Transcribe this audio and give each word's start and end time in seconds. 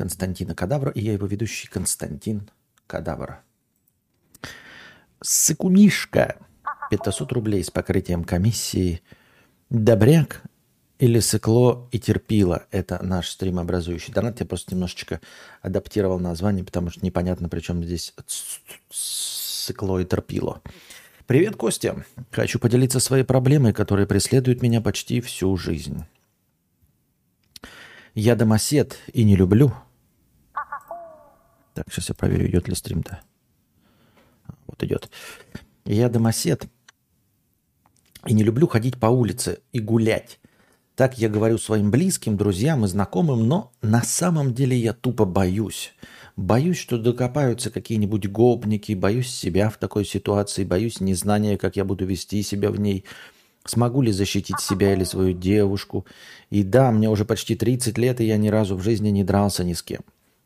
Константина 0.00 0.54
Кадавра, 0.54 0.90
и 0.92 1.02
я 1.02 1.12
его 1.12 1.26
ведущий 1.26 1.68
Константин 1.68 2.48
Кадавр. 2.86 3.40
Сыкунишка. 5.20 6.38
500 6.90 7.30
рублей 7.32 7.62
с 7.62 7.70
покрытием 7.70 8.24
комиссии. 8.24 9.02
Добряк 9.68 10.42
или 10.98 11.20
сыкло 11.20 11.86
и 11.92 11.98
терпила. 11.98 12.64
Это 12.70 13.04
наш 13.04 13.28
стримообразующий 13.28 14.14
донат. 14.14 14.40
Я 14.40 14.46
просто 14.46 14.72
немножечко 14.72 15.20
адаптировал 15.60 16.18
название, 16.18 16.64
потому 16.64 16.88
что 16.88 17.04
непонятно, 17.04 17.50
при 17.50 17.60
чем 17.60 17.84
здесь 17.84 18.14
сыкло 18.88 19.98
и 19.98 20.06
терпило. 20.06 20.62
Привет, 21.26 21.56
Костя. 21.56 22.06
Хочу 22.30 22.58
поделиться 22.58 23.00
своей 23.00 23.24
проблемой, 23.24 23.74
которая 23.74 24.06
преследует 24.06 24.62
меня 24.62 24.80
почти 24.80 25.20
всю 25.20 25.54
жизнь. 25.58 26.06
Я 28.14 28.34
домосед 28.34 28.96
и 29.12 29.24
не 29.24 29.36
люблю. 29.36 29.74
Так, 31.80 31.94
сейчас 31.94 32.10
я 32.10 32.14
проверю, 32.14 32.46
идет 32.46 32.68
ли 32.68 32.74
стрим-то. 32.74 33.20
Вот 34.66 34.82
идет. 34.82 35.08
Я 35.86 36.10
домосед 36.10 36.66
и 38.26 38.34
не 38.34 38.42
люблю 38.42 38.66
ходить 38.66 39.00
по 39.00 39.06
улице 39.06 39.60
и 39.72 39.80
гулять. 39.80 40.40
Так 40.94 41.16
я 41.16 41.30
говорю 41.30 41.56
своим 41.56 41.90
близким, 41.90 42.36
друзьям 42.36 42.84
и 42.84 42.88
знакомым, 42.88 43.48
но 43.48 43.72
на 43.80 44.02
самом 44.02 44.52
деле 44.52 44.76
я 44.76 44.92
тупо 44.92 45.24
боюсь. 45.24 45.94
Боюсь, 46.36 46.76
что 46.76 46.98
докопаются 46.98 47.70
какие-нибудь 47.70 48.28
гопники, 48.28 48.92
боюсь 48.92 49.30
себя 49.30 49.70
в 49.70 49.78
такой 49.78 50.04
ситуации, 50.04 50.64
боюсь 50.64 51.00
незнания, 51.00 51.56
как 51.56 51.76
я 51.76 51.86
буду 51.86 52.04
вести 52.04 52.42
себя 52.42 52.70
в 52.70 52.78
ней, 52.78 53.06
смогу 53.64 54.02
ли 54.02 54.12
защитить 54.12 54.60
себя 54.60 54.92
или 54.92 55.04
свою 55.04 55.32
девушку. 55.32 56.04
И 56.50 56.62
да, 56.62 56.90
мне 56.90 57.08
уже 57.08 57.24
почти 57.24 57.56
30 57.56 57.96
лет, 57.96 58.20
и 58.20 58.26
я 58.26 58.36
ни 58.36 58.48
разу 58.48 58.76
в 58.76 58.82
жизни 58.82 59.08
не 59.08 59.24
дрался 59.24 59.64
ни 59.64 59.72
с 59.72 59.82
кем. 59.82 60.02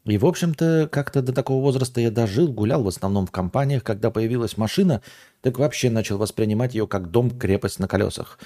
И, 0.06 0.18
в 0.18 0.26
общем-то, 0.26 0.88
как-то 0.92 1.22
до 1.22 1.32
такого 1.32 1.62
возраста 1.62 2.00
я 2.00 2.10
дожил, 2.10 2.48
гулял 2.48 2.82
в 2.82 2.88
основном 2.88 3.26
в 3.26 3.30
компаниях. 3.30 3.82
Когда 3.82 4.10
появилась 4.10 4.58
машина, 4.58 5.00
так 5.40 5.58
вообще 5.58 5.88
начал 5.88 6.18
воспринимать 6.18 6.74
ее 6.74 6.86
как 6.86 7.10
дом-крепость 7.10 7.78
на 7.78 7.88
колесах. 7.88 8.38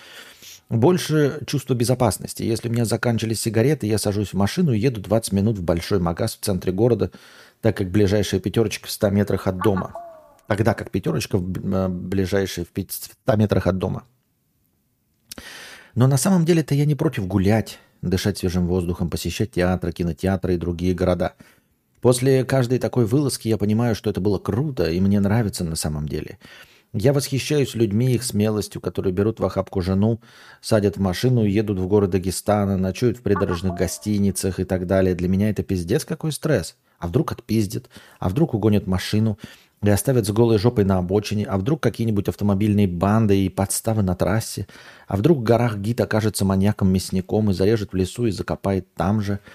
Больше 0.69 1.41
чувство 1.47 1.75
безопасности. 1.75 2.43
Если 2.45 2.69
у 2.69 2.73
меня 2.73 2.85
заканчивались 2.85 3.41
сигареты, 3.41 3.87
я 3.87 3.99
сажусь 3.99 4.29
в 4.29 4.35
машину 4.35 4.73
и 4.73 4.79
еду 4.79 5.01
20 5.01 5.33
минут 5.33 5.59
в 5.59 5.63
большой 5.63 5.99
магаз 5.99 6.37
в 6.37 6.45
центре 6.45 6.73
города, 6.73 7.11
так 7.61 7.77
как 7.77 7.91
ближайшая 7.91 8.41
пятерочка 8.41 8.87
в 8.87 8.91
100 8.91 9.11
метрах 9.11 9.47
от 9.49 9.59
дома. 9.59 9.95
Тогда 10.47 10.75
как 10.75 10.91
пятерочка 10.91 11.39
в 11.39 11.75
э, 11.75 11.89
ближайшей 11.89 12.65
в 12.65 12.93
100 12.93 13.37
метрах 13.37 13.67
от 13.67 13.79
дома. 13.79 14.05
Но 15.95 16.07
на 16.07 16.19
самом 16.19 16.45
деле-то 16.45 16.75
я 16.75 16.85
не 16.85 16.95
против 16.95 17.27
гулять, 17.27 17.81
дышать 18.03 18.39
свежим 18.39 18.67
воздухом, 18.67 19.11
посещать 19.11 19.53
театры, 19.53 19.93
кинотеатры 19.93 20.55
и 20.55 20.59
другие 20.59 20.95
города. 20.95 21.35
После 22.01 22.45
каждой 22.45 22.79
такой 22.79 23.07
вылазки 23.07 23.49
я 23.49 23.59
понимаю, 23.59 23.95
что 23.95 24.11
это 24.11 24.21
было 24.21 24.39
круто 24.39 24.91
и 24.91 25.01
мне 25.01 25.21
нравится 25.21 25.65
на 25.65 25.77
самом 25.77 26.09
деле. 26.09 26.39
Я 26.95 27.13
восхищаюсь 27.13 27.75
людьми, 27.75 28.15
их 28.15 28.23
смелостью, 28.23 28.81
которые 28.81 29.13
берут 29.13 29.41
в 29.41 29.45
охапку 29.45 29.83
жену, 29.83 30.21
садят 30.63 30.97
в 30.97 31.01
машину 31.01 31.45
едут 31.45 31.79
в 31.79 31.87
город 31.87 32.11
Дагестана, 32.11 32.79
ночуют 32.79 33.19
в 33.19 33.23
придорожных 33.23 33.75
гостиницах 33.75 34.59
и 34.59 34.65
так 34.65 34.87
далее. 34.87 35.15
Для 35.15 35.29
меня 35.29 35.51
это 35.51 35.63
пиздец 35.63 36.07
какой 36.07 36.33
стресс. 36.33 36.77
А 36.99 37.07
вдруг 37.07 37.31
отпиздят, 37.31 37.91
а 38.19 38.29
вдруг 38.29 38.55
угонят 38.55 38.87
машину 38.87 39.39
и 39.83 39.91
оставят 39.91 40.27
с 40.27 40.31
голой 40.31 40.59
жопой 40.59 40.85
на 40.85 40.99
обочине, 40.99 41.45
а 41.45 41.59
вдруг 41.59 41.81
какие-нибудь 41.81 42.29
автомобильные 42.29 42.89
банды 42.89 43.45
и 43.45 43.49
подставы 43.49 44.03
на 44.03 44.15
трассе, 44.15 44.67
а 45.07 45.17
вдруг 45.17 45.39
в 45.39 45.43
горах 45.43 45.79
гид 45.79 46.01
окажется 46.01 46.45
маньяком-мясником 46.45 47.51
и 47.51 47.55
зарежет 47.55 47.93
в 47.93 47.97
лесу 47.97 48.27
и 48.27 48.31
закопает 48.31 48.93
там 48.95 49.21
же– 49.21 49.41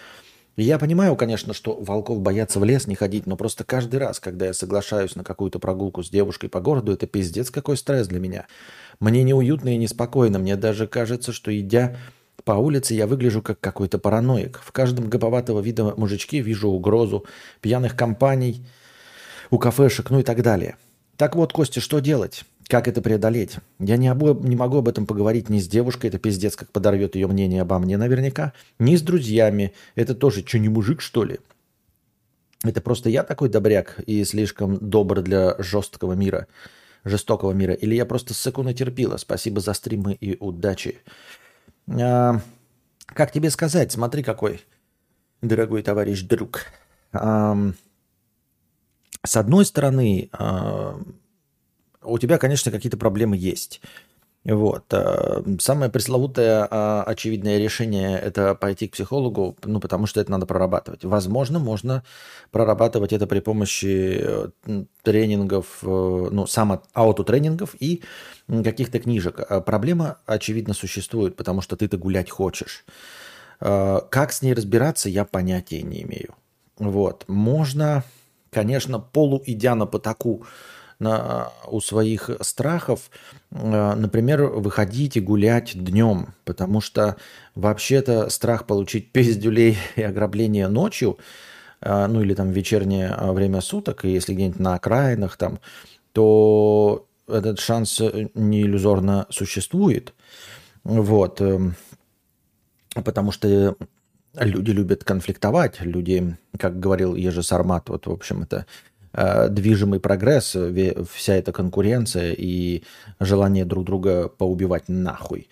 я 0.55 0.77
понимаю, 0.77 1.15
конечно, 1.15 1.51
что 1.51 1.75
волков 1.81 2.21
боятся 2.21 2.59
в 2.59 2.63
лес 2.63 2.85
не 2.85 2.93
ходить, 2.93 3.25
но 3.25 3.35
просто 3.35 3.63
каждый 3.63 3.95
раз, 3.95 4.19
когда 4.19 4.45
я 4.45 4.53
соглашаюсь 4.53 5.15
на 5.15 5.23
какую-то 5.23 5.57
прогулку 5.57 6.03
с 6.03 6.11
девушкой 6.11 6.47
по 6.47 6.61
городу, 6.61 6.91
это 6.91 7.07
пиздец 7.07 7.49
какой 7.49 7.75
стресс 7.75 8.07
для 8.07 8.19
меня. 8.19 8.45
Мне 8.99 9.23
неуютно 9.23 9.73
и 9.73 9.77
неспокойно. 9.77 10.37
Мне 10.37 10.55
даже 10.55 10.85
кажется, 10.85 11.31
что 11.31 11.57
идя 11.59 11.97
по 12.43 12.51
улице, 12.51 12.93
я 12.93 13.07
выгляжу 13.07 13.41
как 13.41 13.59
какой-то 13.59 13.97
параноик. 13.97 14.61
В 14.63 14.71
каждом 14.71 15.09
гоповатого 15.09 15.59
вида 15.59 15.95
мужичке 15.97 16.41
вижу 16.41 16.69
угрозу, 16.69 17.25
пьяных 17.61 17.95
компаний, 17.95 18.63
у 19.53 19.59
кафешек, 19.59 20.09
ну 20.09 20.19
и 20.19 20.23
так 20.23 20.41
далее. 20.41 20.77
Так 21.15 21.35
вот, 21.35 21.53
Костя, 21.53 21.79
что 21.79 21.99
делать? 21.99 22.43
Как 22.67 22.87
это 22.87 23.03
преодолеть? 23.03 23.57
Я 23.77 23.97
не, 23.97 24.07
обо, 24.07 24.33
не 24.33 24.55
могу 24.55 24.79
об 24.79 24.87
этом 24.87 25.05
поговорить 25.05 25.47
ни 25.47 25.59
с 25.59 25.67
девушкой, 25.67 26.07
это 26.07 26.17
пиздец, 26.17 26.55
как 26.55 26.71
подорвет 26.71 27.13
ее 27.13 27.27
мнение 27.27 27.61
обо 27.61 27.77
мне 27.77 27.97
наверняка, 27.97 28.53
ни 28.79 28.95
с 28.95 29.03
друзьями. 29.03 29.73
Это 29.93 30.15
тоже, 30.15 30.43
что, 30.43 30.57
не 30.57 30.69
мужик, 30.69 31.01
что 31.01 31.23
ли? 31.23 31.39
Это 32.63 32.81
просто 32.81 33.11
я 33.11 33.21
такой 33.21 33.47
добряк 33.47 33.99
и 34.07 34.23
слишком 34.23 34.77
добр 34.77 35.21
для 35.21 35.55
жесткого 35.59 36.13
мира, 36.13 36.47
жестокого 37.03 37.51
мира. 37.51 37.75
Или 37.75 37.93
я 37.93 38.07
просто 38.07 38.33
ссыку 38.33 38.63
натерпила. 38.63 39.17
Спасибо 39.17 39.61
за 39.61 39.73
стримы 39.73 40.13
и 40.13 40.35
удачи. 40.39 40.97
А, 41.87 42.41
как 43.05 43.31
тебе 43.31 43.51
сказать? 43.51 43.91
Смотри, 43.91 44.23
какой 44.23 44.61
дорогой 45.43 45.83
товарищ 45.83 46.23
друг. 46.23 46.61
А, 47.11 47.55
с 49.25 49.37
одной 49.37 49.65
стороны, 49.65 50.29
а, 50.33 50.99
у 52.01 52.17
тебя, 52.19 52.37
конечно, 52.37 52.71
какие-то 52.71 52.97
проблемы 52.97 53.37
есть. 53.37 53.81
Вот. 54.45 54.83
Э, 54.91 55.41
самое 55.59 55.89
пресловутое 55.89 56.67
а, 56.69 57.03
очевидное 57.03 57.59
решение– 57.59 58.19
это 58.19 58.55
пойти 58.55 58.89
к 58.89 58.91
психологу, 58.91 59.55
ну, 59.63 59.79
потому 59.79 60.05
что 60.05 60.19
это 60.19 60.31
надо 60.31 60.45
прорабатывать. 60.45 61.05
Возможно, 61.05 61.59
можно 61.59 62.03
прорабатывать 62.51 63.13
это 63.13 63.25
при 63.25 63.39
помощи 63.39 64.19
э, 64.19 64.49
тренингов, 65.01 65.79
э, 65.81 65.85
ну, 65.87 66.45
само-аутотренингов 66.45 67.75
и 67.79 68.03
каких-то 68.49 68.99
книжек. 68.99 69.39
А 69.39 69.61
проблема, 69.61 70.17
очевидно, 70.25 70.73
существует, 70.73 71.37
потому 71.37 71.61
что 71.61 71.77
ты-то 71.77 71.97
гулять 71.97 72.29
хочешь. 72.29 72.83
Как 73.59 74.33
с 74.33 74.41
ней 74.41 74.53
разбираться, 74.53 75.07
я 75.07 75.23
понятия 75.23 75.83
не 75.83 76.01
имею. 76.01 76.35
Вот. 76.79 77.23
Можно, 77.29 78.03
конечно, 78.53 78.99
полу 78.99 79.41
идя 79.45 79.75
на 79.75 79.85
потаку, 79.85 80.45
на, 80.99 81.51
у 81.67 81.81
своих 81.81 82.29
страхов, 82.41 83.09
э, 83.51 83.93
например, 83.95 84.43
выходить 84.43 85.17
и 85.17 85.21
гулять 85.21 85.71
днем, 85.75 86.33
потому 86.45 86.81
что 86.81 87.17
вообще-то 87.55 88.29
страх 88.29 88.65
получить 88.65 89.11
пиздюлей 89.11 89.77
и 89.95 90.03
ограбление 90.03 90.67
ночью, 90.67 91.17
э, 91.81 92.07
ну 92.07 92.21
или 92.21 92.33
там 92.33 92.51
вечернее 92.51 93.15
э, 93.17 93.31
время 93.31 93.61
суток, 93.61 94.05
и 94.05 94.09
если 94.09 94.33
где-нибудь 94.33 94.59
на 94.59 94.75
окраинах 94.75 95.37
там, 95.37 95.59
то 96.13 97.07
этот 97.27 97.59
шанс 97.59 98.01
не 98.33 98.61
иллюзорно 98.61 99.25
существует. 99.29 100.13
Вот. 100.83 101.41
Эм, 101.41 101.75
потому 103.03 103.31
что 103.31 103.75
люди 104.35 104.71
любят 104.71 105.03
конфликтовать, 105.03 105.81
люди, 105.81 106.37
как 106.57 106.79
говорил 106.79 107.15
Ежи 107.15 107.43
Сармат, 107.43 107.89
вот, 107.89 108.07
в 108.07 108.11
общем, 108.11 108.43
это 108.43 108.65
Э, 109.15 109.47
движимый 109.47 109.99
прогресс, 109.99 110.57
вся 111.11 111.35
эта 111.35 111.51
конкуренция 111.51 112.33
и 112.35 112.81
желание 113.19 113.63
друг 113.63 113.85
друга 113.85 114.27
поубивать 114.27 114.89
нахуй. 114.89 115.49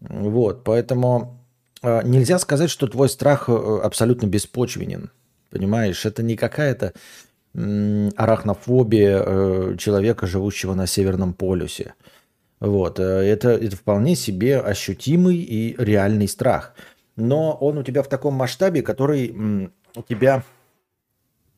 Вот, 0.00 0.64
поэтому 0.64 1.38
э, 1.82 2.00
нельзя 2.04 2.38
сказать, 2.38 2.70
что 2.70 2.86
твой 2.86 3.10
страх 3.10 3.50
э, 3.50 3.80
абсолютно 3.82 4.26
беспочвенен. 4.26 5.10
Понимаешь, 5.50 6.06
это 6.06 6.22
не 6.22 6.36
какая-то 6.36 6.94
арахнофобия 7.54 9.76
человека, 9.78 10.26
живущего 10.26 10.74
на 10.74 10.86
Северном 10.86 11.32
полюсе. 11.32 11.94
Вот, 12.60 13.00
это, 13.00 13.48
это 13.48 13.76
вполне 13.76 14.14
себе 14.14 14.60
ощутимый 14.60 15.36
и 15.36 15.74
реальный 15.78 16.28
страх. 16.28 16.74
Но 17.16 17.52
он 17.52 17.78
у 17.78 17.82
тебя 17.82 18.02
в 18.02 18.08
таком 18.08 18.34
масштабе, 18.34 18.82
который 18.82 19.70
у 19.94 20.02
тебя 20.02 20.44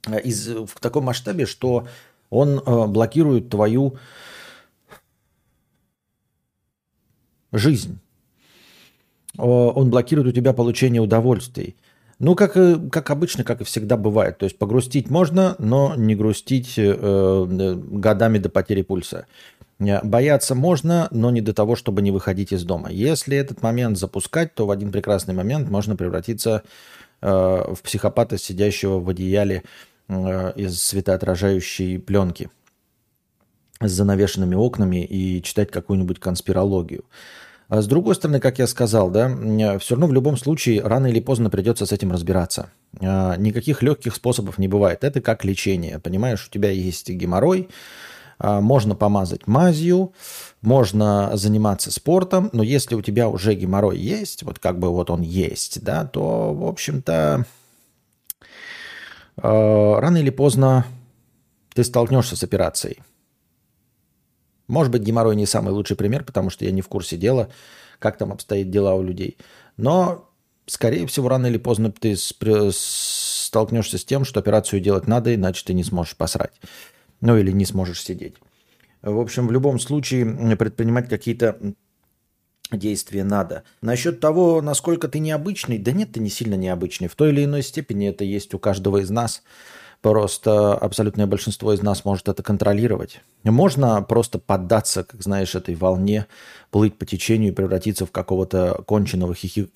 Э, 0.06 0.20
из, 0.20 0.48
в 0.48 0.80
таком 0.80 1.04
масштабе, 1.04 1.46
что 1.46 1.86
он 2.30 2.58
э, 2.58 2.86
блокирует 2.86 3.48
твою 3.48 3.96
жизнь. 7.52 7.98
Он 9.36 9.88
блокирует 9.88 10.28
у 10.28 10.32
тебя 10.32 10.52
получение 10.52 11.00
удовольствий. 11.00 11.76
Ну, 12.18 12.34
как, 12.34 12.54
как 12.90 13.10
обычно, 13.10 13.44
как 13.44 13.60
и 13.60 13.64
всегда 13.64 13.96
бывает. 13.96 14.36
То 14.38 14.44
есть 14.44 14.58
погрустить 14.58 15.10
можно, 15.10 15.54
но 15.60 15.94
не 15.96 16.16
грустить 16.16 16.74
э, 16.76 17.74
годами 17.90 18.38
до 18.38 18.48
потери 18.48 18.82
пульса. 18.82 19.26
Бояться 19.78 20.54
можно, 20.54 21.08
но 21.10 21.30
не 21.30 21.40
до 21.40 21.52
того, 21.52 21.76
чтобы 21.76 22.02
не 22.02 22.10
выходить 22.10 22.52
из 22.52 22.64
дома. 22.64 22.90
Если 22.90 23.36
этот 23.36 23.62
момент 23.62 23.96
запускать, 23.96 24.54
то 24.54 24.66
в 24.66 24.70
один 24.70 24.90
прекрасный 24.90 25.34
момент 25.34 25.70
можно 25.70 25.94
превратиться 25.94 26.62
э, 27.20 27.28
в 27.28 27.78
психопата, 27.82 28.38
сидящего 28.38 28.98
в 28.98 29.08
одеяле 29.08 29.62
Э, 30.08 30.52
из 30.56 30.82
светоотражающей 30.82 31.98
пленки 31.98 32.48
с 33.78 33.90
занавешенными 33.90 34.54
окнами 34.54 35.04
и 35.04 35.42
читать 35.42 35.70
какую-нибудь 35.70 36.18
конспирологию. 36.18 37.04
А 37.68 37.82
с 37.82 37.86
другой 37.86 38.14
стороны, 38.14 38.40
как 38.40 38.58
я 38.58 38.66
сказал, 38.66 39.10
да, 39.10 39.28
все 39.78 39.94
равно 39.94 40.06
в 40.06 40.14
любом 40.14 40.38
случае 40.38 40.80
рано 40.80 41.08
или 41.08 41.20
поздно 41.20 41.50
придется 41.50 41.84
с 41.84 41.92
этим 41.92 42.10
разбираться. 42.10 42.70
А, 43.02 43.36
никаких 43.36 43.82
легких 43.82 44.14
способов 44.14 44.56
не 44.56 44.66
бывает. 44.66 45.04
Это 45.04 45.20
как 45.20 45.44
лечение. 45.44 45.98
Понимаешь, 45.98 46.46
у 46.46 46.50
тебя 46.50 46.70
есть 46.70 47.10
геморрой, 47.10 47.68
можно 48.38 48.94
помазать 48.94 49.46
мазью, 49.46 50.12
можно 50.60 51.30
заниматься 51.34 51.90
спортом, 51.90 52.50
но 52.52 52.62
если 52.62 52.94
у 52.94 53.02
тебя 53.02 53.28
уже 53.28 53.54
геморрой 53.54 53.98
есть, 53.98 54.42
вот 54.42 54.58
как 54.58 54.78
бы 54.78 54.90
вот 54.90 55.10
он 55.10 55.22
есть, 55.22 55.82
да, 55.82 56.04
то, 56.04 56.54
в 56.54 56.66
общем-то, 56.66 57.44
рано 59.36 60.16
или 60.16 60.30
поздно 60.30 60.86
ты 61.74 61.84
столкнешься 61.84 62.36
с 62.36 62.42
операцией. 62.42 62.98
Может 64.66 64.92
быть, 64.92 65.02
геморрой 65.02 65.34
не 65.36 65.46
самый 65.46 65.72
лучший 65.72 65.96
пример, 65.96 66.24
потому 66.24 66.50
что 66.50 66.64
я 66.64 66.72
не 66.72 66.82
в 66.82 66.88
курсе 66.88 67.16
дела, 67.16 67.48
как 67.98 68.18
там 68.18 68.32
обстоят 68.32 68.70
дела 68.70 68.94
у 68.94 69.02
людей. 69.02 69.38
Но, 69.76 70.28
скорее 70.66 71.06
всего, 71.06 71.28
рано 71.28 71.46
или 71.46 71.56
поздно 71.56 71.90
ты 71.90 72.16
столкнешься 72.16 73.96
с 73.96 74.04
тем, 74.04 74.24
что 74.24 74.40
операцию 74.40 74.80
делать 74.80 75.06
надо, 75.06 75.34
иначе 75.34 75.64
ты 75.64 75.72
не 75.72 75.84
сможешь 75.84 76.16
посрать. 76.16 76.52
Ну 77.20 77.36
или 77.36 77.50
не 77.50 77.64
сможешь 77.64 78.02
сидеть. 78.02 78.34
В 79.02 79.18
общем, 79.18 79.46
в 79.46 79.52
любом 79.52 79.78
случае 79.78 80.56
предпринимать 80.56 81.08
какие-то 81.08 81.58
действия 82.70 83.24
надо. 83.24 83.62
Насчет 83.80 84.20
того, 84.20 84.60
насколько 84.60 85.08
ты 85.08 85.18
необычный, 85.18 85.78
да 85.78 85.92
нет, 85.92 86.12
ты 86.12 86.20
не 86.20 86.30
сильно 86.30 86.54
необычный. 86.54 87.08
В 87.08 87.14
той 87.14 87.30
или 87.30 87.44
иной 87.44 87.62
степени 87.62 88.08
это 88.08 88.24
есть 88.24 88.54
у 88.54 88.58
каждого 88.58 88.98
из 88.98 89.10
нас– 89.10 89.42
Просто 90.00 90.74
абсолютное 90.74 91.26
большинство 91.26 91.72
из 91.72 91.82
нас 91.82 92.04
может 92.04 92.28
это 92.28 92.44
контролировать. 92.44 93.20
Можно 93.42 94.00
просто 94.02 94.38
поддаться, 94.38 95.02
как 95.02 95.20
знаешь, 95.22 95.56
этой 95.56 95.74
волне, 95.74 96.26
плыть 96.70 96.96
по 96.96 97.04
течению 97.04 97.50
и 97.50 97.54
превратиться 97.54 98.06
в 98.06 98.12
какого-то 98.12 98.84
конченного 98.86 99.34
хихикамори, 99.34 99.72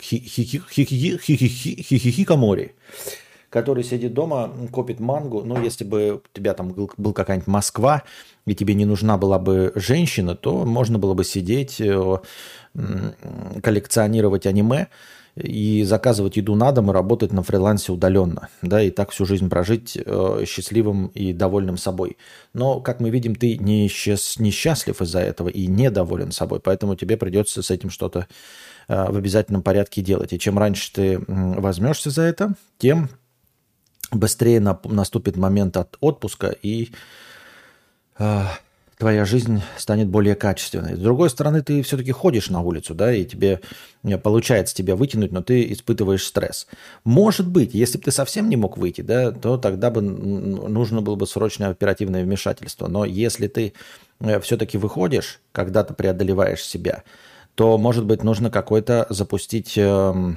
который 3.53 3.85
сидит 3.85 4.15
дома, 4.15 4.51
копит 4.73 4.99
мангу. 4.99 5.43
Ну, 5.45 5.63
если 5.63 5.85
бы 5.85 6.15
у 6.15 6.23
тебя 6.33 6.55
там 6.55 6.71
был 6.73 7.13
какая-нибудь 7.13 7.47
Москва, 7.47 8.03
и 8.47 8.55
тебе 8.55 8.73
не 8.75 8.87
нужна 8.87 9.19
была 9.19 9.39
бы 9.39 9.73
женщина, 9.75 10.35
то 10.35 10.65
можно 10.65 10.99
было 10.99 11.13
бы 11.13 11.23
сидеть, 11.23 11.81
коллекционировать 13.63 14.47
аниме, 14.47 14.89
и 15.35 15.83
заказывать 15.85 16.37
еду 16.37 16.55
на 16.55 16.73
дом 16.73 16.91
и 16.91 16.93
работать 16.93 17.33
на 17.33 17.43
фрилансе 17.43 17.93
удаленно, 17.93 18.49
да, 18.61 18.83
и 18.83 18.91
так 18.91 19.13
всю 19.13 19.25
жизнь 19.25 19.49
прожить 19.49 19.97
э, 19.97 20.45
счастливым 20.47 21.07
и 21.07 21.33
довольным 21.33 21.79
собой. 21.79 22.19
Но, 22.53 22.81
как 22.81 23.01
мы 23.01 23.09
видим, 23.09 23.35
ты 23.35 23.57
не 23.57 23.89
счаст, 23.89 24.39
несчастлив 24.41 25.01
из-за 25.01 25.21
этого 25.21 25.49
и 25.49 25.67
недоволен 25.69 26.33
собой, 26.33 26.61
поэтому 26.61 26.97
тебе 26.97 27.17
придется 27.17 27.63
с 27.63 27.71
этим 27.71 27.89
что-то 27.89 28.27
э, 28.89 29.11
в 29.11 29.17
обязательном 29.17 29.63
порядке 29.63 30.03
делать. 30.03 30.35
И 30.35 30.39
чем 30.39 30.59
раньше 30.59 30.93
ты 30.93 31.25
возьмешься 31.27 32.11
за 32.11 32.23
это, 32.23 32.53
тем 32.77 33.09
быстрее 34.13 34.61
на, 34.61 34.79
наступит 34.85 35.37
момент 35.37 35.77
от 35.77 35.97
отпуска 36.01 36.49
и 36.63 36.91
э, 38.19 38.45
твоя 39.03 39.25
жизнь 39.25 39.63
станет 39.77 40.07
более 40.07 40.37
качественной. 40.37 40.95
С 40.95 41.01
другой 41.01 41.29
стороны, 41.29 41.61
ты 41.63 41.83
все-таки 41.83 42.13
ходишь 42.13 42.51
на 42.51 42.61
улицу, 42.61 42.95
да, 42.95 43.13
и 43.13 43.25
тебе 43.25 43.61
э, 44.05 44.17
получается 44.17 44.77
тебя 44.77 44.95
вытянуть, 44.95 45.33
но 45.33 45.43
ты 45.43 45.73
испытываешь 45.73 46.25
стресс. 46.25 46.69
Может 47.03 47.49
быть, 47.49 47.75
если 47.75 47.99
бы 47.99 48.05
ты 48.05 48.13
совсем 48.13 48.49
не 48.49 48.57
мог 48.57 48.79
выйти, 48.79 49.01
да, 49.01 49.33
то 49.33 49.57
тогда 49.57 49.91
бы 49.91 50.03
нужно 50.03 51.03
было 51.03 51.17
бы 51.17 51.27
срочное 51.27 51.71
оперативное 51.71 52.23
вмешательство. 52.23 52.87
Но 52.87 53.05
если 53.05 53.49
ты 53.49 53.73
э, 54.21 54.39
все-таки 54.41 54.79
выходишь, 54.79 55.41
когда 55.51 55.83
ты 55.83 55.95
преодолеваешь 55.95 56.63
себя, 56.63 57.03
то, 57.55 57.77
может 57.79 58.05
быть, 58.05 58.23
нужно 58.23 58.51
какой-то 58.51 59.07
запустить 59.11 59.75
э, 59.77 60.35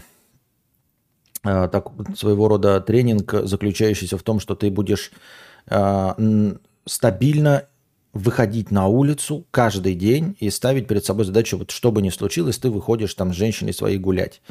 так, 1.46 1.88
своего 2.18 2.48
рода 2.48 2.82
тренинг, 2.82 3.34
заключающийся 3.44 4.18
в 4.18 4.24
том, 4.24 4.40
что 4.40 4.56
ты 4.56 4.70
будешь 4.70 5.12
стабильно 6.86 7.64
выходить 8.16 8.72
на 8.72 8.88
улицу 8.88 9.46
каждый 9.52 9.94
день 9.94 10.36
и 10.40 10.50
ставить 10.50 10.88
перед 10.88 11.04
собой 11.04 11.26
задачу, 11.26 11.58
вот 11.58 11.72
что 11.72 11.92
бы 11.92 12.02
ни 12.02 12.10
случилось, 12.10 12.58
ты 12.58 12.70
выходишь 12.70 13.14
там 13.14 13.34
с 13.34 13.36
женщиной 13.36 13.74
своей 13.74 13.98
гулять. 13.98 14.42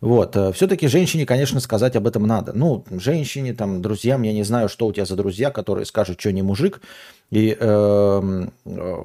Вот. 0.00 0.36
Э, 0.36 0.52
Все-таки 0.52 0.88
женщине, 0.88 1.24
конечно, 1.24 1.60
сказать 1.60 1.96
об 1.96 2.06
этом 2.06 2.26
надо. 2.26 2.52
Ну, 2.52 2.84
женщине, 2.90 3.54
там, 3.54 3.80
друзьям, 3.80 4.22
я 4.22 4.32
не 4.32 4.42
знаю, 4.42 4.68
что 4.68 4.86
у 4.86 4.92
тебя 4.92 5.06
за 5.06 5.16
друзья, 5.16 5.50
которые 5.50 5.86
скажут, 5.86 6.20
что 6.20 6.32
не 6.32 6.42
мужик. 6.42 6.80
И 7.30 7.56
э, 7.58 8.46
э, 8.66 9.02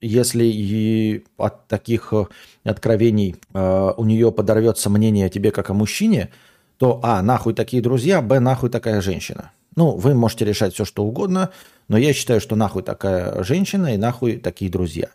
если 0.00 0.44
и 0.44 1.24
от 1.36 1.68
таких 1.68 2.12
э, 2.12 2.26
откровений 2.64 3.36
э, 3.54 3.92
у 3.96 4.04
нее 4.04 4.30
подорвется 4.32 4.90
мнение 4.90 5.26
о 5.26 5.30
тебе 5.30 5.50
как 5.50 5.70
о 5.70 5.74
мужчине, 5.74 6.30
то 6.78 7.00
а, 7.02 7.22
нахуй 7.22 7.54
такие 7.54 7.82
друзья, 7.82 8.20
б, 8.20 8.38
нахуй 8.38 8.70
такая 8.70 9.00
женщина. 9.00 9.52
Ну, 9.76 9.92
вы 9.96 10.14
можете 10.14 10.44
решать 10.44 10.74
все, 10.74 10.84
что 10.84 11.04
угодно, 11.04 11.50
но 11.88 11.96
я 11.98 12.12
считаю, 12.12 12.40
что 12.40 12.56
нахуй 12.56 12.82
такая 12.82 13.42
женщина 13.42 13.94
и 13.94 13.98
нахуй 13.98 14.38
такие 14.38 14.70
друзья. 14.70 15.08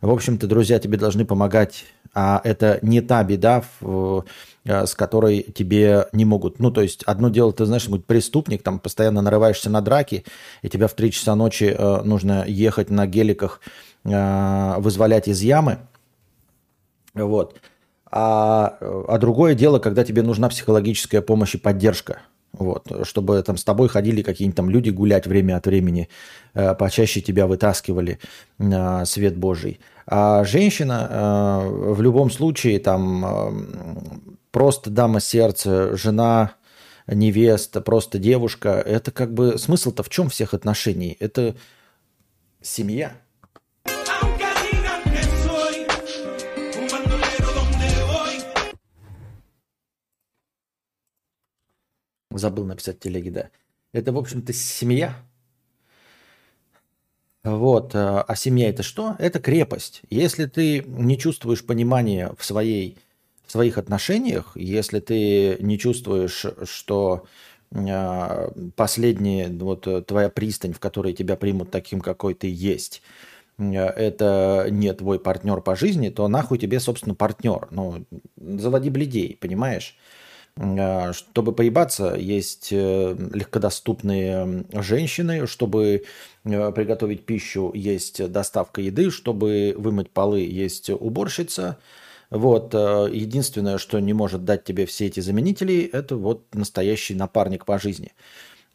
В 0.00 0.10
общем-то, 0.10 0.46
друзья 0.46 0.78
тебе 0.78 0.96
должны 0.96 1.26
помогать, 1.26 1.84
а 2.14 2.40
это 2.42 2.78
не 2.82 3.02
та 3.02 3.22
беда, 3.22 3.62
в, 3.80 4.24
э, 4.64 4.86
с 4.86 4.94
которой 4.94 5.42
тебе 5.42 6.06
не 6.12 6.24
могут. 6.24 6.58
Ну, 6.58 6.70
то 6.70 6.80
есть, 6.80 7.02
одно 7.04 7.28
дело, 7.28 7.52
ты 7.52 7.66
знаешь, 7.66 7.88
быть 7.88 8.06
преступник, 8.06 8.62
там 8.62 8.78
постоянно 8.78 9.20
нарываешься 9.20 9.68
на 9.68 9.80
драки, 9.82 10.24
и 10.62 10.68
тебя 10.68 10.88
в 10.88 10.94
3 10.94 11.12
часа 11.12 11.34
ночи 11.34 11.74
э, 11.76 12.02
нужно 12.02 12.44
ехать 12.46 12.90
на 12.90 13.06
геликах, 13.06 13.60
вызволять 14.02 15.28
из 15.28 15.42
ямы. 15.42 15.78
Вот. 17.14 17.60
А, 18.10 18.76
а 18.80 19.18
другое 19.18 19.54
дело, 19.54 19.78
когда 19.78 20.04
тебе 20.04 20.22
нужна 20.22 20.48
психологическая 20.48 21.22
помощь 21.22 21.54
и 21.54 21.58
поддержка. 21.58 22.20
Вот, 22.52 22.90
чтобы 23.04 23.40
там 23.42 23.56
с 23.56 23.62
тобой 23.62 23.88
ходили 23.88 24.22
какие-нибудь 24.22 24.56
там 24.56 24.70
люди 24.70 24.90
гулять 24.90 25.28
время 25.28 25.56
от 25.56 25.66
времени, 25.66 26.08
э, 26.52 26.74
почаще 26.74 27.20
тебя 27.20 27.46
вытаскивали 27.46 28.18
на 28.58 29.06
свет 29.06 29.36
Божий. 29.36 29.78
А 30.04 30.42
женщина 30.42 31.08
э, 31.08 31.92
в 31.92 32.02
любом 32.02 32.28
случае 32.28 32.80
там 32.80 33.24
э, 33.24 33.52
просто 34.50 34.90
дама 34.90 35.20
сердца, 35.20 35.96
жена, 35.96 36.54
невеста, 37.06 37.80
просто 37.80 38.18
девушка, 38.18 38.70
это 38.84 39.12
как 39.12 39.32
бы 39.32 39.56
смысл-то 39.56 40.02
в 40.02 40.08
чем 40.08 40.28
всех 40.28 40.52
отношений? 40.52 41.16
Это 41.20 41.54
семья. 42.60 43.12
Забыл 52.30 52.64
написать 52.64 52.96
в 52.96 53.00
телеге, 53.00 53.30
да. 53.30 53.50
Это, 53.92 54.12
в 54.12 54.18
общем-то, 54.18 54.52
семья. 54.52 55.16
Вот. 57.42 57.94
Э, 57.94 58.20
а 58.26 58.36
семья 58.36 58.68
это 58.68 58.82
что? 58.82 59.16
Это 59.18 59.40
крепость. 59.40 60.02
Если 60.10 60.46
ты 60.46 60.84
не 60.86 61.18
чувствуешь 61.18 61.64
понимания 61.64 62.32
в, 62.38 62.44
своей, 62.44 62.98
в 63.46 63.52
своих 63.52 63.78
отношениях, 63.78 64.52
если 64.54 65.00
ты 65.00 65.56
не 65.60 65.78
чувствуешь, 65.78 66.46
что 66.64 67.26
э, 67.72 68.50
последняя 68.76 69.48
вот 69.48 69.86
э, 69.88 70.02
твоя 70.02 70.28
пристань, 70.28 70.72
в 70.72 70.78
которой 70.80 71.12
тебя 71.14 71.36
примут 71.36 71.70
таким, 71.70 72.00
какой 72.00 72.34
ты 72.34 72.52
есть, 72.52 73.02
это 73.58 74.68
не 74.70 74.90
твой 74.94 75.18
партнер 75.18 75.60
по 75.60 75.76
жизни, 75.76 76.08
то 76.08 76.28
нахуй 76.28 76.56
тебе, 76.58 76.80
собственно, 76.80 77.14
партнер. 77.14 77.68
Ну, 77.70 78.06
заводи 78.36 78.88
бледей, 78.88 79.36
понимаешь? 79.38 79.98
А, 80.56 81.12
чтобы 81.12 81.52
поебаться, 81.52 82.14
есть 82.14 82.68
э, 82.72 83.16
легкодоступные 83.32 84.64
женщины, 84.72 85.46
чтобы 85.46 86.04
э, 86.44 86.72
приготовить 86.72 87.24
пищу, 87.24 87.72
есть 87.74 88.30
доставка 88.30 88.80
еды, 88.80 89.10
чтобы 89.10 89.74
вымыть 89.76 90.10
полы, 90.10 90.40
есть 90.40 90.90
уборщица. 90.90 91.78
Вот, 92.30 92.74
э, 92.74 93.08
единственное, 93.12 93.78
что 93.78 93.98
не 94.00 94.12
может 94.12 94.44
дать 94.44 94.64
тебе 94.64 94.86
все 94.86 95.06
эти 95.06 95.20
заменители, 95.20 95.82
это 95.92 96.16
вот 96.16 96.54
настоящий 96.54 97.14
напарник 97.14 97.64
по 97.64 97.78
жизни. 97.78 98.12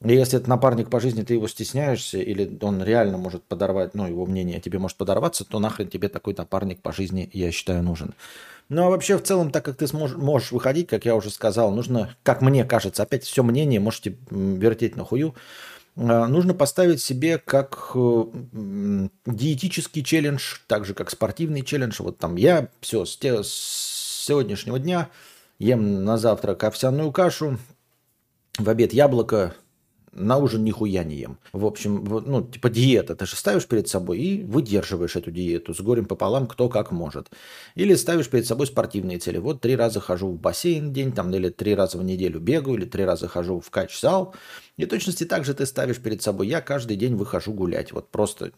И 0.04 0.14
если 0.14 0.40
это 0.40 0.50
напарник 0.50 0.90
по 0.90 1.00
жизни, 1.00 1.24
ты 1.24 1.36
его 1.36 1.48
стесняешься, 1.48 2.18
или 2.18 2.58
он 2.62 2.84
реально 2.84 3.18
может 3.18 3.44
подорвать, 3.44 3.96
ну, 3.96 4.08
его 4.08 4.26
мнение 4.26 4.60
тебе 4.60 4.78
может 4.78 4.98
подорваться, 4.98 5.46
то 5.46 5.60
нахрен 5.60 5.88
тебе 5.88 6.10
такой 6.10 6.36
напарник 6.38 6.82
по 6.82 6.92
жизни, 6.92 7.30
я 7.34 7.52
считаю, 7.52 7.82
нужен. 7.82 8.14
Ну 8.70 8.84
а 8.84 8.90
вообще 8.90 9.18
в 9.18 9.24
целом, 9.24 9.52
так 9.52 9.64
как 9.64 9.78
ты 9.78 9.88
сможешь, 9.88 10.18
можешь 10.18 10.52
выходить, 10.52 10.88
как 10.88 11.06
я 11.06 11.16
уже 11.16 11.30
сказал, 11.30 11.72
нужно, 11.72 12.16
как 12.24 12.42
мне 12.42 12.66
кажется, 12.66 13.04
опять 13.04 13.24
все 13.24 13.44
мнение 13.44 13.80
можете 13.80 14.18
вертеть 14.32 14.96
на 14.96 15.04
хую, 15.04 15.36
а, 15.98 16.28
нужно 16.28 16.54
поставить 16.54 17.02
себе 17.02 17.38
как 17.38 17.92
э, 17.96 18.24
диетический 19.26 20.04
челлендж, 20.04 20.58
так 20.68 20.86
же 20.86 20.94
как 20.94 21.10
спортивный 21.10 21.62
челлендж. 21.62 21.98
Вот 22.00 22.18
там 22.18 22.36
я 22.36 22.70
все 22.82 23.06
с, 23.06 23.16
те, 23.18 23.44
с 23.44 24.24
сегодняшнего 24.26 24.80
дня 24.80 25.10
ем 25.60 26.04
на 26.04 26.18
завтрак 26.18 26.64
овсяную 26.64 27.12
кашу, 27.12 27.60
в 28.58 28.70
обед 28.70 28.94
яблоко, 28.94 29.54
на 30.16 30.38
ужин 30.38 30.64
нихуя 30.64 31.04
не 31.04 31.16
ем. 31.16 31.38
В 31.54 31.66
общем, 31.66 32.04
ну, 32.04 32.42
типа 32.42 32.70
диета. 32.70 33.16
Ты 33.16 33.26
же 33.26 33.36
ставишь 33.36 33.68
перед 33.68 33.88
собой 33.88 34.20
и 34.20 34.44
выдерживаешь 34.44 35.16
эту 35.16 35.32
диету 35.32 35.74
с 35.74 35.82
горем 35.82 36.06
пополам, 36.06 36.48
кто 36.48 36.70
как 36.70 36.92
может. 36.92 37.30
Или 37.76 37.94
ставишь 37.96 38.30
перед 38.30 38.48
собой 38.48 38.68
спортивные 38.68 39.20
цели. 39.20 39.38
Вот 39.38 39.62
три 39.62 39.76
раза 39.76 40.00
хожу 40.00 40.30
в 40.30 40.40
бассейн 40.40 40.94
день, 40.94 41.12
там, 41.12 41.34
или 41.34 41.50
три 41.50 41.76
раза 41.76 41.98
в 41.98 42.04
неделю 42.04 42.40
бегаю, 42.40 42.78
или 42.78 42.86
три 42.86 43.04
раза 43.06 43.28
хожу 43.28 43.60
в 43.60 43.70
кач-зал. 43.70 44.34
И 44.78 44.86
точности 44.86 45.26
так 45.26 45.46
же 45.46 45.54
ты 45.54 45.66
ставишь 45.66 46.00
перед 46.00 46.22
собой. 46.22 46.48
Я 46.48 46.62
каждый 46.62 46.98
день 46.98 47.16
выхожу 47.16 47.54
гулять. 47.54 47.92
Вот 47.92 48.10
просто, 48.10 48.52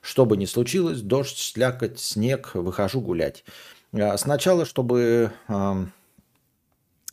что 0.00 0.26
бы 0.26 0.36
ни 0.36 0.44
случилось, 0.44 1.00
дождь, 1.00 1.38
слякоть, 1.38 2.00
снег, 2.00 2.50
выхожу 2.54 3.00
гулять. 3.00 3.44
А 3.92 4.16
сначала, 4.18 4.64
чтобы 4.64 5.32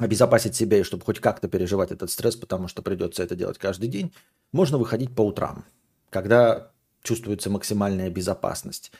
обезопасить 0.02 0.56
себя 0.56 0.80
и 0.80 0.84
чтобы 0.84 1.06
хоть 1.06 1.20
как-то 1.20 1.48
переживать 1.48 1.92
этот 1.92 2.10
стресс, 2.10 2.36
потому 2.36 2.68
что 2.68 2.82
придется 2.82 3.22
это 3.22 3.36
делать 3.36 3.60
каждый 3.60 3.88
день, 3.88 4.12
можно 4.52 4.80
выходить 4.80 5.16
по 5.16 5.22
утрам, 5.22 5.64
когда 6.10 6.72
чувствуется 7.04 7.52
максимальная 7.52 8.10
безопасность. 8.10 8.92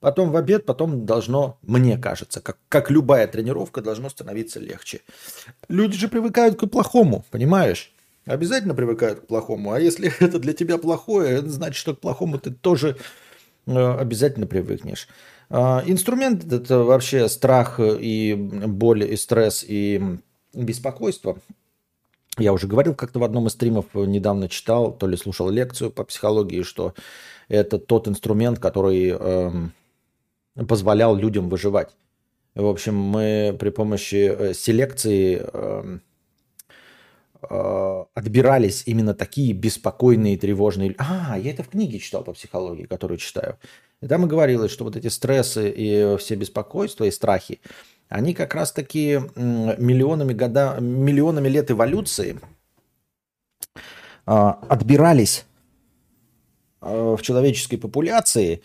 Потом 0.00 0.30
в 0.30 0.36
обед, 0.36 0.66
потом 0.66 1.06
должно, 1.06 1.58
мне 1.62 1.96
кажется, 1.96 2.40
как, 2.40 2.58
как 2.68 2.90
любая 2.90 3.26
тренировка, 3.26 3.80
должно 3.80 4.10
становиться 4.10 4.60
легче. 4.60 5.00
Люди 5.68 5.96
же 5.96 6.08
привыкают 6.08 6.58
к 6.58 6.66
плохому, 6.66 7.24
понимаешь? 7.30 7.92
Обязательно 8.26 8.74
привыкают 8.74 9.20
к 9.20 9.26
плохому. 9.26 9.72
А 9.72 9.80
если 9.80 10.12
это 10.20 10.38
для 10.38 10.52
тебя 10.52 10.76
плохое, 10.76 11.40
значит, 11.40 11.76
что 11.76 11.94
к 11.94 12.00
плохому 12.00 12.38
ты 12.38 12.50
тоже 12.50 12.96
э, 13.66 13.98
обязательно 13.98 14.46
привыкнешь. 14.46 15.08
Э, 15.48 15.80
инструмент 15.86 16.50
это 16.50 16.80
вообще 16.80 17.28
страх 17.28 17.78
и 17.78 18.34
боль, 18.34 19.04
и 19.04 19.16
стресс, 19.16 19.64
и 19.66 20.18
беспокойство. 20.52 21.38
Я 22.38 22.52
уже 22.52 22.66
говорил 22.66 22.94
как-то 22.94 23.18
в 23.18 23.24
одном 23.24 23.48
из 23.48 23.52
стримов, 23.52 23.86
недавно 23.94 24.48
читал, 24.48 24.92
то 24.92 25.06
ли 25.06 25.16
слушал 25.16 25.50
лекцию 25.50 25.90
по 25.90 26.04
психологии, 26.04 26.62
что 26.62 26.94
это 27.48 27.78
тот 27.78 28.08
инструмент, 28.08 28.58
который 28.58 29.14
э, 29.18 29.50
позволял 30.66 31.16
людям 31.16 31.48
выживать. 31.48 31.90
В 32.54 32.66
общем, 32.66 32.96
мы 32.96 33.56
при 33.58 33.70
помощи 33.70 34.32
э, 34.36 34.54
селекции 34.54 35.40
э, 35.40 35.98
э, 37.48 38.04
отбирались 38.14 38.82
именно 38.86 39.14
такие 39.14 39.52
беспокойные, 39.52 40.36
тревожные. 40.36 40.94
А, 40.98 41.38
я 41.38 41.50
это 41.50 41.62
в 41.62 41.68
книге 41.68 41.98
читал 41.98 42.24
по 42.24 42.32
психологии, 42.32 42.84
которую 42.84 43.18
читаю. 43.18 43.56
И 44.02 44.06
там 44.06 44.24
и 44.24 44.28
говорилось, 44.28 44.72
что 44.72 44.84
вот 44.84 44.96
эти 44.96 45.08
стрессы 45.08 45.72
и 45.74 46.16
все 46.18 46.34
беспокойства 46.34 47.04
и 47.04 47.10
страхи, 47.10 47.60
они 48.10 48.34
как 48.34 48.54
раз-таки 48.54 49.20
миллионами, 49.36 50.34
года, 50.34 50.78
миллионами 50.80 51.48
лет 51.48 51.70
эволюции 51.70 52.38
а, 54.26 54.58
отбирались 54.68 55.46
а, 56.80 57.14
в 57.14 57.22
человеческой 57.22 57.76
популяции, 57.76 58.62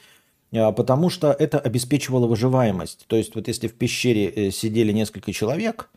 а, 0.52 0.72
потому 0.72 1.12
что 1.12 1.32
это 1.32 1.60
обеспечивало 1.60 2.26
выживаемость. 2.26 3.06
То 3.08 3.16
есть 3.16 3.36
вот 3.36 3.48
если 3.48 3.68
в 3.68 3.76
пещере 3.76 4.30
э, 4.30 4.52
сидели 4.52 4.92
несколько 4.92 5.32
человек, 5.32 5.90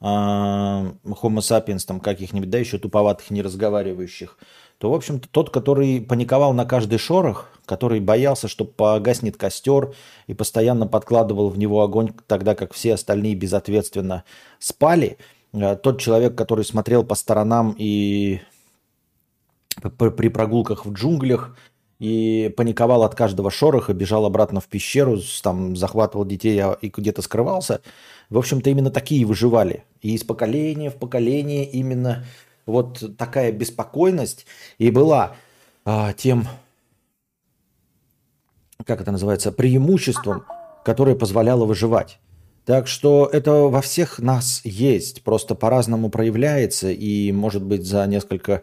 Homo 0.00 0.98
sapiens, 1.38 1.86
там 1.86 2.00
каких-нибудь, 2.00 2.50
да, 2.50 2.58
еще 2.58 2.78
туповатых, 2.78 3.30
не 3.30 3.40
разговаривающих, 3.40 4.36
то, 4.78 4.90
в 4.90 4.94
общем-то, 4.94 5.28
тот, 5.28 5.50
который 5.50 6.00
паниковал 6.00 6.52
на 6.52 6.64
каждый 6.64 6.98
шорох, 6.98 7.48
который 7.64 8.00
боялся, 8.00 8.48
что 8.48 8.64
погаснет 8.64 9.36
костер 9.36 9.94
и 10.26 10.34
постоянно 10.34 10.86
подкладывал 10.86 11.48
в 11.48 11.58
него 11.58 11.82
огонь, 11.82 12.12
тогда 12.26 12.54
как 12.54 12.72
все 12.72 12.94
остальные 12.94 13.34
безответственно 13.34 14.24
спали, 14.58 15.18
э, 15.52 15.76
тот 15.76 16.00
человек, 16.00 16.34
который 16.34 16.64
смотрел 16.64 17.04
по 17.04 17.14
сторонам 17.14 17.74
и 17.78 18.40
при 19.80 20.28
прогулках 20.28 20.86
в 20.86 20.92
джунглях 20.92 21.56
и 21.98 22.52
паниковал 22.56 23.02
от 23.02 23.14
каждого 23.14 23.50
шороха, 23.50 23.94
бежал 23.94 24.26
обратно 24.26 24.60
в 24.60 24.66
пещеру, 24.66 25.18
там 25.42 25.76
захватывал 25.76 26.24
детей 26.24 26.58
а, 26.60 26.76
и 26.80 26.88
где-то 26.88 27.22
скрывался. 27.22 27.80
В 28.30 28.38
общем-то, 28.38 28.68
именно 28.70 28.90
такие 28.90 29.24
выживали. 29.24 29.84
И 30.00 30.14
из 30.14 30.24
поколения 30.24 30.90
в 30.90 30.96
поколение 30.96 31.64
именно 31.64 32.24
вот 32.66 33.16
такая 33.16 33.52
беспокойность 33.52 34.46
и 34.78 34.90
была 34.90 35.36
а, 35.84 36.12
тем, 36.12 36.46
как 38.86 39.00
это 39.00 39.12
называется, 39.12 39.52
преимуществом, 39.52 40.44
которое 40.84 41.14
позволяло 41.14 41.64
выживать. 41.64 42.18
Так 42.64 42.86
что 42.88 43.28
это 43.30 43.52
во 43.52 43.82
всех 43.82 44.18
нас 44.18 44.62
есть, 44.64 45.22
просто 45.22 45.54
по-разному 45.54 46.08
проявляется, 46.08 46.90
и, 46.90 47.30
может 47.30 47.62
быть, 47.62 47.86
за 47.86 48.06
несколько 48.06 48.62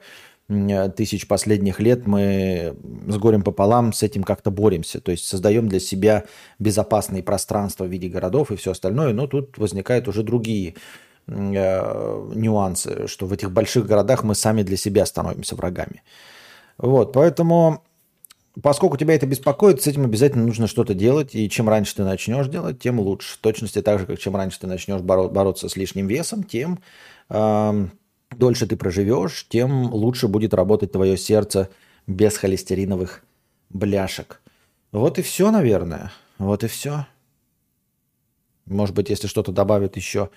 тысяч 0.97 1.27
последних 1.27 1.79
лет 1.79 2.07
мы 2.07 2.75
с 3.07 3.17
горем 3.17 3.41
пополам 3.41 3.93
с 3.93 4.03
этим 4.03 4.23
как-то 4.23 4.51
боремся. 4.51 4.99
То 4.99 5.11
есть 5.11 5.25
создаем 5.25 5.69
для 5.69 5.79
себя 5.79 6.25
безопасные 6.59 7.23
пространства 7.23 7.85
в 7.85 7.89
виде 7.89 8.09
городов 8.09 8.51
и 8.51 8.57
все 8.57 8.71
остальное, 8.71 9.13
но 9.13 9.27
тут 9.27 9.57
возникают 9.57 10.07
уже 10.07 10.23
другие 10.23 10.75
Э, 11.27 12.31
нюансы, 12.33 13.07
что 13.07 13.25
в 13.25 13.33
этих 13.33 13.51
больших 13.51 13.85
городах 13.85 14.23
мы 14.23 14.35
сами 14.35 14.63
для 14.63 14.75
себя 14.75 15.05
становимся 15.05 15.55
врагами. 15.55 16.03
Вот, 16.77 17.13
поэтому, 17.13 17.83
поскольку 18.61 18.97
тебя 18.97 19.15
это 19.15 19.27
беспокоит, 19.27 19.81
с 19.81 19.87
этим 19.87 20.03
обязательно 20.03 20.45
нужно 20.45 20.67
что-то 20.67 20.93
делать, 20.93 21.35
и 21.35 21.49
чем 21.49 21.69
раньше 21.69 21.95
ты 21.95 22.03
начнешь 22.03 22.47
делать, 22.47 22.79
тем 22.79 22.99
лучше. 22.99 23.35
В 23.35 23.37
точности 23.37 23.81
так 23.81 23.99
же, 23.99 24.05
как 24.07 24.19
чем 24.19 24.35
раньше 24.35 24.59
ты 24.59 24.67
начнешь 24.67 25.01
боро- 25.01 25.29
бороться 25.29 25.69
с 25.69 25.75
лишним 25.75 26.07
весом, 26.07 26.43
тем 26.43 26.79
э, 27.29 27.87
дольше 28.31 28.67
ты 28.67 28.75
проживешь, 28.75 29.47
тем 29.47 29.93
лучше 29.93 30.27
будет 30.27 30.53
работать 30.53 30.91
твое 30.91 31.17
сердце 31.17 31.69
без 32.07 32.35
холестериновых 32.35 33.23
бляшек. 33.69 34.41
Вот 34.91 35.19
и 35.19 35.21
все, 35.21 35.51
наверное. 35.51 36.11
Вот 36.39 36.63
и 36.63 36.67
все. 36.67 37.05
Может 38.65 38.95
быть, 38.95 39.09
если 39.09 39.27
что-то 39.27 39.51
добавит 39.51 39.95
еще 39.95 40.29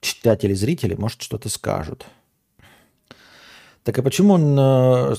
читатели, 0.00 0.54
зрители, 0.54 0.94
может, 0.94 1.22
что-то 1.22 1.48
скажут. 1.48 2.06
Так 3.84 3.98
и 3.98 4.02
почему 4.02 4.34
он 4.34 4.58
э, 4.58 5.14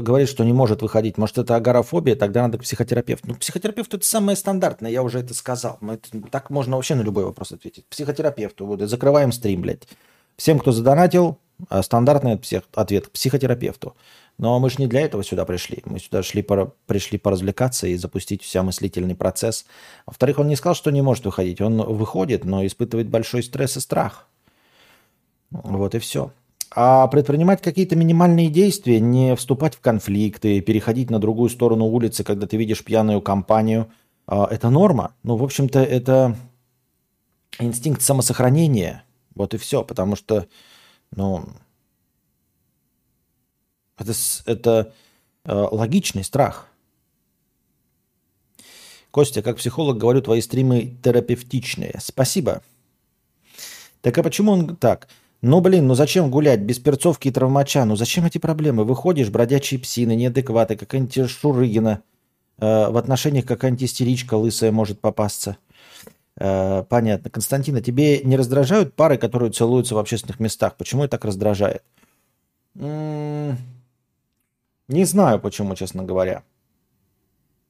говорит, 0.00 0.28
что 0.28 0.44
не 0.44 0.52
может 0.52 0.82
выходить? 0.82 1.18
Может, 1.18 1.38
это 1.38 1.56
агорафобия? 1.56 2.14
Тогда 2.14 2.42
надо 2.42 2.58
к 2.58 2.62
психотерапевту. 2.62 3.26
Ну, 3.26 3.34
психотерапевт 3.34 3.92
это 3.92 4.06
самое 4.06 4.36
стандартное, 4.36 4.92
я 4.92 5.02
уже 5.02 5.18
это 5.18 5.34
сказал. 5.34 5.78
Мы 5.80 5.94
это, 5.94 6.22
так 6.30 6.48
можно 6.48 6.76
вообще 6.76 6.94
на 6.94 7.02
любой 7.02 7.24
вопрос 7.24 7.50
ответить. 7.50 7.86
Психотерапевту. 7.86 8.66
Вот, 8.66 8.80
закрываем 8.82 9.32
стрим, 9.32 9.62
блядь. 9.62 9.88
Всем, 10.36 10.60
кто 10.60 10.70
задонатил, 10.70 11.38
э, 11.70 11.82
стандартный 11.82 12.40
ответ 12.74 13.10
психотерапевту. 13.10 13.96
Но 14.38 14.58
мы 14.58 14.68
же 14.68 14.76
не 14.78 14.86
для 14.86 15.02
этого 15.02 15.22
сюда 15.22 15.44
пришли. 15.44 15.82
Мы 15.84 16.00
сюда 16.00 16.22
шли 16.22 16.42
пора, 16.42 16.72
пришли 16.86 17.18
поразвлекаться 17.18 17.86
и 17.86 17.96
запустить 17.96 18.42
вся 18.42 18.62
мыслительный 18.62 19.14
процесс. 19.14 19.64
Во-вторых, 20.06 20.38
он 20.38 20.48
не 20.48 20.56
сказал, 20.56 20.74
что 20.74 20.90
не 20.90 21.02
может 21.02 21.24
выходить. 21.24 21.60
Он 21.60 21.76
выходит, 21.82 22.44
но 22.44 22.66
испытывает 22.66 23.08
большой 23.08 23.42
стресс 23.42 23.76
и 23.76 23.80
страх. 23.80 24.26
Вот 25.50 25.94
и 25.94 26.00
все. 26.00 26.32
А 26.74 27.06
предпринимать 27.06 27.62
какие-то 27.62 27.94
минимальные 27.94 28.48
действия, 28.48 28.98
не 28.98 29.36
вступать 29.36 29.76
в 29.76 29.80
конфликты, 29.80 30.60
переходить 30.60 31.10
на 31.10 31.20
другую 31.20 31.48
сторону 31.48 31.86
улицы, 31.86 32.24
когда 32.24 32.48
ты 32.48 32.56
видишь 32.56 32.82
пьяную 32.82 33.22
компанию, 33.22 33.88
а, 34.26 34.48
это 34.50 34.70
норма. 34.70 35.14
Ну, 35.22 35.36
в 35.36 35.44
общем-то, 35.44 35.78
это 35.78 36.36
инстинкт 37.60 38.02
самосохранения. 38.02 39.04
Вот 39.36 39.54
и 39.54 39.58
все. 39.58 39.84
Потому 39.84 40.16
что, 40.16 40.46
ну, 41.14 41.44
это, 43.98 44.12
это 44.46 44.92
э, 45.44 45.52
логичный 45.52 46.24
страх. 46.24 46.68
Костя, 49.10 49.42
как 49.42 49.58
психолог 49.58 49.96
говорю, 49.96 50.22
твои 50.22 50.40
стримы 50.40 50.96
терапевтичные. 51.02 51.98
Спасибо. 52.00 52.62
Так 54.00 54.18
а 54.18 54.22
почему 54.22 54.52
он 54.52 54.76
так? 54.76 55.08
Ну, 55.40 55.60
блин, 55.60 55.86
ну 55.86 55.94
зачем 55.94 56.30
гулять 56.30 56.60
без 56.60 56.78
перцовки 56.78 57.28
и 57.28 57.30
травмача? 57.30 57.84
Ну 57.84 57.96
зачем 57.96 58.24
эти 58.24 58.38
проблемы? 58.38 58.84
Выходишь, 58.84 59.30
бродячие 59.30 59.78
псины, 59.78 60.16
неадекваты, 60.16 60.76
какая-нибудь 60.76 61.30
Шурыгина. 61.30 62.02
Э, 62.58 62.88
в 62.90 62.96
отношениях 62.96 63.44
какая-нибудь 63.44 63.84
истеричка 63.84 64.34
лысая 64.34 64.72
может 64.72 65.00
попасться. 65.00 65.58
Э, 66.36 66.84
понятно. 66.88 67.30
Константина, 67.30 67.80
тебе 67.80 68.20
не 68.20 68.36
раздражают 68.36 68.94
пары, 68.94 69.18
которые 69.18 69.52
целуются 69.52 69.94
в 69.94 69.98
общественных 69.98 70.40
местах? 70.40 70.76
Почему 70.76 71.04
это 71.04 71.12
так 71.12 71.24
раздражает? 71.24 71.82
М-м- 72.74 73.58
не 74.88 75.04
знаю 75.04 75.40
почему, 75.40 75.74
честно 75.74 76.02
говоря. 76.02 76.42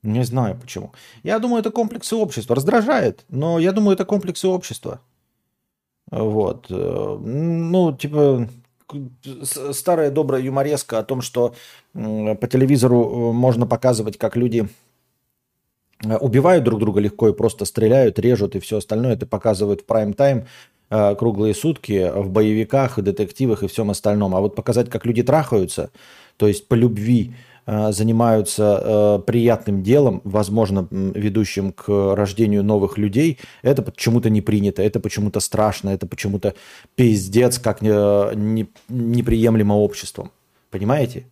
Не 0.02 0.22
знаю 0.24 0.56
почему. 0.60 0.92
Я 1.22 1.38
думаю, 1.38 1.60
это 1.60 1.70
комплексы 1.70 2.14
общества. 2.14 2.54
Раздражает, 2.54 3.24
но 3.30 3.58
я 3.58 3.72
думаю, 3.72 3.94
это 3.94 4.04
комплексы 4.04 4.46
общества. 4.46 5.00
Вот. 6.10 6.66
Э, 6.70 7.18
ну, 7.18 7.96
типа, 7.96 8.48
старая 9.72 10.10
добрая 10.10 10.42
юмореска 10.42 10.98
о 10.98 11.04
том, 11.04 11.22
что 11.22 11.54
по 11.92 12.46
телевизору 12.46 13.30
э, 13.30 13.32
можно 13.32 13.66
показывать, 13.66 14.18
как 14.18 14.36
люди 14.36 14.68
э, 16.04 16.16
убивают 16.18 16.64
друг 16.64 16.80
друга 16.80 17.00
легко 17.00 17.28
и 17.30 17.32
просто 17.32 17.64
стреляют, 17.64 18.18
режут 18.18 18.56
и 18.56 18.60
все 18.60 18.78
остальное. 18.78 19.14
Это 19.14 19.26
показывают 19.26 19.82
в 19.82 19.86
прайм-тайм 19.86 20.46
круглые 20.90 21.54
сутки 21.54 22.12
в 22.14 22.30
боевиках, 22.30 22.98
и 22.98 23.02
детективах 23.02 23.62
и 23.62 23.66
всем 23.66 23.90
остальном. 23.90 24.36
А 24.36 24.40
вот 24.40 24.54
показать, 24.54 24.90
как 24.90 25.06
люди 25.06 25.22
трахаются, 25.22 25.90
то 26.36 26.48
есть 26.48 26.68
по 26.68 26.74
любви 26.74 27.34
э, 27.66 27.92
занимаются 27.92 28.80
э, 28.82 29.22
приятным 29.26 29.82
делом, 29.82 30.20
возможно, 30.24 30.86
ведущим 30.90 31.72
к 31.72 32.14
рождению 32.14 32.64
новых 32.64 32.98
людей, 32.98 33.38
это 33.62 33.82
почему-то 33.82 34.30
не 34.30 34.40
принято, 34.40 34.82
это 34.82 35.00
почему-то 35.00 35.40
страшно, 35.40 35.90
это 35.90 36.06
почему-то 36.06 36.54
пиздец, 36.94 37.58
как 37.58 37.82
не, 37.82 38.68
неприемлемо 38.88 39.74
обществом. 39.74 40.30
Понимаете? 40.70 41.26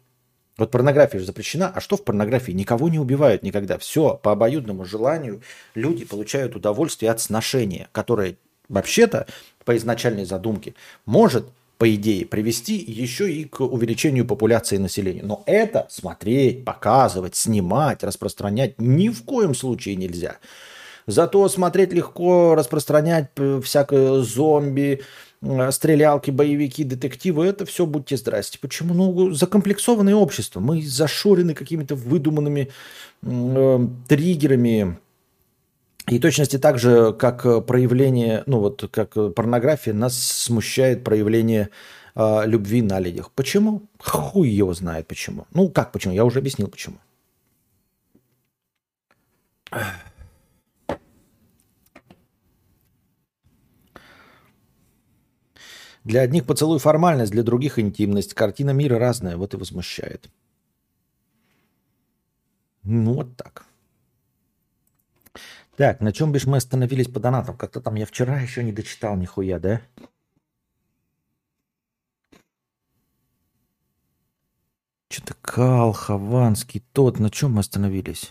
Вот 0.58 0.70
порнография 0.70 1.18
же 1.18 1.26
запрещена, 1.26 1.72
а 1.74 1.80
что 1.80 1.96
в 1.96 2.04
порнографии? 2.04 2.52
Никого 2.52 2.88
не 2.88 2.98
убивают 2.98 3.42
никогда. 3.42 3.78
Все 3.78 4.20
по 4.22 4.32
обоюдному 4.32 4.84
желанию 4.84 5.42
люди 5.74 6.04
получают 6.04 6.54
удовольствие 6.54 7.10
от 7.10 7.20
сношения, 7.20 7.88
которое 7.92 8.36
вообще-то 8.68 9.26
по 9.64 9.76
изначальной 9.76 10.24
задумке 10.24 10.74
может, 11.06 11.46
по 11.82 11.94
идее, 11.96 12.24
привести 12.26 12.76
еще 12.76 13.28
и 13.32 13.44
к 13.44 13.60
увеличению 13.60 14.24
популяции 14.24 14.76
населения. 14.76 15.24
Но 15.24 15.42
это 15.46 15.88
смотреть, 15.90 16.64
показывать, 16.64 17.34
снимать, 17.34 18.04
распространять 18.04 18.80
ни 18.80 19.08
в 19.08 19.24
коем 19.24 19.52
случае 19.52 19.96
нельзя. 19.96 20.36
Зато 21.08 21.48
смотреть 21.48 21.92
легко, 21.92 22.54
распространять 22.54 23.30
э, 23.36 23.60
всякое 23.64 24.20
зомби, 24.20 25.00
Э, 25.42 25.72
стрелялки, 25.72 26.30
боевики, 26.30 26.84
детективы, 26.84 27.46
это 27.46 27.66
все 27.66 27.84
будьте 27.84 28.16
здрасте. 28.16 28.58
Почему? 28.60 28.94
Ну, 28.94 29.32
закомплексованное 29.32 30.14
общество. 30.14 30.60
Мы 30.60 30.82
зашорены 30.82 31.54
какими-то 31.54 31.96
выдуманными 31.96 32.70
э, 33.22 33.86
триггерами. 34.08 34.98
И 36.08 36.18
точности 36.18 36.58
так 36.58 36.78
же, 36.78 37.12
как 37.12 37.66
проявление, 37.66 38.42
ну 38.46 38.58
вот 38.58 38.90
как 38.90 39.14
порнография, 39.34 39.94
нас 39.94 40.18
смущает 40.18 41.04
проявление 41.04 41.68
э, 42.14 42.42
любви 42.46 42.82
на 42.82 42.98
людях. 42.98 43.30
Почему? 43.30 43.82
Хуй 43.98 44.48
его 44.48 44.74
знает 44.74 45.06
почему. 45.06 45.46
Ну 45.54 45.68
как 45.68 45.92
почему? 45.92 46.14
Я 46.14 46.24
уже 46.24 46.40
объяснил 46.40 46.68
почему. 46.68 46.96
Для 56.04 56.22
одних 56.22 56.46
поцелуй 56.46 56.80
формальность, 56.80 57.30
для 57.32 57.44
других 57.44 57.78
интимность. 57.78 58.34
Картина 58.34 58.70
мира 58.70 58.98
разная, 58.98 59.36
вот 59.36 59.54
и 59.54 59.56
возмущает. 59.56 60.28
Ну, 62.82 63.14
вот 63.14 63.36
так. 63.36 63.64
Так, 65.82 66.00
на 66.00 66.12
чем 66.12 66.30
бишь 66.30 66.46
мы 66.46 66.58
остановились 66.58 67.08
по 67.08 67.18
донатам? 67.18 67.56
Как-то 67.56 67.80
там 67.80 67.96
я 67.96 68.06
вчера 68.06 68.38
еще 68.38 68.62
не 68.62 68.70
дочитал 68.70 69.16
нихуя, 69.16 69.58
да? 69.58 69.82
Что-то 75.08 75.34
Кал, 75.42 75.92
Хованский, 75.92 76.84
тот, 76.92 77.18
на 77.18 77.30
чем 77.30 77.54
мы 77.54 77.60
остановились? 77.62 78.30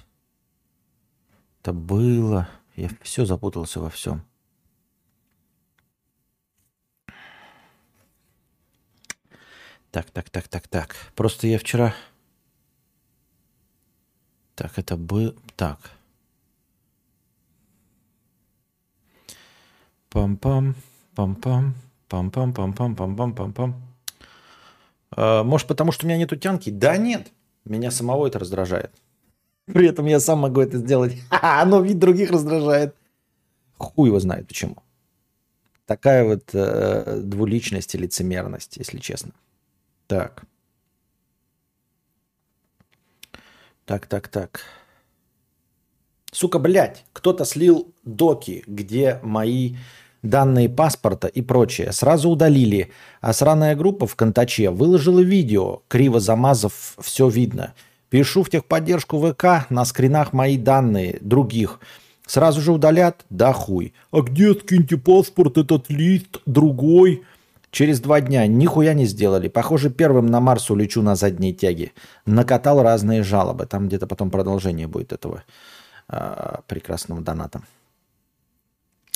Это 1.59 1.73
было. 1.73 2.47
Я 2.77 2.89
все 3.01 3.25
запутался 3.25 3.81
во 3.81 3.89
всем. 3.89 4.25
Так, 9.91 10.09
так, 10.11 10.29
так, 10.29 10.47
так, 10.47 10.69
так. 10.69 10.95
Просто 11.17 11.47
я 11.47 11.59
вчера... 11.59 11.93
Так, 14.55 14.79
это 14.79 14.95
был... 14.95 15.35
Так. 15.57 16.00
Пам-пам, 20.11 20.75
пам-пам, 21.15 21.73
пам-пам, 22.09 22.53
пам-пам, 22.53 22.95
пам-пам, 22.95 23.33
пам-пам. 23.33 23.73
А, 25.11 25.43
может, 25.43 25.67
потому 25.67 25.93
что 25.93 26.05
у 26.05 26.09
меня 26.09 26.17
нету 26.17 26.35
тянки? 26.35 26.69
Да 26.69 26.97
нет. 26.97 27.31
Меня 27.63 27.91
самого 27.91 28.27
это 28.27 28.39
раздражает. 28.39 28.91
При 29.67 29.87
этом 29.87 30.05
я 30.07 30.19
сам 30.19 30.39
могу 30.39 30.59
это 30.59 30.77
сделать. 30.79 31.15
Но 31.65 31.81
вид 31.81 31.99
других 31.99 32.31
раздражает. 32.31 32.93
Хуй 33.77 34.09
его 34.09 34.19
знает 34.19 34.47
почему. 34.47 34.77
Такая 35.85 36.25
вот 36.25 36.49
э, 36.53 37.21
двуличность 37.23 37.95
и 37.95 37.97
лицемерность, 37.97 38.77
если 38.77 38.99
честно. 38.99 39.31
Так. 40.07 40.43
Так, 43.85 44.07
так, 44.07 44.27
так. 44.27 44.61
Сука, 46.31 46.59
блядь, 46.59 47.05
кто-то 47.13 47.45
слил 47.45 47.93
доки, 48.03 48.63
где 48.67 49.19
мои 49.21 49.75
данные 50.23 50.69
паспорта 50.69 51.27
и 51.27 51.41
прочее. 51.41 51.91
Сразу 51.91 52.29
удалили. 52.29 52.91
А 53.21 53.33
сраная 53.33 53.75
группа 53.75 54.07
в 54.07 54.15
Контаче 54.15 54.69
выложила 54.69 55.19
видео, 55.19 55.81
криво 55.87 56.19
замазав, 56.19 56.95
все 56.99 57.27
видно. 57.29 57.73
Пишу 58.09 58.43
в 58.43 58.49
техподдержку 58.49 59.19
ВК, 59.19 59.69
на 59.69 59.85
скринах 59.85 60.33
мои 60.33 60.57
данные, 60.57 61.17
других. 61.21 61.79
Сразу 62.27 62.61
же 62.61 62.71
удалят? 62.71 63.25
Да 63.29 63.53
хуй. 63.53 63.93
А 64.11 64.21
где 64.21 64.53
скиньте 64.53 64.97
паспорт, 64.97 65.57
этот 65.57 65.89
лист, 65.89 66.41
другой? 66.45 67.23
Через 67.71 68.01
два 68.01 68.19
дня 68.19 68.47
нихуя 68.47 68.93
не 68.93 69.05
сделали. 69.05 69.47
Похоже, 69.47 69.89
первым 69.89 70.27
на 70.27 70.41
Марс 70.41 70.69
улечу 70.69 71.01
на 71.01 71.15
задней 71.15 71.53
тяге. 71.53 71.93
Накатал 72.25 72.83
разные 72.83 73.23
жалобы. 73.23 73.65
Там 73.65 73.87
где-то 73.87 74.07
потом 74.07 74.29
продолжение 74.29 74.87
будет 74.87 75.13
этого 75.13 75.43
э, 76.09 76.57
прекрасного 76.67 77.21
доната. 77.21 77.61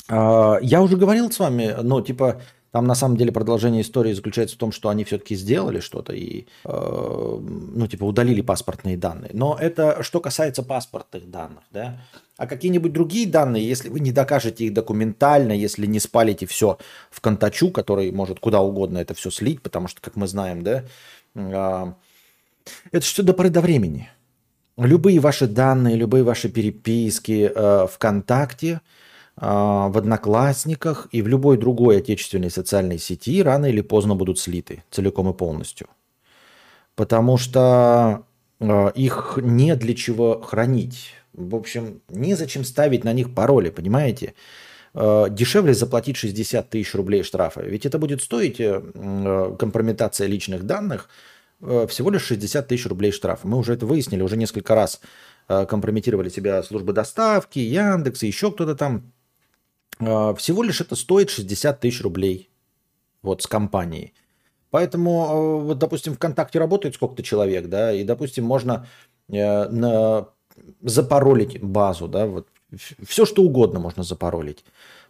Э, 0.08 0.58
я 0.62 0.82
уже 0.82 0.96
говорил 0.96 1.30
с 1.30 1.38
вами, 1.38 1.76
ну, 1.82 2.00
типа, 2.00 2.40
там 2.76 2.86
на 2.86 2.94
самом 2.94 3.16
деле 3.16 3.32
продолжение 3.32 3.80
истории 3.80 4.12
заключается 4.12 4.56
в 4.56 4.58
том, 4.58 4.70
что 4.70 4.90
они 4.90 5.04
все-таки 5.04 5.34
сделали 5.34 5.80
что-то 5.80 6.12
и, 6.12 6.46
э, 6.64 7.38
ну, 7.40 7.86
типа, 7.86 8.04
удалили 8.04 8.42
паспортные 8.42 8.98
данные. 8.98 9.30
Но 9.32 9.56
это 9.58 10.02
что 10.02 10.20
касается 10.20 10.62
паспортных 10.62 11.30
данных, 11.30 11.64
да. 11.70 11.98
А 12.36 12.46
какие-нибудь 12.46 12.92
другие 12.92 13.26
данные, 13.26 13.66
если 13.66 13.88
вы 13.88 14.00
не 14.00 14.12
докажете 14.12 14.66
их 14.66 14.74
документально, 14.74 15.52
если 15.52 15.86
не 15.86 16.00
спалите 16.00 16.44
все 16.44 16.76
в 17.10 17.22
контачу, 17.22 17.70
который 17.70 18.12
может 18.12 18.40
куда 18.40 18.60
угодно 18.60 18.98
это 18.98 19.14
все 19.14 19.30
слить, 19.30 19.62
потому 19.62 19.88
что, 19.88 20.02
как 20.02 20.16
мы 20.16 20.26
знаем, 20.26 20.62
да, 20.62 20.84
э, 21.34 21.92
это 22.92 23.00
все 23.00 23.22
до 23.22 23.32
поры 23.32 23.48
до 23.48 23.62
времени. 23.62 24.10
Любые 24.76 25.18
ваши 25.18 25.46
данные, 25.46 25.96
любые 25.96 26.24
ваши 26.24 26.50
переписки 26.50 27.50
э, 27.54 27.86
ВКонтакте– 27.86 28.82
а, 28.90 29.04
в 29.36 29.98
Одноклассниках 29.98 31.08
и 31.12 31.20
в 31.20 31.28
любой 31.28 31.58
другой 31.58 31.98
отечественной 31.98 32.50
социальной 32.50 32.98
сети 32.98 33.42
рано 33.42 33.66
или 33.66 33.82
поздно 33.82 34.14
будут 34.14 34.38
слиты 34.38 34.82
целиком 34.90 35.28
и 35.28 35.34
полностью. 35.34 35.88
Потому 36.94 37.36
что 37.36 38.24
а, 38.60 38.88
их 38.88 39.38
не 39.40 39.76
для 39.76 39.94
чего 39.94 40.40
хранить. 40.40 41.12
В 41.32 41.54
общем, 41.54 42.00
незачем 42.08 42.64
ставить 42.64 43.04
на 43.04 43.12
них 43.12 43.34
пароли, 43.34 43.70
понимаете? 43.70 44.34
А, 44.94 45.28
дешевле 45.28 45.74
заплатить 45.74 46.16
60 46.16 46.70
тысяч 46.70 46.94
рублей 46.94 47.22
штрафа. 47.22 47.60
Ведь 47.62 47.86
это 47.86 47.98
будет 47.98 48.22
стоить 48.22 48.60
э, 48.60 49.56
компрометация 49.58 50.26
личных 50.26 50.64
данных 50.64 51.08
э, 51.60 51.86
всего 51.88 52.10
лишь 52.10 52.24
60 52.24 52.66
тысяч 52.66 52.86
рублей 52.86 53.12
штрафа. 53.12 53.46
Мы 53.46 53.58
уже 53.58 53.74
это 53.74 53.86
выяснили, 53.86 54.22
уже 54.22 54.36
несколько 54.36 54.74
раз 54.74 55.00
компрометировали 55.48 56.28
себя 56.28 56.60
службы 56.64 56.92
доставки, 56.92 57.60
Яндекс 57.60 58.24
и 58.24 58.26
еще 58.26 58.50
кто-то 58.50 58.74
там. 58.74 59.12
А, 59.98 60.34
всего 60.34 60.62
лишь 60.62 60.80
это 60.80 60.96
стоит 60.96 61.30
60 61.30 61.80
тысяч 61.80 62.02
рублей 62.02 62.50
вот 63.22 63.42
с 63.42 63.46
компанией. 63.46 64.14
Поэтому, 64.70 65.28
а, 65.28 65.58
вот, 65.60 65.78
допустим, 65.78 66.14
ВКонтакте 66.14 66.58
работает 66.58 66.94
сколько-то 66.94 67.22
человек, 67.22 67.68
да, 67.68 67.92
и, 67.92 68.04
допустим, 68.04 68.44
можно 68.44 68.86
э, 69.28 69.68
на, 69.68 70.28
запаролить 70.82 71.62
базу, 71.62 72.08
да, 72.08 72.26
вот 72.26 72.48
все 73.06 73.24
что 73.24 73.42
угодно 73.42 73.78
можно 73.80 74.02
запаролить. 74.02 74.64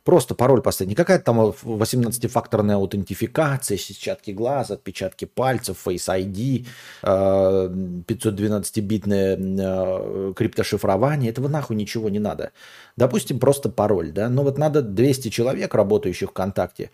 Просто 0.07 0.35
пароль 0.37 0.63
поставить. 0.63 0.91
Не 0.91 0.95
какая-то 0.95 1.25
там 1.25 1.41
18-факторная 1.41 2.77
аутентификация, 2.77 3.77
сетчатки 3.77 4.31
глаз, 4.31 4.71
отпечатки 4.71 5.25
пальцев, 5.25 5.85
Face 5.85 6.07
ID, 6.07 6.65
512-битное 7.03 9.37
э, 9.37 10.33
криптошифрование. 10.37 11.33
Этого 11.33 11.49
нахуй 11.49 11.75
ничего 11.75 12.09
не 12.09 12.21
надо. 12.21 12.53
Допустим, 12.97 13.41
просто 13.41 13.69
пароль. 13.69 14.13
Да? 14.13 14.29
Но 14.29 14.45
вот 14.45 14.59
надо 14.59 14.81
200 14.81 15.31
человек, 15.31 15.75
работающих 15.75 16.31
ВКонтакте, 16.31 16.93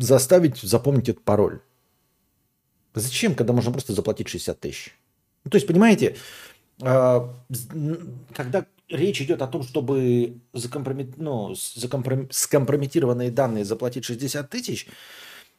заставить 0.00 0.56
запомнить 0.56 1.10
этот 1.10 1.22
пароль. 1.22 1.60
Зачем, 2.94 3.34
когда 3.34 3.52
можно 3.52 3.72
просто 3.72 3.92
заплатить 3.92 4.28
60 4.28 4.58
тысяч? 4.58 4.96
Ну, 5.44 5.50
то 5.50 5.56
есть, 5.56 5.66
понимаете, 5.66 6.16
э, 6.80 7.20
когда 8.34 8.64
речь 8.88 9.20
идет 9.20 9.42
о 9.42 9.46
том, 9.46 9.62
чтобы 9.62 10.38
закомпрометированные 10.52 11.48
ну, 11.48 11.54
закомпром... 11.54 12.28
скомпрометированные 12.30 13.30
данные 13.30 13.64
заплатить 13.64 14.04
60 14.04 14.48
тысяч, 14.48 14.86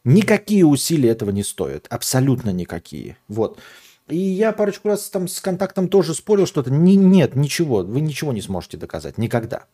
никакие 0.03 0.65
усилия 0.65 1.09
этого 1.09 1.31
не 1.31 1.43
стоят. 1.43 1.88
Абсолютно 1.89 2.51
никакие. 2.51 3.17
Вот. 3.27 3.59
И 4.07 4.17
я 4.17 4.51
парочку 4.51 4.89
раз 4.89 5.09
там 5.09 5.27
с 5.27 5.41
контактом 5.41 5.88
тоже 5.88 6.13
спорил 6.13 6.45
что-то. 6.45 6.71
Не, 6.71 6.95
нет, 6.95 7.35
ничего. 7.35 7.83
Вы 7.83 8.01
ничего 8.01 8.33
не 8.33 8.41
сможете 8.41 8.77
доказать. 8.77 9.17
Никогда. 9.17 9.65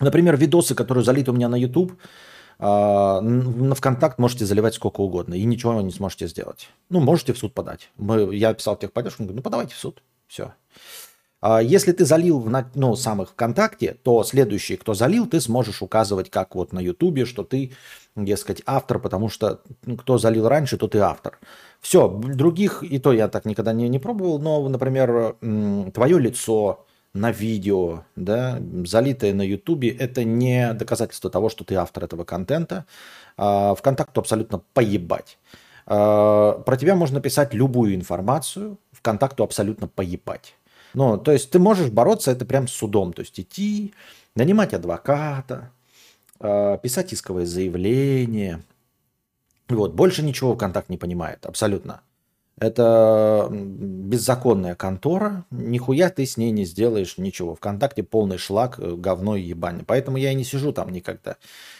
Например, 0.00 0.36
видосы, 0.36 0.74
которые 0.74 1.04
залиты 1.04 1.30
у 1.30 1.34
меня 1.34 1.48
на 1.48 1.56
YouTube, 1.56 1.98
А, 2.60 3.20
на 3.20 3.74
ВКонтакт 3.74 4.18
можете 4.18 4.44
заливать 4.44 4.74
сколько 4.74 5.00
угодно, 5.00 5.34
и 5.34 5.44
ничего 5.44 5.80
не 5.80 5.92
сможете 5.92 6.26
сделать. 6.26 6.68
Ну, 6.90 7.00
можете 7.00 7.32
в 7.32 7.38
суд 7.38 7.54
подать. 7.54 7.90
Мы, 7.96 8.34
я 8.34 8.52
писал 8.52 8.76
техподдержку, 8.76 9.22
говорю, 9.22 9.36
ну, 9.36 9.42
подавайте 9.42 9.74
в 9.74 9.78
суд. 9.78 10.02
Все. 10.26 10.54
А 11.40 11.60
если 11.62 11.92
ты 11.92 12.04
залил 12.04 12.40
в 12.40 12.64
ну, 12.74 12.96
самых 12.96 13.30
ВКонтакте, 13.30 13.96
то 14.02 14.24
следующий, 14.24 14.76
кто 14.76 14.94
залил, 14.94 15.26
ты 15.26 15.40
сможешь 15.40 15.82
указывать, 15.82 16.30
как 16.30 16.54
вот 16.54 16.72
на 16.72 16.80
Ютубе, 16.80 17.24
что 17.24 17.44
ты, 17.44 17.72
дескать, 18.16 18.62
автор, 18.66 18.98
потому 18.98 19.28
что 19.28 19.60
ну, 19.86 19.96
кто 19.96 20.18
залил 20.18 20.48
раньше, 20.48 20.76
тот 20.76 20.94
и 20.96 20.98
автор. 20.98 21.38
Все, 21.80 22.08
других, 22.08 22.82
и 22.82 22.98
то 22.98 23.12
я 23.12 23.28
так 23.28 23.44
никогда 23.44 23.72
не, 23.72 23.88
не 23.88 24.00
пробовал, 24.00 24.40
но, 24.40 24.68
например, 24.68 25.36
твое 25.94 26.18
лицо 26.18 26.84
на 27.14 27.30
видео, 27.30 28.04
да, 28.16 28.58
залитое 28.84 29.32
на 29.32 29.42
Ютубе, 29.42 29.90
это 29.90 30.24
не 30.24 30.72
доказательство 30.74 31.30
того, 31.30 31.48
что 31.48 31.64
ты 31.64 31.74
автор 31.76 32.04
этого 32.04 32.24
контента. 32.24 32.84
А, 33.36 33.74
ВКонтакту 33.74 34.20
абсолютно 34.20 34.60
поебать. 34.74 35.38
А, 35.86 36.58
про 36.60 36.76
тебя 36.76 36.94
можно 36.94 37.20
писать 37.20 37.54
любую 37.54 37.94
информацию, 37.94 38.78
ВКонтакту 38.92 39.42
абсолютно 39.42 39.88
поебать. 39.88 40.54
Ну, 40.94 41.18
то 41.18 41.32
есть 41.32 41.50
ты 41.50 41.58
можешь 41.58 41.90
бороться 41.90 42.30
это 42.30 42.44
прям 42.44 42.68
судом, 42.68 43.12
то 43.12 43.20
есть 43.20 43.38
идти, 43.38 43.94
нанимать 44.34 44.74
адвоката, 44.74 45.70
э, 46.40 46.78
писать 46.82 47.12
исковое 47.12 47.46
заявление. 47.46 48.62
Вот, 49.68 49.92
больше 49.92 50.22
ничего 50.22 50.54
ВКонтакт 50.54 50.88
не 50.88 50.96
понимает, 50.96 51.44
абсолютно. 51.44 52.00
Это 52.60 53.48
беззаконная 53.50 54.74
контора, 54.74 55.44
нихуя 55.50 56.10
ты 56.10 56.26
с 56.26 56.36
ней 56.36 56.50
не 56.50 56.64
сделаешь 56.64 57.16
ничего. 57.16 57.54
Вконтакте 57.54 58.02
полный 58.02 58.38
шлак, 58.38 58.80
э, 58.80 58.94
говно 58.94 59.36
и 59.36 59.42
ебань. 59.42 59.84
Поэтому 59.86 60.16
я 60.16 60.32
и 60.32 60.34
не 60.34 60.44
сижу 60.44 60.72
там 60.72 60.90
никогда. 60.90 61.36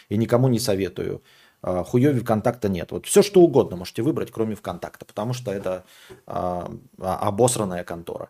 И 0.07 0.15
никому 0.15 0.47
не 0.47 0.59
советую. 0.59 1.21
А, 1.61 1.83
Хуёви 1.83 2.21
ВКонтакта 2.21 2.69
нет. 2.69 2.91
Вот 2.91 3.05
все, 3.05 3.21
что 3.21 3.41
угодно 3.41 3.75
можете 3.75 4.01
выбрать, 4.03 4.31
кроме 4.31 4.55
ВКонтакта, 4.55 5.03
потому 5.03 5.33
что 5.33 5.51
это 5.51 5.83
а, 6.25 6.71
а 6.97 7.27
обосранная 7.27 7.83
контора. 7.83 8.29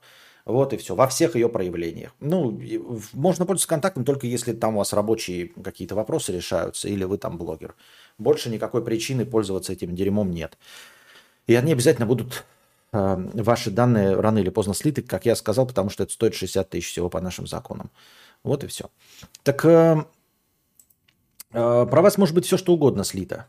Вот 0.49 0.73
и 0.73 0.77
все. 0.77 0.95
Во 0.95 1.07
всех 1.07 1.35
ее 1.35 1.47
проявлениях. 1.47 2.15
Ну, 2.19 2.59
можно 3.13 3.45
пользоваться 3.45 3.67
контактом 3.67 4.03
только 4.03 4.25
если 4.25 4.51
там 4.51 4.75
у 4.75 4.77
вас 4.79 4.93
рабочие 4.93 5.49
какие-то 5.63 5.93
вопросы 5.93 6.33
решаются, 6.33 6.89
или 6.89 7.03
вы 7.03 7.19
там 7.19 7.37
блогер. 7.37 7.75
Больше 8.17 8.49
никакой 8.49 8.83
причины 8.83 9.27
пользоваться 9.27 9.73
этим 9.73 9.95
дерьмом 9.95 10.31
нет. 10.31 10.57
И 11.45 11.53
они 11.53 11.73
обязательно 11.73 12.07
будут 12.07 12.45
э, 12.93 13.29
ваши 13.35 13.69
данные 13.69 14.19
рано 14.19 14.39
или 14.39 14.49
поздно 14.49 14.73
слиты, 14.73 15.03
как 15.03 15.27
я 15.27 15.35
сказал, 15.35 15.67
потому 15.67 15.91
что 15.91 16.01
это 16.01 16.13
стоит 16.13 16.33
60 16.33 16.67
тысяч 16.67 16.89
всего 16.89 17.09
по 17.09 17.21
нашим 17.21 17.45
законам. 17.45 17.91
Вот 18.43 18.63
и 18.63 18.67
все. 18.67 18.89
Так 19.43 19.63
э, 19.65 20.03
э, 21.51 21.85
про 21.85 22.01
вас 22.01 22.17
может 22.17 22.33
быть 22.33 22.47
все, 22.47 22.57
что 22.57 22.73
угодно 22.73 23.03
слито. 23.03 23.45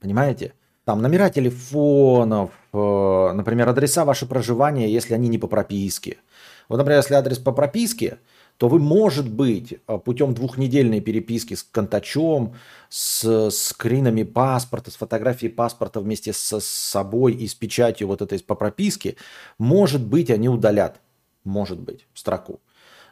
Понимаете? 0.00 0.54
Там 0.84 1.02
номера 1.02 1.30
телефонов, 1.30 2.50
э, 2.72 3.32
например, 3.32 3.68
адреса 3.68 4.04
вашего 4.04 4.28
проживания, 4.28 4.92
если 4.92 5.14
они 5.14 5.28
не 5.28 5.38
по 5.38 5.46
прописке– 5.46 6.18
вот, 6.68 6.76
например, 6.76 6.98
если 6.98 7.14
адрес 7.14 7.38
по 7.38 7.52
прописке, 7.52 8.18
то 8.56 8.68
вы, 8.68 8.78
может 8.78 9.28
быть, 9.28 9.74
э, 9.86 9.98
путем 9.98 10.34
двухнедельной 10.34 11.00
переписки 11.00 11.54
с 11.54 11.62
контачом, 11.62 12.54
с 12.88 13.50
скринами 13.50 14.22
паспорта, 14.22 14.90
с 14.90 14.96
фотографией 14.96 15.50
паспорта 15.50 16.00
вместе 16.00 16.32
с 16.32 16.60
собой 16.60 17.32
и 17.32 17.48
с 17.48 17.54
печатью 17.54 18.08
вот 18.08 18.22
этой 18.22 18.38
по 18.40 18.54
прописке, 18.54 19.16
может 19.58 20.04
быть, 20.06 20.30
они 20.30 20.48
удалят, 20.48 21.00
может 21.44 21.80
быть, 21.80 22.06
строку. 22.14 22.60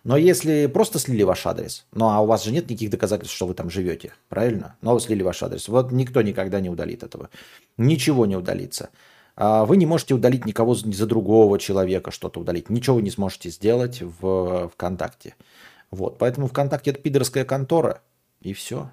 Но 0.04 0.16
если 0.16 0.66
просто 0.66 0.98
слили 0.98 1.22
ваш 1.24 1.44
адрес, 1.46 1.84
ну 1.92 2.08
а 2.08 2.20
у 2.20 2.26
вас 2.26 2.44
же 2.44 2.52
нет 2.52 2.70
никаких 2.70 2.90
доказательств, 2.90 3.36
что 3.36 3.46
вы 3.46 3.54
там 3.54 3.68
живете, 3.70 4.14
правильно? 4.28 4.76
Но 4.80 4.94
вы 4.94 5.00
слили 5.00 5.22
ваш 5.22 5.42
адрес, 5.42 5.68
вот 5.68 5.92
никто 5.92 6.22
никогда 6.22 6.60
не 6.60 6.70
удалит 6.70 7.02
этого. 7.02 7.28
Ничего 7.76 8.24
не 8.24 8.36
удалится. 8.36 8.90
А 9.42 9.64
вы 9.64 9.79
не 9.79 9.87
можете 9.87 10.12
удалить 10.12 10.44
никого 10.44 10.74
за 10.74 11.07
другого 11.07 11.59
человека, 11.59 12.11
что-то 12.11 12.40
удалить. 12.40 12.68
Ничего 12.68 12.96
вы 12.96 13.03
не 13.03 13.11
сможете 13.11 13.48
сделать 13.48 14.03
в 14.03 14.68
ВКонтакте. 14.68 15.35
Вот. 15.90 16.18
Поэтому 16.18 16.46
ВКонтакте 16.46 16.90
это 16.90 17.00
пидорская 17.00 17.46
контора. 17.46 18.03
И 18.42 18.53
все. 18.53 18.90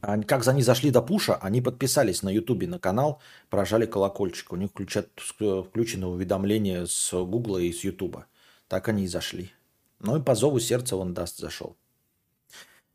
Как 0.00 0.42
за 0.42 0.50
они 0.50 0.62
зашли 0.62 0.90
до 0.90 1.00
пуша, 1.00 1.36
они 1.36 1.60
подписались 1.60 2.24
на 2.24 2.30
Ютубе 2.30 2.66
на 2.66 2.80
канал, 2.80 3.20
прожали 3.50 3.86
колокольчик. 3.86 4.52
У 4.52 4.56
них 4.56 4.70
включат, 4.70 5.08
включено 5.20 6.08
уведомление 6.08 6.88
с 6.88 7.12
Гугла 7.12 7.58
и 7.58 7.72
с 7.72 7.84
Ютуба. 7.84 8.26
Так 8.66 8.88
они 8.88 9.04
и 9.04 9.06
зашли. 9.06 9.52
Ну 10.00 10.16
и 10.16 10.22
по 10.22 10.34
зову 10.34 10.58
сердца 10.60 10.96
он 10.96 11.14
даст 11.14 11.38
зашел. 11.38 11.76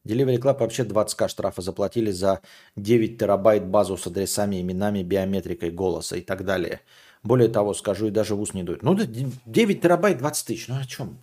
Delivery 0.05 0.37
Club 0.37 0.59
вообще 0.59 0.83
20к 0.83 1.27
штрафа 1.27 1.61
заплатили 1.61 2.11
за 2.11 2.41
9 2.75 3.17
терабайт 3.17 3.65
базу 3.65 3.97
с 3.97 4.05
адресами, 4.05 4.61
именами, 4.61 5.01
биометрикой 5.01 5.71
голоса 5.71 6.17
и 6.17 6.21
так 6.21 6.45
далее. 6.45 6.81
Более 7.23 7.49
того, 7.49 7.73
скажу, 7.73 8.07
и 8.07 8.11
даже 8.11 8.35
в 8.35 8.41
ус 8.41 8.53
не 8.53 8.63
дует. 8.63 8.83
Ну, 8.83 8.95
9 8.95 9.81
терабайт 9.81 10.19
20 10.19 10.47
тысяч. 10.47 10.67
Ну, 10.67 10.75
о 10.79 10.85
чем? 10.85 11.17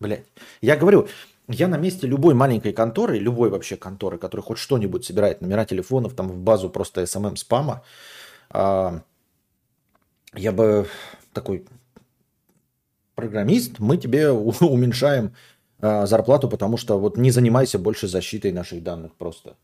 Блять. 0.00 0.24
Я 0.60 0.76
говорю, 0.76 1.08
я 1.48 1.68
на 1.68 1.76
месте 1.76 2.06
любой 2.06 2.34
маленькой 2.34 2.72
конторы, 2.72 3.18
любой 3.18 3.50
вообще 3.50 3.76
конторы, 3.76 4.18
которая 4.18 4.44
хоть 4.44 4.58
что-нибудь 4.58 5.04
собирает, 5.04 5.40
номера 5.40 5.64
телефонов, 5.64 6.14
там 6.14 6.28
в 6.28 6.38
базу 6.38 6.70
просто 6.70 7.02
SMM 7.02 7.36
спама, 7.36 7.82
а, 8.50 9.00
я 10.34 10.52
бы 10.52 10.86
такой, 11.32 11.64
программист, 13.18 13.80
мы 13.80 13.96
тебе 13.96 14.30
уменьшаем 14.60 15.32
э, 15.80 16.06
зарплату, 16.06 16.48
потому 16.48 16.76
что 16.76 17.00
вот 17.00 17.16
не 17.16 17.32
занимайся 17.32 17.78
больше 17.78 18.06
защитой 18.06 18.52
наших 18.52 18.84
данных 18.84 19.16
просто. 19.16 19.56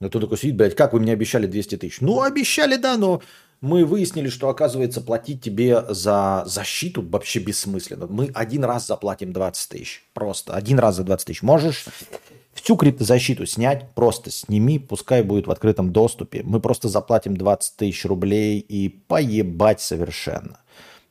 Но 0.00 0.08
тут 0.08 0.22
такой 0.22 0.38
сидит, 0.38 0.56
блядь, 0.56 0.74
как 0.74 0.92
вы 0.92 0.98
мне 0.98 1.12
обещали 1.12 1.46
200 1.46 1.76
тысяч? 1.76 2.00
Ну, 2.00 2.20
обещали, 2.20 2.76
да, 2.76 2.96
но 2.96 3.22
мы 3.60 3.84
выяснили, 3.84 4.28
что, 4.28 4.48
оказывается, 4.48 5.00
платить 5.00 5.40
тебе 5.40 5.84
за 5.88 6.42
защиту 6.46 7.00
вообще 7.00 7.38
бессмысленно. 7.38 8.08
Мы 8.08 8.32
один 8.34 8.64
раз 8.64 8.88
заплатим 8.88 9.32
20 9.32 9.68
тысяч. 9.70 10.04
Просто 10.12 10.54
один 10.54 10.80
раз 10.80 10.96
за 10.96 11.04
20 11.04 11.26
тысяч. 11.28 11.42
Можешь 11.42 11.86
всю 12.54 12.76
криптозащиту 12.76 13.46
снять, 13.46 13.88
просто 13.94 14.32
сними, 14.32 14.80
пускай 14.80 15.22
будет 15.22 15.46
в 15.46 15.50
открытом 15.52 15.92
доступе. 15.92 16.42
Мы 16.42 16.58
просто 16.58 16.88
заплатим 16.88 17.36
20 17.36 17.76
тысяч 17.76 18.04
рублей 18.04 18.58
и 18.58 18.88
поебать 18.88 19.80
совершенно. 19.80 20.58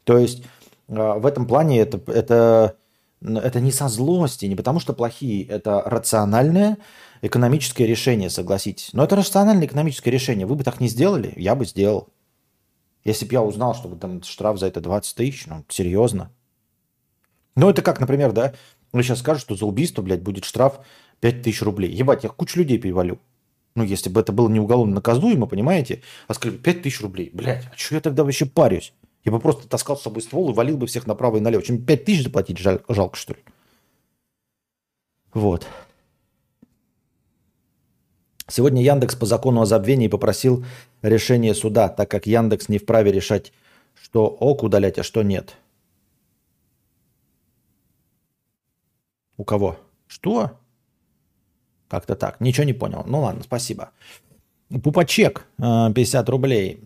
То 0.04 0.18
есть 0.18 0.44
а, 0.44 0.48
в 0.94 1.26
этом 1.26 1.48
плане 1.48 1.80
это, 1.80 2.00
это, 2.12 2.76
это 3.22 3.60
не 3.60 3.72
со 3.72 3.88
злости, 3.88 4.46
не 4.46 4.56
потому 4.56 4.80
что 4.80 4.94
плохие, 4.94 5.46
это 5.46 5.82
рациональное 5.86 6.78
экономическое 7.22 7.86
решение, 7.86 8.30
согласитесь. 8.30 8.90
Но 8.94 9.04
это 9.04 9.16
рациональное 9.16 9.66
экономическое 9.66 10.12
решение. 10.12 10.46
Вы 10.46 10.56
бы 10.56 10.64
так 10.64 10.80
не 10.80 10.88
сделали, 10.88 11.34
я 11.38 11.56
бы 11.56 11.66
сделал. 11.66 12.10
Если 13.04 13.26
бы 13.26 13.34
я 13.34 13.42
узнал, 13.42 13.76
что 13.76 13.90
там 13.96 14.24
штраф 14.24 14.60
за 14.60 14.68
это 14.68 14.82
20 14.82 15.16
тысяч, 15.16 15.46
ну, 15.48 15.66
серьезно. 15.68 16.32
Ну, 17.56 17.70
это 17.70 17.82
как, 17.82 18.00
например, 18.00 18.32
да, 18.32 18.54
вы 18.92 19.04
сейчас 19.04 19.20
скажут, 19.20 19.42
что 19.42 19.56
за 19.56 19.66
убийство, 19.66 20.02
блядь, 20.02 20.22
будет 20.22 20.46
штраф 20.46 20.80
5 21.20 21.42
тысяч 21.42 21.62
рублей. 21.62 21.92
Ебать, 21.92 22.24
я 22.24 22.30
кучу 22.30 22.60
людей 22.60 22.78
перевалю. 22.78 23.20
Ну, 23.76 23.84
если 23.84 24.10
бы 24.10 24.22
это 24.22 24.32
было 24.32 24.50
не 24.50 24.60
уголовно 24.60 24.96
наказуемо, 24.96 25.48
понимаете? 25.48 26.02
А 26.28 26.34
скажу, 26.34 26.58
5 26.58 26.82
тысяч 26.84 27.02
рублей. 27.02 27.30
Блядь, 27.34 27.66
а 27.66 27.78
что 27.78 27.96
я 27.96 28.02
тогда 28.02 28.24
вообще 28.24 28.46
парюсь? 28.46 28.94
Я 29.24 29.32
бы 29.32 29.40
просто 29.40 29.68
таскал 29.68 29.98
с 29.98 30.02
собой 30.02 30.22
ствол 30.22 30.52
и 30.52 30.54
валил 30.54 30.78
бы 30.78 30.86
всех 30.88 31.08
направо 31.08 31.38
и 31.38 31.40
налево. 31.40 31.64
Чем 31.64 31.84
5 31.84 32.06
тысяч 32.06 32.24
заплатить 32.24 32.58
жаль, 32.58 32.82
жалко, 32.90 33.16
что 33.16 33.34
ли? 33.34 33.40
Вот. 35.34 35.68
Сегодня 38.50 38.84
Яндекс 38.84 39.16
по 39.16 39.26
закону 39.26 39.62
о 39.62 39.66
забвении 39.66 40.08
попросил 40.10 40.66
решение 41.02 41.56
суда, 41.56 41.88
так 41.88 42.12
как 42.12 42.28
Яндекс 42.28 42.68
не 42.68 42.78
вправе 42.78 43.12
решать, 43.12 43.54
что 43.96 44.26
ок 44.28 44.64
удалять, 44.64 45.00
а 45.00 45.04
что 45.04 45.24
нет. 45.24 45.56
У 49.38 49.46
кого? 49.46 49.80
Что? 50.08 50.60
Как-то 51.88 52.16
так. 52.16 52.42
Ничего 52.42 52.66
не 52.66 52.74
понял. 52.74 53.04
Ну 53.08 53.22
ладно, 53.22 53.44
спасибо. 53.44 53.92
Пупачек, 54.82 55.46
50 55.58 55.96
э, 56.28 56.32
рублей. 56.32 56.80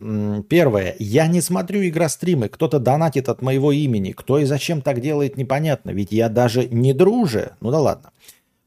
Первое. 0.49 0.95
Я 0.99 1.27
не 1.27 1.41
смотрю 1.41 1.87
игростримы. 1.87 2.49
Кто-то 2.49 2.79
донатит 2.79 3.29
от 3.29 3.41
моего 3.41 3.71
имени. 3.71 4.11
Кто 4.11 4.39
и 4.39 4.45
зачем 4.45 4.81
так 4.81 4.99
делает, 4.99 5.37
непонятно. 5.37 5.91
Ведь 5.91 6.11
я 6.11 6.27
даже 6.27 6.67
не 6.67 6.93
друже. 6.93 7.53
Ну 7.61 7.71
да 7.71 7.79
ладно. 7.79 8.11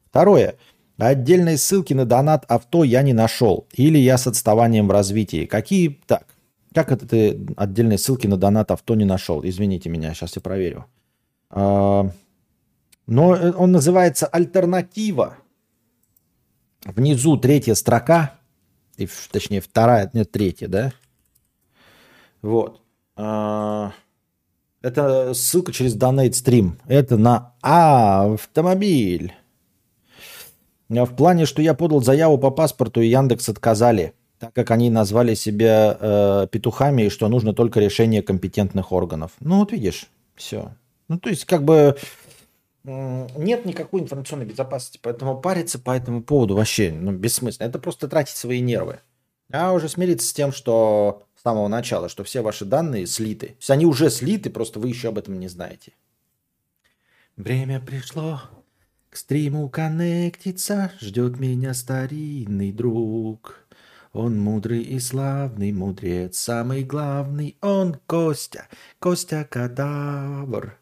Второе. 0.09 0.55
Отдельные 0.97 1.57
ссылки 1.57 1.93
на 1.93 2.05
донат 2.05 2.45
авто 2.47 2.83
я 2.83 3.03
не 3.03 3.13
нашел. 3.13 3.67
Или 3.73 3.99
я 3.99 4.17
с 4.17 4.27
отставанием 4.27 4.87
в 4.87 4.91
развитии. 4.91 5.45
Какие... 5.45 5.99
Так. 6.07 6.25
Как 6.73 6.91
это 6.91 7.05
ты 7.05 7.37
отдельные 7.57 7.97
ссылки 7.97 8.27
на 8.27 8.37
донат 8.37 8.71
авто 8.71 8.95
не 8.95 9.05
нашел? 9.05 9.41
Извините 9.43 9.89
меня, 9.89 10.13
сейчас 10.13 10.35
я 10.37 10.41
проверю. 10.41 10.85
А, 11.49 12.09
но 13.07 13.35
э, 13.35 13.51
он 13.51 13.73
называется 13.73 14.25
«Альтернатива». 14.25 15.37
Внизу 16.85 17.37
третья 17.37 17.75
строка– 17.75 18.35
точнее 19.31 19.61
вторая, 19.61 20.09
нет, 20.13 20.31
третья, 20.31 20.67
да? 20.67 20.93
Вот. 22.41 22.81
А, 23.15 23.93
это 24.81 25.33
ссылка 25.33 25.71
через 25.71 25.95
Donate 25.95 26.31
Stream. 26.31 26.73
Это 26.87 27.17
на 27.17 27.53
автомобиль. 27.61 29.33
А 30.89 31.05
в 31.05 31.15
плане, 31.15 31.45
что 31.45 31.61
я 31.61 31.73
подал 31.73 32.01
заяву 32.01 32.37
по 32.37 32.51
паспорту, 32.51 33.01
и 33.01 33.07
Яндекс 33.07 33.49
отказали, 33.49 34.13
так 34.39 34.53
как 34.53 34.71
они 34.71 34.89
назвали 34.89 35.35
себя 35.35 35.97
э, 35.99 36.47
петухами, 36.51 37.03
и 37.03 37.09
что 37.09 37.27
нужно 37.29 37.53
только 37.53 37.79
решение 37.79 38.21
компетентных 38.21 38.91
органов. 38.91 39.31
Ну 39.39 39.59
вот 39.59 39.71
видишь, 39.71 40.07
все. 40.35 40.73
Ну 41.07 41.17
то 41.19 41.29
есть 41.29 41.45
как 41.45 41.63
бы 41.63 41.95
нет 42.83 43.65
никакой 43.65 44.01
информационной 44.01 44.45
безопасности, 44.45 44.99
поэтому 45.01 45.39
париться 45.39 45.79
по 45.79 45.91
этому 45.91 46.23
поводу 46.23 46.55
вообще 46.55 46.91
ну, 46.91 47.11
бессмысленно. 47.11 47.67
Это 47.67 47.79
просто 47.79 48.07
тратить 48.07 48.35
свои 48.35 48.59
нервы. 48.59 48.99
А 49.51 49.73
уже 49.73 49.89
смириться 49.89 50.27
с 50.27 50.33
тем, 50.33 50.51
что 50.51 51.23
с 51.35 51.43
самого 51.43 51.67
начала, 51.67 52.09
что 52.09 52.23
все 52.23 52.41
ваши 52.41 52.65
данные 52.65 53.05
слиты. 53.05 53.47
То 53.47 53.55
есть 53.59 53.69
они 53.69 53.85
уже 53.85 54.09
слиты, 54.09 54.49
просто 54.49 54.79
вы 54.79 54.87
еще 54.87 55.09
об 55.09 55.17
этом 55.17 55.39
не 55.39 55.47
знаете. 55.47 55.93
Время 57.35 57.79
пришло 57.79 58.41
к 59.09 59.17
стриму 59.17 59.69
коннектиться, 59.69 60.91
ждет 60.99 61.39
меня 61.39 61.73
старинный 61.73 62.71
друг. 62.71 63.65
Он 64.13 64.39
мудрый 64.39 64.81
и 64.81 64.99
славный 64.99 65.71
мудрец, 65.71 66.37
самый 66.37 66.83
главный, 66.83 67.57
он 67.61 67.95
Костя, 68.07 68.67
Костя 68.99 69.47
Кадавр. 69.49 70.77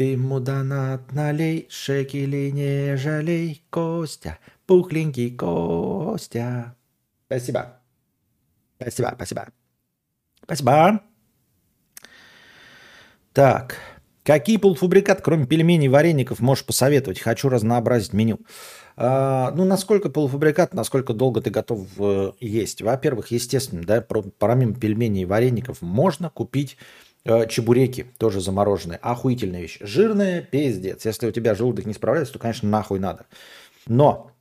Ты 0.00 0.12
ему 0.12 0.40
донат 0.40 1.12
налей, 1.12 1.66
шекели 1.68 2.48
не 2.48 2.96
жалей, 2.96 3.62
Костя, 3.68 4.38
пухленький 4.64 5.30
Костя. 5.30 6.74
Спасибо. 7.26 7.82
Спасибо, 8.80 9.12
спасибо. 9.14 9.48
Спасибо. 10.42 11.02
Так. 13.34 13.76
Какие 14.24 14.56
полуфабрикаты, 14.56 15.22
кроме 15.22 15.46
пельменей 15.46 15.84
и 15.84 15.90
вареников, 15.90 16.40
можешь 16.40 16.64
посоветовать? 16.64 17.20
Хочу 17.20 17.50
разнообразить 17.50 18.14
меню. 18.14 18.38
А, 18.96 19.50
ну, 19.50 19.66
насколько 19.66 20.08
полуфабрикат, 20.08 20.72
насколько 20.72 21.12
долго 21.12 21.42
ты 21.42 21.50
готов 21.50 21.86
э, 21.98 22.32
есть? 22.40 22.80
Во-первых, 22.80 23.32
естественно, 23.32 23.82
да, 23.82 24.00
помимо 24.00 24.72
пельменей 24.72 25.22
и 25.22 25.26
вареников 25.26 25.82
можно 25.82 26.30
купить 26.30 26.78
чебуреки, 27.24 28.06
тоже 28.18 28.40
замороженные. 28.40 28.98
Охуительная 28.98 29.60
вещь. 29.60 29.78
Жирная, 29.80 30.42
пиздец. 30.42 31.04
Если 31.04 31.26
у 31.26 31.32
тебя 31.32 31.54
желудок 31.54 31.86
не 31.86 31.92
справляется, 31.92 32.34
то, 32.34 32.38
конечно, 32.38 32.68
нахуй 32.68 32.98
надо. 32.98 33.26
Но 33.86 34.32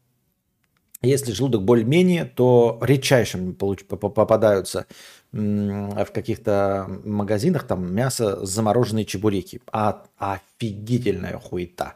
если 1.02 1.32
желудок 1.32 1.64
более-менее, 1.64 2.26
то 2.26 2.78
редчайшим 2.82 3.54
попадаются 3.54 4.86
в 5.32 6.08
каких-то 6.14 6.88
магазинах 7.04 7.64
там 7.68 7.94
мясо 7.94 8.46
замороженные 8.46 9.06
чебуреки. 9.06 9.62
А 9.72 10.06
офигительная 10.18 11.38
хуета. 11.38 11.94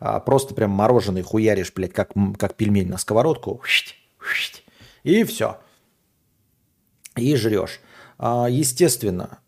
А, 0.00 0.20
просто 0.20 0.54
прям 0.54 0.70
мороженый 0.70 1.22
хуяришь, 1.22 1.72
блядь, 1.74 1.92
как, 1.92 2.12
как 2.38 2.54
пельмень 2.54 2.88
на 2.88 2.98
сковородку. 2.98 3.60
И 5.02 5.24
все. 5.24 5.58
И 7.16 7.34
жрешь. 7.34 7.80
А, 8.16 8.46
естественно, 8.48 9.38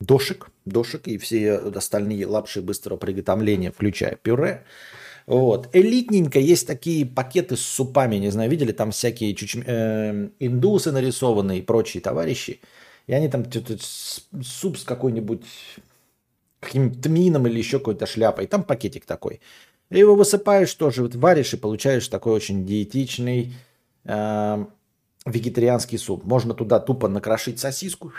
дошик, 0.00 0.48
дошик 0.64 1.08
и 1.08 1.18
все 1.18 1.54
остальные 1.54 2.26
лапши 2.26 2.62
быстрого 2.62 2.98
приготовления, 2.98 3.72
включая 3.72 4.16
пюре– 4.16 4.64
вот. 5.26 5.70
Элитненько 5.72 6.38
есть 6.38 6.66
такие 6.66 7.06
пакеты 7.06 7.56
с 7.56 7.60
супами, 7.60 8.16
не 8.16 8.30
знаю, 8.30 8.50
видели, 8.50 8.72
там 8.72 8.90
всякие 8.90 9.34
чуч... 9.34 9.56
э, 9.56 10.28
индусы 10.38 10.92
нарисованные 10.92 11.60
и 11.60 11.62
прочие 11.62 12.02
товарищи. 12.02 12.60
И 13.06 13.12
они 13.12 13.28
там 13.28 13.44
суп 14.42 14.78
с 14.78 14.84
какой-нибудь 14.84 15.44
каким-то 16.60 17.02
тмином 17.02 17.46
или 17.46 17.58
еще 17.58 17.78
какой-то 17.78 18.06
шляпой. 18.06 18.46
Там 18.46 18.64
пакетик 18.64 19.04
такой. 19.04 19.40
И 19.90 19.98
его 19.98 20.14
высыпаешь 20.14 20.72
тоже, 20.74 21.02
вот 21.02 21.14
варишь 21.14 21.52
и 21.52 21.58
получаешь 21.58 22.08
такой 22.08 22.32
очень 22.34 22.66
диетичный 22.66 23.54
э, 24.04 24.64
вегетарианский 25.26 25.98
суп. 25.98 26.24
Можно 26.24 26.54
туда 26.54 26.80
тупо 26.80 27.08
накрошить 27.08 27.58
сосиску 27.58 28.12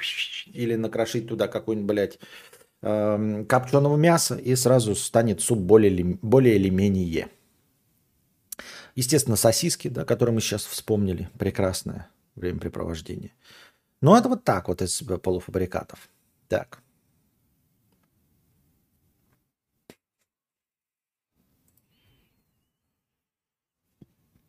или 0.48 0.76
накрошить 0.76 1.28
туда 1.28 1.48
какой-нибудь, 1.48 1.88
блядь, 1.88 2.20
э, 2.82 3.46
копченого 3.48 3.96
мяса, 3.96 4.36
и 4.36 4.56
сразу 4.56 4.96
станет 4.96 5.42
суп 5.42 5.60
более, 5.60 6.18
более 6.22 6.56
или 6.56 6.70
менее. 6.70 7.30
Естественно, 8.96 9.36
сосиски, 9.36 9.88
да, 9.88 10.06
которые 10.06 10.34
мы 10.34 10.42
сейчас 10.42 10.66
вспомнили, 10.66 11.30
прекрасное 11.38 12.10
времяпрепровождение. 12.36 13.34
Но 14.02 14.18
это 14.18 14.30
вот 14.30 14.44
так 14.44 14.68
вот 14.68 14.82
из 14.82 15.02
полуфабрикатов. 15.02 16.10
Так. 16.48 16.80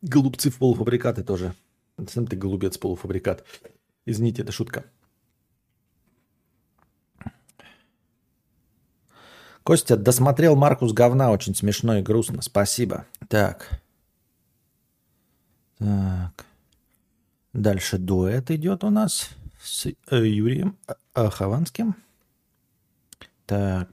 Голубцы 0.03 0.51
в 0.51 0.59
полуфабрикаты 0.59 1.25
тоже. 1.25 1.55
Сам 2.11 2.27
ты 2.27 2.37
голубец 2.37 2.79
полуфабрикат. 2.79 3.45
Извините, 4.05 4.43
это 4.43 4.53
шутка. 4.53 4.85
Костя, 9.63 9.97
досмотрел 9.97 10.55
Маркус 10.55 10.93
говна, 10.93 11.33
очень 11.33 11.55
смешно 11.55 11.99
и 11.99 12.03
грустно. 12.03 12.41
Спасибо. 12.41 13.05
Так. 13.29 13.81
Так. 15.79 16.47
Дальше 17.53 17.99
дуэт 17.99 18.51
идет 18.53 18.85
у 18.85 18.91
нас 18.91 19.31
с 19.61 19.87
э, 19.87 20.27
Юрием 20.27 20.77
э, 21.15 21.29
Хованским. 21.31 21.97
Так. 23.47 23.89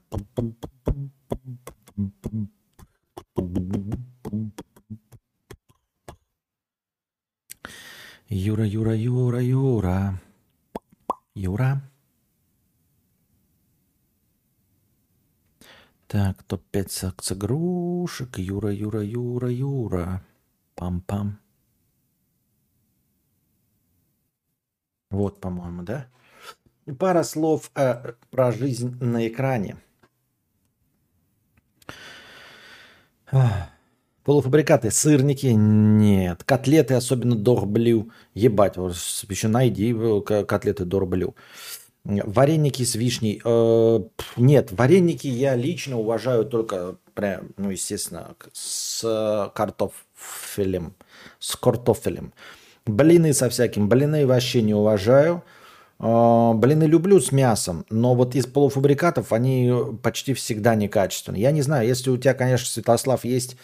Юра, 8.35 8.65
Юра, 8.65 8.95
Юра, 8.95 9.41
Юра. 9.41 10.19
Юра. 11.35 11.81
Так, 16.07 16.41
топ-5 16.43 16.89
сакс 16.89 17.31
игрушек. 17.31 18.39
Юра, 18.39 18.71
Юра, 18.73 19.03
Юра, 19.03 19.51
Юра. 19.51 20.23
Пам-пам. 20.75 21.37
Вот, 25.11 25.39
по-моему, 25.39 25.83
да? 25.83 26.07
Пара 26.97 27.21
слов 27.21 27.69
э, 27.75 28.13
про 28.31 28.51
жизнь 28.51 28.97
на 28.99 29.27
экране. 29.27 29.77
Полуфабрикаты, 34.23 34.89
сырники, 34.89 35.47
нет. 35.47 36.43
Котлеты, 36.45 36.93
особенно 36.93 37.35
дорблю. 37.35 38.09
Ебать, 38.33 38.77
вот 38.77 38.95
еще 39.29 39.49
найди 39.49 39.93
э, 39.93 40.21
котлеты 40.47 40.85
дорблю. 40.85 41.35
Вареники 42.05 42.83
с 42.83 42.95
вишней. 42.95 43.41
Э, 43.43 43.99
нет, 44.37 44.71
вареники 44.71 45.27
я 45.27 45.55
лично 45.55 45.99
уважаю 45.99 46.45
только, 46.45 46.95
прям, 47.13 47.49
ну, 47.57 47.69
естественно, 47.69 48.35
с 48.53 49.51
картофелем. 49.55 50.95
С 51.39 51.57
картофелем. 51.57 52.33
Блины 52.85 53.33
со 53.33 53.49
всяким. 53.49 53.89
Блины 53.89 54.25
вообще 54.25 54.61
не 54.61 54.73
уважаю. 54.73 55.43
Э, 55.99 56.53
блины 56.53 56.85
люблю 56.85 57.19
с 57.19 57.33
мясом, 57.33 57.85
но 57.89 58.15
вот 58.15 58.35
из 58.35 58.45
полуфабрикатов 58.45 59.33
они 59.33 59.69
почти 60.01 60.33
всегда 60.33 60.75
некачественные. 60.75 61.41
Я 61.41 61.51
не 61.51 61.61
знаю, 61.61 61.85
если 61.85 62.09
у 62.09 62.15
тебя, 62.15 62.33
конечно, 62.33 62.67
Святослав, 62.67 63.25
есть 63.25 63.57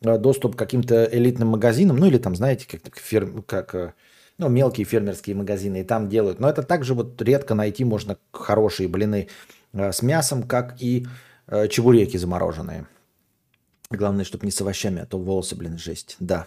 доступ 0.00 0.56
к 0.56 0.58
каким-то 0.58 1.04
элитным 1.04 1.48
магазинам, 1.48 1.96
ну 1.96 2.06
или 2.06 2.18
там, 2.18 2.36
знаете, 2.36 2.66
как, 2.66 2.98
фирм, 2.98 3.42
как 3.42 3.94
ну, 4.38 4.48
мелкие 4.48 4.84
фермерские 4.84 5.36
магазины 5.36 5.80
и 5.80 5.84
там 5.84 6.08
делают. 6.08 6.40
Но 6.40 6.48
это 6.48 6.62
также 6.62 6.94
вот 6.94 7.20
редко 7.22 7.54
найти 7.54 7.84
можно 7.84 8.18
хорошие 8.32 8.88
блины 8.88 9.28
э, 9.72 9.92
с 9.92 10.02
мясом, 10.02 10.42
как 10.42 10.80
и 10.80 11.06
э, 11.46 11.68
чебуреки 11.68 12.16
замороженные. 12.16 12.86
Главное, 13.90 14.24
чтобы 14.24 14.46
не 14.46 14.52
с 14.52 14.60
овощами, 14.60 15.02
а 15.02 15.06
то 15.06 15.18
волосы, 15.18 15.54
блин, 15.54 15.78
жесть. 15.78 16.16
Да. 16.18 16.46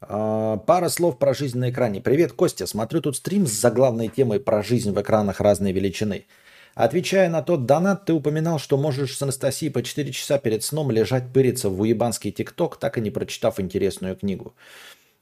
А, 0.00 0.56
пара 0.56 0.88
слов 0.88 1.18
про 1.18 1.34
жизнь 1.34 1.58
на 1.58 1.70
экране. 1.70 2.00
Привет, 2.00 2.32
Костя. 2.32 2.66
Смотрю 2.66 3.00
тут 3.00 3.16
стрим 3.16 3.46
с 3.46 3.52
заглавной 3.52 4.08
темой 4.08 4.40
про 4.40 4.62
жизнь 4.62 4.92
в 4.92 5.00
экранах 5.00 5.40
разной 5.40 5.72
величины. 5.72 6.26
Отвечая 6.76 7.30
на 7.30 7.40
тот 7.40 7.64
донат, 7.64 8.04
ты 8.04 8.12
упоминал, 8.12 8.58
что 8.58 8.76
можешь 8.76 9.16
с 9.16 9.22
Анастасией 9.22 9.72
по 9.72 9.82
4 9.82 10.12
часа 10.12 10.38
перед 10.38 10.62
сном 10.62 10.90
лежать 10.90 11.32
пыриться 11.32 11.70
в 11.70 11.80
уебанский 11.80 12.30
ТикТок, 12.30 12.76
так 12.76 12.98
и 12.98 13.00
не 13.00 13.10
прочитав 13.10 13.58
интересную 13.58 14.14
книгу. 14.14 14.54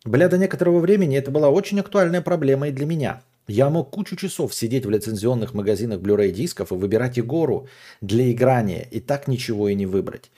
Бля, 0.04 0.28
до 0.28 0.36
некоторого 0.36 0.80
времени 0.80 1.16
это 1.16 1.30
была 1.30 1.50
очень 1.50 1.78
актуальная 1.78 2.22
проблема 2.22 2.68
и 2.68 2.72
для 2.72 2.86
меня. 2.86 3.22
Я 3.46 3.70
мог 3.70 3.90
кучу 3.90 4.16
часов 4.16 4.52
сидеть 4.52 4.84
в 4.84 4.90
лицензионных 4.90 5.54
магазинах 5.54 6.00
Blu-ray 6.00 6.32
дисков 6.32 6.72
и 6.72 6.74
выбирать 6.74 7.20
игору 7.20 7.68
для 8.00 8.32
играния, 8.32 8.88
и 8.90 8.98
так 8.98 9.28
ничего 9.28 9.68
и 9.68 9.76
не 9.76 9.86
выбрать. 9.86 10.32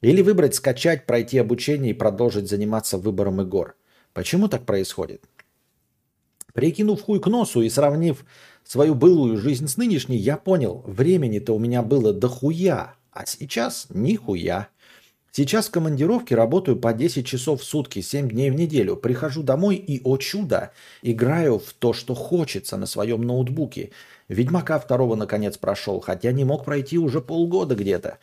Или 0.00 0.22
выбрать, 0.22 0.54
скачать, 0.54 1.04
пройти 1.04 1.36
обучение 1.36 1.90
и 1.90 1.98
продолжить 1.98 2.48
заниматься 2.48 2.96
выбором 2.96 3.42
игр. 3.42 3.74
Почему 4.14 4.48
так 4.48 4.64
происходит? 4.64 5.22
Прикинув 6.54 7.02
хуй 7.02 7.20
к 7.20 7.26
носу 7.26 7.62
и 7.62 7.68
сравнив 7.68 8.24
свою 8.64 8.94
былую 8.94 9.38
жизнь 9.38 9.68
с 9.68 9.76
нынешней, 9.76 10.16
я 10.16 10.36
понял, 10.36 10.82
времени-то 10.86 11.54
у 11.54 11.58
меня 11.58 11.82
было 11.82 12.12
дохуя, 12.12 12.94
а 13.12 13.26
сейчас 13.26 13.86
нихуя. 13.90 14.68
Сейчас 15.34 15.68
в 15.68 15.70
командировке 15.70 16.34
работаю 16.34 16.76
по 16.76 16.92
10 16.92 17.26
часов 17.26 17.62
в 17.62 17.64
сутки, 17.64 18.02
7 18.02 18.28
дней 18.28 18.50
в 18.50 18.54
неделю. 18.54 18.96
Прихожу 18.96 19.42
домой 19.42 19.76
и, 19.76 20.02
о 20.04 20.18
чудо, 20.18 20.72
играю 21.00 21.58
в 21.58 21.72
то, 21.72 21.94
что 21.94 22.14
хочется 22.14 22.76
на 22.76 22.84
своем 22.84 23.22
ноутбуке. 23.22 23.92
Ведьмака 24.28 24.78
второго 24.78 25.14
наконец 25.14 25.56
прошел, 25.56 26.00
хотя 26.00 26.32
не 26.32 26.44
мог 26.44 26.66
пройти 26.66 26.98
уже 26.98 27.22
полгода 27.22 27.74
где-то. 27.74 28.18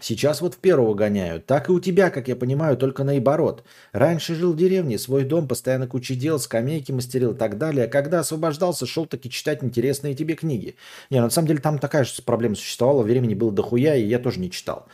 Сейчас 0.00 0.40
вот 0.40 0.54
в 0.54 0.58
первого 0.58 0.94
гоняю. 0.94 1.40
Так 1.40 1.68
и 1.68 1.72
у 1.72 1.78
тебя, 1.78 2.10
как 2.10 2.26
я 2.26 2.34
понимаю, 2.34 2.76
только 2.76 3.04
наоборот. 3.04 3.62
Раньше 3.92 4.34
жил 4.34 4.52
в 4.52 4.56
деревне, 4.56 4.98
свой 4.98 5.24
дом, 5.24 5.46
постоянно 5.46 5.86
куча 5.86 6.16
дел, 6.16 6.40
скамейки 6.40 6.90
мастерил 6.90 7.32
и 7.32 7.36
так 7.36 7.58
далее. 7.58 7.86
А 7.86 7.88
когда 7.88 8.20
освобождался, 8.20 8.86
шел 8.86 9.06
таки 9.06 9.30
читать 9.30 9.62
интересные 9.62 10.14
тебе 10.14 10.34
книги. 10.34 10.74
Не, 11.10 11.18
ну, 11.18 11.24
на 11.24 11.30
самом 11.30 11.46
деле 11.46 11.60
там 11.60 11.78
такая 11.78 12.04
же 12.04 12.22
проблема 12.22 12.56
существовала, 12.56 13.02
времени 13.02 13.34
было 13.34 13.52
дохуя, 13.52 13.94
и 13.94 14.04
я 14.04 14.18
тоже 14.18 14.40
не 14.40 14.50
читал. 14.50 14.86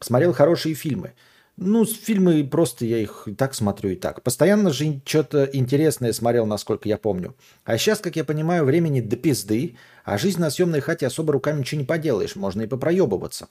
Смотрел 0.00 0.32
хорошие 0.32 0.74
фильмы. 0.74 1.12
Ну, 1.56 1.84
фильмы 1.84 2.42
просто 2.42 2.84
я 2.84 2.98
их 2.98 3.28
и 3.28 3.34
так 3.34 3.54
смотрю, 3.54 3.90
и 3.90 3.94
так. 3.94 4.22
Постоянно 4.22 4.70
же 4.70 5.00
что-то 5.04 5.48
интересное 5.52 6.12
смотрел, 6.12 6.46
насколько 6.46 6.88
я 6.88 6.98
помню. 6.98 7.36
А 7.64 7.78
сейчас, 7.78 8.00
как 8.00 8.16
я 8.16 8.24
понимаю, 8.24 8.64
времени 8.64 9.00
до 9.00 9.14
пизды, 9.14 9.76
а 10.04 10.18
жизнь 10.18 10.40
на 10.40 10.50
съемной 10.50 10.80
хате 10.80 11.06
особо 11.06 11.32
руками 11.32 11.60
ничего 11.60 11.80
не 11.80 11.86
поделаешь, 11.86 12.34
можно 12.34 12.62
и 12.62 12.66
попроебываться. 12.66 13.48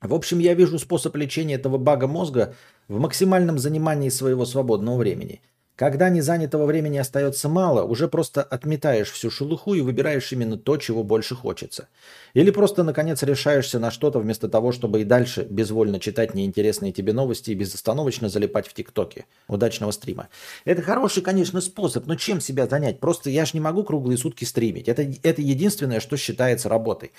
В 0.00 0.14
общем, 0.14 0.38
я 0.38 0.54
вижу 0.54 0.78
способ 0.78 1.16
лечения 1.16 1.54
этого 1.54 1.78
бага 1.78 2.06
мозга 2.06 2.54
в 2.88 2.98
максимальном 2.98 3.58
занимании 3.58 4.08
своего 4.08 4.44
свободного 4.44 4.96
времени– 4.96 5.40
когда 5.78 6.08
незанятого 6.08 6.66
времени 6.66 6.98
остается 6.98 7.48
мало, 7.48 7.84
уже 7.84 8.08
просто 8.08 8.42
отметаешь 8.42 9.12
всю 9.12 9.30
шелуху 9.30 9.74
и 9.74 9.80
выбираешь 9.80 10.32
именно 10.32 10.56
то, 10.56 10.76
чего 10.76 11.04
больше 11.04 11.36
хочется. 11.36 11.86
Или 12.34 12.50
просто, 12.50 12.82
наконец, 12.82 13.22
решаешься 13.22 13.78
на 13.78 13.92
что-то 13.92 14.18
вместо 14.18 14.48
того, 14.48 14.72
чтобы 14.72 15.02
и 15.02 15.04
дальше 15.04 15.46
безвольно 15.48 16.00
читать 16.00 16.34
неинтересные 16.34 16.90
тебе 16.90 17.12
новости 17.12 17.52
и 17.52 17.54
безостановочно 17.54 18.28
залипать 18.28 18.66
в 18.66 18.74
ТикТоке. 18.74 19.26
Удачного 19.46 19.92
стрима. 19.92 20.28
Это 20.64 20.82
хороший, 20.82 21.22
конечно, 21.22 21.60
способ, 21.60 22.06
но 22.06 22.16
чем 22.16 22.40
себя 22.40 22.66
занять? 22.66 22.98
Просто 22.98 23.30
я 23.30 23.44
же 23.44 23.52
не 23.54 23.60
могу 23.60 23.84
круглые 23.84 24.18
сутки 24.18 24.42
стримить. 24.42 24.88
Это, 24.88 25.06
это 25.22 25.42
единственное, 25.42 26.00
что 26.00 26.16
считается 26.16 26.68
работой. 26.68 27.12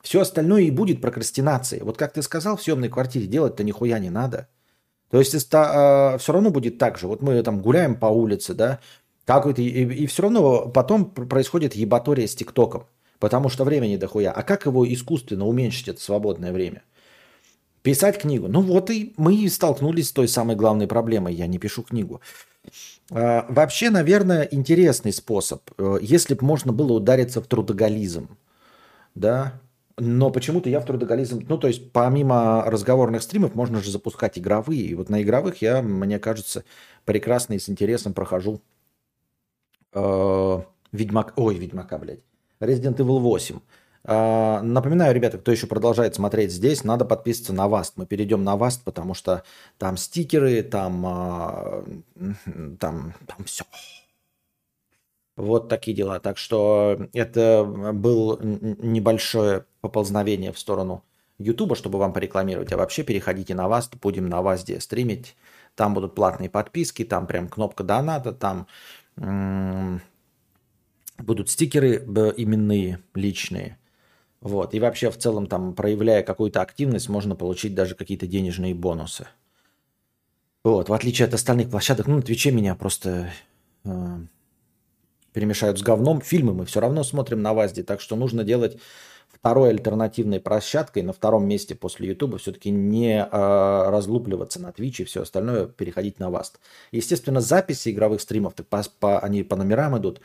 Все 0.00 0.22
остальное 0.22 0.62
и 0.62 0.70
будет 0.70 1.02
прокрастинацией. 1.02 1.82
Вот 1.82 1.98
как 1.98 2.14
ты 2.14 2.22
сказал, 2.22 2.56
в 2.56 2.62
съемной 2.62 2.88
квартире 2.88 3.26
делать-то 3.26 3.62
нихуя 3.62 3.98
не 3.98 4.08
надо. 4.08 4.48
То 5.10 5.18
есть 5.18 5.34
это, 5.34 6.14
э, 6.14 6.18
все 6.18 6.32
равно 6.32 6.50
будет 6.50 6.78
так 6.78 6.98
же. 6.98 7.06
Вот 7.06 7.22
мы 7.22 7.42
там 7.42 7.60
гуляем 7.60 7.94
по 7.94 8.06
улице, 8.06 8.54
да, 8.54 8.80
какой-то, 9.24 9.62
и, 9.62 9.66
и 9.66 10.06
все 10.06 10.22
равно 10.22 10.68
потом 10.68 11.10
происходит 11.10 11.74
ебатория 11.74 12.26
с 12.26 12.34
ТикТоком, 12.34 12.86
потому 13.18 13.48
что 13.48 13.64
времени 13.64 13.96
дохуя. 13.96 14.32
А 14.32 14.42
как 14.42 14.66
его 14.66 14.90
искусственно 14.92 15.46
уменьшить, 15.46 15.88
это 15.88 16.00
свободное 16.00 16.52
время? 16.52 16.82
Писать 17.82 18.18
книгу. 18.18 18.48
Ну 18.48 18.62
вот 18.62 18.90
и 18.90 19.14
мы 19.16 19.48
столкнулись 19.48 20.08
с 20.08 20.12
той 20.12 20.26
самой 20.26 20.56
главной 20.56 20.88
проблемой. 20.88 21.34
Я 21.34 21.46
не 21.46 21.58
пишу 21.58 21.84
книгу. 21.84 22.20
Э, 23.10 23.42
вообще, 23.48 23.90
наверное, 23.90 24.48
интересный 24.50 25.12
способ, 25.12 25.62
э, 25.78 25.98
если 26.02 26.34
бы 26.34 26.44
можно 26.44 26.72
было 26.72 26.94
удариться 26.94 27.40
в 27.40 27.46
трудоголизм, 27.46 28.36
да, 29.14 29.60
но 29.98 30.30
почему-то 30.30 30.68
я 30.68 30.80
в 30.80 30.84
трудоголизм... 30.84 31.44
Ну, 31.48 31.56
то 31.56 31.68
есть, 31.68 31.90
помимо 31.92 32.64
разговорных 32.66 33.22
стримов, 33.22 33.54
можно 33.54 33.80
же 33.80 33.90
запускать 33.90 34.38
игровые. 34.38 34.82
И 34.82 34.94
вот 34.94 35.08
на 35.08 35.22
игровых 35.22 35.62
я, 35.62 35.80
мне 35.80 36.18
кажется, 36.18 36.64
прекрасно 37.06 37.54
и 37.54 37.58
с 37.58 37.70
интересом 37.70 38.12
прохожу 38.12 38.60
э, 39.94 40.58
Ведьмак... 40.92 41.32
Ой, 41.36 41.54
Ведьмака, 41.56 41.96
блядь. 41.96 42.24
Resident 42.60 42.96
Evil 42.96 43.20
8. 43.20 43.58
Э, 44.04 44.60
напоминаю, 44.60 45.14
ребята, 45.14 45.38
кто 45.38 45.50
еще 45.50 45.66
продолжает 45.66 46.14
смотреть 46.14 46.52
здесь, 46.52 46.84
надо 46.84 47.06
подписываться 47.06 47.54
на 47.54 47.66
Васт. 47.66 47.94
Мы 47.96 48.04
перейдем 48.04 48.44
на 48.44 48.56
Васт, 48.56 48.84
потому 48.84 49.14
что 49.14 49.44
там 49.78 49.96
стикеры, 49.96 50.62
там, 50.62 51.06
э, 51.06 51.84
там, 52.78 53.14
там 53.26 53.44
все. 53.46 53.64
Вот 55.36 55.68
такие 55.68 55.94
дела. 55.94 56.18
Так 56.18 56.38
что 56.38 56.98
это 57.12 57.64
был 57.64 58.38
небольшое 58.42 59.66
поползновение 59.86 60.52
в 60.52 60.58
сторону 60.58 61.04
Ютуба, 61.38 61.76
чтобы 61.76 61.98
вам 61.98 62.12
порекламировать. 62.12 62.72
А 62.72 62.76
вообще 62.76 63.02
переходите 63.02 63.54
на 63.54 63.68
вас, 63.68 63.88
будем 64.02 64.28
на 64.28 64.42
вас 64.42 64.64
где 64.64 64.80
стримить. 64.80 65.36
Там 65.74 65.94
будут 65.94 66.14
платные 66.14 66.50
подписки, 66.50 67.04
там 67.04 67.26
прям 67.26 67.48
кнопка 67.48 67.84
доната, 67.84 68.32
там 68.32 68.66
м- 69.16 70.00
будут 71.18 71.50
стикеры 71.50 71.96
именные, 72.36 73.00
личные. 73.14 73.78
Вот. 74.40 74.74
И 74.74 74.80
вообще 74.80 75.10
в 75.10 75.18
целом 75.18 75.46
там, 75.46 75.74
проявляя 75.74 76.22
какую-то 76.22 76.62
активность, 76.62 77.08
можно 77.08 77.36
получить 77.36 77.74
даже 77.74 77.94
какие-то 77.94 78.26
денежные 78.26 78.74
бонусы. 78.74 79.26
Вот. 80.64 80.88
В 80.88 80.92
отличие 80.92 81.26
от 81.26 81.34
остальных 81.34 81.70
площадок, 81.70 82.06
ну, 82.06 82.16
на 82.16 82.22
Твиче 82.22 82.50
меня 82.50 82.74
просто 82.74 83.30
э, 83.84 84.18
перемешают 85.32 85.78
с 85.78 85.82
говном. 85.82 86.22
Фильмы 86.22 86.54
мы 86.54 86.64
все 86.64 86.80
равно 86.80 87.04
смотрим 87.04 87.42
на 87.42 87.52
VASTе, 87.52 87.82
так 87.82 88.00
что 88.00 88.16
нужно 88.16 88.42
делать 88.42 88.78
второй 89.38 89.70
альтернативной 89.70 90.40
площадкой 90.40 91.02
на 91.02 91.12
втором 91.12 91.46
месте 91.46 91.74
после 91.74 92.08
Ютуба 92.08 92.38
все-таки 92.38 92.70
не 92.70 93.20
э, 93.20 93.90
разлупливаться 93.90 94.60
на 94.60 94.72
Твиче 94.72 95.04
и 95.04 95.06
все 95.06 95.22
остальное, 95.22 95.66
переходить 95.66 96.18
на 96.18 96.30
VAST. 96.30 96.58
Естественно, 96.92 97.40
записи 97.40 97.90
игровых 97.90 98.20
стримов, 98.20 98.54
по, 98.54 98.82
по, 99.00 99.18
они 99.20 99.42
по 99.42 99.56
номерам 99.56 99.98
идут, 99.98 100.20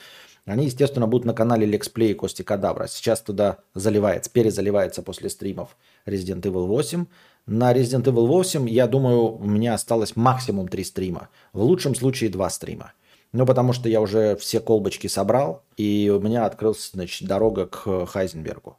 они, 0.46 0.66
естественно, 0.66 1.08
будут 1.08 1.26
на 1.26 1.34
канале 1.34 1.68
Let's 1.68 1.92
Play 1.92 2.12
и 2.12 2.16
Кости 2.16 2.42
Кадавра. 2.42 2.88
Сейчас 2.88 3.22
туда 3.22 3.60
заливается, 3.76 4.32
перезаливается 4.32 5.04
после 5.04 5.30
стримов 5.30 5.78
Resident 6.06 6.42
Evil 6.42 6.66
8. 6.66 7.06
На 7.46 7.74
Resident 7.74 8.04
Evil 8.04 8.26
8, 8.26 8.68
я 8.68 8.88
думаю, 8.88 9.36
у 9.36 9.46
меня 9.46 9.76
осталось 9.76 10.16
максимум 10.16 10.68
3 10.68 10.84
стрима. 10.84 11.30
В 11.54 11.62
лучшем 11.62 11.94
случае 11.94 12.32
2 12.32 12.50
стрима. 12.50 12.94
Ну, 13.34 13.46
потому 13.46 13.72
что 13.72 13.88
я 13.88 14.02
уже 14.02 14.36
все 14.36 14.60
колбочки 14.60 15.08
собрал, 15.08 15.64
и 15.78 16.12
у 16.14 16.20
меня 16.20 16.46
открылась, 16.46 16.92
значит, 16.92 17.28
дорога 17.28 17.68
к 17.68 18.06
Хайзенбергу. 18.08 18.78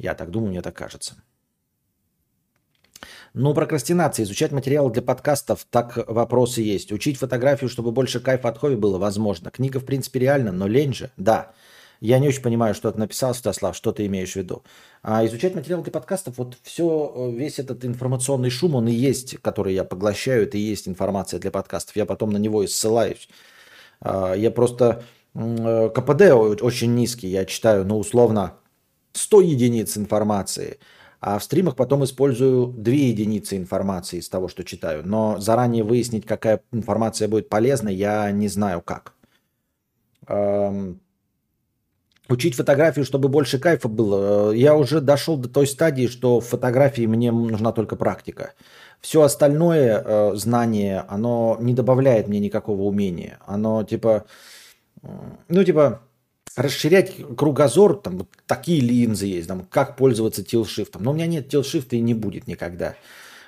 Я 0.00 0.14
так 0.14 0.30
думаю, 0.30 0.50
мне 0.50 0.62
так 0.62 0.74
кажется. 0.74 1.14
Ну, 3.34 3.54
прокрастинация, 3.54 4.24
изучать 4.24 4.50
материалы 4.50 4.90
для 4.90 5.02
подкастов, 5.02 5.66
так 5.70 5.98
вопросы 6.08 6.62
есть. 6.62 6.90
Учить 6.90 7.18
фотографию, 7.18 7.68
чтобы 7.68 7.92
больше 7.92 8.18
кайфа 8.18 8.48
от 8.48 8.58
хобби 8.58 8.76
было, 8.76 8.98
возможно. 8.98 9.50
Книга, 9.50 9.78
в 9.78 9.84
принципе, 9.84 10.20
реально, 10.20 10.52
но 10.52 10.66
лень 10.66 10.94
же, 10.94 11.10
да. 11.16 11.52
Я 12.00 12.18
не 12.18 12.28
очень 12.28 12.42
понимаю, 12.42 12.74
что 12.74 12.90
ты 12.90 12.98
написал, 12.98 13.34
Стаслав, 13.34 13.76
что 13.76 13.92
ты 13.92 14.06
имеешь 14.06 14.32
в 14.32 14.36
виду. 14.36 14.64
А 15.02 15.24
изучать 15.26 15.54
материалы 15.54 15.82
для 15.82 15.92
подкастов, 15.92 16.38
вот 16.38 16.56
все, 16.62 17.30
весь 17.36 17.58
этот 17.58 17.84
информационный 17.84 18.48
шум, 18.48 18.74
он 18.74 18.88
и 18.88 18.92
есть, 18.92 19.36
который 19.42 19.74
я 19.74 19.84
поглощаю, 19.84 20.44
это 20.44 20.56
и 20.56 20.62
есть 20.62 20.88
информация 20.88 21.38
для 21.38 21.50
подкастов. 21.50 21.94
Я 21.96 22.06
потом 22.06 22.30
на 22.30 22.38
него 22.38 22.62
и 22.62 22.66
ссылаюсь. 22.66 23.28
А, 24.00 24.32
я 24.32 24.50
просто 24.50 25.04
э, 25.34 25.90
КПД 25.94 26.62
очень 26.62 26.94
низкий, 26.94 27.28
я 27.28 27.44
читаю, 27.44 27.84
ну, 27.84 27.98
условно, 27.98 28.59
100 29.12 29.40
единиц 29.40 29.96
информации, 29.96 30.78
а 31.20 31.38
в 31.38 31.44
стримах 31.44 31.76
потом 31.76 32.04
использую 32.04 32.68
2 32.68 32.92
единицы 32.92 33.56
информации 33.56 34.18
из 34.18 34.28
того, 34.28 34.48
что 34.48 34.64
читаю. 34.64 35.06
Но 35.06 35.38
заранее 35.38 35.84
выяснить, 35.84 36.26
какая 36.26 36.62
информация 36.72 37.28
будет 37.28 37.48
полезна, 37.48 37.88
я 37.88 38.30
не 38.30 38.48
знаю 38.48 38.82
как. 38.82 39.14
Учить 42.30 42.54
фотографию, 42.54 43.04
чтобы 43.04 43.28
больше 43.28 43.58
кайфа 43.58 43.88
было. 43.88 44.52
Я 44.52 44.76
уже 44.76 45.00
дошел 45.00 45.36
до 45.36 45.48
той 45.48 45.66
стадии, 45.66 46.06
что 46.06 46.38
в 46.38 46.46
фотографии 46.46 47.04
мне 47.06 47.32
нужна 47.32 47.72
только 47.72 47.96
практика. 47.96 48.52
Все 49.00 49.22
остальное 49.22 50.00
э, 50.04 50.36
знание, 50.36 51.04
оно 51.08 51.56
не 51.60 51.74
добавляет 51.74 52.28
мне 52.28 52.38
никакого 52.38 52.82
умения. 52.82 53.40
Оно 53.46 53.82
типа, 53.82 54.26
ну 55.02 55.64
типа, 55.64 56.02
расширять 56.60 57.14
кругозор, 57.36 57.96
там 57.96 58.18
вот 58.18 58.28
такие 58.46 58.80
линзы 58.80 59.26
есть, 59.26 59.48
там, 59.48 59.66
как 59.70 59.96
пользоваться 59.96 60.44
тилшифтом. 60.44 61.02
Но 61.02 61.10
у 61.10 61.14
меня 61.14 61.26
нет 61.26 61.48
тилшифта 61.48 61.96
и 61.96 62.00
не 62.00 62.14
будет 62.14 62.46
никогда. 62.46 62.94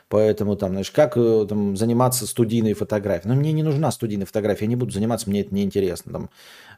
Поэтому 0.08 0.56
там, 0.56 0.72
знаешь, 0.72 0.90
как 0.90 1.16
э, 1.16 1.46
там, 1.48 1.74
заниматься 1.74 2.26
студийной 2.26 2.74
фотографией. 2.74 3.32
Но 3.32 3.40
мне 3.40 3.50
не 3.52 3.62
нужна 3.62 3.90
студийная 3.90 4.26
фотография, 4.26 4.66
я 4.66 4.68
не 4.68 4.76
буду 4.76 4.92
заниматься, 4.92 5.30
мне 5.30 5.40
это 5.40 5.54
неинтересно. 5.54 6.12
Там, 6.12 6.30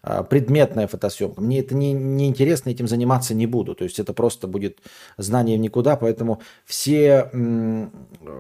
а, 0.02 0.22
предметная 0.22 0.86
фотосъемка. 0.86 1.40
Мне 1.40 1.58
это 1.58 1.74
не, 1.74 1.92
не 1.92 2.28
интересно, 2.28 2.70
этим 2.70 2.86
заниматься 2.86 3.34
не 3.34 3.46
буду. 3.46 3.74
То 3.74 3.82
есть 3.82 3.98
это 3.98 4.12
просто 4.12 4.46
будет 4.46 4.78
знание 5.18 5.56
в 5.58 5.60
никуда. 5.60 5.96
Поэтому 5.96 6.42
все 6.64 7.28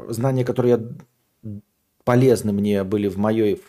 знания, 0.08 0.44
которые 0.44 0.70
я 0.72 0.80
полезны 2.04 2.52
мне 2.52 2.84
были 2.84 3.08
в 3.08 3.16
моей 3.16 3.62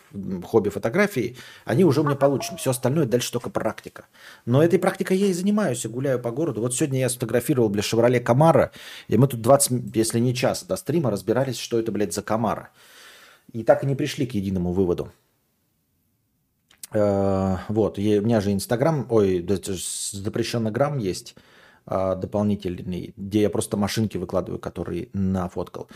хобби 0.44 0.68
фотографии, 0.68 1.36
они 1.64 1.84
уже 1.84 2.02
у 2.02 2.04
меня 2.04 2.16
получены. 2.16 2.58
Все 2.58 2.70
остальное 2.70 3.06
дальше 3.06 3.32
только 3.32 3.50
практика. 3.50 4.06
Но 4.44 4.62
этой 4.62 4.78
практикой 4.78 5.16
я 5.16 5.26
и 5.26 5.32
занимаюсь, 5.32 5.84
и 5.84 5.88
гуляю 5.88 6.20
по 6.20 6.30
городу. 6.30 6.60
Вот 6.60 6.74
сегодня 6.74 7.00
я 7.00 7.08
сфотографировал, 7.08 7.70
для 7.70 7.82
Шевроле 7.82 8.20
Камара, 8.20 8.72
и 9.08 9.16
мы 9.16 9.26
тут 9.26 9.40
20, 9.40 9.96
если 9.96 10.18
не 10.20 10.34
час 10.34 10.64
до 10.64 10.76
стрима, 10.76 11.10
разбирались, 11.10 11.58
что 11.58 11.78
это, 11.78 11.90
блядь, 11.92 12.14
за 12.14 12.22
Камара. 12.22 12.70
И 13.52 13.64
так 13.64 13.84
и 13.84 13.86
не 13.86 13.94
пришли 13.94 14.26
к 14.26 14.34
единому 14.34 14.72
выводу. 14.72 15.12
Э, 16.92 17.56
вот, 17.68 17.98
у 17.98 18.00
меня 18.00 18.40
же 18.40 18.52
Инстаграм, 18.52 19.06
ой, 19.10 19.46
запрещенный 19.46 20.70
грамм 20.70 20.98
есть 20.98 21.34
дополнительный, 21.86 23.14
где 23.16 23.42
я 23.42 23.50
просто 23.50 23.76
машинки 23.76 24.16
выкладываю, 24.16 24.58
которые 24.58 25.08
нафоткал. 25.12 25.88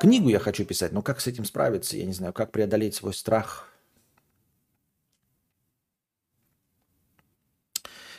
Книгу 0.00 0.28
я 0.28 0.38
хочу 0.38 0.64
писать, 0.64 0.92
но 0.92 1.02
как 1.02 1.20
с 1.20 1.26
этим 1.26 1.44
справиться? 1.44 1.96
Я 1.96 2.06
не 2.06 2.12
знаю, 2.12 2.32
как 2.32 2.52
преодолеть 2.52 2.94
свой 2.94 3.12
страх. 3.12 3.68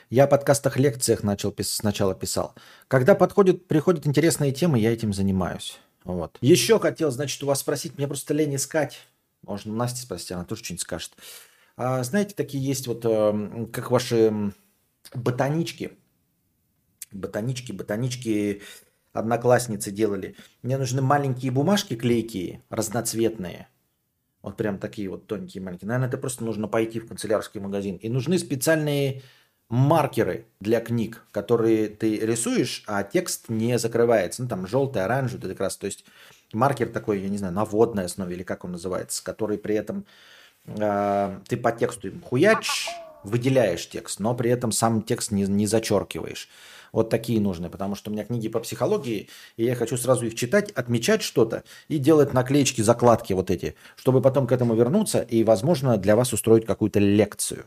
Я 0.09 0.25
о 0.25 0.27
подкастах, 0.27 0.77
лекциях 0.77 1.23
начал 1.23 1.49
пис- 1.51 1.75
сначала 1.75 2.13
писал. 2.13 2.53
Когда 2.87 3.15
подходит, 3.15 3.67
приходят 3.67 4.05
интересные 4.05 4.51
темы, 4.51 4.77
я 4.77 4.93
этим 4.93 5.11
занимаюсь. 5.13 5.79
Вот. 6.03 6.37
Еще 6.41 6.77
хотел, 6.79 7.09
значит, 7.09 7.41
у 7.41 7.47
вас 7.47 7.61
спросить, 7.61 7.97
мне 7.97 8.07
просто 8.07 8.33
лень 8.33 8.55
искать. 8.55 8.99
Можно 9.41 9.73
Настя 9.73 10.01
спросить, 10.01 10.31
она 10.31 10.43
тоже 10.43 10.63
что-нибудь 10.63 10.81
скажет. 10.81 11.13
А, 11.75 12.03
знаете, 12.03 12.35
такие 12.35 12.63
есть 12.63 12.87
вот, 12.87 13.03
э, 13.05 13.67
как 13.71 13.89
ваши 13.89 14.53
ботанички. 15.15 15.97
Ботанички, 17.13 17.71
ботанички 17.71 18.61
одноклассницы 19.13 19.91
делали. 19.91 20.35
Мне 20.61 20.77
нужны 20.77 21.01
маленькие 21.01 21.51
бумажки 21.51 21.95
клейкие, 21.95 22.63
разноцветные. 22.69 23.67
Вот 24.41 24.57
прям 24.57 24.77
такие 24.77 25.09
вот 25.09 25.27
тоненькие 25.27 25.63
маленькие. 25.63 25.87
Наверное, 25.87 26.09
это 26.09 26.17
просто 26.17 26.43
нужно 26.43 26.67
пойти 26.67 26.99
в 26.99 27.07
канцелярский 27.07 27.61
магазин. 27.61 27.95
И 27.97 28.09
нужны 28.09 28.37
специальные 28.37 29.21
маркеры 29.69 30.45
для 30.59 30.81
книг, 30.81 31.25
которые 31.31 31.87
ты 31.87 32.19
рисуешь, 32.19 32.83
а 32.85 33.03
текст 33.03 33.49
не 33.49 33.79
закрывается. 33.79 34.43
Ну, 34.43 34.49
там 34.49 34.67
желтый, 34.67 35.03
оранжевый, 35.03 35.39
это 35.39 35.49
как 35.49 35.61
раз, 35.61 35.77
то 35.77 35.85
есть 35.85 36.05
маркер 36.53 36.89
такой, 36.89 37.21
я 37.21 37.29
не 37.29 37.37
знаю, 37.37 37.53
на 37.53 37.65
водной 37.65 38.05
основе 38.05 38.35
или 38.35 38.43
как 38.43 38.65
он 38.65 38.73
называется, 38.73 39.23
который 39.23 39.57
при 39.57 39.75
этом 39.75 40.05
э, 40.65 41.39
ты 41.47 41.57
по 41.57 41.71
тексту 41.71 42.11
хуяч, 42.21 42.87
выделяешь 43.23 43.87
текст, 43.89 44.19
но 44.19 44.35
при 44.35 44.49
этом 44.51 44.71
сам 44.71 45.01
текст 45.01 45.31
не, 45.31 45.43
не 45.43 45.67
зачеркиваешь. 45.67 46.49
Вот 46.91 47.09
такие 47.09 47.41
нужны, 47.41 47.69
потому 47.69 47.95
что 47.95 48.11
у 48.11 48.13
меня 48.13 48.23
книги 48.23 48.47
по 48.47 48.59
психологии, 48.59 49.27
и 49.57 49.65
я 49.65 49.73
хочу 49.75 49.97
сразу 49.97 50.27
их 50.27 50.35
читать, 50.35 50.71
отмечать 50.71 51.23
что-то 51.23 51.63
и 51.87 51.97
делать 51.97 52.33
наклеечки, 52.33 52.81
закладки 52.81 53.33
вот 53.33 53.49
эти, 53.49 53.75
чтобы 53.95 54.21
потом 54.21 54.45
к 54.45 54.51
этому 54.51 54.75
вернуться 54.75 55.21
и, 55.21 55.43
возможно, 55.43 55.97
для 55.97 56.15
вас 56.15 56.33
устроить 56.33 56.65
какую-то 56.65 56.99
лекцию. 56.99 57.65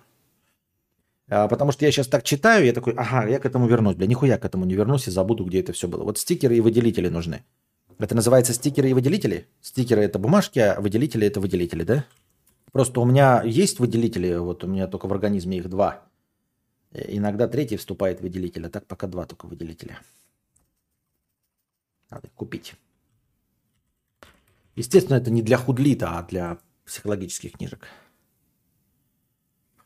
А, 1.28 1.48
потому 1.48 1.72
что 1.72 1.84
я 1.84 1.90
сейчас 1.90 2.06
так 2.06 2.22
читаю, 2.22 2.64
я 2.64 2.72
такой, 2.72 2.94
ага, 2.96 3.28
я 3.28 3.40
к 3.40 3.46
этому 3.46 3.66
вернусь. 3.66 3.96
Бля, 3.96 4.06
нихуя 4.06 4.38
к 4.38 4.44
этому 4.44 4.64
не 4.64 4.74
вернусь 4.74 5.08
и 5.08 5.10
забуду, 5.10 5.44
где 5.44 5.60
это 5.60 5.72
все 5.72 5.88
было. 5.88 6.04
Вот 6.04 6.18
стикеры 6.18 6.56
и 6.56 6.60
выделители 6.60 7.08
нужны. 7.08 7.44
Это 7.98 8.14
называется 8.14 8.52
стикеры 8.52 8.90
и 8.90 8.92
выделители? 8.92 9.48
Стикеры 9.60 10.02
это 10.02 10.18
бумажки, 10.18 10.58
а 10.58 10.80
выделители 10.80 11.26
это 11.26 11.40
выделители, 11.40 11.82
да? 11.82 12.04
Просто 12.76 13.00
у 13.00 13.06
меня 13.06 13.42
есть 13.42 13.78
выделители, 13.78 14.34
вот 14.34 14.62
у 14.62 14.66
меня 14.66 14.86
только 14.86 15.06
в 15.06 15.12
организме 15.14 15.56
их 15.56 15.70
два. 15.70 16.02
Иногда 16.92 17.48
третий 17.48 17.78
вступает 17.78 18.18
в 18.18 18.22
выделитель, 18.22 18.66
а 18.66 18.68
так 18.68 18.86
пока 18.86 19.06
два 19.06 19.24
только 19.24 19.46
выделителя. 19.46 19.98
Надо 22.10 22.28
купить. 22.34 22.74
Естественно, 24.74 25.16
это 25.16 25.30
не 25.30 25.40
для 25.40 25.56
худлита, 25.56 26.18
а 26.18 26.22
для 26.24 26.58
психологических 26.84 27.52
книжек. 27.52 27.88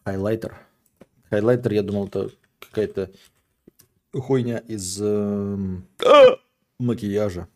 Хайлайтер– 0.03 0.59
Хайлайтер, 1.31 1.73
я 1.73 1.85
думал, 1.85 2.09
это 2.09 2.33
какая-то 2.59 3.13
хуйня 4.13 4.59
из 4.59 5.01
э, 5.01 5.57
макияжа. 6.81 7.47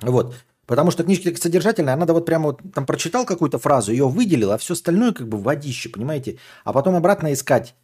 Вот. 0.00 0.34
Потому 0.66 0.90
что 0.90 1.04
книжки 1.04 1.34
содержательные, 1.34 1.94
а 1.94 1.96
надо 1.96 2.14
вот 2.14 2.24
прямо 2.24 2.46
вот 2.46 2.60
там 2.74 2.86
прочитал 2.86 3.26
какую-то 3.26 3.58
фразу, 3.58 3.92
ее 3.92 4.08
выделил, 4.08 4.52
а 4.52 4.58
все 4.58 4.72
остальное 4.72 5.12
как 5.12 5.28
бы 5.28 5.36
водище, 5.36 5.90
понимаете? 5.90 6.38
А 6.64 6.72
потом 6.72 6.94
обратно 6.94 7.32
искать 7.32 7.74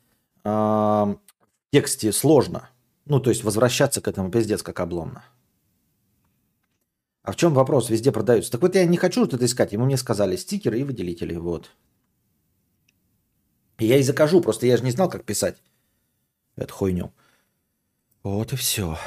э, 0.44 0.48
в 0.48 1.18
тексте 1.72 2.12
сложно. 2.12 2.70
Ну, 3.04 3.20
то 3.20 3.30
есть 3.30 3.44
возвращаться 3.44 4.00
к 4.00 4.08
этому 4.08 4.30
пиздец 4.30 4.62
как 4.62 4.80
обломно. 4.80 5.24
А 7.22 7.32
в 7.32 7.36
чем 7.36 7.52
вопрос? 7.52 7.90
Везде 7.90 8.12
продаются. 8.12 8.50
Так 8.50 8.62
вот 8.62 8.74
я 8.74 8.84
не 8.86 8.96
хочу 8.96 9.20
вот 9.20 9.34
это 9.34 9.44
искать. 9.44 9.72
Ему 9.72 9.84
мне 9.84 9.96
сказали 9.96 10.36
стикеры 10.36 10.80
и 10.80 10.84
выделители. 10.84 11.36
Вот. 11.36 11.70
Я 13.78 13.98
и 13.98 14.02
закажу, 14.02 14.40
просто 14.40 14.66
я 14.66 14.76
же 14.76 14.84
не 14.84 14.90
знал, 14.90 15.08
как 15.08 15.24
писать 15.24 15.62
эту 16.56 16.72
хуйню. 16.72 17.12
Вот 18.22 18.52
и 18.52 18.56
все. 18.56 18.98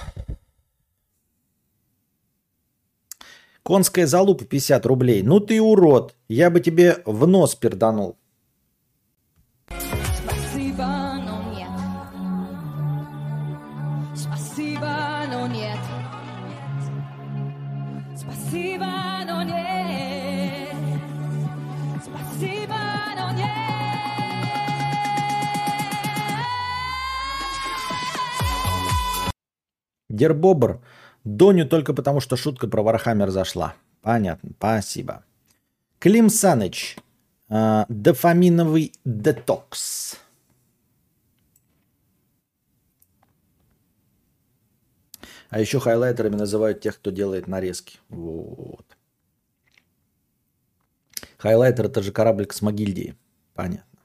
Конская 3.63 4.05
залупа 4.07 4.43
50 4.43 4.85
рублей. 4.85 5.23
Ну 5.23 5.39
ты 5.39 5.61
урод. 5.61 6.15
Я 6.27 6.49
бы 6.49 6.59
тебе 6.59 6.97
в 7.05 7.25
нос 7.25 7.55
перданул. 7.55 8.17
Дербобр. 30.09 30.79
Доню 31.23 31.67
только 31.67 31.93
потому, 31.93 32.19
что 32.19 32.35
шутка 32.35 32.67
про 32.67 32.81
Вархаммер 32.83 33.29
зашла. 33.29 33.75
Понятно, 34.01 34.51
спасибо. 34.57 35.23
Клим 35.99 36.29
Саныч. 36.29 36.97
Э, 37.49 37.85
дофаминовый 37.87 38.93
детокс. 39.05 40.17
А 45.49 45.59
еще 45.59 45.79
хайлайтерами 45.79 46.35
называют 46.35 46.81
тех, 46.81 46.95
кто 46.95 47.11
делает 47.11 47.47
нарезки. 47.47 47.99
Вот. 48.09 48.85
Хайлайтер 51.37 51.85
это 51.85 52.01
же 52.01 52.11
корабль 52.11 52.47
космогильдии. 52.47 53.15
Понятно. 53.53 53.99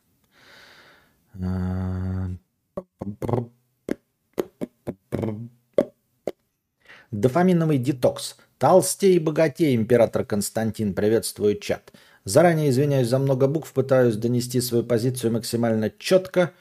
Дофаминовый 7.11 7.79
детокс. 7.79 8.37
Толстей 8.59 9.19
богатей, 9.19 9.75
император 9.75 10.25
Константин, 10.25 10.93
приветствую 10.93 11.59
чат. 11.59 11.93
Заранее 12.25 12.69
извиняюсь 12.69 13.09
за 13.09 13.19
много 13.19 13.47
букв, 13.47 13.73
пытаюсь 13.73 14.17
донести 14.17 14.61
свою 14.61 14.85
позицию 14.85 15.33
максимально 15.33 15.91
четко 15.97 16.53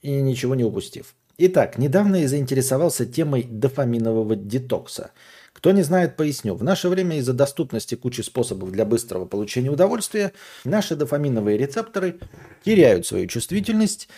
и 0.00 0.10
ничего 0.12 0.54
не 0.54 0.64
упустив. 0.64 1.14
Итак, 1.36 1.76
недавно 1.76 2.16
я 2.16 2.28
заинтересовался 2.28 3.04
темой 3.04 3.42
дофаминового 3.42 4.36
детокса. 4.36 5.10
Кто 5.52 5.70
не 5.72 5.82
знает, 5.82 6.16
поясню. 6.16 6.54
В 6.54 6.62
наше 6.62 6.88
время 6.88 7.18
из-за 7.18 7.34
доступности 7.34 7.94
кучи 7.94 8.22
способов 8.22 8.72
для 8.72 8.86
быстрого 8.86 9.26
получения 9.26 9.70
удовольствия 9.70 10.32
наши 10.64 10.96
дофаминовые 10.96 11.58
рецепторы 11.58 12.20
теряют 12.64 13.06
свою 13.06 13.26
чувствительность, 13.26 14.08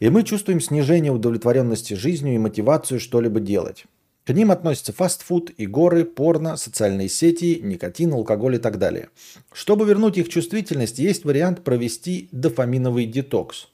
и 0.00 0.10
мы 0.10 0.22
чувствуем 0.22 0.60
снижение 0.60 1.12
удовлетворенности 1.12 1.94
жизнью 1.94 2.34
и 2.34 2.38
мотивацию 2.38 3.00
что-либо 3.00 3.40
делать. 3.40 3.86
К 4.30 4.32
ним 4.32 4.52
относятся 4.52 4.92
фастфуд, 4.92 5.50
игоры, 5.56 6.04
порно, 6.04 6.56
социальные 6.56 7.08
сети, 7.08 7.58
никотин, 7.60 8.12
алкоголь 8.12 8.54
и 8.54 8.58
так 8.58 8.78
далее. 8.78 9.08
Чтобы 9.52 9.84
вернуть 9.86 10.18
их 10.18 10.28
чувствительность, 10.28 11.00
есть 11.00 11.24
вариант 11.24 11.64
провести 11.64 12.28
дофаминовый 12.30 13.06
детокс. 13.06 13.66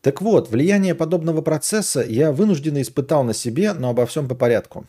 Так 0.00 0.20
вот, 0.20 0.50
влияние 0.50 0.96
подобного 0.96 1.40
процесса 1.40 2.04
я 2.04 2.32
вынужденно 2.32 2.82
испытал 2.82 3.22
на 3.22 3.32
себе, 3.32 3.74
но 3.74 3.90
обо 3.90 4.04
всем 4.04 4.26
по 4.26 4.34
порядку. 4.34 4.88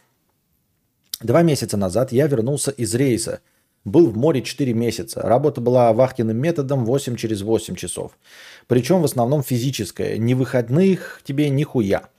Два 1.21 1.43
месяца 1.43 1.77
назад 1.77 2.11
я 2.11 2.25
вернулся 2.25 2.71
из 2.71 2.95
рейса. 2.95 3.41
Был 3.85 4.07
в 4.09 4.17
море 4.17 4.41
4 4.41 4.73
месяца. 4.73 5.21
Работа 5.21 5.61
была 5.61 5.93
вахтенным 5.93 6.37
методом 6.37 6.85
8 6.85 7.17
через 7.17 7.43
8 7.43 7.75
часов. 7.75 8.17
Причем 8.65 9.03
в 9.03 9.05
основном 9.05 9.43
физическая. 9.43 10.17
Ни 10.17 10.33
выходных 10.33 11.21
тебе, 11.23 11.49
ни 11.49 11.61
хуя. 11.61 12.09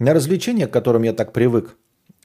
На 0.00 0.14
развлечения, 0.14 0.66
к 0.66 0.72
которым 0.72 1.04
я 1.04 1.12
так 1.12 1.32
привык, 1.32 1.76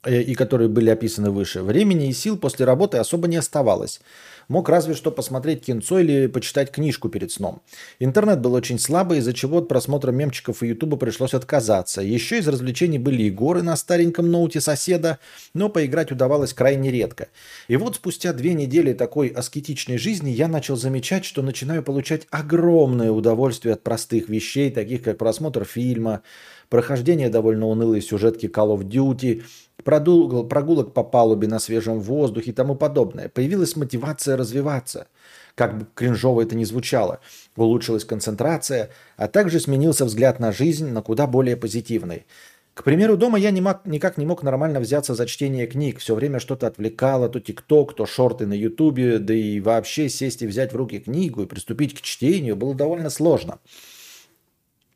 и 0.06 0.36
которые 0.36 0.68
были 0.68 0.90
описаны 0.90 1.32
выше, 1.32 1.62
времени 1.62 2.10
и 2.10 2.14
сил 2.14 2.38
после 2.38 2.66
работы 2.66 2.98
особо 2.98 3.28
не 3.28 3.38
оставалось. 3.38 4.02
Мог 4.48 4.70
разве 4.70 4.94
что 4.94 5.12
посмотреть 5.12 5.66
кинцо 5.66 6.00
или 6.00 6.28
почитать 6.28 6.72
книжку 6.72 7.10
перед 7.10 7.32
сном. 7.32 7.62
Интернет 8.00 8.42
был 8.42 8.54
очень 8.54 8.78
слабый, 8.78 9.18
из-за 9.18 9.34
чего 9.34 9.58
от 9.58 9.68
просмотра 9.68 10.12
мемчиков 10.12 10.62
и 10.62 10.68
ютуба 10.68 10.98
пришлось 10.98 11.34
отказаться. 11.34 12.02
Еще 12.02 12.38
из 12.38 12.48
развлечений 12.48 13.00
были 13.00 13.24
и 13.24 13.32
горы 13.32 13.64
на 13.64 13.76
стареньком 13.76 14.30
ноуте 14.30 14.62
соседа, 14.62 15.18
но 15.54 15.70
поиграть 15.70 16.12
удавалось 16.12 16.54
крайне 16.54 16.92
редко. 16.92 17.30
И 17.68 17.76
вот 17.76 17.96
спустя 17.96 18.34
две 18.34 18.54
недели 18.54 18.94
такой 18.94 19.30
аскетичной 19.30 19.98
жизни 19.98 20.30
я 20.30 20.48
начал 20.48 20.76
замечать, 20.76 21.26
что 21.26 21.42
начинаю 21.42 21.82
получать 21.82 22.28
огромное 22.30 23.12
удовольствие 23.12 23.74
от 23.74 23.82
простых 23.82 24.30
вещей, 24.30 24.70
таких 24.70 25.02
как 25.02 25.18
просмотр 25.18 25.66
фильма, 25.66 26.22
прохождение 26.70 27.30
довольно 27.30 27.68
унылой 27.68 28.02
сюжетки 28.02 28.46
Call 28.46 28.78
of 28.78 28.84
Duty– 28.84 29.44
прогулок 29.86 30.94
по 30.94 31.04
палубе 31.04 31.48
на 31.48 31.60
свежем 31.60 32.00
воздухе 32.00 32.52
и 32.52 32.54
тому 32.54 32.76
подобное. 32.76 33.30
Появилась 33.30 33.76
мотивация 33.76 34.36
развиваться. 34.36 35.08
как 35.54 35.78
бы 35.78 35.88
кринжово 35.94 36.42
это 36.42 36.56
ни 36.56 36.66
звучало. 36.66 37.22
Улучшилась 37.56 38.04
концентрация, 38.04 38.90
а 39.16 39.30
также 39.30 39.62
сменился 39.62 40.04
взгляд 40.04 40.40
на 40.40 40.52
жизнь 40.52 40.88
на 40.90 41.02
куда 41.02 41.28
более 41.28 41.56
позитивный. 41.56 42.26
К 42.74 42.84
примеру, 42.84 43.16
дома 43.16 43.40
я 43.40 43.52
не 43.52 43.62
мог, 43.62 43.86
никак 43.86 44.18
не 44.18 44.26
мог 44.26 44.44
нормально 44.44 44.82
взяться 44.82 45.16
за 45.16 45.26
чтение 45.28 45.66
книг. 45.66 46.00
Все 46.00 46.14
время 46.14 46.40
что-то 46.40 46.68
отвлекало, 46.68 47.30
то 47.30 47.40
ТикТок, 47.40 47.96
то 47.96 48.06
шорты 48.06 48.46
на 48.46 48.54
Ютубе, 48.54 49.20
да 49.20 49.34
и 49.34 49.62
вообще 49.62 50.10
сесть 50.10 50.42
и 50.42 50.48
взять 50.48 50.74
в 50.74 50.76
руки 50.76 51.00
книгу 51.00 51.44
и 51.44 51.46
приступить 51.46 51.94
к 51.94 52.02
чтению 52.02 52.58
было 52.58 52.76
довольно 52.76 53.10
сложно. 53.10 53.60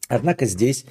Однако 0.09 0.45
здесь 0.45 0.86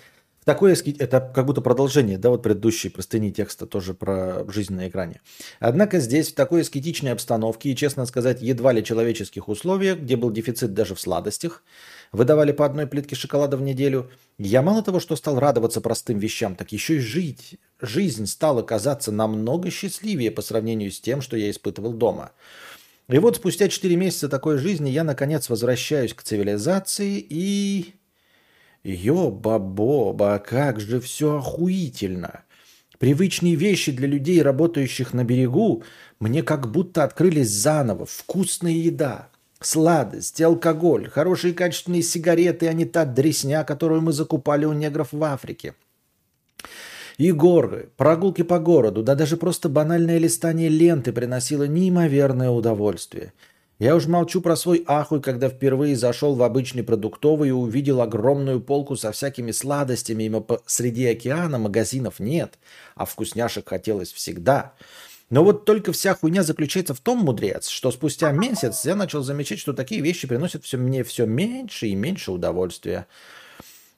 Такое, 0.49 0.75
это 0.99 1.31
как 1.35 1.45
будто 1.45 1.61
продолжение, 1.61 2.17
да, 2.17 2.31
вот 2.31 2.43
предыдущей 2.43 2.89
простыни 2.89 3.31
текста 3.31 3.67
тоже 3.67 3.93
про 3.93 4.51
жизнь 4.51 4.73
на 4.73 4.89
экране. 4.89 5.21
Однако 5.61 5.99
здесь 5.99 6.33
в 6.33 6.35
такой 6.35 6.63
аскетичной 6.63 7.13
обстановке 7.13 7.69
и, 7.69 7.77
честно 7.77 8.07
сказать, 8.07 8.41
едва 8.41 8.73
ли 8.73 8.83
человеческих 8.83 9.47
условиях, 9.51 9.99
где 9.99 10.17
был 10.17 10.31
дефицит 10.31 10.73
даже 10.73 10.95
в 10.95 11.01
сладостях, 11.03 11.63
выдавали 12.13 12.53
по 12.53 12.65
одной 12.65 12.87
плитке 12.87 13.15
шоколада 13.15 13.59
в 13.59 13.61
неделю, 13.61 14.11
я 14.39 14.63
мало 14.63 14.83
того, 14.83 15.01
что 15.01 15.17
стал 15.17 15.39
радоваться 15.39 15.83
простым 15.83 16.19
вещам, 16.19 16.57
так 16.57 16.73
еще 16.73 16.97
и 16.97 17.01
жить. 17.01 17.59
Жизнь 17.83 18.25
стала 18.25 18.63
казаться 18.63 19.13
намного 19.13 19.71
счастливее 19.71 20.31
по 20.31 20.41
сравнению 20.41 20.91
с 20.91 20.99
тем, 20.99 21.21
что 21.21 21.37
я 21.37 21.51
испытывал 21.51 21.93
дома. 21.93 22.33
И 23.11 23.19
вот 23.19 23.37
спустя 23.37 23.69
4 23.69 23.95
месяца 23.97 24.31
такой 24.31 24.57
жизни 24.57 24.89
я 24.89 25.05
наконец 25.05 25.51
возвращаюсь 25.51 26.15
к 26.15 26.23
цивилизации 26.23 27.23
и 27.29 27.93
Ёба-боба, 28.89 30.39
как 30.39 30.81
же 30.81 30.99
все 31.01 31.39
охуительно. 31.39 32.45
Привычные 32.99 33.55
вещи 33.55 33.93
для 33.93 34.09
людей, 34.09 34.41
работающих 34.41 35.13
на 35.13 35.25
берегу, 35.25 35.85
мне 36.21 36.43
как 36.43 36.71
будто 36.71 37.05
открылись 37.05 37.51
заново. 37.51 38.07
Вкусная 38.07 38.73
еда, 38.73 39.29
сладость, 39.61 40.41
алкоголь, 40.41 41.09
хорошие 41.09 41.53
качественные 41.53 42.03
сигареты, 42.03 42.67
а 42.67 42.73
не 42.73 42.87
та 42.87 43.05
дресня, 43.05 43.63
которую 43.63 44.01
мы 44.01 44.13
закупали 44.13 44.65
у 44.65 44.73
негров 44.73 45.09
в 45.13 45.23
Африке. 45.23 45.75
И 47.19 47.31
горы, 47.31 47.91
прогулки 47.97 48.43
по 48.43 48.59
городу, 48.59 49.03
да 49.03 49.15
даже 49.15 49.37
просто 49.37 49.69
банальное 49.69 50.19
листание 50.19 50.69
ленты 50.69 51.13
приносило 51.13 51.65
неимоверное 51.65 52.51
удовольствие– 52.51 53.35
я 53.79 53.95
уж 53.95 54.07
молчу 54.07 54.41
про 54.41 54.57
свой 54.57 54.83
ахуй, 54.87 55.21
когда 55.21 55.49
впервые 55.49 55.97
зашел 55.97 56.35
в 56.35 56.43
обычный 56.43 56.83
продуктовый 56.83 57.51
и 57.51 57.53
увидел 57.53 58.01
огромную 58.01 58.61
полку 58.61 58.97
со 58.97 59.13
всякими 59.13 59.53
сладостями, 59.53 60.25
ибо 60.25 60.61
среди 60.67 61.07
океана 61.07 61.59
магазинов 61.59 62.19
нет, 62.19 62.59
а 62.97 63.05
вкусняшек 63.05 63.69
хотелось 63.69 64.13
всегда. 64.13 64.73
Но 65.31 65.45
вот 65.45 65.65
только 65.65 65.93
вся 65.93 66.15
хуйня 66.15 66.43
заключается 66.43 66.95
в 66.95 67.01
том, 67.01 67.19
мудрец, 67.19 67.69
что 67.69 67.91
спустя 67.91 68.33
месяц 68.33 68.85
я 68.85 68.97
начал 68.97 69.23
замечать, 69.23 69.59
что 69.59 69.73
такие 69.73 70.01
вещи 70.01 70.27
приносят 70.27 70.65
все, 70.65 70.77
мне 70.77 71.05
все 71.05 71.27
меньше 71.27 71.87
и 71.87 71.95
меньше 71.95 72.33
удовольствия. 72.33 73.07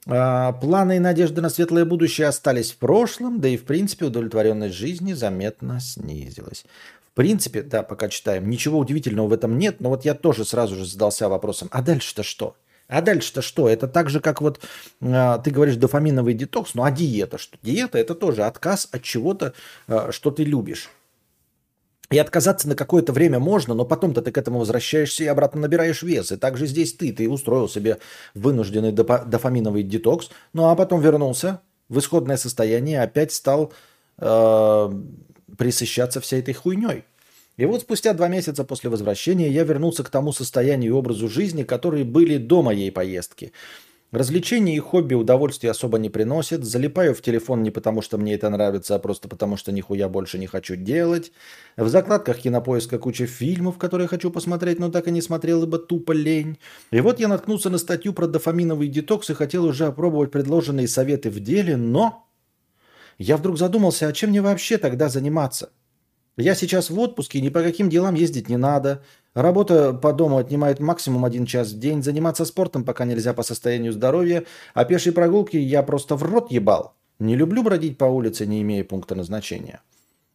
А, 0.06 0.52
планы 0.52 0.96
и 0.96 1.00
надежды 1.00 1.40
на 1.40 1.48
светлое 1.48 1.84
будущее 1.84 2.26
остались 2.26 2.72
в 2.72 2.76
прошлом, 2.78 3.40
да 3.40 3.48
и 3.48 3.56
в 3.56 3.64
принципе 3.64 4.06
удовлетворенность 4.06 4.74
жизни 4.74 5.12
заметно 5.12 5.78
снизилась. 5.80 6.64
В 7.12 7.16
принципе, 7.16 7.62
да, 7.62 7.82
пока 7.82 8.08
читаем, 8.08 8.48
ничего 8.48 8.78
удивительного 8.78 9.28
в 9.28 9.32
этом 9.32 9.58
нет, 9.58 9.80
но 9.80 9.88
вот 9.88 10.04
я 10.04 10.14
тоже 10.14 10.44
сразу 10.44 10.76
же 10.76 10.86
задался 10.86 11.28
вопросом, 11.28 11.68
а 11.72 11.82
дальше-то 11.82 12.22
что? 12.22 12.56
А 12.86 13.02
дальше-то 13.02 13.42
что? 13.42 13.68
Это 13.68 13.88
так 13.88 14.10
же, 14.10 14.20
как 14.20 14.40
вот 14.40 14.60
э, 15.00 15.38
ты 15.44 15.50
говоришь 15.50 15.76
дофаминовый 15.76 16.34
детокс, 16.34 16.74
ну 16.74 16.84
а 16.84 16.90
диета 16.90 17.38
что? 17.38 17.56
Диета 17.62 17.98
это 17.98 18.14
тоже 18.14 18.44
отказ 18.44 18.88
от 18.92 19.02
чего-то, 19.02 19.54
э, 19.88 20.10
что 20.10 20.30
ты 20.30 20.44
любишь. 20.44 20.90
И 22.10 22.18
отказаться 22.18 22.68
на 22.68 22.74
какое-то 22.74 23.12
время 23.12 23.38
можно, 23.38 23.74
но 23.74 23.84
потом-то 23.84 24.22
ты 24.22 24.32
к 24.32 24.38
этому 24.38 24.58
возвращаешься 24.58 25.22
и 25.22 25.28
обратно 25.28 25.60
набираешь 25.60 26.02
вес. 26.02 26.32
И 26.32 26.36
также 26.36 26.66
здесь 26.66 26.92
ты, 26.92 27.12
ты 27.12 27.28
устроил 27.28 27.68
себе 27.68 27.98
вынужденный 28.34 28.90
дофаминовый 28.90 29.84
детокс, 29.84 30.28
ну 30.52 30.68
а 30.68 30.74
потом 30.74 31.00
вернулся 31.00 31.60
в 31.88 31.98
исходное 31.98 32.36
состояние 32.36 33.02
опять 33.02 33.32
стал 33.32 33.72
э, 34.18 35.02
присыщаться 35.60 36.22
всей 36.22 36.40
этой 36.40 36.54
хуйней. 36.54 37.04
И 37.58 37.66
вот 37.66 37.82
спустя 37.82 38.14
два 38.14 38.28
месяца 38.28 38.64
после 38.64 38.88
возвращения 38.88 39.50
я 39.50 39.62
вернулся 39.62 40.02
к 40.02 40.08
тому 40.08 40.32
состоянию 40.32 40.92
и 40.92 40.94
образу 40.94 41.28
жизни, 41.28 41.64
которые 41.64 42.04
были 42.04 42.38
до 42.38 42.62
моей 42.62 42.90
поездки. 42.90 43.52
Развлечения 44.10 44.74
и 44.74 44.78
хобби 44.78 45.12
удовольствия 45.12 45.70
особо 45.72 45.98
не 45.98 46.08
приносят. 46.08 46.64
Залипаю 46.64 47.14
в 47.14 47.20
телефон 47.20 47.62
не 47.62 47.70
потому, 47.70 48.00
что 48.00 48.16
мне 48.16 48.36
это 48.36 48.48
нравится, 48.48 48.94
а 48.94 48.98
просто 48.98 49.28
потому, 49.28 49.58
что 49.58 49.70
нихуя 49.70 50.08
больше 50.08 50.38
не 50.38 50.46
хочу 50.46 50.76
делать. 50.76 51.30
В 51.76 51.88
закладках 51.90 52.38
кинопоиска 52.38 52.98
куча 52.98 53.26
фильмов, 53.26 53.76
которые 53.76 54.08
хочу 54.08 54.30
посмотреть, 54.30 54.78
но 54.78 54.90
так 54.90 55.08
и 55.08 55.10
не 55.10 55.20
смотрел, 55.20 55.64
ибо 55.64 55.78
тупо 55.78 56.12
лень. 56.12 56.58
И 56.90 57.02
вот 57.02 57.20
я 57.20 57.28
наткнулся 57.28 57.68
на 57.68 57.76
статью 57.76 58.14
про 58.14 58.26
дофаминовый 58.26 58.88
детокс 58.88 59.28
и 59.28 59.34
хотел 59.34 59.66
уже 59.66 59.84
опробовать 59.84 60.30
предложенные 60.30 60.88
советы 60.88 61.28
в 61.28 61.38
деле, 61.38 61.76
но 61.76 62.29
я 63.20 63.36
вдруг 63.36 63.58
задумался, 63.58 64.08
а 64.08 64.12
чем 64.14 64.30
мне 64.30 64.40
вообще 64.40 64.78
тогда 64.78 65.10
заниматься? 65.10 65.70
Я 66.38 66.54
сейчас 66.54 66.88
в 66.88 66.98
отпуске, 66.98 67.42
ни 67.42 67.50
по 67.50 67.62
каким 67.62 67.90
делам 67.90 68.14
ездить 68.14 68.48
не 68.48 68.56
надо. 68.56 69.04
Работа 69.34 69.92
по 69.92 70.14
дому 70.14 70.38
отнимает 70.38 70.80
максимум 70.80 71.26
один 71.26 71.44
час 71.44 71.72
в 71.72 71.78
день. 71.78 72.02
Заниматься 72.02 72.46
спортом 72.46 72.82
пока 72.82 73.04
нельзя 73.04 73.34
по 73.34 73.42
состоянию 73.42 73.92
здоровья. 73.92 74.44
А 74.72 74.86
пешие 74.86 75.12
прогулки 75.12 75.58
я 75.58 75.82
просто 75.82 76.16
в 76.16 76.22
рот 76.22 76.50
ебал. 76.50 76.94
Не 77.18 77.36
люблю 77.36 77.62
бродить 77.62 77.98
по 77.98 78.06
улице, 78.06 78.46
не 78.46 78.62
имея 78.62 78.84
пункта 78.84 79.14
назначения. 79.14 79.82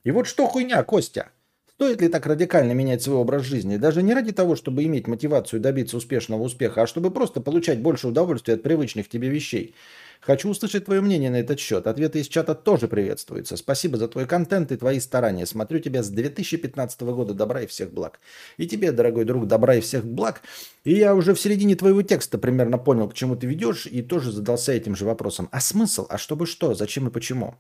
И 0.04 0.12
вот 0.12 0.28
что 0.28 0.46
хуйня, 0.46 0.84
Костя? 0.84 1.30
Стоит 1.72 2.02
ли 2.02 2.08
так 2.08 2.28
радикально 2.28 2.74
менять 2.74 3.02
свой 3.02 3.18
образ 3.18 3.42
жизни? 3.42 3.78
Даже 3.78 4.04
не 4.04 4.14
ради 4.14 4.32
того, 4.32 4.56
чтобы 4.56 4.84
иметь 4.84 5.08
мотивацию 5.08 5.60
добиться 5.60 5.98
успешного 5.98 6.44
успеха, 6.44 6.84
а 6.84 6.88
чтобы 6.88 7.10
просто 7.10 7.42
получать 7.42 7.82
больше 7.82 8.08
удовольствия 8.08 8.54
от 8.54 8.62
привычных 8.62 9.10
тебе 9.10 9.28
вещей. 9.28 9.74
Хочу 10.22 10.50
услышать 10.50 10.86
твое 10.86 11.02
мнение 11.02 11.30
на 11.30 11.38
этот 11.38 11.60
счет. 11.60 11.88
Ответы 11.88 12.20
из 12.20 12.28
чата 12.28 12.56
тоже 12.56 12.88
приветствуются. 12.88 13.58
Спасибо 13.58 13.98
за 13.98 14.08
твой 14.08 14.26
контент 14.26 14.72
и 14.72 14.78
твои 14.78 15.00
старания. 15.00 15.46
Смотрю 15.46 15.80
тебя 15.80 16.04
с 16.04 16.10
2015 16.10 17.02
года. 17.02 17.34
Добра 17.34 17.62
и 17.62 17.68
всех 17.68 17.92
благ. 17.92 18.20
И 18.58 18.68
тебе, 18.68 18.92
дорогой 18.92 19.26
друг, 19.26 19.48
добра 19.48 19.76
и 19.76 19.82
всех 19.82 20.06
благ. 20.06 20.42
И 20.84 20.94
я 20.94 21.16
уже 21.16 21.34
в 21.34 21.40
середине 21.40 21.76
твоего 21.76 22.02
текста 22.02 22.38
примерно 22.38 22.78
понял, 22.78 23.10
к 23.10 23.14
чему 23.14 23.36
ты 23.36 23.48
ведешь, 23.48 23.86
и 23.86 24.02
тоже 24.02 24.32
задался 24.32 24.74
этим 24.74 24.96
же 24.96 25.06
вопросом. 25.06 25.50
А 25.52 25.60
смысл? 25.60 26.06
А 26.10 26.18
чтобы 26.18 26.46
что? 26.46 26.74
Зачем 26.74 27.08
и 27.08 27.12
почему? 27.12 27.56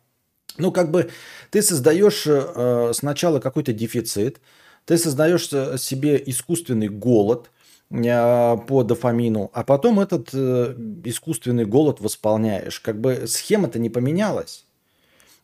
Ну, 0.58 0.72
как 0.72 0.91
бы 0.91 1.10
ты 1.51 1.62
создаешь 1.62 2.24
э, 2.26 2.91
сначала 2.93 3.39
какой-то 3.39 3.74
дефицит, 3.74 4.39
ты 4.86 4.97
создаешь 4.97 5.49
э, 5.51 5.78
себе 5.78 6.22
искусственный 6.26 6.88
голод– 6.88 7.51
по 7.90 8.84
дофамину, 8.84 9.52
а 9.54 9.64
потом 9.64 10.00
этот 10.00 10.30
э, 10.34 10.76
искусственный 11.04 11.66
голод 11.66 12.02
восполняешь. 12.02 12.80
Как 12.80 13.00
бы 13.00 13.26
схема-то 13.28 13.80
не 13.80 13.90
поменялась. 13.90 14.66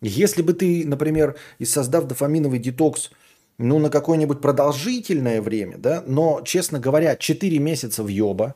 Если 0.02 0.42
бы 0.42 0.54
ты, 0.54 0.86
например, 0.86 1.38
и 1.60 1.66
создав 1.66 2.06
дофаминовый 2.06 2.58
детокс, 2.60 3.12
ну, 3.60 3.78
на 3.78 3.90
какое-нибудь 3.90 4.42
продолжительное 4.42 5.42
время, 5.42 5.78
да, 5.78 6.04
но, 6.08 6.42
честно 6.44 6.80
говоря, 6.80 7.16
4 7.16 7.60
месяца 7.60 8.02
в 8.02 8.08
ёба, 8.08 8.56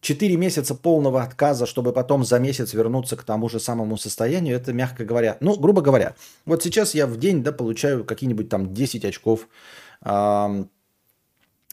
4 0.00 0.36
месяца 0.36 0.74
полного 0.74 1.22
отказа, 1.22 1.66
чтобы 1.66 1.92
потом 1.92 2.24
за 2.24 2.40
месяц 2.40 2.74
вернуться 2.74 3.16
к 3.16 3.22
тому 3.22 3.48
же 3.48 3.60
самому 3.60 3.96
состоянию, 3.96 4.56
это, 4.56 4.72
мягко 4.72 5.04
говоря, 5.04 5.36
ну, 5.40 5.56
грубо 5.56 5.82
говоря, 5.82 6.16
вот 6.46 6.64
сейчас 6.64 6.94
я 6.94 7.06
в 7.06 7.16
день, 7.18 7.44
да, 7.44 7.52
получаю 7.52 8.04
какие-нибудь 8.04 8.48
там 8.48 8.74
10 8.74 9.04
очков 9.04 9.48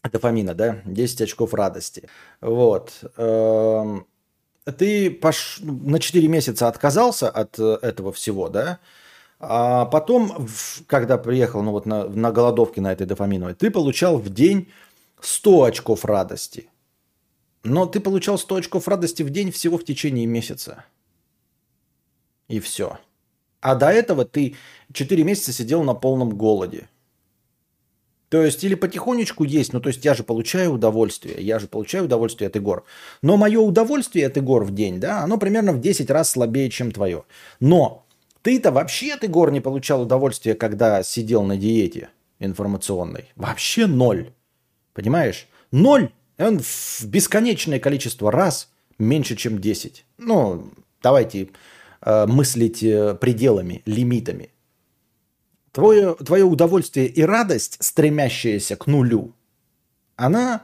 дофамина, 0.09 0.53
да, 0.53 0.81
10 0.85 1.21
очков 1.21 1.53
радости. 1.53 2.09
Вот. 2.41 3.03
Эм, 3.17 4.07
ты 4.77 5.11
пош... 5.11 5.59
на 5.61 5.99
4 5.99 6.27
месяца 6.27 6.67
отказался 6.67 7.29
от 7.29 7.59
э, 7.59 7.77
этого 7.81 8.11
всего, 8.11 8.49
да, 8.49 8.79
а 9.39 9.85
потом, 9.85 10.47
когда 10.85 11.17
приехал 11.17 11.63
ну 11.63 11.71
вот 11.71 11.87
на, 11.87 12.07
на 12.07 12.31
голодовке 12.31 12.79
на 12.79 12.93
этой 12.93 13.07
дофаминовой, 13.07 13.55
ты 13.55 13.71
получал 13.71 14.19
в 14.19 14.29
день 14.29 14.69
100 15.19 15.63
очков 15.63 16.05
радости. 16.05 16.69
Но 17.63 17.87
ты 17.87 17.99
получал 17.99 18.37
100 18.37 18.55
очков 18.55 18.87
радости 18.87 19.23
в 19.23 19.31
день 19.31 19.51
всего 19.51 19.79
в 19.79 19.83
течение 19.83 20.27
месяца. 20.27 20.85
И 22.47 22.59
все. 22.59 22.99
А 23.61 23.73
до 23.75 23.89
этого 23.89 24.25
ты 24.25 24.55
4 24.93 25.23
месяца 25.23 25.53
сидел 25.53 25.83
на 25.83 25.95
полном 25.95 26.37
голоде. 26.37 26.87
То 28.31 28.45
есть 28.45 28.63
или 28.63 28.75
потихонечку 28.75 29.43
есть, 29.43 29.73
ну 29.73 29.81
то 29.81 29.89
есть 29.89 30.05
я 30.05 30.13
же 30.13 30.23
получаю 30.23 30.71
удовольствие, 30.71 31.35
я 31.43 31.59
же 31.59 31.67
получаю 31.67 32.05
удовольствие 32.05 32.47
от 32.47 32.55
игр. 32.55 32.85
Но 33.21 33.35
мое 33.35 33.59
удовольствие 33.59 34.25
от 34.25 34.37
игр 34.37 34.63
в 34.63 34.73
день, 34.73 35.01
да, 35.01 35.21
оно 35.21 35.37
примерно 35.37 35.73
в 35.73 35.81
10 35.81 36.09
раз 36.09 36.29
слабее, 36.29 36.69
чем 36.69 36.93
твое. 36.93 37.25
Но 37.59 38.05
ты-то 38.41 38.71
вообще 38.71 39.15
от 39.15 39.25
игр 39.25 39.51
не 39.51 39.59
получал 39.59 40.03
удовольствия, 40.03 40.55
когда 40.55 41.03
сидел 41.03 41.43
на 41.43 41.57
диете 41.57 42.07
информационной. 42.39 43.25
Вообще 43.35 43.85
ноль. 43.85 44.31
Понимаешь? 44.93 45.49
Ноль. 45.73 46.11
Он 46.37 46.57
в 46.59 47.03
бесконечное 47.03 47.79
количество 47.79 48.31
раз 48.31 48.69
меньше, 48.97 49.35
чем 49.35 49.59
10. 49.59 50.05
Ну, 50.19 50.69
давайте 51.03 51.49
э, 52.01 52.25
мыслить 52.27 52.81
э, 52.81 53.13
пределами, 53.13 53.81
лимитами. 53.85 54.50
Твое, 55.71 56.15
твое 56.15 56.43
удовольствие 56.43 57.07
и 57.07 57.21
радость, 57.21 57.77
стремящаяся 57.79 58.75
к 58.75 58.87
нулю, 58.87 59.33
она 60.17 60.63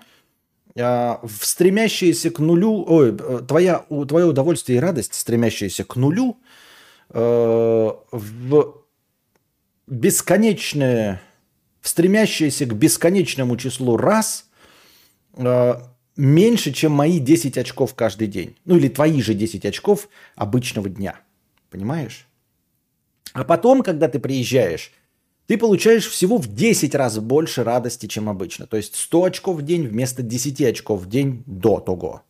э, 0.76 0.82
в 0.82 1.46
стремящиеся 1.46 2.30
к 2.30 2.40
нулю, 2.40 2.84
ой, 2.88 3.16
э, 3.18 3.40
твоя, 3.48 3.86
твое 4.08 4.26
удовольствие 4.26 4.78
и 4.78 4.82
радость, 4.82 5.14
стремящиеся 5.14 5.86
к 5.86 5.96
нулю, 5.96 6.38
э, 7.10 7.90
в 8.12 8.84
бесконечное, 9.88 11.22
в 11.80 11.88
стремящиеся 11.88 12.66
к 12.66 12.74
бесконечному 12.76 13.56
числу 13.56 13.96
раз 13.96 14.50
э, 15.38 15.74
меньше, 16.18 16.74
чем 16.74 16.92
мои 16.92 17.20
10 17.20 17.58
очков 17.58 17.96
каждый 17.96 18.28
день. 18.28 18.58
Ну 18.66 18.76
или 18.76 18.90
твои 18.90 19.22
же 19.22 19.34
10 19.34 19.66
очков 19.66 20.10
обычного 20.36 20.90
дня. 20.90 21.20
Понимаешь? 21.70 22.27
А 23.34 23.44
потом, 23.44 23.84
когда 23.84 24.08
ты 24.08 24.20
приезжаешь, 24.20 24.92
ты 25.48 25.58
получаешь 25.58 26.08
всего 26.08 26.38
в 26.38 26.54
10 26.54 26.94
раз 26.96 27.20
больше 27.20 27.64
радости, 27.64 28.06
чем 28.06 28.30
обычно. 28.30 28.68
То 28.68 28.78
есть 28.78 28.96
100 28.96 29.24
очков 29.24 29.58
в 29.58 29.62
день 29.62 29.88
вместо 29.88 30.22
10 30.22 30.62
очков 30.62 31.02
в 31.02 31.10
день 31.10 31.44
до 31.46 31.80
того. 31.80 32.24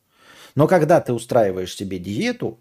Но 0.55 0.67
когда 0.67 1.01
ты 1.01 1.13
устраиваешь 1.13 1.75
себе 1.75 1.99
диету, 1.99 2.59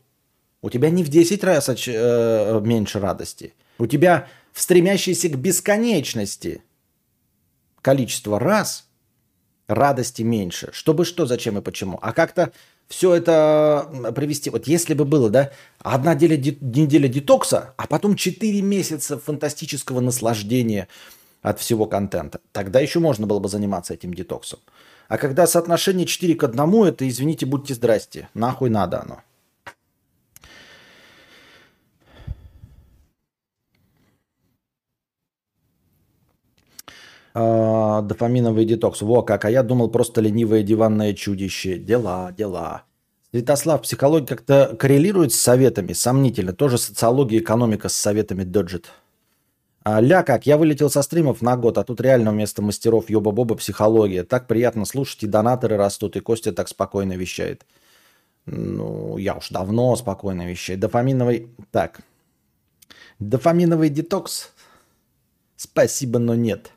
у 0.63 0.71
тебя 0.71 0.91
не 0.91 1.05
в 1.05 1.09
10 1.09 1.45
раз 1.45 1.69
оч- 1.69 1.93
э, 1.93 2.61
меньше 2.61 3.01
радости. 3.01 3.55
У 3.79 3.87
тебя 3.87 4.29
в 4.53 4.61
стремящейся 4.63 5.29
к 5.29 5.37
бесконечности 5.39 6.63
количество 7.83 8.41
раз 8.41 8.89
радости 9.69 10.23
меньше. 10.23 10.71
Чтобы 10.73 11.05
что, 11.05 11.27
зачем 11.27 11.59
и 11.59 11.63
почему. 11.63 11.99
А 12.01 12.13
как-то 12.13 12.53
все 12.89 13.15
это 13.15 14.13
привести. 14.15 14.51
Вот 14.51 14.67
если 14.67 14.95
бы 14.95 15.05
было, 15.05 15.31
да, 15.31 15.51
одна 15.81 16.15
неделя, 16.15 16.37
неделя 16.61 17.09
детокса, 17.09 17.75
а 17.77 17.87
потом 17.87 18.17
4 18.17 18.61
месяца 18.63 19.19
фантастического 19.19 20.01
наслаждения 20.01 20.89
от 21.43 21.61
всего 21.61 21.87
контента, 21.87 22.41
тогда 22.53 22.81
еще 22.81 22.99
можно 23.01 23.27
было 23.27 23.39
бы 23.39 23.49
заниматься 23.49 23.95
этим 23.95 24.15
детоксом. 24.15 24.61
А 25.09 25.19
когда 25.19 25.47
соотношение 25.47 26.07
4 26.07 26.35
к 26.35 26.45
1, 26.45 26.85
это, 26.85 27.09
извините, 27.09 27.47
будьте 27.47 27.75
здрасте, 27.75 28.29
нахуй 28.35 28.71
надо 28.71 29.03
оно. 29.03 29.21
А, 37.39 38.01
дофаминовый 38.01 38.65
детокс. 38.65 39.03
Во 39.03 39.23
как, 39.23 39.45
а 39.45 39.51
я 39.51 39.63
думал 39.63 39.91
просто 39.91 40.23
ленивое 40.23 40.63
диванное 40.63 41.13
чудище. 41.13 41.77
Дела, 41.77 42.33
дела. 42.33 42.85
Святослав, 43.31 43.83
психология 43.83 44.27
как-то 44.27 44.75
коррелирует 44.79 45.35
с 45.35 45.37
советами? 45.37 45.93
Сомнительно. 45.93 46.55
Тоже 46.55 46.79
социология, 46.79 47.41
экономика 47.41 47.91
с 47.91 47.95
советами 47.95 48.43
доджит. 48.43 48.91
А, 49.85 50.01
ля 50.01 50.23
как, 50.23 50.47
я 50.47 50.57
вылетел 50.57 50.89
со 50.89 51.03
стримов 51.03 51.43
на 51.43 51.59
год, 51.59 51.77
а 51.77 51.85
тут 51.85 52.01
реально 52.01 52.31
вместо 52.31 52.63
мастеров 52.63 53.11
ёба-боба 53.11 53.55
психология. 53.57 54.25
Так 54.25 54.47
приятно 54.47 54.87
слушать, 54.87 55.25
и 55.25 55.27
донаторы 55.27 55.77
растут, 55.77 56.17
и 56.17 56.21
Костя 56.21 56.53
так 56.53 56.69
спокойно 56.69 57.19
вещает. 57.19 57.67
Ну, 58.47 59.19
я 59.19 59.35
уж 59.35 59.51
давно 59.51 59.95
спокойно 59.97 60.49
вещаю. 60.49 60.79
Дофаминовый... 60.79 61.51
Так. 61.71 62.01
Дофаминовый 63.19 63.91
детокс? 63.91 64.53
Спасибо, 65.57 66.19
но 66.19 66.35
нет. 66.35 66.73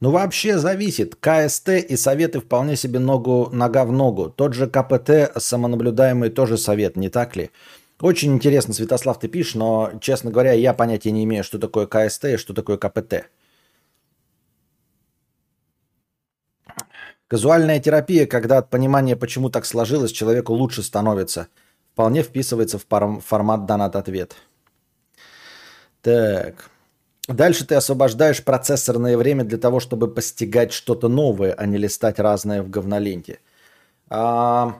Ну, 0.00 0.10
вообще 0.12 0.58
зависит. 0.58 1.16
КСТ 1.16 1.70
и 1.70 1.96
советы 1.96 2.38
вполне 2.38 2.76
себе 2.76 3.00
ногу, 3.00 3.48
нога 3.52 3.84
в 3.84 3.90
ногу. 3.90 4.30
Тот 4.30 4.54
же 4.54 4.68
КПТ 4.68 5.32
самонаблюдаемый 5.36 6.30
тоже 6.30 6.56
совет, 6.56 6.96
не 6.96 7.08
так 7.08 7.34
ли? 7.34 7.50
Очень 8.00 8.32
интересно, 8.34 8.74
Святослав, 8.74 9.18
ты 9.18 9.26
пишешь, 9.26 9.56
но, 9.56 9.90
честно 10.00 10.30
говоря, 10.30 10.52
я 10.52 10.72
понятия 10.72 11.10
не 11.10 11.24
имею, 11.24 11.42
что 11.42 11.58
такое 11.58 11.86
КСТ 11.86 12.26
и 12.26 12.36
что 12.36 12.54
такое 12.54 12.76
КПТ. 12.76 13.28
Казуальная 17.28 17.78
терапия, 17.78 18.26
когда 18.26 18.58
от 18.58 18.70
понимания, 18.70 19.14
почему 19.14 19.50
так 19.50 19.66
сложилось, 19.66 20.12
человеку 20.12 20.54
лучше 20.54 20.82
становится. 20.82 21.48
Вполне 21.92 22.22
вписывается 22.22 22.78
в 22.78 23.20
формат 23.20 23.66
донат-ответ. 23.66 24.34
Так. 26.00 26.70
Дальше 27.28 27.66
ты 27.66 27.74
освобождаешь 27.74 28.42
процессорное 28.42 29.18
время 29.18 29.44
для 29.44 29.58
того, 29.58 29.80
чтобы 29.80 30.08
постигать 30.08 30.72
что-то 30.72 31.08
новое, 31.08 31.52
а 31.52 31.66
не 31.66 31.76
листать 31.76 32.18
разное 32.18 32.62
в 32.62 32.70
говноленте. 32.70 33.40
А, 34.08 34.78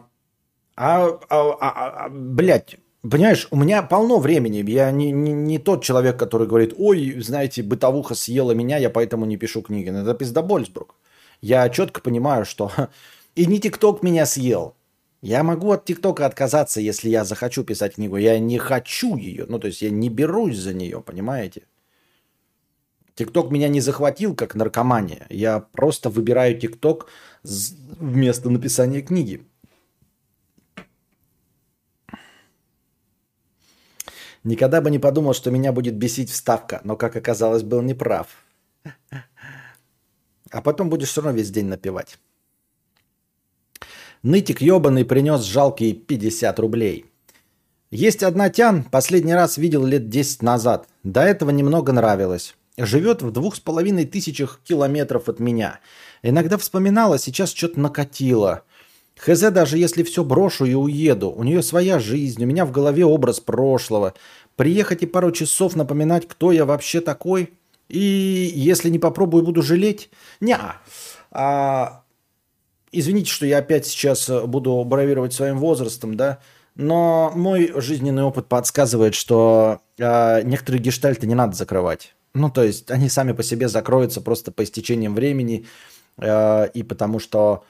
а, 0.74 1.06
а, 1.28 1.50
а, 1.60 2.06
а, 2.06 2.08
блядь, 2.08 2.76
понимаешь, 3.02 3.48
у 3.50 3.56
меня 3.56 3.82
полно 3.82 4.18
времени. 4.18 4.64
Я 4.70 4.90
не, 4.90 5.12
не, 5.12 5.32
не 5.32 5.58
тот 5.58 5.84
человек, 5.84 6.18
который 6.18 6.46
говорит, 6.46 6.72
ой, 6.78 7.20
знаете, 7.20 7.62
бытовуха 7.62 8.14
съела 8.14 8.52
меня, 8.52 8.78
я 8.78 8.88
поэтому 8.88 9.26
не 9.26 9.36
пишу 9.36 9.60
книги. 9.60 9.90
Это 9.90 10.14
пиздобольсбрук. 10.14 10.94
Я 11.40 11.68
четко 11.68 12.00
понимаю, 12.00 12.44
что 12.44 12.70
и 13.34 13.46
не 13.46 13.60
ТикТок 13.60 14.02
меня 14.02 14.26
съел. 14.26 14.74
Я 15.20 15.42
могу 15.42 15.72
от 15.72 15.84
ТикТока 15.84 16.26
отказаться, 16.26 16.80
если 16.80 17.08
я 17.08 17.24
захочу 17.24 17.64
писать 17.64 17.94
книгу. 17.94 18.16
Я 18.16 18.38
не 18.38 18.58
хочу 18.58 19.16
ее. 19.16 19.46
Ну, 19.48 19.58
то 19.58 19.66
есть 19.66 19.82
я 19.82 19.90
не 19.90 20.10
берусь 20.10 20.56
за 20.56 20.74
нее, 20.74 21.00
понимаете? 21.00 21.62
ТикТок 23.14 23.50
меня 23.50 23.68
не 23.68 23.80
захватил 23.80 24.36
как 24.36 24.54
наркомания. 24.54 25.26
Я 25.28 25.58
просто 25.58 26.08
выбираю 26.08 26.56
ТикТок 26.56 27.08
вместо 27.42 28.48
написания 28.48 29.02
книги. 29.02 29.44
Никогда 34.44 34.80
бы 34.80 34.90
не 34.90 35.00
подумал, 35.00 35.34
что 35.34 35.50
меня 35.50 35.72
будет 35.72 35.96
бесить 35.96 36.30
вставка, 36.30 36.80
но, 36.84 36.96
как 36.96 37.16
оказалось, 37.16 37.64
был 37.64 37.82
неправ. 37.82 38.28
А 40.50 40.60
потом 40.62 40.90
будешь 40.90 41.08
все 41.08 41.20
равно 41.20 41.38
весь 41.38 41.50
день 41.50 41.66
напевать. 41.66 42.18
Нытик 44.22 44.60
ебаный 44.60 45.04
принес 45.04 45.42
жалкие 45.42 45.94
50 45.94 46.58
рублей. 46.58 47.06
Есть 47.90 48.22
одна 48.22 48.50
тян, 48.50 48.84
последний 48.84 49.34
раз 49.34 49.56
видел 49.58 49.84
лет 49.84 50.08
10 50.08 50.42
назад. 50.42 50.88
До 51.04 51.22
этого 51.22 51.50
немного 51.50 51.92
нравилось 51.92 52.56
живет 52.78 53.22
в 53.22 53.30
двух 53.30 53.56
с 53.56 53.60
половиной 53.60 54.06
тысячах 54.06 54.60
километров 54.64 55.28
от 55.28 55.40
меня. 55.40 55.80
Иногда 56.22 56.56
вспоминала, 56.58 57.18
сейчас 57.18 57.52
что-то 57.52 57.80
накатило. 57.80 58.62
Хз, 59.16 59.40
даже 59.50 59.78
если 59.78 60.04
все 60.04 60.22
брошу 60.22 60.64
и 60.64 60.74
уеду, 60.74 61.30
у 61.30 61.42
нее 61.42 61.62
своя 61.62 61.98
жизнь, 61.98 62.42
у 62.42 62.46
меня 62.46 62.64
в 62.64 62.70
голове 62.70 63.04
образ 63.04 63.40
прошлого. 63.40 64.14
Приехать 64.54 65.02
и 65.02 65.06
пару 65.06 65.32
часов 65.32 65.74
напоминать, 65.74 66.28
кто 66.28 66.52
я 66.52 66.64
вообще 66.64 67.00
такой, 67.00 67.52
и 67.88 68.52
если 68.54 68.90
не 68.90 68.98
попробую, 68.98 69.44
буду 69.44 69.62
жалеть? 69.62 70.10
Не. 70.40 70.58
А, 71.30 72.02
извините, 72.92 73.30
что 73.30 73.46
я 73.46 73.58
опять 73.58 73.86
сейчас 73.86 74.28
буду 74.28 74.84
бравировать 74.84 75.32
своим 75.32 75.58
возрастом, 75.58 76.16
да, 76.16 76.38
но 76.74 77.32
мой 77.34 77.72
жизненный 77.80 78.22
опыт 78.22 78.46
подсказывает, 78.46 79.14
что 79.14 79.80
а, 80.00 80.42
некоторые 80.42 80.82
гештальты 80.82 81.26
не 81.26 81.34
надо 81.34 81.56
закрывать. 81.56 82.14
Ну, 82.34 82.50
то 82.50 82.62
есть 82.62 82.90
они 82.90 83.08
сами 83.08 83.32
по 83.32 83.42
себе 83.42 83.68
закроются 83.68 84.20
просто 84.20 84.52
по 84.52 84.62
истечениям 84.62 85.14
времени 85.14 85.66
э, 86.18 86.68
и 86.72 86.82
потому 86.82 87.18
что 87.18 87.64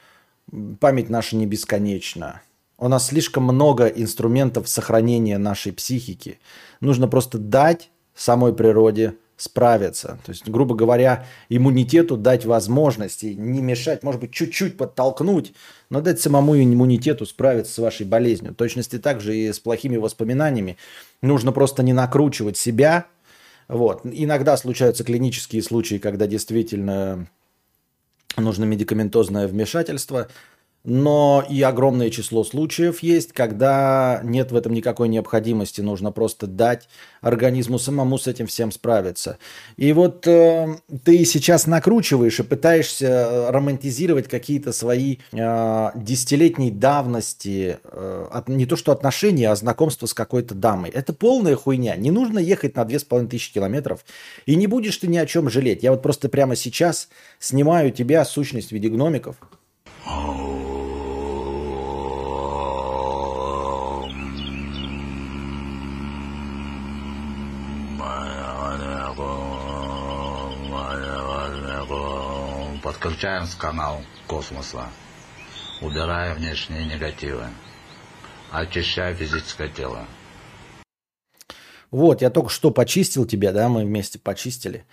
память 0.80 1.10
наша 1.10 1.36
не 1.36 1.46
бесконечна. 1.46 2.42
У 2.76 2.88
нас 2.88 3.06
слишком 3.06 3.44
много 3.44 3.86
инструментов 3.86 4.68
сохранения 4.68 5.38
нашей 5.38 5.72
психики. 5.72 6.38
Нужно 6.80 7.08
просто 7.08 7.38
дать 7.38 7.90
самой 8.14 8.54
природе 8.54 9.14
справиться. 9.38 10.18
То 10.26 10.32
есть, 10.32 10.46
грубо 10.46 10.74
говоря, 10.74 11.26
иммунитету 11.48 12.16
дать 12.16 12.44
возможности, 12.44 13.26
не 13.26 13.62
мешать, 13.62 14.02
может 14.02 14.20
быть, 14.20 14.32
чуть-чуть 14.32 14.76
подтолкнуть, 14.76 15.54
но 15.88 16.00
дать 16.00 16.20
самому 16.20 16.56
иммунитету 16.56 17.24
справиться 17.24 17.72
с 17.72 17.78
вашей 17.78 18.04
болезнью. 18.04 18.52
В 18.52 18.56
точности 18.56 18.98
так 18.98 19.20
же 19.20 19.36
и 19.36 19.52
с 19.52 19.60
плохими 19.60 19.96
воспоминаниями. 19.96 20.76
Нужно 21.22 21.52
просто 21.52 21.82
не 21.82 21.92
накручивать 21.92 22.56
себя, 22.56 23.06
вот. 23.68 24.00
Иногда 24.04 24.56
случаются 24.56 25.04
клинические 25.04 25.62
случаи, 25.62 25.96
когда 25.96 26.26
действительно 26.26 27.28
нужно 28.36 28.64
медикаментозное 28.64 29.46
вмешательство, 29.46 30.28
но 30.88 31.44
и 31.46 31.60
огромное 31.60 32.08
число 32.08 32.44
случаев 32.44 33.02
есть, 33.02 33.32
когда 33.32 34.22
нет 34.24 34.52
в 34.52 34.56
этом 34.56 34.72
никакой 34.72 35.10
необходимости, 35.10 35.82
нужно 35.82 36.12
просто 36.12 36.46
дать 36.46 36.88
организму 37.20 37.78
самому 37.78 38.16
с 38.16 38.26
этим 38.26 38.46
всем 38.46 38.72
справиться. 38.72 39.36
И 39.76 39.92
вот 39.92 40.26
э, 40.26 40.76
ты 41.04 41.26
сейчас 41.26 41.66
накручиваешь 41.66 42.40
и 42.40 42.42
пытаешься 42.42 43.06
э, 43.06 43.50
романтизировать 43.50 44.28
какие-то 44.28 44.72
свои 44.72 45.18
э, 45.32 45.90
десятилетней 45.94 46.70
давности, 46.70 47.78
э, 47.84 48.26
от, 48.30 48.48
не 48.48 48.64
то 48.64 48.76
что 48.76 48.90
отношения, 48.90 49.50
а 49.50 49.56
знакомство 49.56 50.06
с 50.06 50.14
какой-то 50.14 50.54
дамой. 50.54 50.88
Это 50.88 51.12
полная 51.12 51.54
хуйня. 51.54 51.96
Не 51.96 52.10
нужно 52.10 52.38
ехать 52.38 52.76
на 52.76 52.86
2500 52.86 53.52
километров, 53.52 54.06
и 54.46 54.56
не 54.56 54.66
будешь 54.66 54.96
ты 54.96 55.06
ни 55.06 55.18
о 55.18 55.26
чем 55.26 55.50
жалеть. 55.50 55.82
Я 55.82 55.90
вот 55.90 56.00
просто 56.00 56.30
прямо 56.30 56.56
сейчас 56.56 57.10
снимаю 57.38 57.90
тебя 57.90 58.24
сущность 58.24 58.70
в 58.70 58.72
виде 58.72 58.88
гномиков– 58.88 59.36
Подключаем 73.00 73.46
с 73.46 73.54
канал 73.54 74.02
космоса. 74.26 74.88
Убирая 75.80 76.34
внешние 76.34 76.84
негативы. 76.84 77.44
Очищая 78.50 79.14
физическое 79.14 79.68
тело. 79.68 80.04
Вот, 81.92 82.22
я 82.22 82.30
только 82.30 82.50
что 82.50 82.72
почистил 82.72 83.24
тебя, 83.24 83.52
да, 83.52 83.68
мы 83.68 83.84
вместе 83.84 84.18
почистили. 84.18 84.84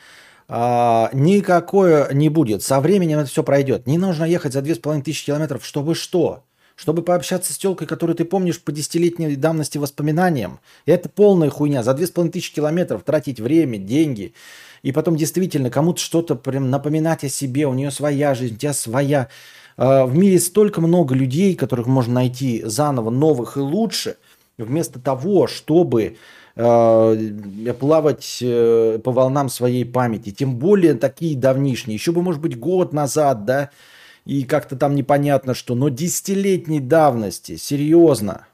А, 0.48 1.10
никакое 1.14 2.14
не 2.14 2.30
будет. 2.30 2.62
Со 2.62 2.80
временем 2.80 3.18
это 3.18 3.30
все 3.30 3.42
пройдет. 3.42 3.88
Не 3.88 3.98
нужно 3.98 4.26
ехать 4.26 4.54
за 4.54 4.62
2500 4.62 5.26
километров, 5.26 5.66
чтобы 5.66 5.96
что? 5.96 6.44
Чтобы 6.76 7.02
пообщаться 7.02 7.54
с 7.54 7.58
телкой, 7.58 7.88
которую 7.88 8.16
ты 8.16 8.24
помнишь 8.24 8.62
по 8.62 8.72
десятилетней 8.72 9.36
давности 9.36 9.80
воспоминаниям. 9.80 10.60
Это 10.86 11.10
полная 11.10 11.50
хуйня. 11.50 11.82
За 11.82 11.96
2500 11.96 12.54
километров 12.54 13.02
тратить 13.04 13.40
время, 13.40 13.80
деньги. 13.80 14.36
И 14.86 14.92
потом 14.92 15.16
действительно 15.16 15.72
кому-то 15.72 16.00
что-то 16.00 16.36
прям 16.36 16.70
напоминать 16.70 17.24
о 17.24 17.30
себе. 17.30 17.66
У 17.66 17.74
нее 17.74 17.90
своя 17.90 18.36
жизнь, 18.36 18.54
у 18.54 18.58
тебя 18.58 18.74
своя. 18.74 19.30
А, 19.78 20.06
в 20.06 20.16
мире 20.16 20.40
столько 20.40 20.80
много 20.80 21.16
людей, 21.16 21.56
которых 21.56 21.88
можно 21.88 22.14
найти 22.14 22.62
заново, 22.64 23.10
новых 23.10 23.58
и 23.58 23.62
лучше. 23.62 24.18
Вместо 24.60 25.00
того, 25.00 25.48
чтобы 25.48 26.18
э, 26.56 27.74
плавать 27.80 28.38
э, 28.44 29.00
по 29.04 29.12
волнам 29.12 29.50
своей 29.50 29.86
памяти. 29.86 30.30
Тем 30.30 30.56
более 30.58 30.94
такие 30.94 31.36
давнишние. 31.36 31.96
Еще 31.96 32.12
бы, 32.12 32.22
может 32.22 32.40
быть, 32.40 32.60
год 32.60 32.94
назад, 32.94 33.44
да, 33.44 33.72
и 34.24 34.44
как-то 34.44 34.76
там 34.76 34.94
непонятно 34.94 35.56
что. 35.56 35.74
Но 35.74 35.90
десятилетней 35.90 36.80
давности, 36.80 37.56
серьезно. 37.56 38.46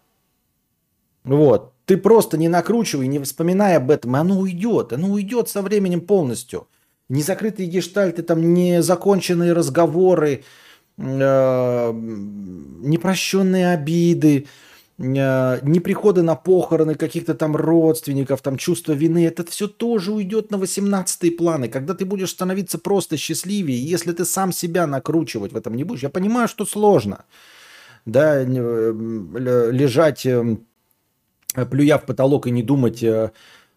Вот. 1.25 1.70
Ты 1.86 1.97
просто 1.97 2.38
не 2.38 2.47
накручивай, 2.47 3.07
не 3.07 3.19
вспоминай 3.19 3.75
об 3.77 3.91
этом, 3.91 4.15
оно 4.15 4.39
уйдет. 4.39 4.93
Оно 4.93 5.09
уйдет 5.09 5.49
со 5.49 5.61
временем 5.61 6.01
полностью. 6.01 6.67
Незакрытые 7.09 7.67
гештальты, 7.67 8.23
там 8.23 8.53
незаконченные 8.53 9.53
разговоры, 9.53 10.43
э, 10.97 11.91
непрощенные 11.93 13.73
обиды, 13.73 14.47
Э, 15.01 15.59
не 15.63 15.79
приходы 15.79 16.21
на 16.21 16.36
похороны 16.36 16.95
каких-то 16.95 17.34
там 17.34 17.55
родственников, 17.55 18.41
там 18.41 18.57
чувство 18.57 18.93
вины, 18.93 19.25
это 19.25 19.43
все 19.45 19.67
тоже 19.67 20.11
уйдет 20.11 20.51
на 20.51 20.57
18 20.57 21.38
планы, 21.38 21.67
когда 21.69 21.93
ты 21.93 22.05
будешь 22.05 22.29
становиться 22.29 22.77
просто 22.77 23.17
счастливее, 23.17 23.84
если 23.84 24.11
ты 24.11 24.25
сам 24.25 24.51
себя 24.51 24.88
накручивать 24.88 25.53
в 25.53 25.57
этом 25.57 25.75
не 25.75 25.84
будешь. 25.84 26.03
Я 26.03 26.09
понимаю, 26.09 26.47
что 26.47 26.65
сложно, 26.65 27.25
да, 28.05 28.41
э, 28.41 28.45
лежать, 29.71 30.25
э, 30.25 30.57
плюя 31.54 31.97
в 31.97 32.06
потолок 32.06 32.47
и 32.47 32.52
не 32.52 32.64
думать 32.64 33.04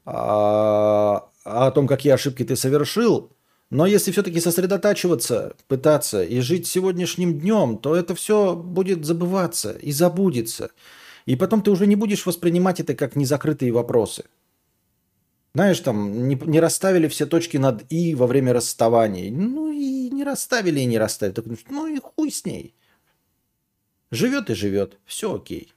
о 0.06 1.20
том, 1.74 1.86
какие 1.86 2.12
ошибки 2.12 2.44
ты 2.44 2.56
совершил, 2.56 3.30
но 3.70 3.86
если 3.86 4.12
все-таки 4.12 4.38
сосредотачиваться, 4.38 5.56
пытаться 5.66 6.22
и 6.22 6.40
жить 6.40 6.66
сегодняшним 6.66 7.40
днем, 7.40 7.78
то 7.78 7.96
это 7.96 8.14
все 8.14 8.54
будет 8.54 9.04
забываться 9.04 9.72
и 9.72 9.90
забудется. 9.90 10.70
И 11.26 11.34
потом 11.36 11.62
ты 11.62 11.70
уже 11.70 11.86
не 11.86 11.96
будешь 11.96 12.26
воспринимать 12.26 12.78
это 12.80 12.94
как 12.94 13.16
незакрытые 13.16 13.72
вопросы. 13.72 14.24
Знаешь, 15.54 15.80
там 15.80 16.28
не, 16.28 16.36
не 16.36 16.60
расставили 16.60 17.08
все 17.08 17.26
точки 17.26 17.56
над 17.56 17.90
«и» 17.90 18.14
во 18.14 18.26
время 18.26 18.52
расставания. 18.52 19.32
Ну 19.32 19.72
и 19.72 20.10
не 20.10 20.22
расставили, 20.22 20.80
и 20.80 20.84
не 20.84 20.98
расставили. 20.98 21.34
Так, 21.34 21.46
ну 21.70 21.86
и 21.86 21.98
хуй 21.98 22.30
с 22.30 22.44
ней. 22.44 22.74
Живет 24.10 24.50
и 24.50 24.54
живет. 24.54 24.98
Все 25.04 25.34
окей. 25.34 25.73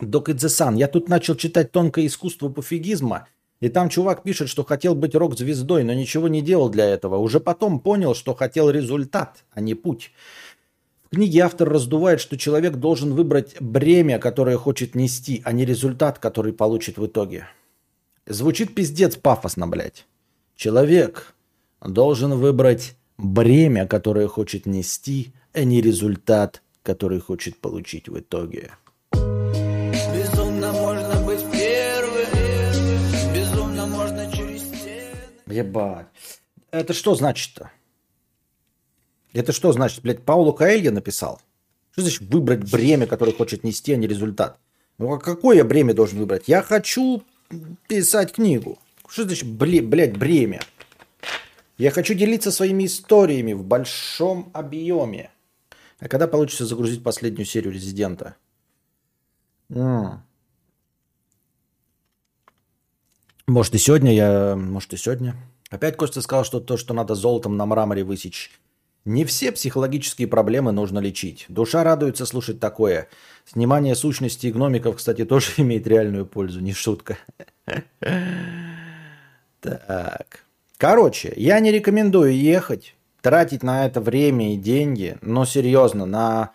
Док 0.00 0.28
Идзесан, 0.28 0.76
я 0.76 0.88
тут 0.88 1.08
начал 1.08 1.34
читать 1.34 1.72
«Тонкое 1.72 2.06
искусство 2.06 2.48
пофигизма», 2.48 3.28
и 3.60 3.68
там 3.68 3.88
чувак 3.88 4.24
пишет, 4.24 4.48
что 4.48 4.64
хотел 4.64 4.94
быть 4.94 5.14
рок-звездой, 5.14 5.84
но 5.84 5.94
ничего 5.94 6.28
не 6.28 6.42
делал 6.42 6.68
для 6.68 6.84
этого. 6.84 7.16
Уже 7.16 7.40
потом 7.40 7.80
понял, 7.80 8.14
что 8.14 8.34
хотел 8.34 8.68
результат, 8.68 9.44
а 9.52 9.60
не 9.60 9.74
путь 9.74 10.10
книге 11.14 11.40
автор 11.40 11.68
раздувает, 11.68 12.20
что 12.20 12.36
человек 12.36 12.74
должен 12.76 13.14
выбрать 13.14 13.56
бремя, 13.60 14.18
которое 14.18 14.58
хочет 14.58 14.94
нести, 14.94 15.40
а 15.44 15.52
не 15.52 15.64
результат, 15.64 16.18
который 16.18 16.52
получит 16.52 16.98
в 16.98 17.06
итоге. 17.06 17.46
Звучит 18.26 18.74
пиздец 18.74 19.16
пафосно, 19.16 19.66
блядь. 19.66 20.06
Человек 20.56 21.34
должен 21.80 22.34
выбрать 22.34 22.96
бремя, 23.16 23.86
которое 23.86 24.28
хочет 24.28 24.66
нести, 24.66 25.32
а 25.52 25.64
не 25.64 25.80
результат, 25.80 26.62
который 26.82 27.20
хочет 27.20 27.56
получить 27.58 28.08
в 28.08 28.18
итоге. 28.18 28.72
Ебать. 35.54 36.06
Это 36.70 36.92
что 36.92 37.14
значит-то? 37.14 37.70
Это 39.32 39.52
что 39.52 39.72
значит, 39.72 40.02
блядь, 40.02 40.22
Паулу 40.22 40.52
Каэлья 40.52 40.90
написал? 40.90 41.40
Что 41.92 42.02
значит 42.02 42.22
выбрать 42.22 42.70
бремя, 42.70 43.06
которое 43.06 43.32
хочет 43.32 43.62
нести, 43.62 43.92
а 43.92 43.96
не 43.96 44.06
результат? 44.06 44.58
Ну, 44.98 45.12
а 45.12 45.18
какое 45.18 45.58
я 45.58 45.64
бремя 45.64 45.94
должен 45.94 46.18
выбрать? 46.18 46.48
Я 46.48 46.62
хочу 46.62 47.22
писать 47.88 48.32
книгу. 48.32 48.78
Что 49.08 49.24
значит, 49.24 49.48
блядь, 49.48 50.16
бремя? 50.16 50.60
Я 51.78 51.90
хочу 51.90 52.14
делиться 52.14 52.50
своими 52.50 52.86
историями 52.86 53.52
в 53.52 53.64
большом 53.64 54.50
объеме. 54.54 55.30
А 56.00 56.08
когда 56.08 56.26
получится 56.28 56.66
загрузить 56.66 57.02
последнюю 57.02 57.46
серию 57.46 57.72
Резидента? 57.72 58.36
Может 63.46 63.74
и 63.74 63.78
сегодня 63.78 64.14
я... 64.14 64.56
Может 64.56 64.92
и 64.94 64.96
сегодня. 64.96 65.36
Опять 65.70 65.96
Костя 65.96 66.22
сказал, 66.22 66.44
что 66.44 66.60
то, 66.60 66.76
что 66.76 66.94
надо 66.94 67.14
золотом 67.14 67.56
на 67.56 67.66
мраморе 67.66 68.04
высечь 68.04 68.50
не 69.04 69.24
все 69.24 69.52
психологические 69.52 70.28
проблемы 70.28 70.72
нужно 70.72 70.98
лечить. 70.98 71.44
Душа 71.48 71.84
радуется 71.84 72.24
слушать 72.26 72.58
такое. 72.58 73.08
Снимание 73.44 73.94
сущности 73.94 74.46
и 74.46 74.52
гномиков, 74.52 74.96
кстати, 74.96 75.24
тоже 75.26 75.52
имеет 75.58 75.86
реальную 75.86 76.26
пользу, 76.26 76.60
не 76.60 76.72
шутка. 76.72 77.18
Так. 79.60 80.44
Короче, 80.76 81.32
я 81.36 81.58
не 81.58 81.72
рекомендую 81.72 82.36
ехать, 82.36 82.94
тратить 83.22 83.62
на 83.62 83.86
это 83.86 84.02
время 84.02 84.52
и 84.52 84.58
деньги, 84.58 85.16
но 85.22 85.46
серьезно, 85.46 86.04
на 86.04 86.50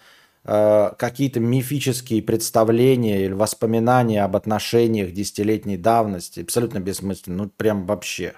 какие-то 0.50 1.40
мифические 1.40 2.24
представления 2.24 3.24
или 3.26 3.34
воспоминания 3.34 4.24
об 4.24 4.36
отношениях 4.36 5.12
десятилетней 5.12 5.78
давности. 5.78 6.40
Абсолютно 6.40 6.80
бессмысленно. 6.80 7.44
Ну, 7.44 7.50
прям 7.50 7.86
вообще. 7.86 8.34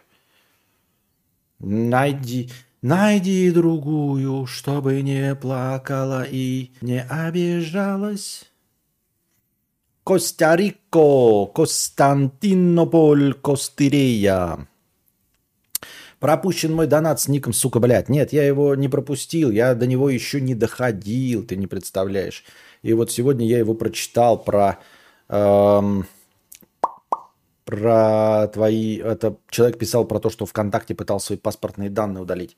Найди... 1.59 2.49
Найди 2.83 3.51
другую, 3.51 4.47
чтобы 4.47 5.03
не 5.03 5.35
плакала 5.35 6.25
и 6.27 6.71
не 6.81 7.03
обижалась. 7.03 8.45
Коста-Рико, 10.03 11.45
Константинополь, 11.45 13.35
Костырея. 13.35 14.67
Пропущен 16.21 16.71
мой 16.71 16.85
донат 16.85 17.19
с 17.19 17.27
ником, 17.27 17.51
сука, 17.51 17.79
блядь. 17.79 18.07
Нет, 18.07 18.31
я 18.31 18.45
его 18.45 18.75
не 18.75 18.87
пропустил, 18.87 19.49
я 19.49 19.73
до 19.73 19.87
него 19.87 20.07
еще 20.07 20.39
не 20.39 20.53
доходил, 20.53 21.43
ты 21.43 21.55
не 21.55 21.65
представляешь. 21.65 22.45
И 22.83 22.93
вот 22.93 23.11
сегодня 23.11 23.47
я 23.47 23.57
его 23.57 23.73
прочитал 23.73 24.37
про... 24.37 24.77
Эм, 25.29 26.05
про 27.65 28.47
твои... 28.53 28.97
Это 28.97 29.35
человек 29.49 29.79
писал 29.79 30.05
про 30.05 30.19
то, 30.19 30.29
что 30.29 30.45
ВКонтакте 30.45 30.93
пытался 30.93 31.27
свои 31.27 31.39
паспортные 31.39 31.89
данные 31.89 32.21
удалить. 32.21 32.55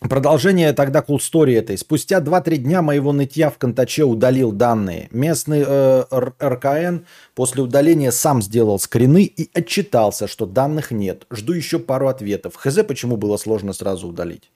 Продолжение 0.00 0.74
тогда 0.74 1.00
cool 1.00 1.16
story 1.16 1.56
этой. 1.56 1.78
Спустя 1.78 2.20
2-3 2.20 2.56
дня 2.58 2.82
моего 2.82 3.12
нытья 3.12 3.48
в 3.48 3.56
Контаче 3.56 4.04
удалил 4.04 4.52
данные. 4.52 5.08
Местный 5.10 5.64
э, 5.66 6.04
РКН 6.12 7.06
после 7.34 7.62
удаления 7.62 8.10
сам 8.10 8.42
сделал 8.42 8.78
скрины 8.78 9.24
и 9.24 9.48
отчитался, 9.54 10.28
что 10.28 10.44
данных 10.44 10.90
нет. 10.90 11.26
Жду 11.30 11.54
еще 11.54 11.78
пару 11.78 12.08
ответов. 12.08 12.56
Хз, 12.56 12.78
почему 12.86 13.16
было 13.16 13.38
сложно 13.38 13.72
сразу 13.72 14.08
удалить? 14.08 14.50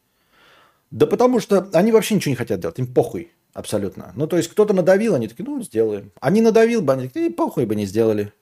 Да 0.91 1.07
потому 1.07 1.41
что 1.41 1.68
они 1.72 1.91
вообще 1.91 2.16
ничего 2.16 2.30
не 2.30 2.36
хотят 2.36 2.61
делать. 2.61 2.78
Им 2.78 2.93
похуй 2.93 3.32
абсолютно. 3.55 4.12
Ну, 4.16 4.26
то 4.26 4.36
есть 4.36 4.51
кто-то 4.51 4.74
надавил, 4.74 5.14
они 5.14 5.26
такие, 5.26 5.45
ну, 5.47 5.62
сделаем. 5.62 6.12
Они 6.20 6.43
надавил 6.43 6.82
бы, 6.82 6.93
они 6.93 7.09
такие, 7.09 7.30
похуй 7.30 7.64
бы 7.64 7.76
не 7.76 7.86
сделали. 7.86 8.34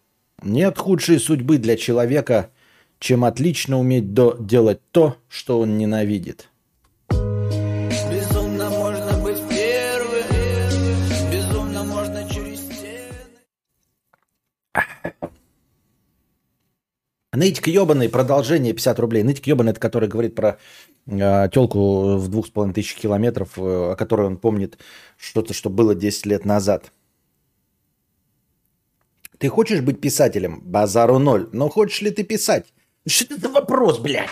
Нет 0.43 0.77
худшей 0.79 1.21
судьбы 1.21 1.59
для 1.59 1.77
человека, 1.77 2.51
чем 2.99 3.25
отлично 3.25 3.79
уметь 3.79 4.15
до 4.15 4.37
делать 4.41 4.81
то, 4.91 5.17
что 5.29 5.61
он 5.61 5.79
ненавидит. 5.79 6.49
Нытик 17.39 17.69
ебаный, 17.69 18.09
продолжение 18.09 18.73
50 18.73 18.99
рублей. 18.99 19.23
Нытик 19.23 19.47
ебаный, 19.47 19.71
это 19.71 19.79
который 19.79 20.09
говорит 20.09 20.35
про 20.35 20.59
э, 21.07 21.49
телку 21.53 22.17
в 22.17 22.27
двух 22.27 22.49
с 22.49 22.51
половиной 22.51 22.75
тысяч 22.75 22.97
километров, 22.97 23.57
э, 23.57 23.93
о 23.93 23.95
которой 23.95 24.27
он 24.27 24.39
помнит 24.39 24.77
что-то, 25.17 25.55
что 25.55 25.71
было 25.71 25.95
10 25.95 26.27
лет 26.27 26.45
назад. 26.45 26.91
Ты 29.39 29.49
хочешь 29.49 29.83
быть 29.83 30.01
писателем? 30.01 30.61
Базару 30.65 31.21
ноль. 31.21 31.49
Но 31.53 31.69
хочешь 31.69 32.03
ли 32.03 32.11
ты 32.11 32.25
писать? 32.25 32.67
Что 33.07 33.35
это 33.35 33.41
за 33.41 33.49
вопрос, 33.51 34.01
блядь? 34.01 34.29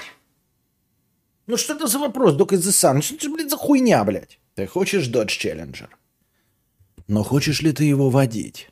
Ну 1.47 1.57
что 1.57 1.75
это 1.75 1.87
за 1.87 2.01
вопрос, 2.01 2.35
Док 2.35 2.55
из 2.55 2.83
Ну 2.83 3.03
что 3.03 3.15
это, 3.15 3.31
блядь, 3.31 3.51
за 3.51 3.57
хуйня, 3.57 4.03
блядь? 4.03 4.41
Ты 4.57 4.67
хочешь 4.67 5.09
Dodge 5.09 5.29
Challenger? 5.29 5.87
Но 7.07 7.23
хочешь 7.23 7.63
ли 7.63 7.73
ты 7.73 7.85
его 7.85 8.11
водить? 8.11 8.69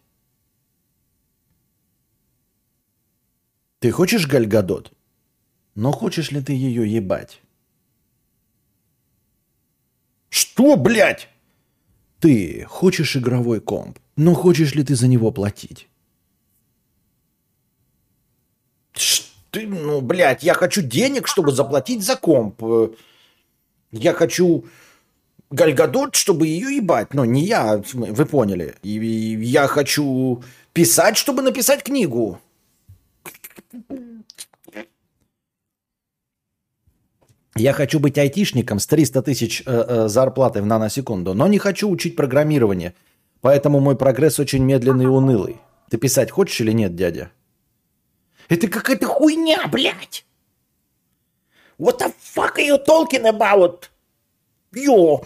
Ты 3.85 3.91
хочешь 3.91 4.26
Гальгадот? 4.26 4.93
Но 5.74 5.93
хочешь 5.93 6.30
ли 6.30 6.41
ты 6.41 6.55
ее 6.55 6.91
ебать? 6.91 7.43
Что, 10.30 10.76
блядь? 10.76 11.28
Ты 12.18 12.64
хочешь 12.66 13.14
игровой 13.14 13.61
комп, 13.61 13.99
но 14.16 14.32
хочешь 14.32 14.74
ли 14.74 14.82
ты 14.82 14.95
за 14.95 15.07
него 15.07 15.32
платить? 15.32 15.87
Ты, 19.51 19.66
ну, 19.66 20.01
блядь, 20.01 20.43
я 20.43 20.55
хочу 20.55 20.80
денег, 20.80 21.26
чтобы 21.26 21.53
заплатить 21.53 22.03
за 22.03 22.16
комп. 22.16 22.62
Я 23.93 24.14
хочу 24.14 24.64
Гальгадот, 25.51 26.14
чтобы 26.14 26.47
ее 26.47 26.74
ебать. 26.74 27.12
Но 27.12 27.26
не 27.26 27.45
я, 27.45 27.82
вы 27.93 28.24
поняли. 28.24 28.76
И 28.82 28.93
я 29.43 29.66
хочу 29.66 30.43
писать, 30.72 31.18
чтобы 31.18 31.43
написать 31.43 31.82
книгу. 31.82 32.41
Я 37.57 37.72
хочу 37.72 38.00
быть 38.00 38.18
айтишником 38.18 38.80
с 38.80 38.86
300 38.86 39.22
тысяч 39.22 39.62
э, 39.64 39.70
э, 39.70 40.09
зарплаты 40.09 40.61
в 40.61 40.66
наносекунду, 40.66 41.34
но 41.34 41.46
не 41.46 41.59
хочу 41.59 41.88
учить 41.88 42.16
программирование. 42.16 42.94
Поэтому 43.40 43.78
мой 43.78 43.96
прогресс 43.96 44.40
очень 44.40 44.64
медленный 44.64 45.05
и 45.05 45.09
унылый. 45.09 45.61
Ты 45.88 45.98
писать 45.98 46.32
хочешь 46.32 46.61
или 46.61 46.72
нет, 46.72 46.96
дядя? 46.96 47.30
Это 48.48 48.66
какая-то 48.66 49.07
хуйня, 49.07 49.68
блядь. 49.68 50.24
What 51.78 52.00
the 52.00 52.12
fuck 52.20 52.57
are 52.57 52.66
you 52.66 52.78
talking 52.84 53.24
about? 53.24 53.88
You 54.72 55.24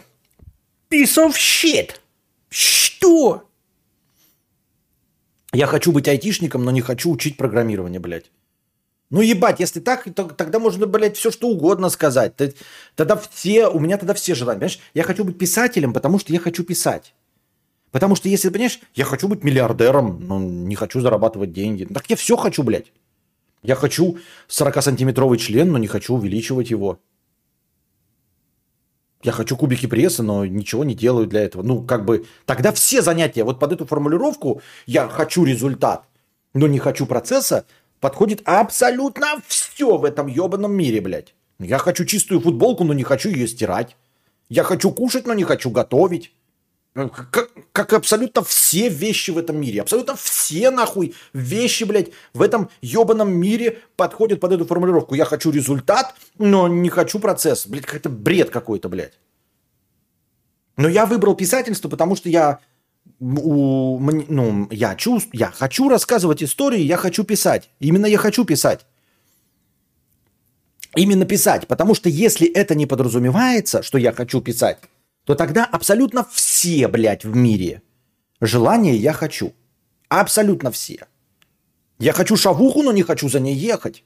piece 0.91 1.17
of 1.17 1.35
shit. 1.35 1.97
Что? 2.51 3.48
Я 5.59 5.67
хочу 5.67 5.91
быть 5.91 6.07
айтишником, 6.07 6.65
но 6.65 6.71
не 6.71 6.81
хочу 6.81 7.11
учить 7.11 7.37
программирование, 7.37 7.99
блядь. 7.99 8.31
Ну 9.11 9.23
ебать, 9.23 9.59
если 9.59 9.81
так, 9.81 10.05
то 10.15 10.23
тогда 10.23 10.61
можно, 10.61 10.87
блядь, 10.87 11.17
все 11.17 11.33
что 11.33 11.49
угодно 11.49 11.89
сказать. 11.89 12.35
Тогда 12.95 13.17
все, 13.17 13.67
у 13.67 13.81
меня 13.81 13.99
тогда 13.99 14.15
все 14.15 14.37
желания. 14.37 14.61
Понимаешь, 14.61 14.79
я 14.95 15.03
хочу 15.03 15.25
быть 15.25 15.37
писателем, 15.37 15.93
потому 15.93 16.21
что 16.21 16.33
я 16.33 16.39
хочу 16.39 16.63
писать. 16.63 17.13
Потому 17.91 18.15
что 18.15 18.29
если, 18.29 18.51
понимаешь, 18.51 18.79
я 18.95 19.05
хочу 19.05 19.27
быть 19.27 19.43
миллиардером, 19.43 20.25
но 20.29 20.39
не 20.39 20.77
хочу 20.77 21.01
зарабатывать 21.01 21.53
деньги. 21.53 21.87
Так 21.93 22.09
я 22.09 22.15
все 22.15 22.37
хочу, 22.37 22.63
блядь. 22.63 22.93
Я 23.65 23.75
хочу 23.75 24.19
40-сантиметровый 24.49 25.39
член, 25.39 25.73
но 25.73 25.79
не 25.79 25.89
хочу 25.89 26.15
увеличивать 26.15 26.71
его. 26.71 27.01
Я 29.23 29.33
хочу 29.33 29.57
кубики 29.57 29.87
пресса, 29.87 30.23
но 30.23 30.47
ничего 30.47 30.85
не 30.85 30.95
делаю 30.95 31.27
для 31.27 31.43
этого. 31.43 31.63
Ну, 31.63 31.83
как 31.83 32.05
бы, 32.05 32.27
тогда 32.47 32.73
все 32.73 33.03
занятия, 33.03 33.43
вот 33.43 33.59
под 33.59 33.73
эту 33.73 33.85
формулировку 33.85 34.63
я 34.87 35.09
хочу 35.09 35.45
результат, 35.45 36.05
но 36.55 36.69
не 36.69 36.79
хочу 36.79 37.05
процесса, 37.05 37.65
подходит 38.01 38.43
абсолютно 38.45 39.43
все 39.49 39.97
в 39.97 40.05
этом 40.05 40.29
ебаном 40.29 40.73
мире, 40.73 41.01
блядь. 41.01 41.35
Я 41.59 41.79
хочу 41.79 42.05
чистую 42.05 42.41
футболку, 42.41 42.85
но 42.85 42.93
не 42.93 43.03
хочу 43.03 43.31
ее 43.31 43.49
стирать. 43.49 43.97
Я 44.49 44.63
хочу 44.63 44.93
кушать, 44.93 45.27
но 45.27 45.35
не 45.35 45.45
хочу 45.45 45.71
готовить. 45.71 46.33
Как, 46.95 47.51
как 47.79 47.93
абсолютно 47.93 48.43
все 48.43 48.89
вещи 48.89 49.31
в 49.31 49.39
этом 49.39 49.61
мире. 49.61 49.83
Абсолютно 49.83 50.17
все, 50.17 50.71
нахуй, 50.71 51.15
вещи, 51.33 51.85
блядь, 51.85 52.09
в 52.35 52.43
этом 52.43 52.71
ебаном 52.83 53.31
мире 53.33 53.79
подходят 53.95 54.41
под 54.41 54.53
эту 54.53 54.67
формулировку. 54.67 55.15
Я 55.15 55.25
хочу 55.25 55.53
результат, 55.53 56.15
но 56.39 56.67
не 56.67 56.89
хочу 56.89 57.21
процесс. 57.21 57.69
Блядь, 57.69 57.87
какой-то 57.87 58.09
бред 58.09 58.51
какой-то, 58.51 58.89
блядь. 58.89 59.13
Но 60.77 60.89
я 60.89 61.07
выбрал 61.07 61.37
писательство, 61.37 61.89
потому 61.89 62.17
что 62.17 62.29
я 62.29 62.59
у, 63.21 64.01
ну, 64.01 64.67
я, 64.73 64.97
чувств, 64.97 65.29
я 65.33 65.53
хочу 65.53 65.89
рассказывать 65.89 66.43
истории, 66.43 66.81
я 66.81 66.97
хочу 66.97 67.23
писать. 67.23 67.71
Именно 67.79 68.07
я 68.07 68.19
хочу 68.19 68.45
писать. 68.45 68.87
Именно 70.97 71.27
писать. 71.27 71.69
Потому 71.69 71.95
что 71.95 72.09
если 72.09 72.49
это 72.49 72.75
не 72.75 72.87
подразумевается, 72.87 73.85
что 73.85 73.99
я 73.99 74.13
хочу 74.13 74.41
писать, 74.41 74.79
то 75.29 75.35
тогда 75.35 75.67
абсолютно 75.67 76.27
все, 76.33 76.89
блядь, 76.89 77.23
в 77.27 77.37
мире 77.37 77.83
желания 78.41 78.97
я 78.97 79.13
хочу. 79.13 79.53
Абсолютно 80.09 80.71
все. 80.71 81.07
Я 81.99 82.15
хочу 82.15 82.35
шавуху, 82.35 82.83
но 82.83 82.93
не 82.93 83.03
хочу 83.03 83.29
за 83.29 83.39
ней 83.39 83.55
ехать. 83.55 84.05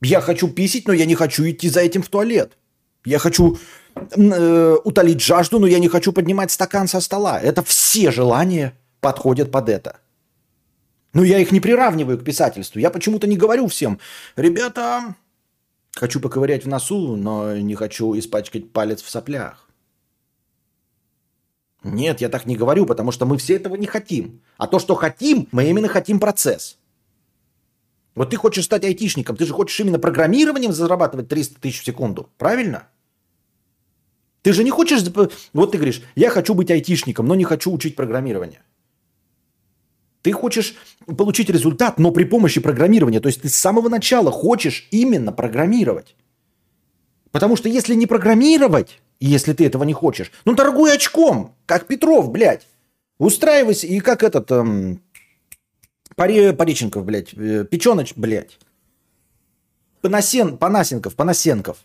Я 0.00 0.22
хочу 0.22 0.48
писить, 0.48 0.88
но 0.88 0.94
я 0.94 1.04
не 1.04 1.14
хочу 1.14 1.44
идти 1.44 1.68
за 1.68 1.80
этим 1.80 2.02
в 2.02 2.08
туалет. 2.08 2.56
Я 3.04 3.18
хочу 3.18 3.58
э, 3.94 4.76
утолить 4.84 5.20
жажду, 5.20 5.58
но 5.58 5.66
я 5.66 5.80
не 5.80 5.88
хочу 5.88 6.12
поднимать 6.12 6.50
стакан 6.50 6.88
со 6.88 7.00
стола. 7.00 7.38
Это 7.38 7.62
все 7.62 8.10
желания 8.10 8.72
подходят 9.00 9.50
под 9.50 9.68
это. 9.68 9.98
Но 11.12 11.24
я 11.24 11.38
их 11.38 11.52
не 11.52 11.60
приравниваю 11.60 12.18
к 12.18 12.24
писательству. 12.24 12.80
Я 12.80 12.88
почему-то 12.88 13.26
не 13.26 13.36
говорю 13.36 13.66
всем, 13.66 14.00
ребята, 14.34 15.14
хочу 15.94 16.20
поковырять 16.20 16.64
в 16.64 16.68
носу, 16.68 17.16
но 17.16 17.56
не 17.56 17.74
хочу 17.74 18.18
испачкать 18.18 18.72
палец 18.72 19.02
в 19.02 19.10
соплях. 19.10 19.68
Нет, 21.84 22.20
я 22.20 22.28
так 22.28 22.46
не 22.46 22.56
говорю, 22.56 22.86
потому 22.86 23.12
что 23.12 23.26
мы 23.26 23.36
все 23.38 23.56
этого 23.56 23.76
не 23.76 23.86
хотим. 23.86 24.40
А 24.56 24.66
то, 24.66 24.78
что 24.78 24.94
хотим, 24.94 25.48
мы 25.52 25.68
именно 25.68 25.88
хотим 25.88 26.20
процесс. 26.20 26.78
Вот 28.14 28.30
ты 28.30 28.36
хочешь 28.36 28.64
стать 28.64 28.84
айтишником, 28.84 29.36
ты 29.36 29.46
же 29.46 29.52
хочешь 29.52 29.80
именно 29.80 29.98
программированием 29.98 30.72
зарабатывать 30.72 31.28
300 31.28 31.60
тысяч 31.60 31.80
в 31.80 31.84
секунду, 31.84 32.28
правильно? 32.38 32.88
Ты 34.42 34.52
же 34.52 34.64
не 34.64 34.70
хочешь... 34.70 35.02
Вот 35.52 35.72
ты 35.72 35.78
говоришь, 35.78 36.02
я 36.14 36.30
хочу 36.30 36.54
быть 36.54 36.70
айтишником, 36.70 37.26
но 37.26 37.34
не 37.34 37.44
хочу 37.44 37.72
учить 37.72 37.96
программирование. 37.96 38.62
Ты 40.22 40.32
хочешь 40.32 40.76
получить 41.06 41.50
результат, 41.50 41.98
но 41.98 42.12
при 42.12 42.24
помощи 42.24 42.60
программирования. 42.60 43.20
То 43.20 43.28
есть 43.28 43.42
ты 43.42 43.48
с 43.48 43.54
самого 43.54 43.88
начала 43.88 44.30
хочешь 44.30 44.86
именно 44.90 45.32
программировать. 45.32 46.16
Потому 47.32 47.56
что 47.56 47.68
если 47.68 47.94
не 47.94 48.06
программировать, 48.06 49.00
если 49.20 49.52
ты 49.52 49.66
этого 49.66 49.84
не 49.84 49.92
хочешь, 49.92 50.30
ну 50.44 50.54
торгуй 50.54 50.94
очком, 50.94 51.54
как 51.66 51.86
Петров, 51.86 52.30
блядь. 52.30 52.68
Устраивайся, 53.18 53.86
и 53.86 54.00
как 54.00 54.22
этот... 54.22 54.50
Эм, 54.50 55.02
Пари, 56.14 56.52
Париченков, 56.52 57.04
блядь, 57.04 57.32
э, 57.34 57.64
Печеноч, 57.64 58.12
блядь. 58.16 58.58
Панасен, 60.02 60.58
Панасенков, 60.58 61.14
Панасенков. 61.14 61.78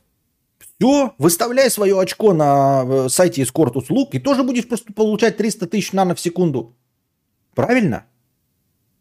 Все, 0.59 1.13
выставляй 1.17 1.71
свое 1.71 1.99
очко 1.99 2.33
на 2.33 2.83
э, 2.85 3.09
сайте 3.09 3.41
Escort 3.43 3.73
услуг 3.77 4.13
и 4.13 4.19
тоже 4.19 4.43
будешь 4.43 4.67
просто 4.67 4.91
получать 4.91 5.37
300 5.37 5.67
тысяч 5.67 5.93
нано 5.93 6.13
в 6.13 6.19
секунду. 6.19 6.75
Правильно? 7.55 8.05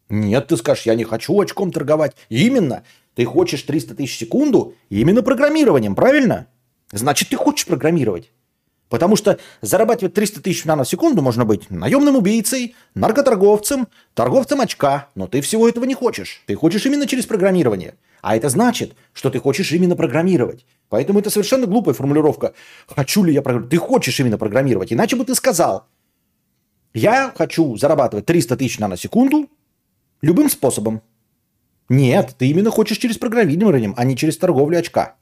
Нет, 0.09 0.47
ты 0.47 0.57
скажешь, 0.57 0.85
я 0.85 0.95
не 0.95 1.03
хочу 1.03 1.39
очком 1.39 1.71
торговать. 1.71 2.15
Именно. 2.29 2.83
Ты 3.15 3.25
хочешь 3.25 3.63
300 3.63 3.95
тысяч 3.95 4.15
в 4.15 4.19
секунду 4.19 4.75
именно 4.89 5.21
программированием, 5.21 5.95
правильно? 5.95 6.47
Значит, 6.91 7.29
ты 7.29 7.35
хочешь 7.35 7.65
программировать. 7.65 8.31
Потому 8.89 9.17
что 9.17 9.37
зарабатывать 9.61 10.13
300 10.13 10.41
тысяч 10.41 10.63
нано 10.63 10.85
в 10.85 10.89
секунду 10.89 11.21
можно 11.21 11.43
быть 11.43 11.69
наемным 11.69 12.15
убийцей, 12.15 12.75
наркоторговцем, 12.95 13.87
торговцем 14.13 14.61
очка. 14.61 15.09
Но 15.15 15.27
ты 15.27 15.41
всего 15.41 15.67
этого 15.67 15.83
не 15.83 15.93
хочешь. 15.93 16.43
Ты 16.45 16.55
хочешь 16.55 16.85
именно 16.85 17.05
через 17.05 17.25
программирование. 17.25 17.95
А 18.21 18.37
это 18.37 18.49
значит, 18.49 18.95
что 19.13 19.29
ты 19.29 19.39
хочешь 19.39 19.71
именно 19.71 19.95
программировать. 19.95 20.65
Поэтому 20.89 21.19
это 21.19 21.29
совершенно 21.29 21.67
глупая 21.67 21.95
формулировка. 21.95 22.53
Хочу 22.87 23.23
ли 23.23 23.33
я 23.33 23.41
программировать? 23.41 23.71
Ты 23.71 23.77
хочешь 23.77 24.19
именно 24.19 24.37
программировать. 24.37 24.93
Иначе 24.93 25.17
бы 25.17 25.25
ты 25.25 25.35
сказал, 25.35 25.87
я 26.93 27.33
хочу 27.35 27.75
зарабатывать 27.75 28.25
300 28.25 28.55
тысяч 28.55 28.79
на 28.79 28.95
секунду 28.95 29.49
любым 30.21 30.49
способом. 30.49 31.01
Нет, 31.89 32.35
ты 32.37 32.47
именно 32.47 32.71
хочешь 32.71 32.97
через 32.97 33.17
программирование, 33.17 33.93
а 33.95 34.03
не 34.03 34.17
через 34.17 34.37
торговлю 34.37 34.77
очка. 34.77 35.15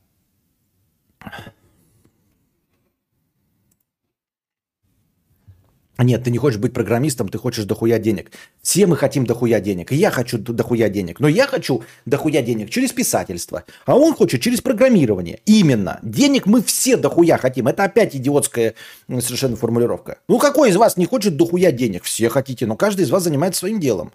Нет, 5.97 6.25
ты 6.25 6.31
не 6.31 6.37
хочешь 6.37 6.59
быть 6.59 6.73
программистом, 6.73 7.29
ты 7.29 7.37
хочешь 7.37 7.63
дохуя 7.63 7.99
денег. 7.99 8.31
Все 8.61 8.85
мы 8.85 8.97
хотим 8.97 9.25
дохуя 9.25 9.61
денег. 9.61 9.93
И 9.93 9.95
я 9.95 10.11
хочу 10.11 10.37
дохуя 10.37 10.89
денег. 10.89 11.21
Но 11.21 11.27
я 11.29 11.47
хочу 11.47 11.83
дохуя 12.05 12.41
денег 12.41 12.69
через 12.69 12.91
писательство. 12.91 13.63
А 13.85 13.95
он 13.95 14.13
хочет 14.13 14.41
через 14.41 14.59
программирование. 14.59 15.39
Именно. 15.45 15.99
Денег 16.03 16.47
мы 16.47 16.61
все 16.61 16.97
дохуя 16.97 17.37
хотим. 17.37 17.67
Это 17.67 17.85
опять 17.85 18.13
идиотская 18.15 18.73
совершенно 19.07 19.55
формулировка. 19.55 20.17
Ну 20.27 20.37
какой 20.37 20.69
из 20.69 20.75
вас 20.75 20.97
не 20.97 21.05
хочет 21.05 21.37
дохуя 21.37 21.71
денег? 21.71 22.03
Все 22.03 22.27
хотите, 22.27 22.65
но 22.65 22.75
каждый 22.75 23.03
из 23.03 23.09
вас 23.09 23.23
занимается 23.23 23.59
своим 23.59 23.79
делом. 23.79 24.11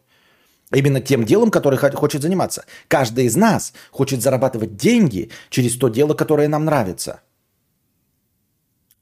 Именно 0.73 1.01
тем 1.01 1.25
делом, 1.25 1.51
которое 1.51 1.77
хочет 1.77 2.23
заниматься. 2.23 2.65
Каждый 2.87 3.25
из 3.25 3.37
нас 3.37 3.73
хочет 3.91 4.23
зарабатывать 4.23 4.77
деньги 4.77 5.31
через 5.49 5.77
то 5.77 5.89
дело, 5.89 6.15
которое 6.15 6.49
нам 6.49 6.65
нравится. 6.65 7.21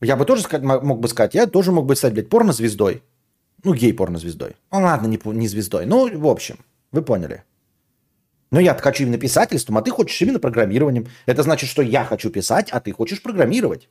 Я 0.01 0.17
бы 0.17 0.25
тоже 0.25 0.47
мог 0.63 1.01
бы 1.01 1.09
сказать, 1.09 1.35
я 1.35 1.47
тоже 1.47 1.73
мог 1.73 1.85
бы 1.85 1.97
стать, 1.97 2.15
блядь, 2.15 2.29
порнозвездой. 2.29 3.03
Ну, 3.65 3.75
гей-порнозвездой. 3.75 4.57
Ну, 4.71 4.79
ладно, 4.79 5.09
не, 5.09 5.21
не 5.25 5.49
звездой. 5.49 5.85
Ну, 5.85 6.19
в 6.19 6.27
общем, 6.27 6.59
вы 6.93 7.03
поняли. 7.03 7.43
Но 8.51 8.61
я 8.61 8.75
хочу 8.75 9.03
именно 9.03 9.19
писательством, 9.19 9.77
а 9.77 9.83
ты 9.83 9.91
хочешь 9.91 10.23
именно 10.23 10.39
программированием. 10.39 11.09
Это 11.27 11.43
значит, 11.43 11.69
что 11.69 11.83
я 11.83 12.05
хочу 12.05 12.31
писать, 12.31 12.71
а 12.71 12.81
ты 12.81 12.93
хочешь 12.93 13.21
программировать. 13.21 13.89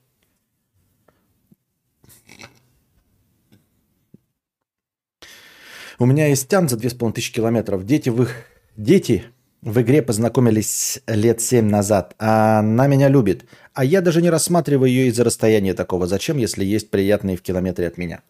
У 6.00 6.06
меня 6.06 6.28
есть 6.28 6.48
тян 6.48 6.70
за 6.70 6.78
2500 6.78 7.34
километров. 7.34 7.84
Дети 7.84 8.10
в, 8.10 8.22
их... 8.22 8.46
Дети 8.76 9.24
в 9.62 9.82
игре 9.82 10.04
познакомились 10.04 11.02
лет 11.08 11.42
7 11.42 11.68
назад. 11.68 12.14
Она 12.20 12.88
меня 12.88 13.10
любит. 13.10 13.46
А 13.74 13.84
я 13.84 14.02
даже 14.02 14.22
не 14.22 14.30
рассматриваю 14.30 14.92
ее 14.92 15.08
из-за 15.08 15.24
расстояния 15.24 15.74
такого. 15.74 16.06
Зачем, 16.06 16.38
если 16.38 16.64
есть 16.64 16.92
приятные 16.92 17.36
в 17.36 17.42
километре 17.42 17.88
от 17.88 17.98
меня? 17.98 18.22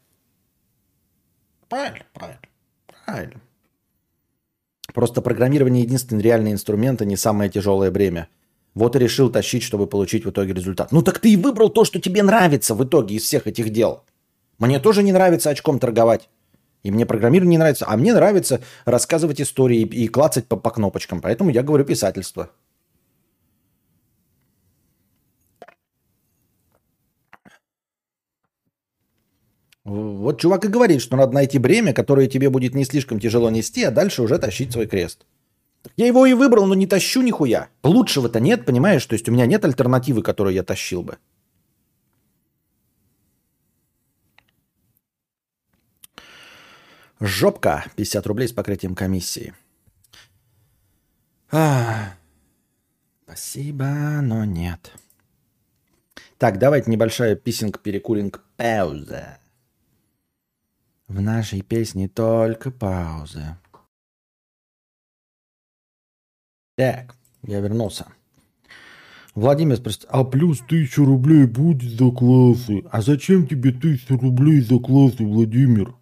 Правильно, 1.67 2.05
правильно, 2.13 2.41
правильно. 3.05 3.41
Просто 4.93 5.21
программирование 5.21 5.83
единственный 5.83 6.21
реальный 6.21 6.53
инструмент, 6.53 7.01
а 7.01 7.05
не 7.05 7.17
самое 7.17 7.49
тяжелое 7.49 7.91
бремя. 7.91 8.29
Вот 8.73 8.95
и 8.95 8.99
решил 8.99 9.29
тащить, 9.29 9.63
чтобы 9.63 9.87
получить 9.87 10.25
в 10.25 10.29
итоге 10.29 10.53
результат. 10.53 10.93
Ну 10.93 11.01
так 11.01 11.19
ты 11.19 11.33
и 11.33 11.37
выбрал 11.37 11.69
то, 11.69 11.83
что 11.83 11.99
тебе 11.99 12.23
нравится 12.23 12.75
в 12.75 12.83
итоге 12.83 13.15
из 13.15 13.23
всех 13.23 13.45
этих 13.47 13.71
дел. 13.71 14.03
Мне 14.57 14.79
тоже 14.79 15.03
не 15.03 15.11
нравится 15.11 15.49
очком 15.49 15.79
торговать. 15.79 16.29
И 16.83 16.91
мне 16.91 17.05
программирование 17.05 17.51
не 17.51 17.57
нравится. 17.57 17.85
А 17.87 17.97
мне 17.97 18.13
нравится 18.13 18.61
рассказывать 18.85 19.41
истории 19.41 19.81
и 19.81 20.07
клацать 20.07 20.47
по, 20.47 20.55
по 20.55 20.69
кнопочкам. 20.69 21.21
Поэтому 21.21 21.49
я 21.49 21.63
говорю 21.63 21.85
писательство. 21.85 22.49
Вот 29.83 30.41
чувак 30.41 30.65
и 30.65 30.67
говорит, 30.67 31.01
что 31.01 31.15
надо 31.15 31.33
найти 31.33 31.59
бремя, 31.59 31.93
которое 31.93 32.27
тебе 32.27 32.49
будет 32.49 32.75
не 32.75 32.83
слишком 32.83 33.21
тяжело 33.21 33.49
нести, 33.49 33.83
а 33.83 33.91
дальше 33.91 34.21
уже 34.21 34.37
тащить 34.37 34.73
свой 34.73 34.85
крест. 34.85 35.25
Я 35.95 36.07
его 36.07 36.25
и 36.25 36.33
выбрал, 36.33 36.65
но 36.65 36.75
не 36.75 36.87
тащу 36.87 37.21
нихуя. 37.21 37.69
Лучшего-то 37.83 38.41
нет, 38.41 38.65
понимаешь? 38.65 39.05
То 39.05 39.13
есть 39.13 39.29
у 39.29 39.31
меня 39.31 39.45
нет 39.45 39.63
альтернативы, 39.63 40.23
которую 40.23 40.53
я 40.53 40.63
тащил 40.63 41.03
бы. 41.03 41.17
Жопка. 47.19 47.85
50 47.95 48.27
рублей 48.27 48.47
с 48.47 48.53
покрытием 48.53 48.95
комиссии. 48.95 49.53
А, 51.51 52.13
спасибо, 53.23 53.85
но 54.21 54.45
нет. 54.45 54.93
Так, 56.37 56.59
давайте 56.59 56.91
небольшая 56.91 57.35
писинг-перекуринг 57.35 58.43
пауза. 58.57 59.39
В 61.07 61.21
нашей 61.21 61.61
песне 61.61 62.09
только 62.09 62.69
пауза. 62.69 63.57
Так, 66.75 67.15
я 67.43 67.59
вернулся. 67.61 68.07
Владимир 69.33 69.77
спросит, 69.77 70.05
а 70.09 70.23
плюс 70.23 70.59
тысячу 70.59 71.05
рублей 71.05 71.45
будет 71.45 71.91
за 71.91 72.11
классы? 72.11 72.83
А 72.91 73.01
зачем 73.01 73.47
тебе 73.47 73.71
тысяча 73.71 74.17
рублей 74.17 74.61
за 74.61 74.79
классы, 74.79 75.23
Владимир? 75.23 75.95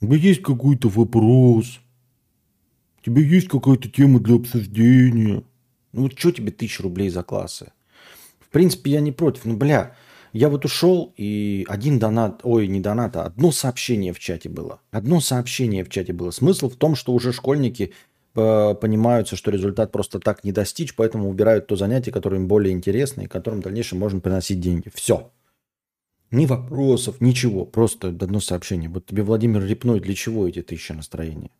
У 0.00 0.06
тебя 0.06 0.16
есть 0.16 0.42
какой-то 0.42 0.88
вопрос? 0.88 1.80
У 3.00 3.04
тебя 3.04 3.22
есть 3.22 3.48
какая-то 3.48 3.88
тема 3.88 4.20
для 4.20 4.36
обсуждения? 4.36 5.42
Ну 5.92 6.02
вот 6.02 6.18
что 6.18 6.32
тебе 6.32 6.52
тысяча 6.52 6.82
рублей 6.82 7.08
за 7.08 7.22
классы? 7.22 7.72
В 8.40 8.50
принципе, 8.50 8.90
я 8.90 9.00
не 9.00 9.12
против. 9.12 9.44
Ну, 9.46 9.56
бля, 9.56 9.94
я 10.32 10.50
вот 10.50 10.66
ушел, 10.66 11.14
и 11.16 11.64
один 11.68 11.98
донат, 11.98 12.40
ой, 12.42 12.68
не 12.68 12.80
донат, 12.80 13.16
а 13.16 13.24
одно 13.24 13.52
сообщение 13.52 14.12
в 14.12 14.18
чате 14.18 14.50
было. 14.50 14.80
Одно 14.90 15.20
сообщение 15.20 15.82
в 15.82 15.88
чате 15.88 16.12
было. 16.12 16.30
Смысл 16.30 16.68
в 16.68 16.76
том, 16.76 16.94
что 16.94 17.14
уже 17.14 17.32
школьники 17.32 17.94
э, 18.34 18.74
понимаются, 18.74 19.34
что 19.36 19.50
результат 19.50 19.92
просто 19.92 20.20
так 20.20 20.44
не 20.44 20.52
достичь, 20.52 20.94
поэтому 20.94 21.30
убирают 21.30 21.68
то 21.68 21.76
занятие, 21.76 22.12
которое 22.12 22.36
им 22.36 22.48
более 22.48 22.74
интересно 22.74 23.22
и 23.22 23.26
которым 23.26 23.60
в 23.60 23.64
дальнейшем 23.64 23.98
можно 23.98 24.20
приносить 24.20 24.60
деньги. 24.60 24.90
Все. 24.94 25.30
Ни 26.30 26.46
вопросов, 26.46 27.20
ничего. 27.20 27.64
Просто 27.64 28.08
одно 28.08 28.40
сообщение. 28.40 28.88
Вот 28.88 29.06
тебе 29.06 29.22
Владимир 29.22 29.64
Репной, 29.64 30.00
для 30.00 30.14
чего 30.14 30.48
эти 30.48 30.62
тысячи 30.62 30.92
настроения? 30.92 31.50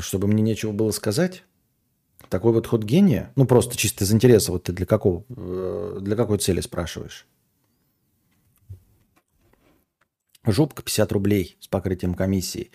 Чтобы 0.00 0.26
мне 0.26 0.42
нечего 0.42 0.72
было 0.72 0.90
сказать? 0.90 1.44
Такой 2.28 2.52
вот 2.52 2.66
ход 2.66 2.82
гения? 2.82 3.32
Ну, 3.36 3.46
просто 3.46 3.76
чисто 3.76 4.04
из 4.04 4.12
интереса. 4.12 4.50
Вот 4.50 4.64
ты 4.64 4.72
для 4.72 4.86
какого, 4.86 5.24
э, 5.28 5.98
для 6.00 6.16
какой 6.16 6.38
цели 6.38 6.60
спрашиваешь? 6.60 7.26
Жопка 10.46 10.82
50 10.82 11.12
рублей 11.12 11.56
с 11.60 11.68
покрытием 11.68 12.14
комиссии. 12.14 12.70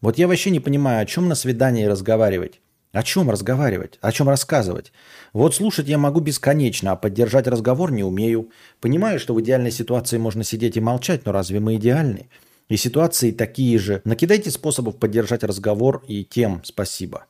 Вот 0.00 0.18
я 0.18 0.28
вообще 0.28 0.50
не 0.50 0.60
понимаю, 0.60 1.02
о 1.02 1.06
чем 1.06 1.28
на 1.28 1.34
свидании 1.34 1.84
разговаривать. 1.84 2.60
О 2.92 3.02
чем 3.02 3.30
разговаривать? 3.30 3.98
О 4.00 4.10
чем 4.12 4.28
рассказывать? 4.28 4.92
Вот 5.32 5.54
слушать 5.54 5.88
я 5.88 5.98
могу 5.98 6.20
бесконечно, 6.20 6.92
а 6.92 6.96
поддержать 6.96 7.46
разговор 7.46 7.92
не 7.92 8.02
умею. 8.02 8.50
Понимаю, 8.80 9.20
что 9.20 9.34
в 9.34 9.40
идеальной 9.40 9.70
ситуации 9.70 10.16
можно 10.16 10.42
сидеть 10.42 10.76
и 10.76 10.80
молчать, 10.80 11.26
но 11.26 11.32
разве 11.32 11.60
мы 11.60 11.76
идеальны? 11.76 12.28
И 12.68 12.76
ситуации 12.76 13.30
такие 13.30 13.78
же. 13.78 14.00
Накидайте 14.04 14.50
способов 14.50 14.98
поддержать 14.98 15.44
разговор 15.44 16.02
и 16.08 16.24
тем 16.24 16.62
спасибо. 16.64 17.26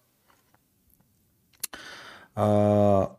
А... 2.35 3.18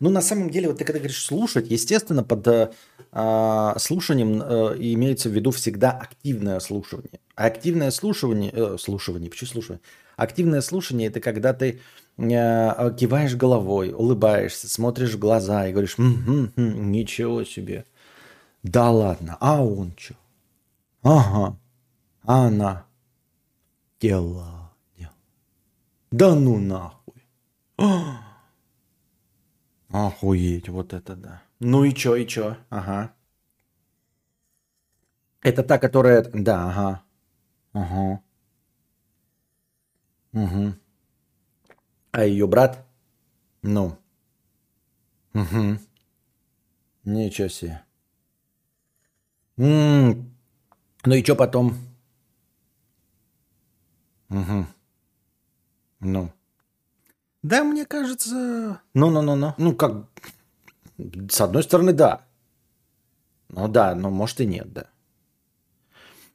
Ну, 0.00 0.10
на 0.10 0.20
самом 0.20 0.50
деле, 0.50 0.68
вот 0.68 0.78
ты 0.78 0.84
когда 0.84 0.98
говоришь 0.98 1.24
слушать, 1.24 1.70
естественно, 1.70 2.22
под 2.22 2.46
э, 2.46 3.74
слушанием 3.78 4.42
э, 4.42 4.76
имеется 4.78 5.28
в 5.28 5.32
виду 5.32 5.50
всегда 5.50 5.90
активное 5.90 6.60
слушание. 6.60 7.20
А 7.34 7.46
активное 7.46 7.90
слушание, 7.90 8.50
э, 8.52 8.76
слушание, 8.78 9.30
почему 9.30 9.48
слушание? 9.48 9.80
Активное 10.16 10.60
слушание– 10.60 11.08
это 11.10 11.20
когда 11.20 11.52
ты 11.52 11.80
э, 12.18 12.94
киваешь 12.98 13.34
головой, 13.34 13.92
улыбаешься, 13.92 14.68
смотришь 14.68 15.14
в 15.14 15.18
глаза 15.18 15.66
и 15.66 15.72
говоришь, 15.72 15.96
м-м-м, 15.98 16.92
ничего 16.92 17.44
себе. 17.44 17.84
Да 18.62 18.90
ладно, 18.90 19.36
а 19.40 19.64
он 19.64 19.92
что? 19.96 20.14
Ага, 21.02 21.56
а 22.24 22.46
она? 22.48 22.84
Дела. 24.00 24.56
Да 26.10 26.34
ну 26.34 26.58
нахуй. 26.58 27.22
Охуеть, 29.90 30.68
вот 30.68 30.92
это 30.92 31.14
да. 31.16 31.42
Ну 31.60 31.84
и 31.84 31.92
чё, 31.94 32.16
и 32.16 32.26
чё? 32.26 32.56
Ага. 32.70 33.12
Это 35.42 35.62
та, 35.62 35.78
которая... 35.78 36.22
Да, 36.32 36.68
ага. 36.68 37.02
Ага. 37.74 38.20
Угу. 40.34 40.72
А 42.12 42.24
ее 42.24 42.46
брат? 42.46 42.84
Ну. 43.62 43.98
Угу. 45.34 45.78
Ничего 47.04 47.48
себе. 47.48 47.82
М-м. 49.58 50.30
Ну 51.04 51.14
и 51.14 51.22
что 51.24 51.36
потом? 51.36 51.76
Угу. 54.30 54.66
Ну. 56.00 56.35
Да, 57.46 57.62
мне 57.62 57.84
кажется... 57.86 58.80
Ну-ну-ну-ну. 58.94 59.54
Ну, 59.56 59.74
как... 59.76 60.06
С 61.30 61.40
одной 61.40 61.62
стороны, 61.62 61.92
да. 61.92 62.22
Ну 63.50 63.68
да, 63.68 63.94
но 63.94 64.10
может 64.10 64.40
и 64.40 64.46
нет, 64.46 64.72
да. 64.72 64.86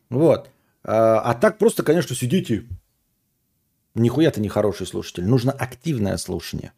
Вот. 0.09 0.49
А, 0.83 1.19
а 1.19 1.33
так 1.33 1.57
просто, 1.57 1.83
конечно, 1.83 2.15
сидите 2.15 2.65
Нихуя 3.93 4.31
ты 4.31 4.39
не 4.39 4.47
хороший 4.47 4.87
слушатель. 4.87 5.25
Нужно 5.25 5.51
активное 5.51 6.15
слушание. 6.15 6.71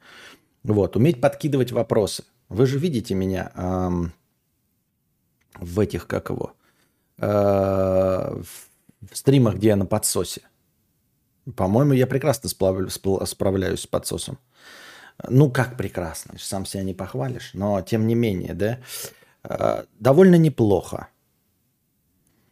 Вот, 0.64 0.96
уметь 0.96 1.22
подкидывать 1.22 1.72
вопросы. 1.72 2.24
Вы 2.50 2.66
же 2.66 2.80
видите 2.80 3.14
меня 3.14 3.52
эм, 3.56 4.14
в 5.60 5.80
этих, 5.80 6.08
как 6.08 6.30
его, 6.30 6.54
э, 7.20 7.28
в, 7.28 8.46
в 9.12 9.16
стримах, 9.16 9.56
где 9.56 9.70
я 9.70 9.76
на 9.76 9.86
подсосе. 9.86 10.42
По-моему, 11.56 11.94
я 11.94 12.08
прекрасно 12.08 12.50
сплав, 12.50 12.78
справляюсь 13.26 13.82
с 13.82 13.88
подсосом. 13.88 14.38
Ну, 15.30 15.52
как 15.52 15.78
прекрасно, 15.78 16.36
сам 16.40 16.66
себя 16.66 16.84
не 16.84 16.94
похвалишь, 16.94 17.52
но 17.54 17.82
тем 17.82 18.08
не 18.08 18.16
менее, 18.16 18.54
да, 18.54 18.80
э, 19.44 19.84
довольно 20.00 20.36
неплохо. 20.36 21.08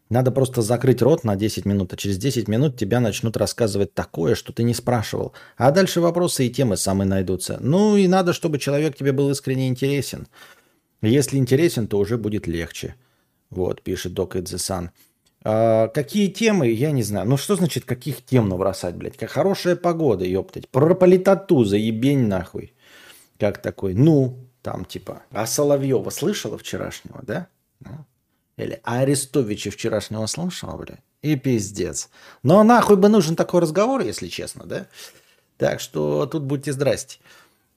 Надо 0.10 0.32
просто 0.32 0.62
закрыть 0.62 1.02
рот 1.02 1.24
на 1.24 1.38
10 1.38 1.66
минут, 1.66 1.94
а 1.94 1.96
через 1.96 2.18
10 2.18 2.50
минут 2.50 2.78
тебя 2.78 3.00
начнут 3.00 3.38
рассказывать 3.38 3.94
такое, 3.94 4.36
что 4.36 4.52
ты 4.52 4.64
не 4.64 4.74
спрашивал. 4.74 5.34
А 5.56 5.72
дальше 5.72 6.02
вопросы 6.02 6.46
и 6.46 6.50
темы 6.50 6.76
самые 6.76 7.08
найдутся. 7.08 7.60
Ну 7.62 7.96
и 7.96 8.10
надо, 8.10 8.34
чтобы 8.34 8.60
человек 8.60 8.98
тебе 8.98 9.14
был 9.14 9.30
искренне 9.30 9.70
интересен. 9.70 10.28
Если 11.02 11.38
интересен, 11.38 11.88
то 11.88 11.98
уже 11.98 12.18
будет 12.18 12.46
легче. 12.46 12.96
Вот, 13.50 13.82
пишет 13.82 14.14
Док 14.14 14.36
Эдзесан. 14.36 14.92
А, 15.44 15.88
какие 15.88 16.28
темы, 16.28 16.70
я 16.70 16.92
не 16.92 17.04
знаю. 17.04 17.28
Ну 17.28 17.38
что 17.38 17.56
значит, 17.56 17.86
каких 17.86 18.24
тем 18.24 18.50
набросать, 18.50 18.96
блядь? 18.96 19.18
Как 19.18 19.30
хорошая 19.30 19.76
погода, 19.76 20.26
ёптать. 20.26 20.70
Про 20.70 20.94
политоту 20.94 21.64
заебень 21.64 22.28
нахуй. 22.28 22.74
Как 23.39 23.62
такой, 23.62 23.94
ну, 23.94 24.38
там 24.62 24.86
типа. 24.86 25.24
А 25.32 25.48
Соловьева 25.48 26.10
слышала 26.12 26.58
вчерашнего, 26.58 27.22
да? 27.24 27.48
Ну, 27.80 28.06
или 28.58 28.80
Арестовича 28.84 29.72
вчерашнего 29.72 30.26
слышал, 30.28 30.78
бля? 30.78 31.00
И 31.24 31.36
пиздец. 31.36 32.10
Но 32.44 32.64
нахуй 32.64 32.98
бы 32.98 33.10
нужен 33.10 33.36
такой 33.36 33.62
разговор, 33.62 34.02
если 34.02 34.28
честно, 34.28 34.66
да? 34.66 34.88
Так 35.58 35.80
что 35.80 36.26
тут 36.26 36.44
будьте 36.44 36.72
здрасте. 36.72 37.20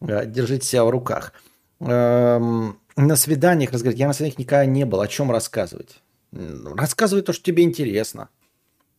Э, 0.01 0.27
держите 0.27 0.67
себя 0.67 0.85
в 0.85 0.91
руках. 0.91 1.33
Эм, 1.81 2.79
на 2.97 3.17
свиданиях 3.17 3.73
разговаривать. 3.73 4.01
Я 4.01 4.07
на 4.07 4.13
свиданиях 4.13 4.39
никогда 4.39 4.67
не 4.67 4.85
был. 4.85 5.01
О 5.01 5.09
чем 5.09 5.31
рассказывать? 5.31 6.01
Рассказывай 6.35 7.23
то, 7.23 7.33
что 7.33 7.45
тебе 7.45 7.63
интересно. 7.63 8.29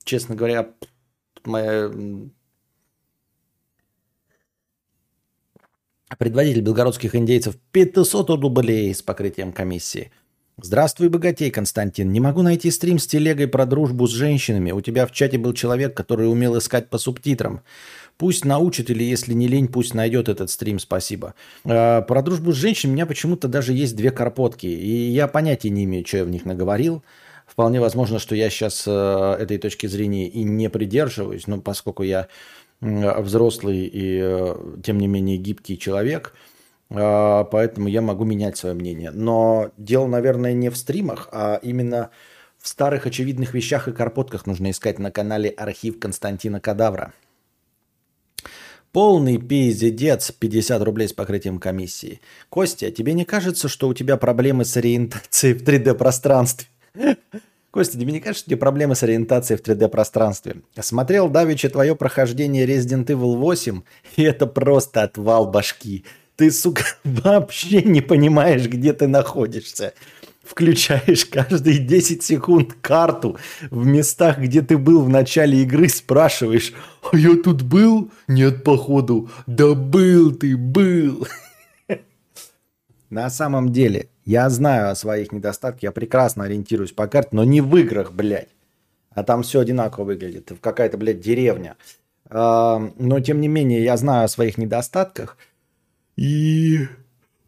Честно 0.03 0.36
говоря, 0.36 0.69
моя... 1.43 1.91
Предводитель 6.17 6.61
белгородских 6.61 7.15
индейцев 7.15 7.57
500 7.71 8.29
рублей 8.29 8.93
с 8.93 9.01
покрытием 9.01 9.51
комиссии– 9.51 10.11
Здравствуй, 10.57 11.09
богатей, 11.09 11.51
Константин. 11.51 12.13
Не 12.13 12.21
могу 12.21 12.41
найти 12.41 12.71
стрим 12.71 12.97
с 12.97 13.05
телегой 13.05 13.49
про 13.49 13.65
дружбу 13.65 14.07
с 14.07 14.11
женщинами. 14.11 14.71
У 14.71 14.79
тебя 14.79 15.05
в 15.05 15.11
чате 15.11 15.38
был 15.38 15.51
человек, 15.51 15.97
который 15.97 16.31
умел 16.31 16.57
искать 16.57 16.89
по 16.89 16.97
субтитрам. 16.97 17.61
Пусть 18.18 18.45
научит, 18.45 18.89
или 18.89 19.03
если 19.03 19.34
не 19.34 19.47
лень, 19.47 19.68
пусть 19.68 19.93
найдет 19.93 20.30
этот 20.30 20.49
стрим, 20.49 20.80
спасибо. 20.80 21.34
А, 21.66 22.01
про 22.01 22.22
дружбу 22.22 22.51
с 22.51 22.55
женщинами 22.55 22.93
у 22.93 22.95
меня 22.95 23.05
почему-то 23.05 23.47
даже 23.47 23.74
есть 23.74 23.95
две 23.95 24.11
карпотки. 24.11 24.68
И 24.68 25.09
я 25.11 25.28
понятия 25.28 25.70
не 25.70 25.84
имею, 25.84 26.05
что 26.05 26.18
я 26.18 26.26
в 26.26 26.30
них 26.30 26.45
наговорил. 26.45 27.03
Вполне 27.45 27.80
возможно, 27.80 28.18
что 28.18 28.36
я 28.36 28.49
сейчас 28.49 28.86
э, 28.88 29.38
этой 29.39 29.59
точки 29.59 29.86
зрения 29.86 30.28
и 30.28 30.43
не 30.43 30.68
придерживаюсь, 30.70 31.45
но 31.45 31.61
поскольку 31.61 32.01
я 32.01 32.28
взрослый 32.82 33.86
и, 33.86 34.20
э, 34.22 34.55
тем 34.84 34.97
не 34.97 35.07
менее, 35.07 35.38
гибкий 35.38 35.78
человек– 35.78 36.34
а, 36.89 37.43
поэтому 37.45 37.88
я 37.88 38.01
могу 38.01 38.26
менять 38.26 38.57
свое 38.57 38.76
мнение. 38.76 39.11
Но 39.11 39.72
дело, 39.78 40.07
наверное, 40.07 40.53
не 40.53 40.70
в 40.70 40.78
стримах, 40.78 41.30
а 41.32 41.59
именно 41.61 42.11
в 42.57 42.68
старых 42.68 43.05
очевидных 43.05 43.53
вещах 43.53 43.88
и 43.88 43.93
карпотках 43.93 44.45
нужно 44.45 44.72
искать 44.72 44.99
на 44.99 45.11
канале 45.11 45.49
архив 45.49 45.99
Константина 45.99 46.59
Кадавра. 46.59 47.13
Полный 48.96 49.38
пиздец, 49.38 50.32
50 50.32 50.82
рублей 50.82 51.10
с 51.10 51.12
покрытием 51.12 51.60
комиссии. 51.60 52.22
Костя, 52.48 52.91
тебе 52.91 53.12
не 53.12 53.26
кажется, 53.26 53.68
что 53.68 53.89
у 53.89 53.93
тебя 53.93 54.16
проблемы 54.16 54.64
с 54.64 54.78
ориентацией 54.78 55.54
в 55.54 55.64
3D-пространстве? 55.64 56.70
Костя, 57.72 58.00
тебе 58.00 58.14
не 58.14 58.22
кажется, 58.22 58.46
что 58.46 58.48
у 58.48 58.52
тебя 58.52 58.60
проблемы 58.62 58.96
с 58.96 59.04
ориентацией 59.04 59.60
в 59.60 59.64
3D-пространстве? 59.64 60.62
Смотрел 60.80 61.28
давеча 61.28 61.70
твое 61.70 61.93
прохождение 61.98 62.66
Resident 62.66 63.08
Evil 63.08 63.36
8, 63.36 63.82
и 64.16 64.24
это 64.24 64.48
просто 64.48 65.04
отвал 65.04 65.52
башки. 65.52 66.06
Ты, 66.38 66.50
сука, 66.50 66.84
вообще 67.04 67.82
не 67.82 68.00
понимаешь, 68.00 68.66
где 68.66 68.93
ты 68.93 69.08
находишься. 69.08 69.93
Включаешь 70.46 71.26
каждые 71.26 71.80
10 71.80 72.24
секунд 72.24 72.76
карту 72.82 73.38
в 73.72 73.86
местах, 73.86 74.39
где 74.39 74.62
ты 74.62 74.78
был 74.78 75.02
в 75.02 75.10
начале 75.10 75.64
игры, 75.64 75.89
спрашиваешь, 75.89 76.74
а 77.12 77.18
я 77.18 77.36
тут 77.36 77.64
был? 77.64 78.12
Нет, 78.28 78.64
походу. 78.64 79.30
Да 79.48 79.74
был 79.74 80.34
ты, 80.34 80.56
был. 80.56 81.28
На 83.10 83.30
самом 83.30 83.72
деле, 83.72 84.10
я 84.26 84.50
знаю 84.50 84.91
о 84.91 84.96
своих 84.96 85.32
недостатках, 85.32 85.84
я 85.84 85.91
прекрасно 85.91 86.46
ориентируюсь 86.46 86.91
по 86.91 87.08
карте, 87.08 87.30
но 87.32 87.43
не 87.43 87.62
в 87.62 87.76
играх, 87.78 88.14
блядь. 88.14 88.50
А 89.12 89.24
там 89.24 89.43
все 89.43 89.62
одинаково 89.62 90.06
выглядит. 90.06 90.52
Какая-то, 90.62 90.98
блядь, 90.98 91.22
деревня. 91.22 91.78
Но, 92.30 93.20
тем 93.24 93.39
не 93.39 93.48
менее, 93.48 93.84
я 93.84 93.96
знаю 93.98 94.26
о 94.26 94.30
своих 94.30 94.58
недостатках– 94.58 95.38
и 96.16 96.88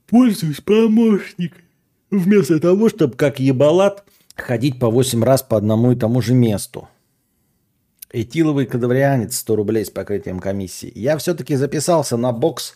пользуюсь 0.08 0.62
помощником. 0.62 1.62
Вместо 2.10 2.60
того, 2.60 2.90
чтобы 2.90 3.16
как 3.16 3.40
ебалат 3.40 4.04
ходить 4.36 4.80
по 4.80 4.90
8 4.90 5.24
раз 5.24 5.42
по 5.44 5.58
одному 5.58 5.92
и 5.92 5.96
тому 5.96 6.22
же 6.22 6.34
месту. 6.34 6.88
Этиловый 8.10 8.66
кадаврианец 8.66 9.38
100 9.38 9.56
рублей 9.56 9.84
с 9.84 9.90
покрытием 9.90 10.40
комиссии. 10.40 10.92
Я 10.96 11.18
все-таки 11.18 11.56
записался 11.56 12.16
на 12.16 12.32
бокс 12.32 12.76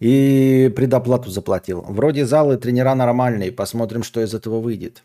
и 0.00 0.72
предоплату 0.74 1.30
заплатил. 1.30 1.82
Вроде 1.82 2.26
залы 2.26 2.56
тренера 2.56 2.94
нормальные. 2.94 3.52
Посмотрим, 3.52 4.02
что 4.02 4.20
из 4.20 4.34
этого 4.34 4.60
выйдет. 4.60 5.04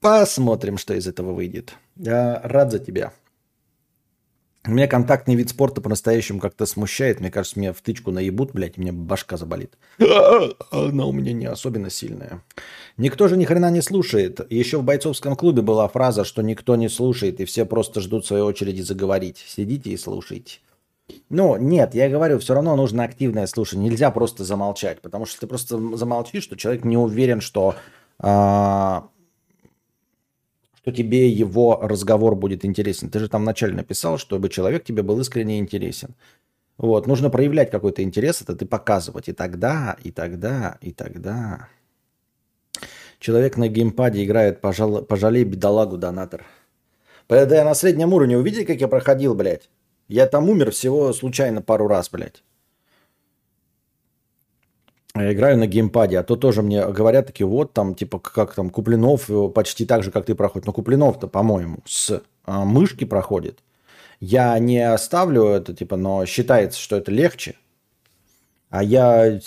Посмотрим, 0.00 0.78
что 0.78 0.94
из 0.94 1.06
этого 1.06 1.32
выйдет. 1.32 1.74
Я 1.96 2.40
рад 2.42 2.72
за 2.72 2.78
тебя. 2.78 3.12
Меня 4.66 4.86
контактный 4.86 5.34
вид 5.34 5.50
спорта 5.50 5.82
по-настоящему 5.82 6.40
как-то 6.40 6.64
смущает. 6.64 7.20
Мне 7.20 7.30
кажется, 7.30 7.58
меня 7.58 7.74
в 7.74 7.82
тычку 7.82 8.10
наебут, 8.10 8.52
блядь, 8.52 8.78
и 8.78 8.80
мне 8.80 8.92
башка 8.92 9.36
заболит. 9.36 9.76
Она 10.70 11.04
у 11.04 11.12
меня 11.12 11.34
не 11.34 11.44
особенно 11.44 11.90
сильная. 11.90 12.42
Никто 12.96 13.28
же 13.28 13.36
ни 13.36 13.44
хрена 13.44 13.70
не 13.70 13.82
слушает. 13.82 14.40
Еще 14.50 14.78
в 14.78 14.82
бойцовском 14.82 15.36
клубе 15.36 15.60
была 15.60 15.86
фраза, 15.88 16.24
что 16.24 16.40
никто 16.40 16.76
не 16.76 16.88
слушает, 16.88 17.40
и 17.40 17.44
все 17.44 17.66
просто 17.66 18.00
ждут 18.00 18.24
своей 18.24 18.42
очереди 18.42 18.80
заговорить. 18.80 19.44
Сидите 19.46 19.90
и 19.90 19.98
слушайте. 19.98 20.60
Ну, 21.28 21.56
нет, 21.58 21.94
я 21.94 22.08
говорю, 22.08 22.38
все 22.38 22.54
равно 22.54 22.74
нужно 22.74 23.04
активное 23.04 23.46
слушание. 23.46 23.90
Нельзя 23.90 24.10
просто 24.10 24.44
замолчать, 24.44 25.02
потому 25.02 25.26
что 25.26 25.40
ты 25.40 25.46
просто 25.46 25.78
замолчишь, 25.96 26.44
что 26.44 26.56
человек 26.56 26.84
не 26.84 26.96
уверен, 26.96 27.42
что 27.42 27.74
а, 28.18 29.08
что 30.84 30.92
тебе 30.92 31.30
его 31.30 31.78
разговор 31.80 32.36
будет 32.36 32.62
интересен. 32.62 33.08
Ты 33.08 33.18
же 33.18 33.28
там 33.30 33.40
вначале 33.40 33.72
написал, 33.72 34.18
чтобы 34.18 34.50
человек 34.50 34.84
тебе 34.84 35.02
был 35.02 35.18
искренне 35.18 35.58
интересен. 35.58 36.14
Вот, 36.76 37.06
нужно 37.06 37.30
проявлять 37.30 37.70
какой-то 37.70 38.02
интерес, 38.02 38.42
это 38.42 38.54
ты 38.54 38.66
показывать. 38.66 39.30
И 39.30 39.32
тогда, 39.32 39.96
и 40.04 40.10
тогда, 40.10 40.76
и 40.82 40.92
тогда. 40.92 41.68
Человек 43.18 43.56
на 43.56 43.68
геймпаде 43.68 44.22
играет, 44.24 44.60
пожал, 44.60 45.02
пожалей 45.02 45.44
бедолагу, 45.44 45.96
донатор. 45.96 46.44
Да 47.30 47.46
я 47.48 47.64
на 47.64 47.74
среднем 47.74 48.12
уровне, 48.12 48.36
увидели, 48.36 48.64
как 48.64 48.78
я 48.78 48.88
проходил, 48.88 49.34
блядь? 49.34 49.70
Я 50.08 50.26
там 50.26 50.50
умер 50.50 50.72
всего 50.72 51.14
случайно 51.14 51.62
пару 51.62 51.88
раз, 51.88 52.10
блядь. 52.10 52.42
Я 55.16 55.32
играю 55.32 55.56
на 55.58 55.68
геймпаде, 55.68 56.18
а 56.18 56.24
то 56.24 56.34
тоже 56.34 56.62
мне 56.62 56.84
говорят 56.88 57.26
такие, 57.26 57.46
вот 57.46 57.72
там, 57.72 57.94
типа, 57.94 58.18
как 58.18 58.52
там 58.54 58.68
Куплинов 58.68 59.30
э, 59.30 59.48
почти 59.48 59.86
так 59.86 60.02
же, 60.02 60.10
как 60.10 60.26
ты 60.26 60.34
проходит. 60.34 60.66
Но 60.66 60.72
Куплинов-то, 60.72 61.28
по-моему, 61.28 61.78
с 61.86 62.20
а, 62.44 62.64
мышки 62.64 63.04
проходит. 63.04 63.60
Я 64.18 64.58
не 64.58 64.80
оставлю 64.80 65.44
это, 65.44 65.72
типа, 65.72 65.96
но 65.96 66.26
считается, 66.26 66.80
что 66.80 66.96
это 66.96 67.12
легче. 67.12 67.54
А 68.70 68.82
я... 68.82 69.38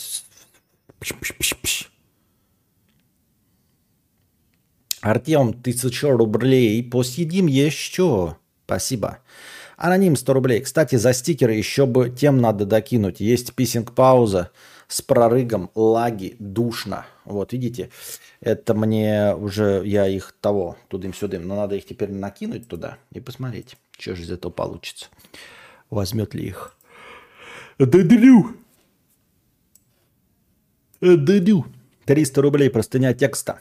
Артем, 5.01 5.53
тысяча 5.53 6.09
рублей. 6.09 6.81
Посидим 6.81 7.47
еще. 7.47 8.37
Спасибо. 8.65 9.19
Аноним 9.75 10.15
100 10.15 10.33
рублей. 10.33 10.61
Кстати, 10.61 10.95
за 10.95 11.11
стикеры 11.11 11.53
еще 11.53 11.85
бы 11.85 12.09
тем 12.09 12.39
надо 12.39 12.65
докинуть. 12.65 13.19
Есть 13.19 13.53
писинг-пауза 13.53 14.51
с 14.87 15.01
прорыгом, 15.01 15.69
лаги, 15.75 16.35
душно. 16.39 17.05
Вот, 17.25 17.53
видите, 17.53 17.89
это 18.39 18.73
мне 18.73 19.35
уже, 19.35 19.81
я 19.85 20.07
их 20.07 20.35
того, 20.39 20.77
тудым-сюдым, 20.87 21.45
но 21.45 21.55
надо 21.55 21.75
их 21.75 21.85
теперь 21.85 22.11
накинуть 22.11 22.67
туда 22.67 22.97
и 23.11 23.19
посмотреть, 23.19 23.77
что 23.97 24.15
же 24.15 24.23
из 24.23 24.31
этого 24.31 24.51
получится. 24.51 25.07
Возьмет 25.89 26.33
ли 26.33 26.47
их. 26.47 26.75
Дадрю. 27.79 28.55
Дадрю. 31.01 31.65
300 32.05 32.41
рублей 32.41 32.69
простыня 32.69 33.13
текста. 33.13 33.59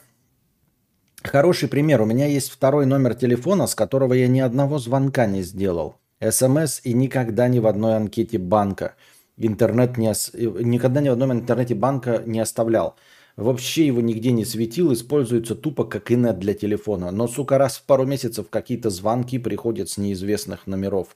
Хороший 1.23 1.67
пример. 1.67 2.01
У 2.01 2.05
меня 2.05 2.25
есть 2.25 2.49
второй 2.49 2.85
номер 2.85 3.13
телефона, 3.13 3.67
с 3.67 3.75
которого 3.75 4.13
я 4.13 4.27
ни 4.27 4.39
одного 4.39 4.79
звонка 4.79 5.25
не 5.25 5.43
сделал. 5.43 5.97
СМС 6.21 6.79
и 6.83 6.93
никогда 6.93 7.47
ни 7.47 7.59
в 7.59 7.67
одной 7.67 7.97
анкете 7.97 8.37
банка. 8.37 8.95
Интернет 9.37 9.97
не 9.97 10.09
ос... 10.09 10.31
никогда 10.33 10.99
ни 11.01 11.09
в 11.09 11.13
одном 11.13 11.31
интернете 11.31 11.75
банка 11.75 12.23
не 12.25 12.39
оставлял. 12.39 12.95
Вообще 13.35 13.85
его 13.85 14.01
нигде 14.01 14.31
не 14.31 14.45
светил, 14.45 14.91
используется 14.91 15.53
тупо 15.53 15.83
как 15.83 16.11
инет 16.11 16.39
для 16.39 16.55
телефона. 16.55 17.11
Но, 17.11 17.27
сука, 17.27 17.59
раз 17.59 17.77
в 17.77 17.83
пару 17.83 18.05
месяцев 18.05 18.49
какие-то 18.49 18.89
звонки 18.89 19.37
приходят 19.37 19.89
с 19.89 19.97
неизвестных 19.97 20.65
номеров. 20.65 21.15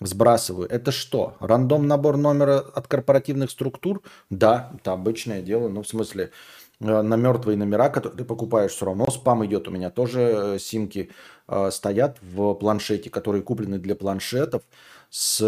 Сбрасываю. 0.00 0.68
Это 0.68 0.92
что? 0.92 1.36
Рандом 1.40 1.86
набор 1.86 2.18
номера 2.18 2.58
от 2.58 2.86
корпоративных 2.86 3.50
структур? 3.50 4.02
Да, 4.28 4.72
это 4.74 4.92
обычное 4.92 5.40
дело. 5.40 5.68
Ну, 5.68 5.82
в 5.82 5.88
смысле, 5.88 6.32
э, 6.80 7.02
на 7.02 7.16
мертвые 7.16 7.56
номера, 7.56 7.88
которые 7.88 8.18
ты 8.18 8.24
покупаешь, 8.24 8.72
все 8.72 8.84
равно 8.84 9.06
спам 9.10 9.46
идет. 9.46 9.66
У 9.66 9.70
меня 9.70 9.88
тоже 9.88 10.20
э, 10.20 10.58
симки 10.58 11.10
э, 11.48 11.70
стоят 11.70 12.18
в 12.20 12.52
планшете, 12.54 13.08
которые 13.08 13.42
куплены 13.42 13.78
для 13.78 13.94
планшетов 13.94 14.62
с 15.08 15.40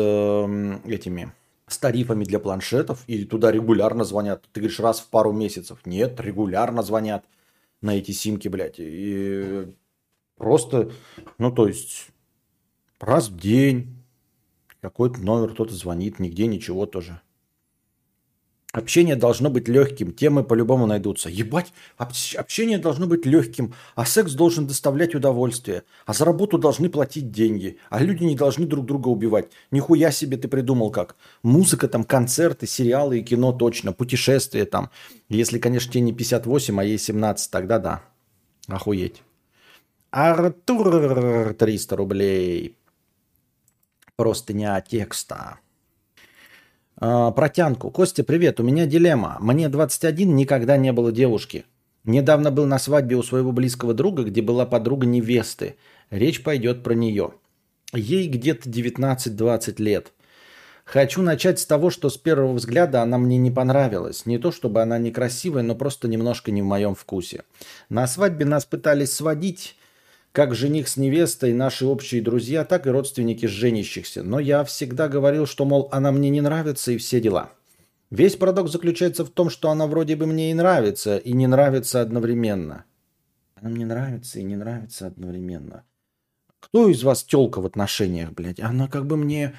этими 0.86 1.32
с 1.68 1.78
тарифами 1.78 2.24
для 2.24 2.38
планшетов, 2.38 3.02
и 3.06 3.24
туда 3.24 3.51
регулярно 3.51 4.05
звонят. 4.05 4.48
Ты 4.52 4.60
говоришь, 4.60 4.80
раз 4.80 5.01
в 5.01 5.09
пару 5.09 5.32
месяцев. 5.32 5.80
Нет, 5.84 6.20
регулярно 6.20 6.82
звонят 6.82 7.24
на 7.80 7.97
эти 7.97 8.12
симки, 8.12 8.48
блядь. 8.48 8.76
И 8.78 9.74
просто, 10.36 10.93
ну, 11.38 11.51
то 11.51 11.66
есть, 11.66 12.09
раз 13.01 13.28
в 13.28 13.38
день 13.38 14.05
какой-то 14.80 15.20
номер, 15.20 15.52
кто-то 15.55 15.74
звонит, 15.74 16.20
нигде 16.20 16.47
ничего 16.47 16.86
тоже. 16.86 17.20
Общение 18.77 19.16
должно 19.16 19.48
быть 19.48 19.69
легким, 19.69 20.12
темы 20.12 20.44
по-любому 20.44 20.85
найдутся. 20.85 21.31
Ебать, 21.31 21.73
общение 21.97 22.77
должно 22.77 23.07
быть 23.07 23.24
легким, 23.24 23.73
а 23.94 24.05
секс 24.05 24.35
должен 24.35 24.66
доставлять 24.66 25.15
удовольствие, 25.15 25.85
а 26.05 26.12
за 26.12 26.27
работу 26.27 26.59
должны 26.59 26.90
платить 26.90 27.31
деньги, 27.31 27.78
а 27.89 28.01
люди 28.01 28.24
не 28.24 28.36
должны 28.36 28.66
друг 28.66 28.85
друга 28.85 29.09
убивать. 29.09 29.51
Нихуя 29.70 30.11
себе 30.11 30.36
ты 30.36 30.48
придумал 30.48 30.90
как. 30.90 31.16
Музыка 31.43 31.89
там, 31.89 32.05
концерты, 32.05 32.66
сериалы 32.66 33.20
и 33.20 33.23
кино 33.23 33.53
точно, 33.53 33.94
путешествия 33.94 34.66
там. 34.66 34.90
Если, 35.31 35.59
конечно, 35.59 35.90
тебе 35.90 36.03
не 36.03 36.12
58, 36.12 36.78
а 36.78 36.85
ей 36.85 36.98
17, 36.98 37.51
тогда 37.51 37.78
да. 37.78 38.03
Охуеть. 38.69 39.23
Артур 40.11 41.55
300 41.55 41.97
рублей. 41.97 42.77
Просто 44.16 44.53
не 44.53 44.66
а 44.66 44.82
текста. 44.82 45.61
А, 46.98 47.31
протянку. 47.31 47.90
Костя, 47.90 48.24
привет, 48.24 48.59
у 48.60 48.62
меня 48.62 48.86
дилемма. 48.86 49.36
Мне 49.40 49.68
21, 49.68 50.35
никогда 50.35 50.77
не 50.77 50.93
было 50.93 51.12
девушки. 51.12 51.64
Недавно 52.05 52.51
был 52.51 52.66
на 52.66 52.78
свадьбе 52.78 53.16
у 53.16 53.23
своего 53.23 53.52
близкого 53.52 53.93
друга, 53.93 54.23
где 54.23 54.40
была 54.40 54.64
подруга 54.64 55.06
невесты. 55.06 55.77
Речь 56.10 56.43
пойдет 56.43 56.82
про 56.82 56.94
нее. 56.94 57.32
Ей 57.93 58.28
где-то 58.28 58.70
19-20 58.70 59.82
лет. 59.82 60.12
Хочу 60.85 61.20
начать 61.20 61.59
с 61.59 61.66
того, 61.66 61.90
что 61.90 62.09
с 62.09 62.16
первого 62.16 62.52
взгляда 62.52 63.02
она 63.02 63.18
мне 63.18 63.36
не 63.39 63.51
понравилась. 63.51 64.24
Не 64.24 64.39
то 64.39 64.52
чтобы 64.52 64.81
она 64.81 64.98
некрасивая, 64.98 65.64
но 65.64 65.74
просто 65.74 66.06
немножко 66.06 66.52
не 66.52 66.62
в 66.62 66.66
моем 66.66 66.94
вкусе. 66.94 67.43
На 67.89 68.06
свадьбе 68.06 68.44
нас 68.44 68.64
пытались 68.64 69.12
сводить, 69.12 69.77
как 70.36 70.54
жених 70.54 70.86
с 70.86 70.98
невестой, 70.98 71.54
наши 71.54 71.86
общие 71.86 72.20
друзья, 72.20 72.66
так 72.66 72.86
и 72.86 72.90
родственники 72.90 73.46
женящихся. 73.46 74.22
Но 74.22 74.38
я 74.38 74.64
всегда 74.64 75.08
говорил, 75.08 75.46
что, 75.46 75.64
мол, 75.64 75.88
она 75.92 76.12
мне 76.12 76.28
не 76.28 76.42
нравится 76.42 76.92
и 76.92 76.98
все 76.98 77.22
дела. 77.22 77.52
Весь 78.10 78.36
парадокс 78.36 78.70
заключается 78.70 79.24
в 79.24 79.30
том, 79.30 79.48
что 79.48 79.70
она 79.70 79.86
вроде 79.86 80.14
бы 80.14 80.26
мне 80.26 80.50
и 80.50 80.54
нравится, 80.54 81.16
и 81.16 81.32
не 81.32 81.46
нравится 81.46 82.02
одновременно. 82.02 82.84
Она 83.54 83.70
мне 83.70 83.86
нравится 83.86 84.38
и 84.38 84.42
не 84.42 84.56
нравится 84.56 85.06
одновременно. 85.06 85.84
Кто 86.60 86.90
из 86.90 87.02
вас 87.02 87.24
телка 87.24 87.62
в 87.62 87.64
отношениях, 87.64 88.32
блядь? 88.32 88.60
Она 88.60 88.88
как 88.88 89.06
бы 89.06 89.16
мне 89.16 89.54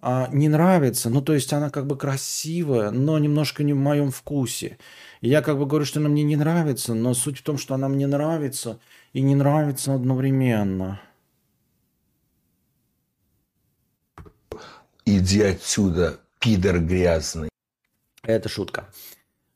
а, 0.00 0.30
не 0.32 0.48
нравится, 0.48 1.10
ну 1.10 1.20
то 1.20 1.34
есть 1.34 1.52
она 1.52 1.68
как 1.68 1.86
бы 1.86 1.98
красивая, 1.98 2.90
но 2.90 3.18
немножко 3.18 3.64
не 3.64 3.74
в 3.74 3.78
моем 3.78 4.10
вкусе. 4.10 4.78
Я 5.20 5.42
как 5.42 5.58
бы 5.58 5.66
говорю, 5.66 5.84
что 5.84 6.00
она 6.00 6.08
мне 6.08 6.22
не 6.22 6.36
нравится, 6.36 6.94
но 6.94 7.12
суть 7.12 7.40
в 7.40 7.42
том, 7.42 7.58
что 7.58 7.74
она 7.74 7.90
мне 7.90 8.06
нравится– 8.06 8.80
и 9.12 9.20
не 9.20 9.34
нравится 9.34 9.94
одновременно. 9.94 11.00
Иди 15.04 15.42
отсюда, 15.42 16.20
пидор 16.38 16.78
грязный. 16.78 17.48
Это 18.22 18.48
шутка. 18.48 18.86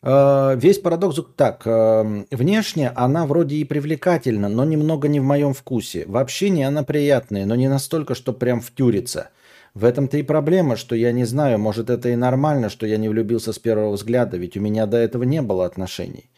Э, 0.03 0.57
весь 0.57 0.79
парадокс 0.79 1.21
так. 1.37 1.63
Э, 1.67 2.25
внешне 2.31 2.91
она 2.91 3.27
вроде 3.27 3.57
и 3.57 3.65
привлекательна, 3.65 4.49
но 4.49 4.65
немного 4.65 5.09
не 5.09 5.21
в 5.21 5.25
моем 5.25 5.55
вкусе. 5.55 6.05
В 6.07 6.17
общении 6.17 6.65
она 6.65 6.83
приятная, 6.83 7.47
но 7.47 7.55
не 7.55 7.69
настолько, 7.69 8.15
что 8.15 8.33
прям 8.33 8.61
втюрится. 8.61 9.31
В 9.75 9.85
этом-то 9.85 10.17
и 10.17 10.23
проблема, 10.23 10.77
что 10.77 10.97
я 10.97 11.13
не 11.13 11.25
знаю, 11.25 11.59
может 11.59 11.91
это 11.91 12.09
и 12.09 12.17
нормально, 12.17 12.71
что 12.71 12.87
я 12.87 12.97
не 12.97 13.09
влюбился 13.09 13.53
с 13.53 13.59
первого 13.59 13.93
взгляда, 13.93 14.37
ведь 14.37 14.57
у 14.57 14.61
меня 14.61 14.87
до 14.87 14.97
этого 14.97 15.23
не 15.23 15.43
было 15.43 15.67
отношений. 15.67 16.31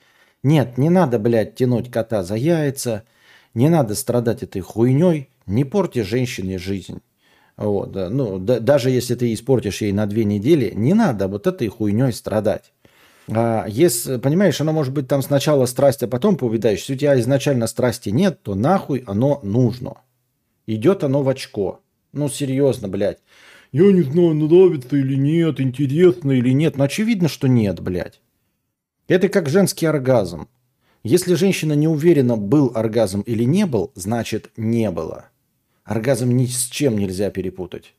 Нет, 0.43 0.79
не 0.79 0.91
надо, 0.91 1.19
блядь, 1.19 1.57
тянуть 1.57 1.91
кота 1.91 2.23
за 2.23 2.37
яйца. 2.37 3.05
Не 3.55 3.69
надо 3.69 3.95
страдать 3.95 4.43
этой 4.43 4.61
хуйней. 4.61 5.31
Не 5.47 5.65
порти 5.65 6.03
женщине 6.03 6.59
жизнь. 6.59 7.01
Вот. 7.57 7.95
Ну, 7.95 8.39
да, 8.39 8.61
даже 8.61 8.91
если 8.91 9.15
ты 9.15 9.33
испортишь 9.33 9.83
ей 9.83 9.93
на 9.93 10.07
две 10.07 10.25
недели, 10.25 10.73
не 10.75 10.95
надо 10.95 11.27
вот 11.27 11.47
этой 11.47 11.69
хуйней 11.69 12.13
страдать. 12.13 12.73
А 13.31 13.67
если, 13.69 14.17
понимаешь, 14.19 14.61
оно 14.61 14.73
может 14.73 14.95
быть 14.95 15.09
там 15.09 15.23
сначала 15.23 15.67
страсть, 15.67 16.03
а 16.03 16.09
потом 16.09 16.37
поувядаешь. 16.37 16.79
Если 16.81 16.95
у 16.95 16.97
тебя 16.97 17.21
изначально 17.21 17.67
страсти 17.67 18.11
нет, 18.11 18.43
то 18.43 18.55
нахуй 18.55 19.03
оно 19.07 19.41
нужно. 19.43 19.97
Идет 20.67 21.03
оно 21.03 21.23
в 21.23 21.29
очко. 21.29 21.81
Ну, 22.13 22.29
серьезно, 22.29 22.89
блядь. 22.89 23.19
Я 23.73 23.93
не 23.93 24.03
знаю, 24.03 24.35
нравится 24.35 24.97
или 24.97 25.15
нет, 25.15 25.61
интересно 25.61 26.33
или 26.33 26.51
нет. 26.51 26.77
Но 26.79 26.85
очевидно, 26.85 27.29
что 27.29 27.49
нет, 27.49 27.81
блядь. 27.81 28.21
Это 29.09 29.29
как 29.31 29.49
женский 29.49 29.87
оргазм. 29.87 30.49
Если 31.03 31.35
женщина 31.35 31.73
не 31.73 31.89
уверена, 31.89 32.37
был 32.37 32.73
оргазм 32.75 33.23
или 33.23 33.45
не 33.45 33.65
был, 33.65 33.91
значит 33.95 34.51
не 34.57 34.91
было. 34.91 35.31
Оргазм 35.85 36.31
ни 36.37 36.45
с 36.45 36.67
чем 36.67 36.99
нельзя 36.99 37.31
перепутать. 37.31 37.95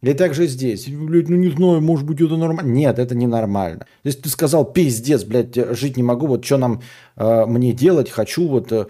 И 0.00 0.14
также 0.14 0.48
здесь. 0.48 0.88
Блядь, 0.88 1.28
ну 1.28 1.36
не 1.36 1.50
знаю, 1.50 1.80
может 1.80 2.04
быть 2.04 2.20
это 2.20 2.36
нормально. 2.36 2.68
Нет, 2.68 2.98
это 2.98 3.14
не 3.14 3.28
нормально. 3.28 3.86
Если 4.02 4.22
ты 4.22 4.28
сказал, 4.30 4.64
пиздец, 4.64 5.22
блядь, 5.22 5.54
жить 5.76 5.96
не 5.96 6.02
могу, 6.02 6.26
вот 6.26 6.44
что 6.44 6.56
нам, 6.56 6.82
э, 7.16 7.46
мне 7.46 7.72
делать, 7.72 8.10
хочу, 8.10 8.48
вот 8.48 8.72
э, 8.72 8.86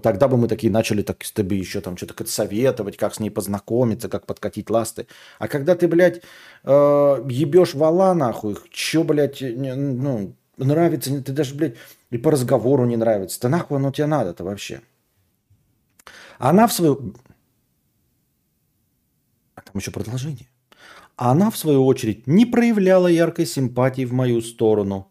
тогда 0.00 0.28
бы 0.28 0.36
мы 0.36 0.46
такие 0.46 0.72
начали 0.72 1.02
так 1.02 1.24
с 1.24 1.32
тобой 1.32 1.58
еще 1.58 1.80
там 1.80 1.96
что-то 1.96 2.24
советовать, 2.26 2.96
как 2.96 3.12
с 3.12 3.18
ней 3.18 3.30
познакомиться, 3.30 4.08
как 4.08 4.26
подкатить 4.26 4.70
ласты. 4.70 5.08
А 5.40 5.48
когда 5.48 5.74
ты, 5.74 5.88
блядь, 5.88 6.22
э, 6.62 7.24
ебешь 7.28 7.74
вала 7.74 8.14
нахуй, 8.14 8.56
что, 8.72 9.02
блядь, 9.02 9.40
ну, 9.40 10.36
нравится, 10.56 11.22
ты 11.22 11.32
даже, 11.32 11.54
блядь, 11.54 11.76
и 12.10 12.18
по 12.18 12.30
разговору 12.30 12.84
не 12.84 12.96
нравится. 12.96 13.40
Да 13.40 13.48
нахуй 13.48 13.78
оно 13.78 13.90
тебе 13.90 14.06
надо-то 14.06 14.44
вообще? 14.44 14.80
Она 16.38 16.66
в 16.66 16.72
свою... 16.72 17.14
А 19.54 19.60
там 19.60 19.76
еще 19.76 19.90
продолжение. 19.90 20.48
Она, 21.16 21.50
в 21.50 21.56
свою 21.56 21.86
очередь, 21.86 22.26
не 22.26 22.46
проявляла 22.46 23.06
яркой 23.06 23.46
симпатии 23.46 24.04
в 24.04 24.12
мою 24.12 24.40
сторону. 24.40 25.08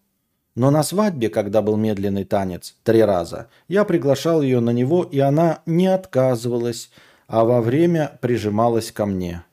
Но 0.55 0.69
на 0.69 0.83
свадьбе, 0.83 1.29
когда 1.29 1.61
был 1.61 1.77
медленный 1.77 2.25
танец, 2.25 2.75
три 2.83 3.01
раза, 3.01 3.49
я 3.69 3.85
приглашал 3.85 4.41
ее 4.41 4.59
на 4.59 4.71
него, 4.71 5.03
и 5.03 5.19
она 5.19 5.61
не 5.65 5.87
отказывалась, 5.87 6.91
а 7.27 7.45
во 7.45 7.61
время 7.61 8.19
прижималась 8.21 8.91
ко 8.91 9.05
мне. 9.05 9.45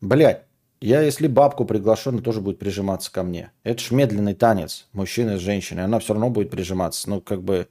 Блять, 0.00 0.47
я, 0.80 1.02
если 1.02 1.26
бабку 1.26 1.64
приглашу, 1.64 2.10
она 2.10 2.20
тоже 2.20 2.40
будет 2.40 2.58
прижиматься 2.58 3.10
ко 3.10 3.22
мне. 3.22 3.50
Это 3.64 3.82
ж 3.82 3.90
медленный 3.90 4.34
танец 4.34 4.86
мужчины 4.92 5.36
с 5.36 5.40
женщиной. 5.40 5.84
Она 5.84 5.98
все 5.98 6.12
равно 6.12 6.30
будет 6.30 6.50
прижиматься. 6.50 7.10
Ну, 7.10 7.20
как 7.20 7.42
бы, 7.42 7.66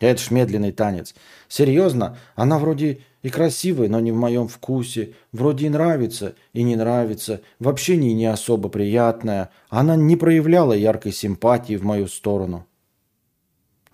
это 0.00 0.20
ж 0.20 0.30
медленный 0.30 0.72
танец. 0.72 1.14
Серьезно, 1.48 2.18
она 2.34 2.58
вроде 2.58 3.00
и 3.22 3.30
красивая, 3.30 3.88
но 3.88 4.00
не 4.00 4.12
в 4.12 4.16
моем 4.16 4.48
вкусе. 4.48 5.14
Вроде 5.32 5.66
и 5.66 5.70
нравится, 5.70 6.34
и 6.52 6.62
не 6.62 6.76
нравится. 6.76 7.40
В 7.58 7.70
общении 7.70 8.12
не 8.12 8.26
особо 8.26 8.68
приятная. 8.68 9.50
Она 9.70 9.96
не 9.96 10.16
проявляла 10.16 10.74
яркой 10.74 11.12
симпатии 11.12 11.76
в 11.76 11.84
мою 11.84 12.06
сторону. 12.06 12.66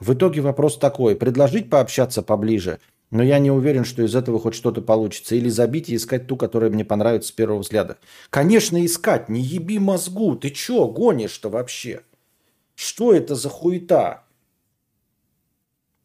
В 0.00 0.14
итоге 0.14 0.40
вопрос 0.40 0.78
такой. 0.78 1.14
Предложить 1.14 1.70
пообщаться 1.70 2.22
поближе– 2.22 2.80
но 3.12 3.22
я 3.22 3.38
не 3.38 3.50
уверен, 3.50 3.84
что 3.84 4.02
из 4.02 4.16
этого 4.16 4.40
хоть 4.40 4.54
что-то 4.54 4.80
получится. 4.80 5.36
Или 5.36 5.50
забить 5.50 5.90
и 5.90 5.96
искать 5.96 6.26
ту, 6.26 6.36
которая 6.36 6.70
мне 6.70 6.82
понравится 6.82 7.28
с 7.28 7.32
первого 7.32 7.58
взгляда. 7.58 7.98
Конечно, 8.30 8.82
искать. 8.84 9.28
Не 9.28 9.42
еби 9.42 9.78
мозгу. 9.78 10.34
Ты 10.34 10.48
чё 10.48 10.86
гонишь-то 10.86 11.50
вообще? 11.50 12.00
Что 12.74 13.12
это 13.12 13.34
за 13.34 13.50
хуета? 13.50 14.24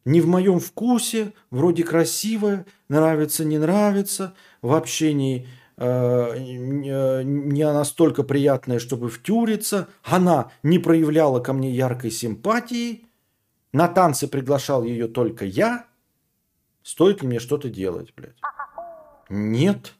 Не 0.04 0.20
в 0.20 0.26
моем 0.26 0.60
вкусе, 0.60 1.32
вроде 1.50 1.82
красивая, 1.82 2.66
нравится, 2.88 3.42
не 3.44 3.58
нравится, 3.58 4.34
в 4.62 4.74
общении 4.74 5.48
э, 5.76 6.38
не 6.38 7.72
настолько 7.72 8.22
приятная, 8.22 8.78
чтобы 8.78 9.08
втюриться. 9.08 9.88
Она 10.02 10.50
не 10.62 10.78
проявляла 10.78 11.40
ко 11.40 11.54
мне 11.54 11.70
яркой 11.70 12.10
симпатии. 12.10 13.06
На 13.72 13.88
танцы 13.88 14.28
приглашал 14.28 14.84
ее 14.84 15.08
только 15.08 15.46
я. 15.46 15.87
Стоит 16.88 17.20
ли 17.20 17.28
мне 17.28 17.38
что-то 17.38 17.68
делать, 17.68 18.14
блядь? 18.16 18.40
Нет. 19.28 19.92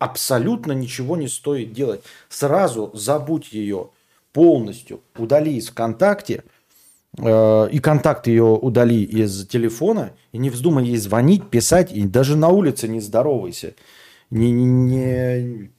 Абсолютно 0.00 0.72
ничего 0.72 1.16
не 1.16 1.28
стоит 1.28 1.72
делать. 1.72 2.02
Сразу 2.28 2.90
забудь 2.94 3.52
ее 3.52 3.90
полностью. 4.32 5.02
Удали 5.16 5.54
из 5.54 5.68
ВКонтакте. 5.68 6.42
Э, 7.16 7.68
и 7.70 7.78
контакт 7.78 8.26
ее 8.26 8.42
удали 8.42 9.04
из 9.04 9.46
телефона. 9.46 10.14
И 10.32 10.38
не 10.38 10.50
вздумай 10.50 10.84
ей 10.84 10.96
звонить, 10.96 11.48
писать. 11.48 11.92
И 11.92 12.08
даже 12.08 12.36
на 12.36 12.48
улице 12.48 12.88
не 12.88 12.98
здоровайся. 12.98 13.76
Не, 14.30 14.50
не, 14.50 15.70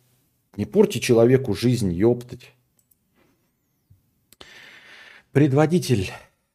не, 0.55 0.65
порти 0.65 0.99
человеку 0.99 1.53
жизнь, 1.53 1.91
ёптать. 1.91 2.53
Предводитель. 5.33 6.09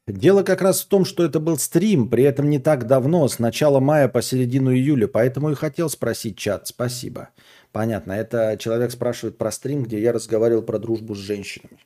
Дело 0.08 0.42
как 0.42 0.62
раз 0.62 0.80
в 0.80 0.86
том, 0.86 1.04
что 1.04 1.22
это 1.22 1.38
был 1.38 1.58
стрим, 1.58 2.08
при 2.08 2.24
этом 2.24 2.48
не 2.48 2.58
так 2.58 2.86
давно, 2.86 3.28
с 3.28 3.38
начала 3.38 3.78
мая 3.78 4.08
по 4.08 4.22
середину 4.22 4.72
июля, 4.72 5.06
поэтому 5.06 5.50
и 5.50 5.54
хотел 5.54 5.90
спросить 5.90 6.38
чат. 6.38 6.66
Спасибо. 6.66 7.28
Понятно. 7.72 8.12
Это 8.12 8.56
человек 8.58 8.90
спрашивает 8.90 9.36
про 9.36 9.52
стрим, 9.52 9.82
где 9.82 10.00
я 10.00 10.12
разговаривал 10.12 10.62
про 10.62 10.78
дружбу 10.78 11.14
с 11.14 11.18
женщинами. 11.18 11.78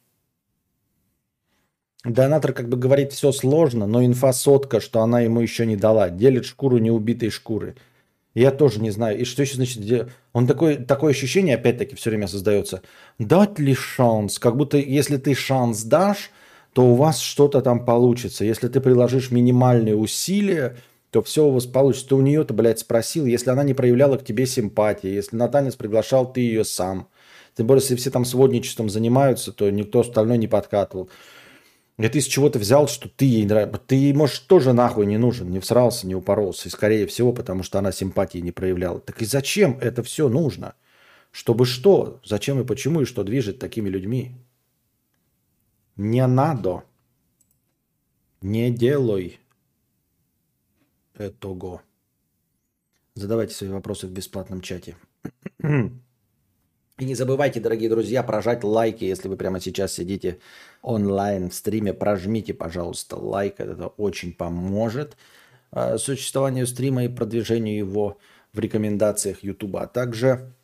Донатор 2.05 2.53
как 2.53 2.69
бы 2.69 2.77
говорит, 2.77 3.12
все 3.12 3.32
сложно, 3.32 3.89
но 3.89 4.05
инфа 4.05 4.32
сотка, 4.32 4.81
что 4.81 5.01
она 5.01 5.20
ему 5.20 5.40
еще 5.40 5.66
не 5.66 5.77
дала. 5.77 6.09
Делит 6.09 6.44
шкуру 6.44 6.78
неубитой 6.78 7.31
шкуры. 7.31 7.74
Я 8.35 8.53
тоже 8.53 8.81
не 8.81 8.90
знаю. 8.90 9.19
И 9.19 9.24
что 9.24 9.43
еще 9.43 9.57
значит? 9.57 10.12
Он 10.32 10.47
такой, 10.47 10.77
такое 10.77 11.11
ощущение, 11.11 11.57
опять-таки, 11.57 11.97
все 11.97 12.11
время 12.11 12.28
создается. 12.28 12.82
Дать 13.19 13.59
ли 13.59 13.74
шанс? 13.74 14.39
Как 14.39 14.57
будто 14.57 14.78
если 14.78 15.16
ты 15.16 15.35
шанс 15.35 15.82
дашь, 15.82 16.31
то 16.73 16.86
у 16.86 16.94
вас 16.94 17.20
что-то 17.20 17.61
там 17.61 17.85
получится. 17.85 18.44
Если 18.44 18.69
ты 18.69 18.81
приложишь 18.81 19.31
минимальные 19.31 19.97
усилия, 19.97 20.77
то 21.11 21.23
все 21.23 21.47
у 21.47 21.51
вас 21.51 21.66
получится. 21.66 22.09
Ты 22.09 22.15
у 22.15 22.23
нее-то, 22.23 22.55
блядь, 22.55 22.78
спросил, 22.78 23.27
если 23.27 23.51
она 23.51 23.62
не 23.62 23.74
проявляла 23.74 24.16
к 24.16 24.24
тебе 24.24 24.47
симпатии, 24.47 25.09
если 25.09 25.36
на 25.36 25.49
танец 25.49 25.77
приглашал 25.77 26.32
ты 26.32 26.40
ее 26.40 26.65
сам. 26.65 27.09
Тем 27.55 27.66
более, 27.66 27.82
если 27.82 27.97
все 27.97 28.11
там 28.11 28.24
сводничеством 28.24 28.89
занимаются, 28.89 29.53
то 29.53 29.69
никто 29.70 30.01
остальной 30.01 30.39
не 30.39 30.49
подкатывал. 30.49 31.11
И 31.99 32.09
ты 32.09 32.23
с 32.23 32.27
чего-то 32.27 32.59
взял, 32.59 32.89
что 32.89 33.11
ты 33.11 33.27
ей 33.27 33.44
нравишься. 33.44 33.81
Ты 33.86 33.97
ей, 33.97 34.15
может, 34.15 34.47
тоже 34.47 34.73
нахуй 34.73 35.05
не 35.05 35.19
нужен, 35.19 35.51
не 35.51 35.61
всрался, 35.61 36.07
не 36.07 36.15
упоролся. 36.15 36.69
И 36.69 36.73
скорее 36.73 37.07
всего, 37.07 37.35
потому 37.35 37.62
что 37.62 37.78
она 37.78 37.93
симпатии 37.93 38.39
не 38.39 38.51
проявляла. 38.51 38.99
Так 39.01 39.20
и 39.20 39.27
зачем 39.27 39.78
это 39.81 40.03
все 40.03 40.31
нужно? 40.31 40.74
Чтобы 41.31 41.66
что? 41.66 42.20
Зачем 42.24 42.59
и 42.61 42.65
почему 42.65 43.03
и 43.03 43.05
что 43.05 43.23
движет 43.23 43.59
такими 43.59 43.90
людьми? 43.90 44.32
Не 45.97 46.27
надо. 46.27 46.85
Не 48.40 48.70
делай 48.70 49.39
этого. 51.14 51.82
Задавайте 53.14 53.55
свои 53.55 53.70
вопросы 53.70 54.06
в 54.06 54.10
бесплатном 54.10 54.60
чате. 54.60 54.97
И 56.98 57.05
не 57.05 57.14
забывайте, 57.14 57.60
дорогие 57.60 57.89
друзья, 57.89 58.23
прожать 58.23 58.64
лайки, 58.64 59.05
если 59.05 59.28
вы 59.28 59.36
прямо 59.36 59.60
сейчас 59.60 59.93
сидите 59.93 60.39
онлайн 60.82 61.51
в 61.51 61.55
стриме. 61.55 61.93
Прожмите, 61.93 62.55
пожалуйста, 62.55 63.16
лайк. 63.16 63.60
Это 63.60 63.89
очень 63.89 64.32
поможет 64.32 65.16
э, 65.73 65.98
существованию 65.98 66.66
стрима 66.66 67.05
и 67.05 67.09
продвижению 67.09 67.77
его 67.77 68.19
в 68.52 68.59
рекомендациях 68.59 69.43
YouTube. 69.43 69.77
А 69.77 69.86
также 69.86 70.55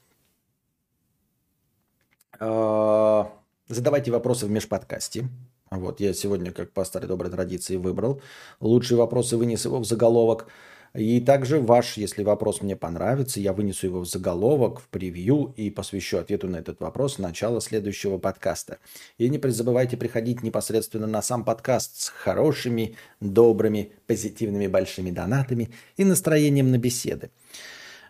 э, 2.39 3.25
задавайте 3.69 4.11
вопросы 4.11 4.47
в 4.47 4.51
межподкасте. 4.51 5.29
Вот, 5.71 6.01
я 6.01 6.15
сегодня, 6.15 6.51
как 6.53 6.73
по 6.73 6.85
старой 6.85 7.07
доброй 7.07 7.31
традиции, 7.31 7.77
выбрал 7.77 8.21
лучшие 8.61 8.99
вопросы, 8.99 9.37
вынес 9.37 9.65
его 9.65 9.79
в 9.79 9.85
заголовок. 9.85 10.47
И 10.95 11.21
также 11.21 11.61
ваш, 11.61 11.99
если 11.99 12.25
вопрос 12.25 12.63
мне 12.63 12.75
понравится, 12.75 13.41
я 13.41 13.53
вынесу 13.53 13.87
его 13.87 14.01
в 14.01 14.07
заголовок, 14.07 14.81
в 14.81 14.89
превью 14.89 15.53
и 15.57 15.69
посвящу 15.69 16.17
ответу 16.17 16.49
на 16.49 16.57
этот 16.57 16.81
вопрос 16.81 17.19
начало 17.19 17.61
следующего 17.61 18.17
подкаста. 18.17 18.79
И 19.19 19.29
не 19.29 19.39
забывайте 19.51 19.99
приходить 19.99 20.43
непосредственно 20.43 21.07
на 21.07 21.21
сам 21.21 21.45
подкаст 21.45 22.01
с 22.01 22.09
хорошими, 22.09 22.97
добрыми, 23.21 23.93
позитивными 24.07 24.67
большими 24.67 25.11
донатами 25.11 25.69
и 25.99 26.05
настроением 26.05 26.71
на 26.71 26.79
беседы. 26.79 27.31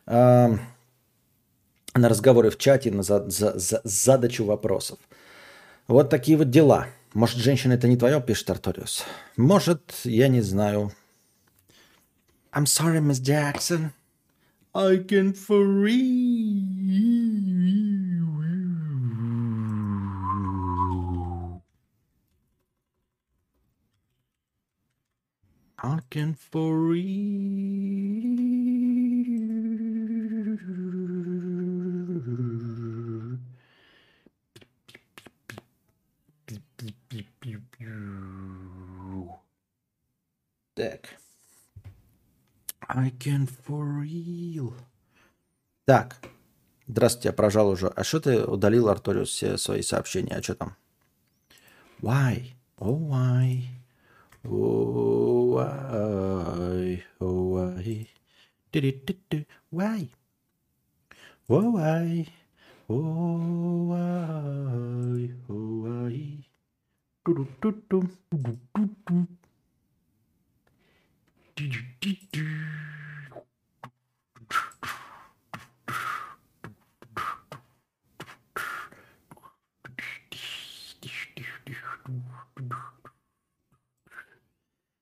На 0.06 0.60
разговоры 1.94 2.50
в 2.50 2.58
чате, 2.58 2.92
на 2.92 3.02
за, 3.02 3.28
за, 3.28 3.58
за, 3.58 3.80
задачу 3.82 4.44
вопросов. 4.44 4.98
Вот 5.88 6.10
такие 6.10 6.36
вот 6.36 6.50
дела. 6.50 6.86
Может, 7.14 7.38
женщина 7.38 7.72
это 7.72 7.88
не 7.88 7.96
твое, 7.96 8.20
пишет 8.20 8.50
Арториус. 8.50 9.06
Может, 9.38 10.02
я 10.04 10.28
не 10.28 10.42
знаю. 10.42 10.92
I'm 12.52 12.66
sorry, 12.66 13.00
Miss 13.00 13.20
Jackson. 13.20 13.92
I 14.74 14.98
can 14.98 15.32
free. 15.32 15.88
I 25.78 26.00
can 26.10 26.34
free. 26.34 27.78
Так. 40.78 41.18
I 42.88 43.10
can 43.10 43.46
for 43.46 43.84
real. 44.02 44.72
Так. 45.84 46.16
Здравствуйте, 46.86 47.28
я 47.28 47.32
прожал 47.34 47.68
уже. 47.68 47.88
А 47.88 48.02
что 48.02 48.18
ты 48.20 48.42
удалил, 48.44 48.88
Арториус, 48.88 49.28
все 49.28 49.58
свои 49.58 49.82
сообщения? 49.82 50.34
А 50.34 50.42
что 50.42 50.54
там? 50.54 50.74
Why? 52.00 52.54
Oh, 52.78 52.96
why? 52.96 53.64
Oh, 54.44 55.56
why? 55.56 57.02
Oh, 57.20 57.52
why? 57.52 58.08
Why? 59.70 60.10
Oh, 61.48 61.70
why? 61.72 62.28
Oh, 62.88 63.88
why? 63.88 65.34
Oh, 65.48 65.82
why? 65.82 66.44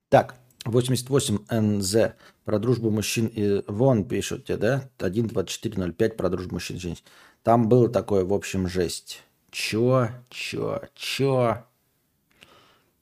Так, 0.09 0.37
88НЗ 0.65 2.15
про 2.45 2.59
дружбу 2.59 2.91
мужчин 2.91 3.27
и 3.27 3.63
вон 3.67 4.05
пишут 4.05 4.47
да? 4.47 4.89
1.24.05 4.99 6.11
про 6.11 6.31
дружбу 6.31 6.55
мужчин 6.55 6.77
и 6.77 6.81
женщин. 6.81 7.05
Там 7.43 7.69
было 7.69 7.89
такое, 7.89 8.25
в 8.25 8.33
общем, 8.33 8.67
жесть. 8.67 9.23
Чё? 9.51 10.09
Чё? 10.31 10.81
Чё? 10.95 11.67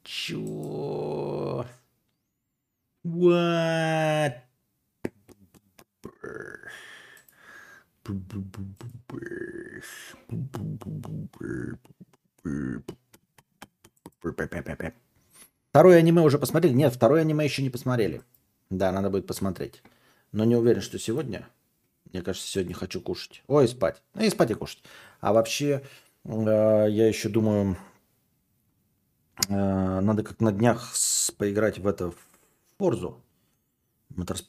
Чё? 0.02 1.66
What? 3.04 4.32
Второе 15.70 15.98
аниме 15.98 16.22
уже 16.22 16.38
посмотрели? 16.38 16.72
Нет, 16.72 16.94
второе 16.94 17.20
аниме 17.20 17.44
еще 17.44 17.62
не 17.62 17.68
посмотрели. 17.68 18.22
Да, 18.70 18.90
надо 18.90 19.10
будет 19.10 19.26
посмотреть. 19.26 19.82
Но 20.32 20.44
не 20.44 20.56
уверен, 20.56 20.80
что 20.80 20.98
сегодня. 20.98 21.46
Мне 22.10 22.22
кажется, 22.22 22.48
сегодня 22.48 22.74
хочу 22.74 23.00
кушать. 23.02 23.42
Ой, 23.48 23.68
спать. 23.68 24.02
Ну 24.14 24.22
и 24.22 24.30
спать 24.30 24.50
и 24.50 24.54
кушать. 24.54 24.82
А 25.20 25.32
вообще, 25.32 25.82
э, 26.24 26.30
я 26.30 27.08
еще 27.08 27.28
думаю, 27.28 27.76
э, 29.48 30.00
надо 30.00 30.22
как 30.22 30.40
на 30.40 30.52
днях 30.52 30.92
поиграть 31.36 31.78
в 31.78 31.86
это 31.86 32.14
Форзу. 32.84 33.22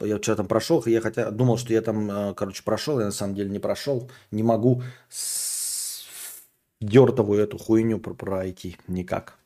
Я 0.02 0.18
вчера 0.18 0.36
там 0.36 0.48
прошел, 0.48 0.84
я 0.86 1.02
хотя 1.02 1.32
думал, 1.32 1.58
что 1.58 1.74
я 1.74 1.82
там, 1.82 2.12
э, 2.12 2.34
короче, 2.34 2.64
прошел, 2.64 3.00
я 3.00 3.06
на 3.06 3.12
самом 3.12 3.36
деле 3.36 3.50
не 3.50 3.60
прошел. 3.60 4.12
Не 4.32 4.44
могу 4.44 4.84
с... 5.10 6.06
дертовую 6.82 7.42
эту 7.42 7.58
хуйню 7.58 8.00
пройти 8.00 8.78
никак. 8.88 9.40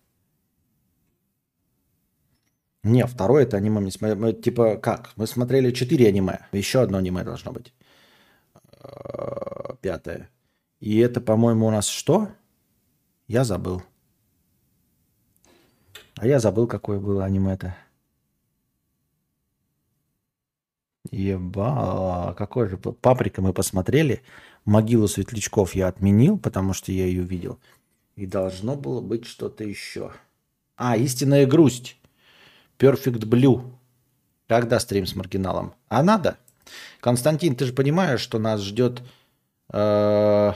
Не, 2.83 3.05
второе 3.05 3.43
это 3.43 3.57
аниме 3.57 3.81
не 3.81 3.91
смотрели. 3.91 4.41
Типа 4.41 4.77
как? 4.77 5.11
Мы 5.15 5.27
смотрели 5.27 5.71
четыре 5.71 6.07
аниме. 6.07 6.39
Еще 6.51 6.81
одно 6.81 6.97
аниме 6.97 7.23
должно 7.23 7.51
быть. 7.51 7.73
Э, 8.81 9.75
пятое. 9.81 10.29
И 10.79 10.97
это, 10.97 11.21
по-моему, 11.21 11.67
у 11.67 11.71
нас 11.71 11.87
что? 11.87 12.27
Я 13.27 13.43
забыл. 13.43 13.81
А 16.17 16.27
я 16.27 16.39
забыл, 16.39 16.67
какое 16.67 16.99
было 16.99 17.25
аниме-то. 17.25 17.75
Еба, 21.11 22.33
какой 22.37 22.67
же 22.67 22.77
паприка 22.77 23.41
мы 23.41 23.53
посмотрели. 23.53 24.21
Могилу 24.65 25.07
светлячков 25.07 25.73
я 25.73 25.87
отменил, 25.87 26.37
потому 26.37 26.73
что 26.73 26.91
я 26.91 27.05
ее 27.05 27.23
видел. 27.23 27.57
И 28.15 28.25
должно 28.25 28.75
было 28.75 29.01
быть 29.01 29.25
что-то 29.25 29.63
еще. 29.63 30.11
А, 30.75 30.97
истинная 30.97 31.45
грусть. 31.45 31.97
Perfect 32.77 33.25
Blue. 33.25 33.71
Когда 34.47 34.79
стрим 34.79 35.05
с 35.05 35.15
маргиналом? 35.15 35.73
А 35.87 36.03
надо? 36.03 36.37
Константин, 36.99 37.55
ты 37.55 37.65
же 37.65 37.73
понимаешь, 37.73 38.19
что 38.19 38.39
нас 38.39 38.61
ждет 38.61 39.01
э, 39.71 40.53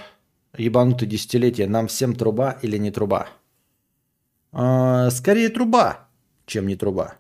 ебанутое 0.57 1.09
десятилетие. 1.09 1.67
Нам 1.67 1.87
всем 1.87 2.15
труба 2.15 2.57
или 2.61 2.77
не 2.77 2.91
труба? 2.91 3.27
Э, 4.51 5.09
скорее 5.11 5.49
труба, 5.49 6.07
чем 6.45 6.67
не 6.67 6.75
труба. 6.75 7.15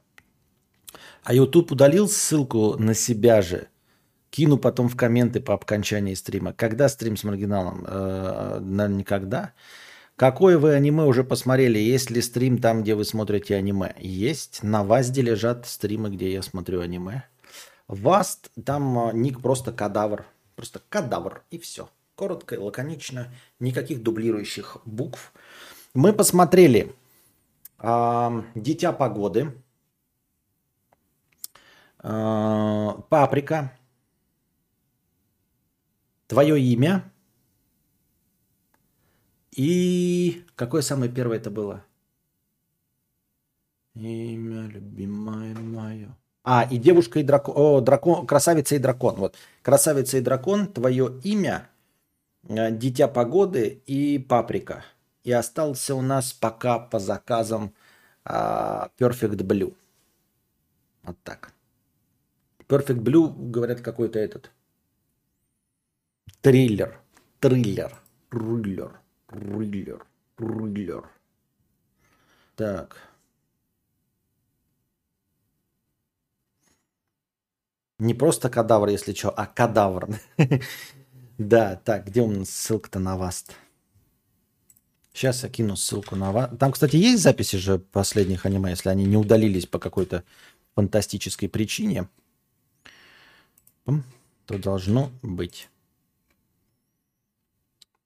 А 1.23 1.33
YouTube 1.33 1.71
удалил 1.71 2.09
ссылку 2.09 2.77
на 2.77 2.93
себя 2.93 3.41
же. 3.41 3.67
Кину 4.29 4.57
потом 4.57 4.89
в 4.89 4.95
комменты 4.95 5.39
по 5.39 5.53
окончании 5.53 6.15
стрима. 6.15 6.53
Когда 6.53 6.89
стрим 6.89 7.15
с 7.15 7.23
маргиналом? 7.23 7.85
Э, 7.87 8.59
наверное, 8.59 8.99
никогда. 8.99 9.53
Какое 10.15 10.57
вы 10.57 10.73
аниме 10.73 11.05
уже 11.05 11.23
посмотрели? 11.23 11.79
Есть 11.79 12.09
ли 12.09 12.21
стрим 12.21 12.57
там, 12.57 12.81
где 12.81 12.95
вы 12.95 13.05
смотрите 13.05 13.55
аниме? 13.55 13.95
Есть. 13.99 14.63
На 14.63 14.83
ВАЗде 14.83 15.21
лежат 15.21 15.65
стримы, 15.67 16.09
где 16.09 16.31
я 16.31 16.41
смотрю 16.41 16.81
аниме. 16.81 17.23
ВАЗд, 17.87 18.49
там 18.65 19.09
э, 19.09 19.13
ник 19.13 19.41
просто 19.41 19.71
кадавр. 19.71 20.25
Просто 20.55 20.81
кадавр 20.89 21.43
и 21.51 21.57
все. 21.57 21.89
Коротко 22.15 22.55
и 22.55 22.57
лаконично. 22.57 23.27
Никаких 23.59 24.03
дублирующих 24.03 24.77
букв. 24.85 25.31
Мы 25.93 26.11
посмотрели 26.11 26.91
а, 27.77 28.43
«Дитя 28.55 28.93
погоды», 28.93 29.51
«Паприка», 32.03 33.71
«Твое 36.27 36.61
имя», 36.61 37.11
и 39.55 40.45
какое 40.55 40.81
самое 40.81 41.11
первое 41.11 41.37
это 41.37 41.51
было? 41.51 41.85
Имя 43.93 44.67
любимое 44.67 45.53
мое. 45.55 46.17
А, 46.43 46.67
и 46.69 46.77
девушка 46.77 47.19
и 47.19 47.23
дракон, 47.23 47.53
о, 47.55 47.81
дракон, 47.81 48.25
красавица 48.25 48.75
и 48.75 48.79
дракон. 48.79 49.15
Вот, 49.15 49.35
красавица 49.61 50.17
и 50.17 50.21
дракон, 50.21 50.67
твое 50.67 51.19
имя, 51.23 51.69
э, 52.49 52.71
дитя 52.71 53.07
погоды 53.07 53.81
и 53.85 54.17
паприка. 54.17 54.83
И 55.23 55.31
остался 55.31 55.95
у 55.95 56.01
нас 56.01 56.33
пока 56.33 56.79
по 56.79 56.99
заказам 56.99 57.73
а, 58.25 58.89
Perfect 58.97 59.37
Blue. 59.37 59.73
Вот 61.03 61.17
так. 61.23 61.53
Perfect 62.73 63.03
Blue, 63.03 63.51
говорят, 63.51 63.81
какой-то 63.81 64.17
этот. 64.17 64.49
Триллер. 66.41 66.99
Триллер. 67.39 68.01
Триллер. 68.31 68.99
Триллер. 69.27 70.03
Триллер. 70.35 71.07
Так. 72.55 72.97
Не 77.99 78.15
просто 78.15 78.49
кадавр, 78.49 78.87
если 78.87 79.13
что, 79.13 79.29
а 79.29 79.45
кадавр. 79.45 80.09
Да, 81.39 81.75
так, 81.75 82.07
где 82.07 82.21
у 82.21 82.29
нас 82.29 82.49
ссылка-то 82.49 82.99
на 82.99 83.17
вас? 83.17 83.45
Сейчас 85.13 85.43
я 85.43 85.49
кину 85.49 85.75
ссылку 85.75 86.15
на 86.15 86.31
вас. 86.31 86.49
Там, 86.59 86.71
кстати, 86.71 86.95
есть 86.95 87.21
записи 87.23 87.57
же 87.57 87.79
последних 87.79 88.45
аниме, 88.45 88.69
если 88.69 88.89
они 88.89 89.05
не 89.05 89.17
удалились 89.17 89.65
по 89.65 89.79
какой-то 89.79 90.23
фантастической 90.75 91.49
причине, 91.49 92.07
то 93.85 94.57
должно 94.57 95.11
быть. 95.21 95.69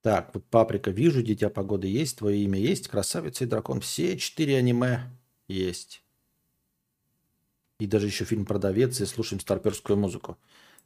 Так, 0.02 0.34
вот 0.34 0.46
Паприка 0.46 0.92
вижу, 0.92 1.22
Дитя 1.22 1.50
погоды 1.50 1.88
есть, 1.88 2.20
твое 2.20 2.38
имя 2.44 2.60
есть, 2.60 2.88
Красавица 2.88 3.44
и 3.44 3.48
дракон. 3.48 3.82
Все 3.82 4.18
четыре 4.18 4.58
аниме 4.58 5.10
есть. 5.48 6.04
И 7.80 7.88
даже 7.88 8.08
еще 8.08 8.26
фильм 8.26 8.46
«Продавец» 8.46 9.00
и 9.02 9.06
слушаем 9.06 9.40
старперскую 9.40 9.98
музыку. 9.98 10.38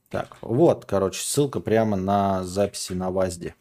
Так, 0.10 0.38
вот, 0.42 0.86
короче, 0.86 1.24
ссылка 1.24 1.60
прямо 1.62 1.96
на 1.96 2.44
записи 2.44 2.94
на 2.94 3.12
ВАЗде. 3.12 3.56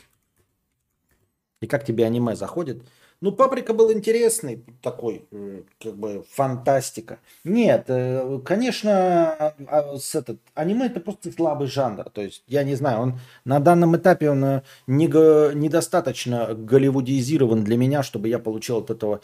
И 1.61 1.67
как 1.67 1.85
тебе 1.85 2.07
аниме 2.07 2.35
заходит? 2.35 2.83
Ну, 3.23 3.33
Паприка 3.33 3.75
был 3.75 3.93
интересный, 3.93 4.65
такой, 4.81 5.27
как 5.79 5.95
бы, 5.95 6.25
фантастика. 6.31 7.19
Нет, 7.45 7.85
э, 7.89 8.41
конечно, 8.47 8.91
а, 8.93 9.55
а, 9.67 9.99
с 9.99 10.15
этот, 10.15 10.41
аниме 10.55 10.87
это 10.87 11.01
просто 11.01 11.31
слабый 11.31 11.69
жанр. 11.69 12.09
То 12.09 12.23
есть, 12.23 12.43
я 12.47 12.65
не 12.65 12.77
знаю, 12.77 13.01
он 13.01 13.21
на 13.45 13.61
данном 13.61 13.95
этапе 13.95 14.31
он 14.31 14.43
э, 14.45 14.63
не, 14.87 15.07
недостаточно 15.07 16.55
голливудизирован 16.55 17.63
для 17.63 17.77
меня, 17.77 18.03
чтобы 18.03 18.29
я 18.29 18.39
получил 18.39 18.79
от 18.79 18.91
этого 18.91 19.21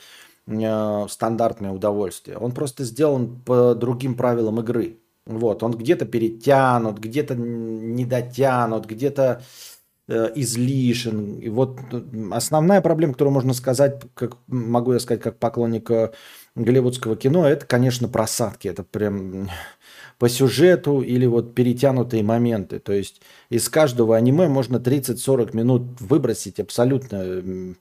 э, 0.46 1.06
стандартное 1.08 1.70
удовольствие. 1.70 2.36
Он 2.36 2.52
просто 2.52 2.84
сделан 2.84 3.40
по 3.46 3.74
другим 3.74 4.14
правилам 4.14 4.60
игры. 4.60 4.98
Вот, 5.24 5.62
он 5.62 5.72
где-то 5.72 6.04
перетянут, 6.04 6.98
где-то 6.98 7.34
не 7.34 8.04
дотянут, 8.04 8.86
где-то 8.86 9.40
э, 9.40 9.75
излишен. 10.08 11.38
И 11.38 11.48
вот 11.48 11.78
э, 11.92 12.02
основная 12.30 12.80
проблема, 12.80 13.14
которую 13.14 13.34
можно 13.34 13.54
сказать, 13.54 14.02
как 14.14 14.36
могу 14.46 14.92
я 14.92 15.00
сказать, 15.00 15.22
как 15.22 15.38
поклонник 15.38 15.90
э, 15.90 16.12
голливудского 16.54 17.16
кино, 17.16 17.46
это, 17.46 17.66
конечно, 17.66 18.08
просадки. 18.08 18.68
Это 18.68 18.84
прям 18.84 19.48
по 20.18 20.28
сюжету 20.28 21.00
или 21.00 21.26
вот 21.26 21.54
перетянутые 21.54 22.22
моменты. 22.22 22.78
То 22.78 22.92
есть 22.92 23.20
из 23.50 23.68
каждого 23.68 24.16
аниме 24.16 24.48
можно 24.48 24.76
30-40 24.76 25.56
минут 25.56 26.00
выбросить 26.00 26.60
абсолютно 26.60 27.16
э, 27.16 27.74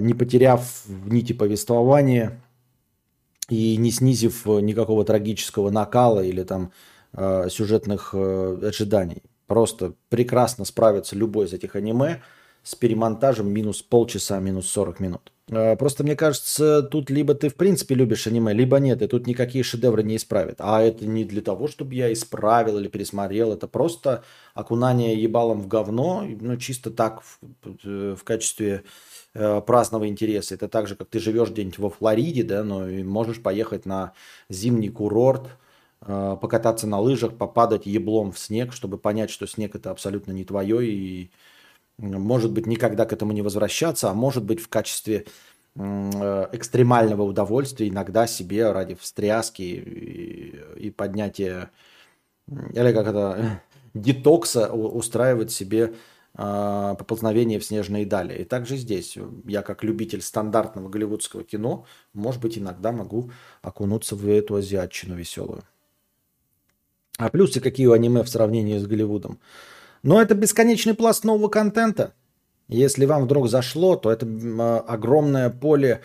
не 0.00 0.14
потеряв 0.14 0.84
нити 1.04 1.34
повествования 1.34 2.40
и 3.48 3.76
не 3.76 3.90
снизив 3.90 4.46
э, 4.46 4.60
никакого 4.60 5.04
трагического 5.04 5.70
накала 5.70 6.24
или 6.24 6.42
там 6.42 6.72
э, 7.12 7.48
сюжетных 7.50 8.10
э, 8.14 8.58
ожиданий. 8.62 9.22
Просто 9.46 9.94
прекрасно 10.08 10.64
справится 10.64 11.16
любой 11.16 11.46
из 11.46 11.52
этих 11.52 11.76
аниме 11.76 12.22
с 12.62 12.74
перемонтажем 12.74 13.48
минус 13.48 13.80
полчаса, 13.82 14.40
минус 14.40 14.68
40 14.68 14.98
минут. 14.98 15.32
Э, 15.48 15.76
Просто 15.76 16.02
мне 16.02 16.16
кажется, 16.16 16.82
тут 16.82 17.10
либо 17.10 17.34
ты 17.34 17.48
в 17.48 17.54
принципе 17.54 17.94
любишь 17.94 18.26
аниме, 18.26 18.52
либо 18.52 18.78
нет, 18.78 19.02
и 19.02 19.06
тут 19.06 19.28
никакие 19.28 19.62
шедевры 19.62 20.02
не 20.02 20.16
исправят. 20.16 20.56
А 20.58 20.82
это 20.82 21.06
не 21.06 21.24
для 21.24 21.42
того, 21.42 21.68
чтобы 21.68 21.94
я 21.94 22.12
исправил 22.12 22.78
или 22.78 22.88
пересмотрел, 22.88 23.52
это 23.52 23.68
просто 23.68 24.24
окунание 24.54 25.20
ебалом 25.20 25.60
в 25.60 25.68
говно, 25.68 26.26
ну 26.40 26.56
чисто 26.56 26.90
так 26.90 27.22
в, 27.22 28.16
в 28.16 28.24
качестве 28.24 28.82
э, 29.34 29.60
праздного 29.64 30.08
интереса. 30.08 30.56
Это 30.56 30.68
так 30.68 30.88
же, 30.88 30.96
как 30.96 31.08
ты 31.08 31.20
живешь 31.20 31.50
где-нибудь 31.50 31.78
во 31.78 31.90
Флориде, 31.90 32.42
да, 32.42 32.64
но 32.64 32.88
и 32.88 33.04
можешь 33.04 33.40
поехать 33.40 33.86
на 33.86 34.12
зимний 34.48 34.88
курорт, 34.88 35.44
э, 35.44 35.65
покататься 36.00 36.86
на 36.86 37.00
лыжах, 37.00 37.36
попадать 37.36 37.86
еблом 37.86 38.32
в 38.32 38.38
снег, 38.38 38.72
чтобы 38.72 38.98
понять, 38.98 39.30
что 39.30 39.46
снег 39.46 39.74
это 39.74 39.90
абсолютно 39.90 40.32
не 40.32 40.44
твое, 40.44 40.86
и 40.86 41.30
может 41.98 42.52
быть 42.52 42.66
никогда 42.66 43.06
к 43.06 43.12
этому 43.12 43.32
не 43.32 43.42
возвращаться, 43.42 44.10
а 44.10 44.14
может 44.14 44.44
быть 44.44 44.60
в 44.60 44.68
качестве 44.68 45.26
э, 45.74 46.48
экстремального 46.52 47.22
удовольствия 47.22 47.88
иногда 47.88 48.26
себе 48.26 48.70
ради 48.70 48.94
встряски 48.94 49.62
и, 49.62 50.60
и 50.76 50.90
поднятия, 50.90 51.70
или 52.48 52.92
как 52.92 53.06
это, 53.06 53.62
детокса 53.94 54.70
устраивать 54.72 55.50
себе 55.50 55.94
а, 56.38 56.94
поползновение 56.96 57.58
в 57.58 57.64
снежные 57.64 58.04
дали. 58.04 58.42
И 58.42 58.44
также 58.44 58.76
здесь 58.76 59.16
я 59.46 59.62
как 59.62 59.82
любитель 59.82 60.20
стандартного 60.20 60.90
голливудского 60.90 61.44
кино, 61.44 61.86
может 62.12 62.42
быть, 62.42 62.58
иногда 62.58 62.92
могу 62.92 63.30
окунуться 63.62 64.16
в 64.16 64.28
эту 64.28 64.56
азиатчину 64.56 65.14
веселую. 65.14 65.62
А 67.18 67.30
плюсы 67.30 67.60
какие 67.60 67.86
у 67.86 67.92
аниме 67.92 68.22
в 68.22 68.28
сравнении 68.28 68.78
с 68.78 68.86
Голливудом? 68.86 69.38
Но 70.02 70.20
это 70.20 70.34
бесконечный 70.34 70.94
пласт 70.94 71.24
нового 71.24 71.48
контента. 71.48 72.12
Если 72.68 73.06
вам 73.06 73.24
вдруг 73.24 73.48
зашло, 73.48 73.96
то 73.96 74.10
это 74.10 74.26
а, 74.26 74.84
огромное 74.86 75.50
поле 75.50 76.02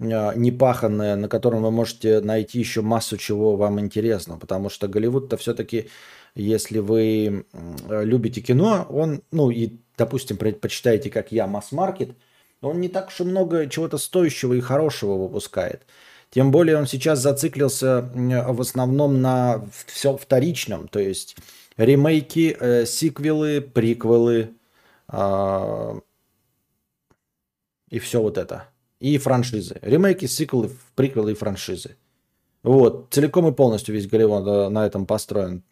а, 0.00 0.32
непаханное, 0.34 1.16
на 1.16 1.28
котором 1.28 1.62
вы 1.62 1.70
можете 1.70 2.20
найти 2.20 2.58
еще 2.58 2.82
массу 2.82 3.16
чего 3.16 3.56
вам 3.56 3.78
интересно. 3.80 4.38
Потому 4.38 4.70
что 4.70 4.88
Голливуд-то 4.88 5.36
все-таки, 5.36 5.90
если 6.34 6.78
вы 6.78 7.46
м, 7.52 7.76
любите 7.88 8.40
кино, 8.40 8.86
он, 8.88 9.22
ну 9.32 9.50
и, 9.50 9.72
допустим, 9.98 10.36
предпочитаете, 10.36 11.10
как 11.10 11.30
я, 11.30 11.46
масс-маркет, 11.46 12.16
он 12.62 12.80
не 12.80 12.88
так 12.88 13.08
уж 13.08 13.20
и 13.20 13.24
много 13.24 13.68
чего-то 13.68 13.98
стоящего 13.98 14.54
и 14.54 14.60
хорошего 14.60 15.16
выпускает. 15.18 15.82
Тем 16.34 16.50
более 16.50 16.76
он 16.76 16.88
сейчас 16.88 17.20
зациклился 17.20 18.10
в 18.12 18.60
основном 18.60 19.22
на 19.22 19.64
все 19.86 20.16
вторичном, 20.16 20.88
то 20.88 20.98
есть 20.98 21.36
ремейки, 21.76 22.56
э, 22.58 22.86
сиквелы, 22.86 23.60
приквелы 23.60 24.50
а, 25.06 25.96
и 27.88 28.00
все 28.00 28.20
вот 28.20 28.36
это. 28.36 28.64
И 28.98 29.16
франшизы. 29.18 29.78
Ремейки, 29.80 30.26
сиквелы, 30.26 30.72
приквелы 30.96 31.32
и 31.32 31.36
франшизы. 31.36 31.96
Вот, 32.64 33.08
целиком 33.10 33.46
и 33.46 33.52
полностью 33.52 33.94
весь 33.94 34.08
Голливуд 34.08 34.44
э, 34.48 34.68
на 34.70 34.86
этом 34.86 35.06
построен. 35.06 35.62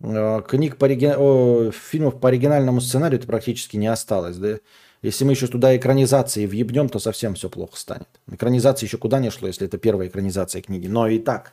Э, 0.00 0.42
книг 0.46 0.76
по 0.76 0.84
ориги... 0.84 1.06
О, 1.16 1.70
фильмов 1.70 2.20
по 2.20 2.28
оригинальному 2.28 2.82
сценарию 2.82 3.22
практически 3.22 3.78
не 3.78 3.86
осталось, 3.86 4.36
да? 4.36 4.58
Если 5.06 5.24
мы 5.24 5.34
еще 5.34 5.46
туда 5.46 5.76
экранизации 5.76 6.46
въебнем, 6.46 6.88
то 6.88 6.98
совсем 6.98 7.34
все 7.34 7.48
плохо 7.48 7.76
станет. 7.76 8.08
Экранизация 8.28 8.88
еще 8.88 8.98
куда 8.98 9.20
не 9.20 9.30
шло, 9.30 9.46
если 9.46 9.64
это 9.64 9.78
первая 9.78 10.08
экранизация 10.08 10.62
книги. 10.62 10.88
Но 10.88 11.06
и 11.06 11.20
так. 11.20 11.52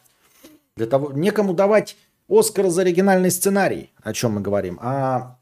Для 0.75 0.87
того, 0.87 1.11
некому 1.11 1.53
давать 1.53 1.95
Оскар 2.27 2.69
за 2.69 2.81
оригинальный 2.81 3.29
сценарий, 3.29 3.91
о 4.01 4.11
чем 4.11 4.31
мы 4.31 4.41
говорим. 4.41 4.79
А 4.81 5.37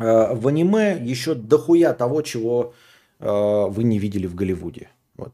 э, 0.00 0.34
в 0.34 0.48
аниме 0.48 0.98
еще 1.00 1.36
дохуя 1.36 1.92
того, 1.92 2.22
чего 2.22 2.74
э, 3.20 3.66
вы 3.68 3.84
не 3.84 4.00
видели 4.00 4.26
в 4.26 4.34
Голливуде. 4.34 4.90
Вот. 5.14 5.32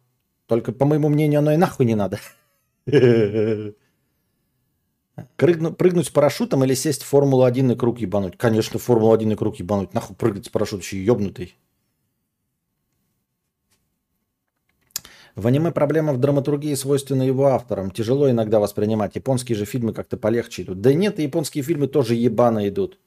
Только, 0.49 0.73
по 0.73 0.85
моему 0.85 1.09
мнению, 1.09 1.39
оно 1.39 1.53
и 1.53 1.57
нахуй 1.57 1.87
не 1.87 1.95
надо. 1.95 2.21
Прыгну, 5.37 5.73
прыгнуть 5.73 6.09
с 6.09 6.11
парашютом 6.11 6.65
или 6.65 6.75
сесть 6.75 7.03
в 7.03 7.07
Формулу-1 7.07 7.73
и 7.73 7.77
круг 7.77 7.99
ебануть? 7.99 8.37
Конечно, 8.37 8.79
Формулу-1 8.79 9.33
и 9.33 9.37
круг 9.37 9.57
ебануть. 9.57 9.95
Нахуй 9.95 10.17
прыгать 10.17 10.45
с 10.45 10.49
парашютом, 10.51 10.81
еще 10.81 11.03
ебнутый. 11.03 11.57
В 15.35 15.47
аниме 15.47 15.71
проблема 15.71 16.13
в 16.13 16.19
драматургии 16.19 16.75
свойственна 16.75 17.23
его 17.23 17.47
авторам. 17.47 17.91
Тяжело 17.91 18.31
иногда 18.31 18.61
воспринимать. 18.61 19.17
Японские 19.17 19.57
же 19.57 19.65
фильмы 19.65 19.93
как-то 19.93 20.17
полегче 20.17 20.63
идут. 20.63 20.81
Да 20.81 20.93
нет, 20.93 21.19
японские 21.19 21.65
фильмы 21.65 21.87
тоже 21.89 22.15
ебано 22.15 22.69
идут. 22.69 22.99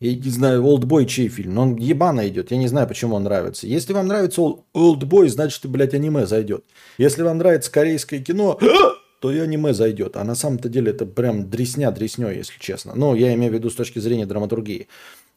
Я 0.00 0.16
не 0.16 0.30
знаю, 0.30 0.64
Олдбой 0.64 1.06
чей 1.06 1.28
фильм, 1.28 1.54
но 1.54 1.62
он 1.62 1.76
ебано 1.76 2.26
идет. 2.26 2.50
Я 2.50 2.56
не 2.56 2.66
знаю, 2.66 2.88
почему 2.88 3.14
он 3.14 3.22
нравится. 3.22 3.68
Если 3.68 3.92
вам 3.92 4.08
нравится 4.08 4.42
Олдбой, 4.72 5.28
значит, 5.28 5.64
блядь, 5.66 5.94
аниме 5.94 6.26
зайдет. 6.26 6.64
Если 6.98 7.22
вам 7.22 7.38
нравится 7.38 7.70
корейское 7.70 8.20
кино, 8.20 8.58
то 9.20 9.30
и 9.30 9.38
аниме 9.38 9.74
зайдет. 9.74 10.16
А 10.16 10.24
на 10.24 10.34
самом-то 10.34 10.68
деле 10.68 10.90
это 10.90 11.06
прям 11.06 11.48
дресня 11.48 11.92
дресней, 11.92 12.38
если 12.38 12.58
честно. 12.58 12.94
Ну, 12.96 13.14
я 13.14 13.32
имею 13.34 13.52
в 13.52 13.54
виду 13.54 13.70
с 13.70 13.76
точки 13.76 14.00
зрения 14.00 14.26
драматургии. 14.26 14.88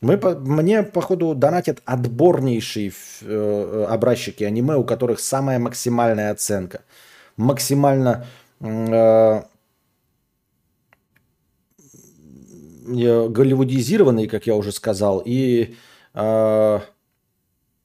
Мы, 0.05 0.17
мне, 0.17 0.83
походу, 0.83 1.33
донатят 1.33 1.81
отборнейшие 1.83 2.91
э, 3.21 3.85
образчики 3.89 4.43
аниме, 4.43 4.75
у 4.75 4.83
которых 4.83 5.19
самая 5.19 5.57
максимальная 5.57 6.31
оценка. 6.31 6.81
Максимально 7.37 8.27
э, 8.59 9.41
голливудизированные, 12.85 14.29
как 14.29 14.45
я 14.45 14.55
уже 14.55 14.71
сказал, 14.71 15.23
и 15.25 15.75
э, 16.13 16.79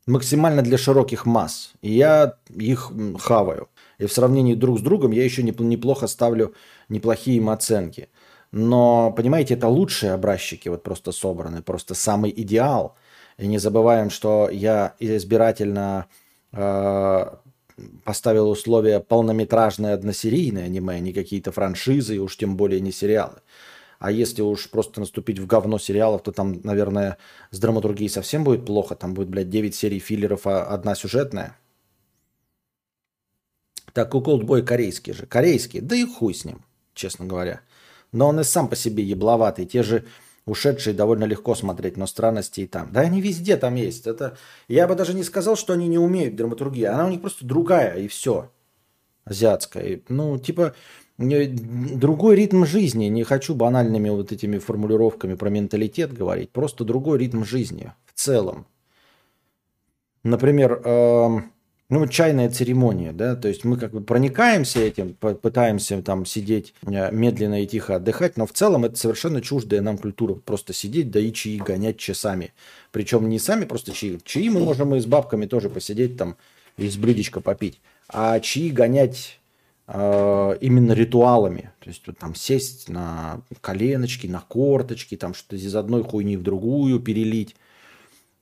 максимально 0.06 0.60
для 0.60 0.76
широких 0.76 1.24
масс. 1.24 1.72
И 1.80 1.90
я 1.90 2.34
их 2.54 2.92
хаваю. 3.18 3.70
И 3.96 4.04
в 4.04 4.12
сравнении 4.12 4.54
друг 4.54 4.78
с 4.78 4.82
другом 4.82 5.12
я 5.12 5.24
еще 5.24 5.42
неплохо 5.42 6.06
ставлю 6.06 6.54
неплохие 6.90 7.38
им 7.38 7.48
оценки. 7.48 8.10
Но, 8.52 9.12
понимаете, 9.12 9.54
это 9.54 9.68
лучшие 9.68 10.12
образчики, 10.12 10.68
вот 10.68 10.82
просто 10.82 11.12
собраны, 11.12 11.62
просто 11.62 11.94
самый 11.94 12.32
идеал. 12.36 12.96
И 13.38 13.46
не 13.46 13.58
забываем, 13.58 14.10
что 14.10 14.50
я 14.50 14.94
избирательно 14.98 16.06
э, 16.52 17.26
поставил 18.04 18.50
условия 18.50 19.00
полнометражное 19.00 19.94
односерийное 19.94 20.64
аниме, 20.64 20.94
а 20.94 20.98
не 20.98 21.12
какие-то 21.12 21.52
франшизы, 21.52 22.16
и 22.16 22.18
уж 22.18 22.36
тем 22.36 22.56
более 22.56 22.80
не 22.80 22.92
сериалы. 22.92 23.40
А 24.00 24.10
если 24.10 24.42
уж 24.42 24.70
просто 24.70 25.00
наступить 25.00 25.38
в 25.38 25.46
говно 25.46 25.78
сериалов, 25.78 26.22
то 26.22 26.32
там, 26.32 26.60
наверное, 26.64 27.18
с 27.50 27.58
драматургией 27.58 28.08
совсем 28.08 28.44
будет 28.44 28.64
плохо. 28.64 28.94
Там 28.94 29.12
будет, 29.12 29.28
блядь, 29.28 29.50
9 29.50 29.74
серий 29.74 29.98
филлеров, 29.98 30.46
а 30.46 30.64
одна 30.64 30.94
сюжетная. 30.94 31.58
Так, 33.92 34.14
у 34.14 34.22
Колдбой 34.22 34.64
корейский 34.64 35.12
же. 35.12 35.26
Корейский, 35.26 35.80
да 35.80 35.96
и 35.96 36.06
хуй 36.06 36.32
с 36.34 36.46
ним, 36.46 36.64
честно 36.94 37.26
говоря. 37.26 37.60
Но 38.12 38.28
он 38.28 38.40
и 38.40 38.44
сам 38.44 38.68
по 38.68 38.76
себе 38.76 39.02
ебловатый. 39.04 39.66
Те 39.66 39.82
же 39.82 40.04
ушедшие 40.46 40.94
довольно 40.94 41.24
легко 41.24 41.54
смотреть, 41.54 41.96
но 41.96 42.06
странности 42.06 42.62
и 42.62 42.66
там. 42.66 42.90
Да 42.92 43.00
они 43.00 43.20
везде 43.20 43.56
там 43.56 43.74
есть. 43.74 44.06
Это... 44.06 44.36
Я 44.68 44.88
бы 44.88 44.94
даже 44.94 45.14
не 45.14 45.22
сказал, 45.22 45.56
что 45.56 45.72
они 45.72 45.88
не 45.88 45.98
умеют 45.98 46.36
драматургии. 46.36 46.84
Она 46.84 47.06
у 47.06 47.10
них 47.10 47.20
просто 47.20 47.44
другая, 47.44 47.98
и 47.98 48.08
все. 48.08 48.50
Азиатская. 49.24 50.00
Ну, 50.08 50.38
типа, 50.38 50.74
другой 51.18 52.36
ритм 52.36 52.64
жизни. 52.64 53.06
Не 53.06 53.24
хочу 53.24 53.54
банальными 53.54 54.08
вот 54.08 54.32
этими 54.32 54.58
формулировками 54.58 55.34
про 55.34 55.50
менталитет 55.50 56.12
говорить. 56.12 56.50
Просто 56.50 56.84
другой 56.84 57.18
ритм 57.18 57.44
жизни 57.44 57.92
в 58.06 58.18
целом. 58.18 58.66
Например, 60.22 60.80
эм, 60.84 61.52
ну, 61.90 62.06
чайная 62.06 62.48
церемония, 62.48 63.12
да, 63.12 63.34
то 63.34 63.48
есть 63.48 63.64
мы 63.64 63.76
как 63.76 63.90
бы 63.90 64.00
проникаемся 64.00 64.78
этим, 64.78 65.14
пытаемся 65.14 66.00
там 66.02 66.24
сидеть 66.24 66.72
э, 66.86 67.10
медленно 67.10 67.62
и 67.62 67.66
тихо 67.66 67.96
отдыхать, 67.96 68.36
но 68.36 68.46
в 68.46 68.52
целом 68.52 68.84
это 68.84 68.96
совершенно 68.96 69.42
чуждая 69.42 69.80
нам 69.80 69.98
культура, 69.98 70.34
просто 70.34 70.72
сидеть, 70.72 71.10
да 71.10 71.18
и 71.18 71.32
чаи 71.32 71.56
гонять 71.58 71.98
часами. 71.98 72.52
Причем 72.92 73.28
не 73.28 73.40
сами 73.40 73.64
просто 73.64 73.90
чаи, 73.92 74.20
чаи 74.24 74.48
мы 74.48 74.60
можем 74.60 74.94
и 74.94 75.00
с 75.00 75.06
бабками 75.06 75.46
тоже 75.46 75.68
посидеть 75.68 76.16
там, 76.16 76.36
из 76.76 76.96
блюдечка 76.96 77.40
попить, 77.40 77.80
а 78.08 78.38
чаи 78.38 78.70
гонять 78.70 79.40
э, 79.88 80.58
именно 80.60 80.92
ритуалами, 80.92 81.72
то 81.80 81.88
есть 81.88 82.06
вот, 82.06 82.18
там 82.18 82.36
сесть 82.36 82.88
на 82.88 83.42
коленочки, 83.60 84.28
на 84.28 84.40
корточки, 84.40 85.16
там 85.16 85.34
что-то 85.34 85.56
из 85.56 85.74
одной 85.74 86.04
хуйни 86.04 86.36
в 86.36 86.44
другую 86.44 87.00
перелить, 87.00 87.56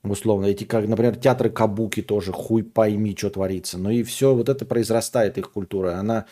условно. 0.03 0.45
Эти, 0.45 0.63
как, 0.63 0.87
например, 0.87 1.15
театры 1.15 1.49
Кабуки 1.49 2.01
тоже, 2.01 2.31
хуй 2.31 2.63
пойми, 2.63 3.15
что 3.17 3.29
творится. 3.29 3.77
Но 3.77 3.91
и 3.91 4.03
все 4.03 4.33
вот 4.33 4.49
это 4.49 4.65
произрастает 4.65 5.37
их 5.37 5.51
культура. 5.51 5.95
Она 5.95 6.25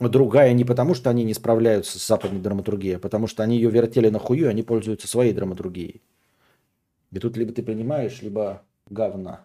другая 0.00 0.52
не 0.52 0.64
потому, 0.64 0.94
что 0.94 1.10
они 1.10 1.24
не 1.24 1.34
справляются 1.34 1.98
с 1.98 2.06
западной 2.06 2.40
драматургией, 2.40 2.96
а 2.96 2.98
потому 2.98 3.26
что 3.26 3.42
они 3.42 3.56
ее 3.56 3.70
вертели 3.70 4.08
на 4.08 4.18
хую, 4.18 4.48
они 4.48 4.62
пользуются 4.62 5.08
своей 5.08 5.32
драматургией. 5.32 6.02
И 7.12 7.18
тут 7.18 7.36
либо 7.36 7.52
ты 7.52 7.62
принимаешь, 7.62 8.20
либо 8.22 8.62
говна. 8.90 9.42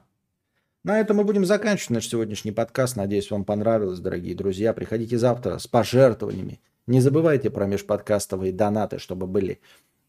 На 0.83 0.99
этом 0.99 1.17
мы 1.17 1.23
будем 1.23 1.45
заканчивать 1.45 1.91
наш 1.91 2.07
сегодняшний 2.07 2.51
подкаст. 2.51 2.95
Надеюсь, 2.95 3.29
вам 3.29 3.45
понравилось, 3.45 3.99
дорогие 3.99 4.33
друзья. 4.33 4.73
Приходите 4.73 5.17
завтра 5.17 5.59
с 5.59 5.67
пожертвованиями. 5.67 6.59
Не 6.87 7.01
забывайте 7.01 7.49
про 7.51 7.67
межподкастовые 7.67 8.51
донаты, 8.51 8.97
чтобы 8.97 9.27
были, 9.27 9.59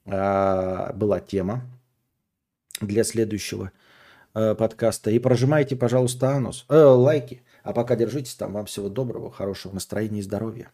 э, 0.06 0.92
была 0.94 1.20
тема 1.20 1.64
для 2.80 3.04
следующего 3.04 3.72
э, 4.34 4.54
подкаста. 4.54 5.10
И 5.10 5.18
прожимайте, 5.18 5.76
пожалуйста, 5.76 6.30
анус, 6.30 6.64
э, 6.68 6.76
лайки. 6.76 7.42
А 7.62 7.72
пока 7.72 7.96
держитесь 7.96 8.34
там. 8.34 8.52
Вам 8.54 8.66
всего 8.66 8.88
доброго, 8.88 9.30
хорошего 9.30 9.72
настроения 9.72 10.20
и 10.20 10.22
здоровья. 10.22 10.70